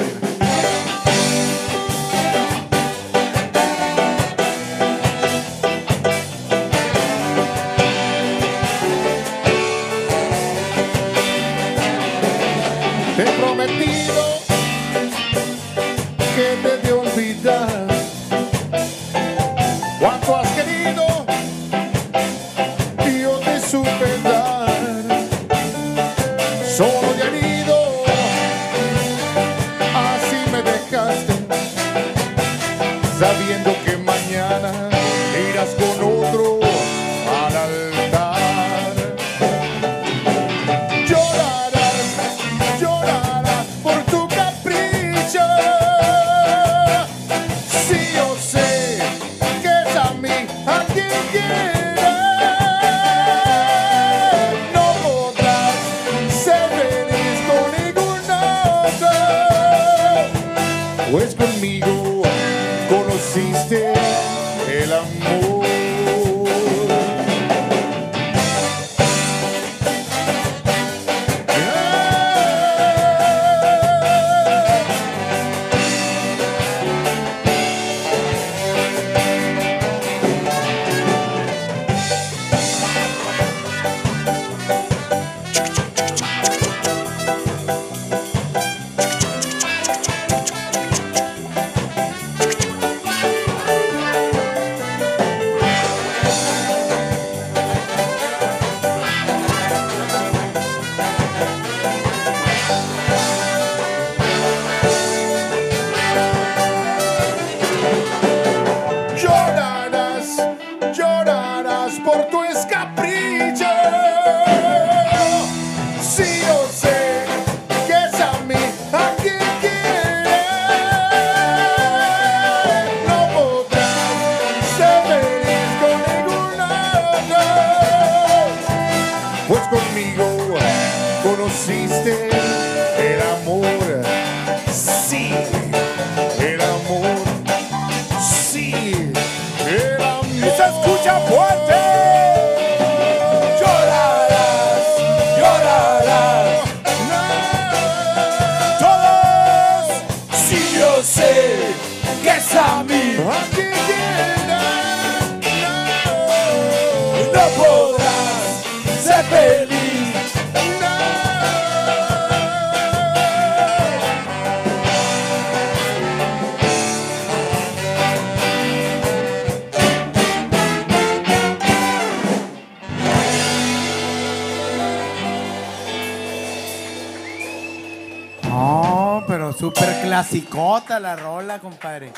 Clasicota 180.23 180.99
la 180.99 181.15
rola, 181.15 181.59
compadre. 181.59 182.13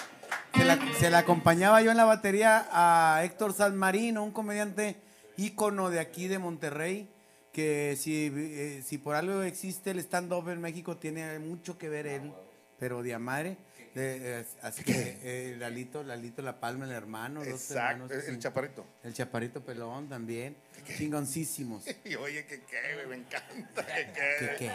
Se 0.56 0.64
la, 0.64 0.80
se 1.00 1.10
la 1.10 1.20
acompañaba 1.20 1.82
yo 1.82 1.92
en 1.92 1.98
la 1.98 2.06
batería 2.06 2.68
a 2.72 3.24
Héctor 3.24 3.54
Salmarino, 3.54 4.24
un 4.24 4.32
comediante 4.32 4.96
ícono 5.38 5.90
de 5.90 6.00
aquí 6.00 6.28
de 6.28 6.38
Monterrey, 6.38 7.10
que 7.52 7.98
si, 7.98 8.32
eh, 8.34 8.84
si 8.86 9.00
por 9.00 9.16
algo 9.16 9.42
existe 9.42 9.92
el 9.92 10.00
stand-up 10.00 10.50
en 10.50 10.62
México, 10.62 10.98
tiene 10.98 11.40
mucho 11.40 11.78
que 11.78 11.90
ver 11.90 12.06
él, 12.06 12.32
pero 12.78 13.02
de 13.02 13.16
a 13.16 13.20
madre. 13.20 13.58
Eh, 13.96 14.46
así 14.62 14.84
que 14.84 15.20
eh, 15.24 15.56
Lalito, 15.58 16.04
Lalito 16.04 16.42
La 16.42 16.60
Palma, 16.60 16.86
el 16.86 16.92
hermano. 16.92 17.44
Exacto, 17.44 18.06
hermanos, 18.06 18.28
el, 18.28 18.40
chaparrito. 18.40 18.86
El 19.04 19.14
chaparito 19.14 19.64
pelón 19.64 20.10
también. 20.10 20.56
Chingoncísimos. 20.98 21.86
Y 22.04 22.16
oye, 22.16 22.46
que 22.46 22.62
qué, 22.62 23.08
me 23.10 23.16
encanta. 23.16 23.86
Que 23.86 24.12
qué. 24.14 24.36
¿Qué 24.40 24.56
qué? 24.60 24.72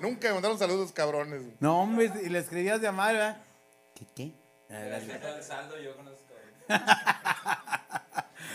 Nunca 0.00 0.28
me 0.28 0.34
mandaron 0.34 0.58
saludos, 0.58 0.92
cabrones. 0.92 1.42
No, 1.60 1.82
hombre, 1.82 2.10
y 2.24 2.28
le 2.28 2.38
escribías 2.38 2.80
de 2.80 2.88
a 2.88 2.92
madre, 2.92 3.18
¿verdad? 3.18 3.36
¿Qué 3.94 4.06
qué? 4.14 4.32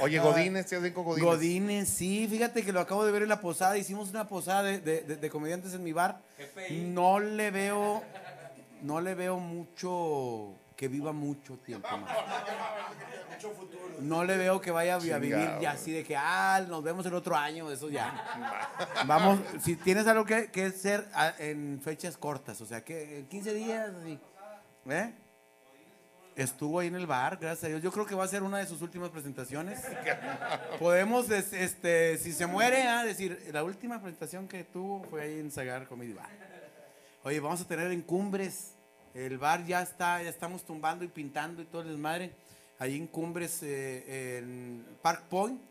Oye, 0.01 0.19
Godínez, 0.19 0.65
¿te 0.67 0.93
con 0.93 1.05
Godínez? 1.05 1.23
Godínez, 1.25 1.89
sí, 1.89 2.27
fíjate 2.29 2.63
que 2.63 2.73
lo 2.73 2.79
acabo 2.81 3.05
de 3.05 3.11
ver 3.11 3.23
en 3.23 3.29
la 3.29 3.39
posada. 3.39 3.77
Hicimos 3.77 4.09
una 4.09 4.27
posada 4.27 4.63
de, 4.63 4.79
de- 4.79 5.01
de- 5.01 5.15
de 5.15 5.29
comediantes 5.29 5.73
en 5.73 5.83
mi 5.83 5.93
bar. 5.93 6.19
No 6.81 7.19
le 7.19 7.49
veo, 7.51 8.03
no 8.81 8.99
le 9.01 9.15
veo 9.15 9.39
mucho 9.39 10.53
que 10.75 10.87
viva 10.87 11.11
mucho 11.13 11.57
tiempo 11.57 11.87
más. 11.97 12.11
No 13.99 14.23
le 14.23 14.37
veo 14.37 14.59
que 14.59 14.71
vaya 14.71 14.95
a 14.95 14.99
vi- 14.99 15.11
a 15.11 15.17
vivir 15.19 15.49
ya 15.61 15.71
así 15.71 15.91
de 15.91 16.03
que, 16.03 16.15
ah, 16.17 16.63
nos 16.67 16.83
vemos 16.83 17.05
el 17.05 17.13
otro 17.13 17.35
año, 17.35 17.71
eso 17.71 17.89
ya. 17.89 18.13
Vamos, 19.05 19.39
si 19.61 19.75
tienes 19.75 20.05
algo 20.07 20.25
que, 20.25 20.51
que 20.51 20.65
hacer 20.65 21.07
ah, 21.13 21.33
en 21.39 21.79
fechas 21.83 22.17
cortas, 22.17 22.59
o 22.61 22.65
sea, 22.65 22.83
que 22.83 23.19
en 23.19 23.27
15 23.27 23.53
días, 23.53 23.91
así, 24.01 24.19
¿eh? 24.89 25.13
Estuvo 26.35 26.79
ahí 26.81 26.87
en 26.87 26.95
el 26.95 27.07
bar, 27.07 27.37
gracias 27.39 27.63
a 27.63 27.67
Dios. 27.67 27.81
Yo 27.81 27.93
creo 27.93 28.05
que 28.05 28.13
va 28.13 28.25
a 28.25 28.27
ser 28.27 28.43
una 28.43 28.57
de 28.57 28.67
sus 28.67 28.81
últimas 28.81 29.09
presentaciones. 29.09 29.81
Podemos, 30.79 31.29
es- 31.31 31.53
este, 31.53 32.17
si 32.17 32.33
se 32.33 32.45
muere, 32.45 32.83
ah, 32.83 33.05
decir, 33.05 33.49
la 33.53 33.63
última 33.63 34.01
presentación 34.01 34.47
que 34.49 34.65
tuvo 34.65 35.03
fue 35.09 35.21
ahí 35.21 35.39
en 35.39 35.49
Sagar 35.51 35.87
Comedy 35.87 36.11
Bar. 36.11 36.29
Oye, 37.23 37.39
vamos 37.39 37.61
a 37.61 37.67
tener 37.67 37.89
en 37.91 38.01
Cumbres. 38.01 38.74
El 39.15 39.37
bar 39.37 39.65
ya 39.65 39.81
está, 39.81 40.21
ya 40.21 40.29
estamos 40.29 40.65
tumbando 40.65 41.05
y 41.05 41.07
pintando 41.07 41.61
y 41.61 41.65
todo 41.65 41.83
el 41.83 41.87
desmadre. 41.87 42.33
Ahí 42.79 42.97
en 42.97 43.07
Cumbres, 43.07 43.63
eh, 43.63 44.39
en 44.39 44.85
Park 45.01 45.23
Point, 45.29 45.61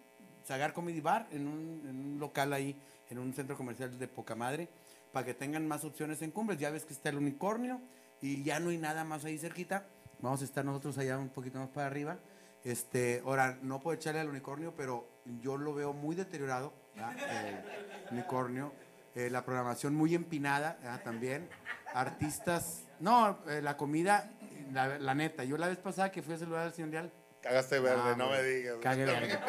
Sagar 0.45 0.73
Comedy 0.73 1.03
Bar, 1.03 1.29
en 1.31 1.47
un, 1.47 2.17
local 2.19 2.55
ahí, 2.55 2.75
en 3.11 3.19
un 3.19 3.35
centro 3.35 3.55
comercial 3.55 3.99
de 3.99 4.09
poca 4.09 4.35
madre, 4.35 4.71
para 5.13 5.27
que 5.27 5.35
tengan 5.35 5.69
más 5.69 5.85
opciones 5.85 6.23
en 6.23 6.31
Cumbres. 6.31 6.59
Ya 6.59 6.71
ves 6.71 6.87
que 6.87 6.95
está 6.95 7.11
el 7.11 7.19
unicornio 7.19 7.83
y 8.23 8.43
ya 8.43 8.61
no 8.61 8.71
hay 8.71 8.79
nada 8.79 9.05
más 9.05 9.27
ahí 9.27 9.37
cerquita. 9.37 9.87
Vamos 10.21 10.41
a 10.41 10.45
estar 10.47 10.65
nosotros 10.65 10.97
allá 10.97 11.19
un 11.19 11.29
poquito 11.29 11.59
más 11.59 11.69
para 11.69 11.87
arriba. 11.87 12.17
Este, 12.65 13.21
ahora, 13.27 13.59
no 13.61 13.79
puedo 13.79 13.95
echarle 13.95 14.21
al 14.21 14.31
unicornio, 14.31 14.73
pero 14.75 15.07
yo 15.43 15.59
lo 15.59 15.75
veo 15.75 15.93
muy 15.93 16.17
deteriorado, 16.17 16.73
el 16.97 18.11
unicornio. 18.11 18.73
Eh, 19.15 19.29
la 19.29 19.45
programación 19.45 19.95
muy 19.95 20.15
empinada 20.15 20.79
también. 21.05 21.47
Artistas, 21.93 22.84
no, 23.01 23.39
eh, 23.49 23.61
la 23.63 23.77
comida, 23.77 24.31
la, 24.73 24.99
la 24.99 25.15
neta, 25.15 25.45
yo 25.45 25.57
la 25.57 25.69
vez 25.69 25.79
pasada 25.79 26.11
que 26.11 26.23
fui 26.23 26.35
a 26.35 26.39
saludar 26.39 26.67
al 26.67 26.73
señor 26.73 26.91
Leal, 26.91 27.13
Cagaste 27.43 27.79
verde, 27.79 28.17
no, 28.17 28.29
güey. 28.29 28.41
me 28.41 28.49
digas. 28.49 28.77
Cague 28.81 29.05
verga. 29.05 29.45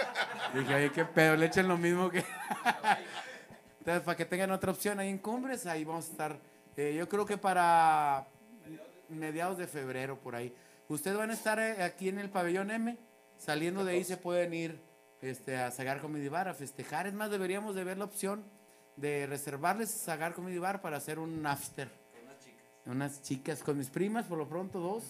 Dije, 0.53 0.75
oye, 0.75 0.91
qué 0.91 1.05
pedo, 1.05 1.37
le 1.37 1.45
echen 1.45 1.65
lo 1.67 1.77
mismo 1.77 2.09
que. 2.09 2.25
Entonces, 3.79 4.03
para 4.03 4.17
que 4.17 4.25
tengan 4.25 4.51
otra 4.51 4.71
opción 4.71 4.99
ahí 4.99 5.09
en 5.09 5.17
Cumbres, 5.19 5.65
ahí 5.65 5.85
vamos 5.85 6.07
a 6.09 6.11
estar. 6.11 6.39
eh, 6.75 6.93
yo 6.97 7.07
creo 7.07 7.25
que 7.25 7.37
para 7.37 8.27
mediados 9.07 9.57
de 9.57 9.67
febrero, 9.67 10.19
por 10.19 10.35
ahí. 10.35 10.53
Ustedes 10.89 11.15
van 11.17 11.29
a 11.31 11.33
estar 11.33 11.57
eh, 11.59 11.83
aquí 11.83 12.09
en 12.09 12.19
el 12.19 12.29
pabellón 12.29 12.69
M. 12.71 12.97
Saliendo 13.37 13.85
de 13.85 13.93
ahí 13.93 14.03
se 14.03 14.17
pueden 14.17 14.53
ir 14.53 14.81
este, 15.21 15.55
a 15.57 15.71
Sagar 15.71 16.01
Comedy 16.01 16.27
Bar 16.27 16.47
a 16.49 16.53
festejar. 16.53 17.07
Es 17.07 17.13
más, 17.13 17.29
deberíamos 17.31 17.75
de 17.75 17.83
ver 17.83 17.97
la 17.97 18.05
opción 18.05 18.43
de 18.97 19.25
reservarles 19.27 19.89
Sagar 19.91 20.33
Comedy 20.33 20.57
Bar 20.57 20.81
para 20.81 20.97
hacer 20.97 21.17
un 21.19 21.45
after. 21.45 21.89
Unas 22.85 23.21
chicas 23.23 23.63
con 23.63 23.77
mis 23.77 23.89
primas, 23.89 24.25
por 24.25 24.37
lo 24.37 24.47
pronto 24.47 24.79
dos. 24.79 25.03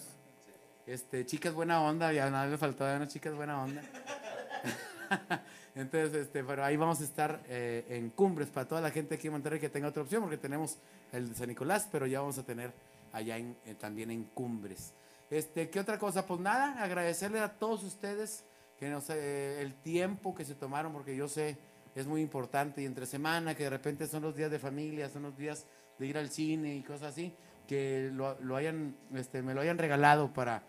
Este, 0.86 1.26
chicas 1.26 1.52
buena 1.52 1.82
onda, 1.82 2.12
ya 2.12 2.30
nada 2.30 2.46
le 2.46 2.56
faltó 2.56 2.84
unas 2.84 3.08
chicas 3.12 3.34
buena 3.34 3.62
onda. 3.62 3.82
Entonces, 5.74 6.14
este, 6.14 6.42
pero 6.42 6.64
ahí 6.64 6.76
vamos 6.76 7.00
a 7.00 7.04
estar 7.04 7.42
eh, 7.48 7.84
en 7.90 8.10
Cumbres 8.10 8.48
para 8.48 8.66
toda 8.66 8.80
la 8.80 8.90
gente 8.90 9.16
aquí 9.16 9.26
en 9.26 9.34
Monterrey 9.34 9.60
que 9.60 9.68
tenga 9.68 9.88
otra 9.88 10.02
opción, 10.02 10.22
porque 10.22 10.38
tenemos 10.38 10.78
el 11.12 11.28
de 11.28 11.34
San 11.34 11.48
Nicolás, 11.48 11.86
pero 11.92 12.06
ya 12.06 12.20
vamos 12.20 12.38
a 12.38 12.44
tener 12.44 12.72
allá 13.12 13.36
en- 13.36 13.56
eh, 13.66 13.74
también 13.74 14.10
en 14.10 14.24
Cumbres. 14.24 14.94
Este, 15.28 15.68
¿Qué 15.68 15.80
otra 15.80 15.98
cosa? 15.98 16.24
Pues 16.26 16.40
nada, 16.40 16.82
agradecerle 16.82 17.40
a 17.40 17.52
todos 17.58 17.84
ustedes 17.84 18.44
que 18.78 18.88
nos, 18.88 19.10
eh, 19.10 19.60
el 19.60 19.74
tiempo 19.74 20.34
que 20.34 20.44
se 20.46 20.54
tomaron, 20.54 20.92
porque 20.92 21.14
yo 21.14 21.28
sé 21.28 21.58
es 21.94 22.06
muy 22.06 22.20
importante 22.22 22.80
y 22.80 22.86
entre 22.86 23.04
semana, 23.06 23.54
que 23.54 23.64
de 23.64 23.70
repente 23.70 24.06
son 24.06 24.22
los 24.22 24.34
días 24.36 24.50
de 24.50 24.58
familia, 24.58 25.08
son 25.10 25.24
los 25.24 25.36
días 25.36 25.66
de 25.98 26.06
ir 26.06 26.16
al 26.16 26.30
cine 26.30 26.76
y 26.76 26.82
cosas 26.82 27.12
así, 27.12 27.34
que 27.66 28.10
lo, 28.12 28.40
lo 28.40 28.56
hayan, 28.56 28.96
este, 29.14 29.42
me 29.42 29.54
lo 29.54 29.60
hayan 29.60 29.78
regalado 29.78 30.32
para 30.32 30.62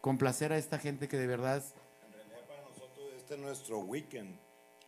complacer 0.00 0.52
a 0.52 0.58
esta 0.58 0.78
gente 0.78 1.08
que 1.08 1.16
de 1.16 1.26
verdad 1.26 1.62
En 2.06 2.12
realidad 2.12 2.46
para 2.48 2.62
nosotros 2.62 3.12
este 3.16 3.34
es 3.34 3.40
nuestro 3.40 3.78
weekend. 3.80 4.38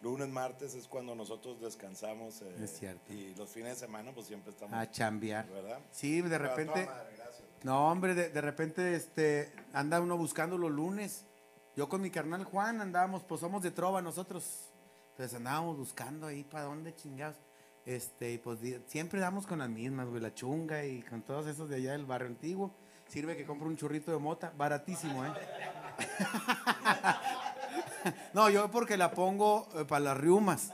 Lunes, 0.02 0.28
martes 0.28 0.74
es 0.74 0.88
cuando 0.88 1.14
nosotros 1.14 1.60
descansamos. 1.60 2.40
eh, 2.40 2.56
Es 2.62 2.78
cierto. 2.78 3.12
Y 3.12 3.34
los 3.34 3.50
fines 3.50 3.74
de 3.74 3.86
semana 3.86 4.12
pues 4.14 4.26
siempre 4.26 4.50
estamos. 4.52 4.74
a 4.74 4.90
chambear. 4.90 5.46
¿Verdad? 5.48 5.80
Sí, 5.90 6.22
de 6.22 6.38
repente. 6.38 6.86
madre. 6.86 7.16
No, 7.62 7.90
hombre, 7.90 8.14
de, 8.14 8.30
de 8.30 8.40
repente 8.40 8.94
este, 8.94 9.52
anda 9.74 10.00
uno 10.00 10.16
buscando 10.16 10.56
los 10.56 10.70
lunes. 10.70 11.26
Yo 11.76 11.88
con 11.90 12.00
mi 12.00 12.10
carnal 12.10 12.44
Juan 12.44 12.80
andábamos, 12.80 13.22
pues 13.24 13.42
somos 13.42 13.62
de 13.62 13.70
trova 13.70 14.00
nosotros. 14.00 14.70
Entonces 15.10 15.36
andábamos 15.36 15.76
buscando 15.76 16.26
ahí 16.28 16.44
para 16.44 16.64
dónde 16.64 16.94
chingados. 16.94 17.36
Este, 17.86 18.32
y 18.32 18.38
pues 18.38 18.58
siempre 18.86 19.20
damos 19.20 19.46
con 19.46 19.58
las 19.60 19.68
mismas, 19.68 20.08
güey, 20.08 20.20
la 20.20 20.34
chunga 20.34 20.84
y 20.84 21.02
con 21.02 21.22
todos 21.22 21.46
esos 21.46 21.68
de 21.68 21.76
allá 21.76 21.92
del 21.92 22.06
barrio 22.06 22.28
antiguo. 22.28 22.74
Sirve 23.08 23.36
que 23.36 23.44
compro 23.44 23.66
un 23.68 23.76
churrito 23.76 24.12
de 24.12 24.18
mota, 24.18 24.52
baratísimo, 24.56 25.24
¿eh? 25.26 25.30
no, 28.34 28.48
yo 28.50 28.70
porque 28.70 28.96
la 28.96 29.10
pongo 29.10 29.68
eh, 29.74 29.84
para 29.84 30.00
las 30.04 30.16
riumas. 30.16 30.72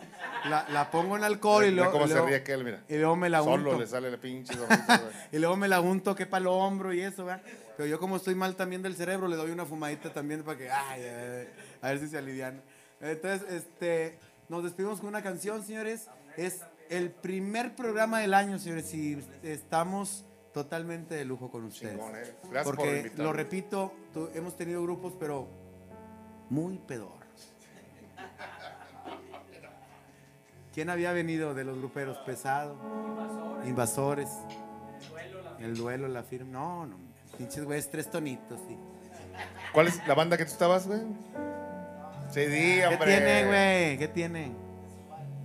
La, 0.49 0.69
la 0.69 0.91
pongo 0.91 1.17
en 1.17 1.25
alcohol 1.25 1.65
y 1.65 1.71
luego, 1.73 1.91
cómo 1.93 2.05
y 2.05 2.09
se 2.09 2.15
luego- 2.15 2.29
ríe 2.29 2.37
aquel, 2.37 2.63
mira. 2.65 2.85
y 2.89 2.97
luego 2.99 3.17
me 3.17 3.29
la 3.31 3.43
Solo 3.43 3.71
unto. 3.71 3.81
le 3.81 3.87
sale 3.87 4.11
la 4.11 4.19
pinche. 4.19 4.55
Y 5.33 5.39
luego 5.39 5.57
me 5.57 5.67
la 5.67 5.81
unto 5.81 6.15
que 6.15 6.27
para 6.27 6.43
el 6.43 6.47
hombro 6.47 6.93
y 6.93 7.01
eso, 7.01 7.25
¿verdad? 7.25 7.43
Pero 7.77 7.89
yo 7.89 7.99
como 7.99 8.17
estoy 8.17 8.35
mal 8.35 8.55
también 8.55 8.83
del 8.83 8.95
cerebro, 8.97 9.29
le 9.29 9.37
doy 9.37 9.51
una 9.51 9.65
fumadita 9.65 10.13
también 10.13 10.43
para 10.45 10.59
que, 10.59 10.71
ay, 10.71 11.03
ay, 11.03 11.11
ay, 11.11 11.49
a 11.83 11.89
ver 11.89 11.99
si 11.99 12.09
se 12.09 12.19
alivian. 12.19 12.63
Entonces, 13.01 13.51
este, 13.51 14.19
nos 14.49 14.63
despedimos 14.63 15.01
con 15.01 15.09
una 15.09 15.23
canción, 15.23 15.65
señores. 15.65 16.09
Es 16.37 16.61
el 16.91 17.11
primer 17.11 17.75
programa 17.75 18.21
del 18.21 18.35
año, 18.35 18.59
señores, 18.59 18.93
y 18.95 19.19
estamos 19.43 20.25
totalmente 20.53 21.15
de 21.15 21.25
lujo 21.25 21.51
con 21.51 21.65
ustedes. 21.65 21.93
Chingón, 21.95 22.17
eh. 22.17 22.35
Gracias 22.51 22.65
por 22.65 22.77
Porque, 22.77 23.13
lo 23.17 23.33
repito, 23.33 23.93
hemos 24.35 24.57
tenido 24.57 24.83
grupos, 24.83 25.15
pero 25.19 25.49
muy 26.49 26.79
pedorros. 26.79 27.27
¿Quién 30.73 30.91
había 30.91 31.13
venido 31.13 31.55
de 31.55 31.65
los 31.65 31.79
gruperos? 31.79 32.19
Pesado. 32.19 32.77
Invasores. 33.67 34.29
El 35.59 35.75
duelo, 35.75 36.07
la 36.09 36.23
firma. 36.23 36.51
No, 36.53 36.87
no. 36.87 36.97
Pinches 37.39 37.65
güeyes, 37.65 37.91
tres 37.91 38.11
tonitos, 38.11 38.61
sí. 38.69 38.77
¿Cuál 39.73 39.89
es 39.89 40.07
la 40.07 40.15
banda 40.15 40.37
que 40.37 40.45
tú 40.45 40.53
estabas, 40.53 40.87
güey? 40.87 41.01
Sí, 42.31 42.41
di, 42.41 42.77
¿Qué 42.77 42.87
hombre. 42.87 43.07
tiene, 43.07 43.45
güey? 43.47 43.99
¿Qué 43.99 44.09
tiene? 44.09 44.66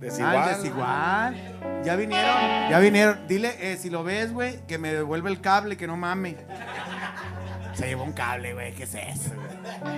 Desigual. 0.02 0.36
Ah, 0.36 0.56
desigual. 0.56 1.84
Ya 1.84 1.94
vinieron, 1.94 2.70
ya 2.70 2.78
vinieron. 2.80 3.18
Dile, 3.28 3.54
eh, 3.60 3.76
si 3.76 3.88
lo 3.88 4.02
ves, 4.02 4.32
güey, 4.32 4.58
que 4.66 4.76
me 4.76 4.92
devuelve 4.92 5.30
el 5.30 5.40
cable, 5.40 5.76
que 5.76 5.86
no 5.86 5.96
mame. 5.96 6.36
Se 7.74 7.86
llevó 7.86 8.02
un 8.02 8.12
cable, 8.12 8.52
güey, 8.52 8.74
¿qué 8.74 8.82
es 8.82 8.94
eso? 8.94 9.30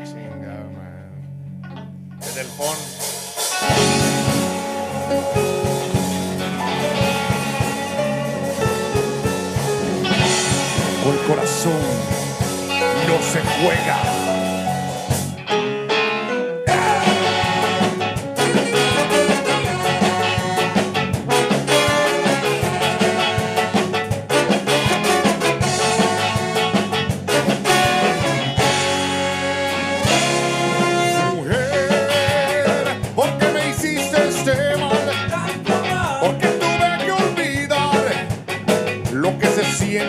Chingado, 0.04 0.70
man. 0.72 2.18
Desde 2.18 2.42
el 2.42 2.46
fondo. 2.48 2.82
Con 11.02 11.14
el 11.14 11.26
corazón 11.26 11.80
no 13.08 13.18
se 13.22 13.40
juega. 13.40 14.23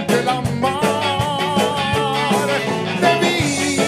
De 0.07 0.23
la 0.23 0.41
mar, 0.61 0.81
de 3.01 3.11
mí, 3.21 3.87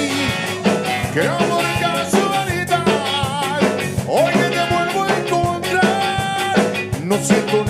que 1.13 1.21
amor, 1.27 1.63
que 1.79 1.85
a 1.85 2.09
su 2.09 2.23
heredad, 2.33 3.59
hoy 4.07 4.33
me 4.35 4.47
vuelvo 4.73 5.03
a 5.03 5.05
encontrar, 5.19 6.55
no 7.03 7.17
sé 7.17 7.37
con. 7.51 7.66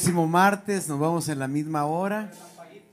próximo 0.00 0.26
martes 0.26 0.88
nos 0.88 0.98
vamos 0.98 1.28
en 1.28 1.38
la 1.38 1.46
misma 1.46 1.84
hora. 1.84 2.30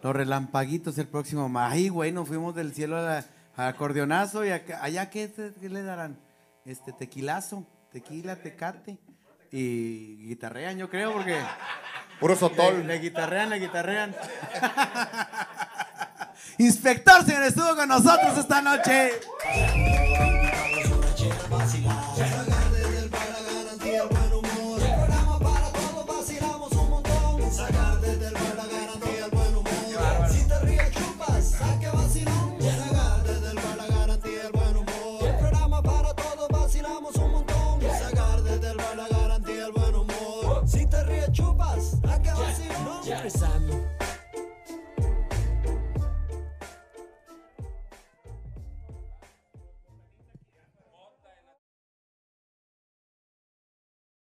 Los 0.04 0.14
relampaguitos 0.14 0.98
el 0.98 1.08
próximo 1.08 1.48
martes. 1.48 1.80
Ay, 1.80 1.88
güey, 1.88 2.12
nos 2.12 2.28
fuimos 2.28 2.54
del 2.54 2.74
cielo 2.74 2.98
a 2.98 3.24
la, 3.56 3.58
acordeonazo 3.70 4.44
y 4.44 4.50
acá, 4.50 4.84
allá 4.84 5.10
¿qué, 5.10 5.32
le 5.62 5.84
darán? 5.84 6.20
Este 6.66 6.92
tequilazo, 6.92 7.66
tequila, 7.94 8.36
tecate 8.36 8.98
y 9.54 10.18
guitarrean, 10.28 10.80
yo 10.80 10.90
creo, 10.90 11.14
porque 11.14 11.40
puro 12.20 12.36
sotol. 12.36 12.80
Le, 12.80 12.88
le 12.88 13.00
guitarrean, 13.00 13.52
le 13.52 13.60
guitarrean. 13.60 14.14
Inspector, 16.58 17.24
señor, 17.24 17.44
estuvo 17.44 17.74
con 17.74 17.88
nosotros 17.88 18.38
esta 18.38 18.62
noche. 18.62 19.12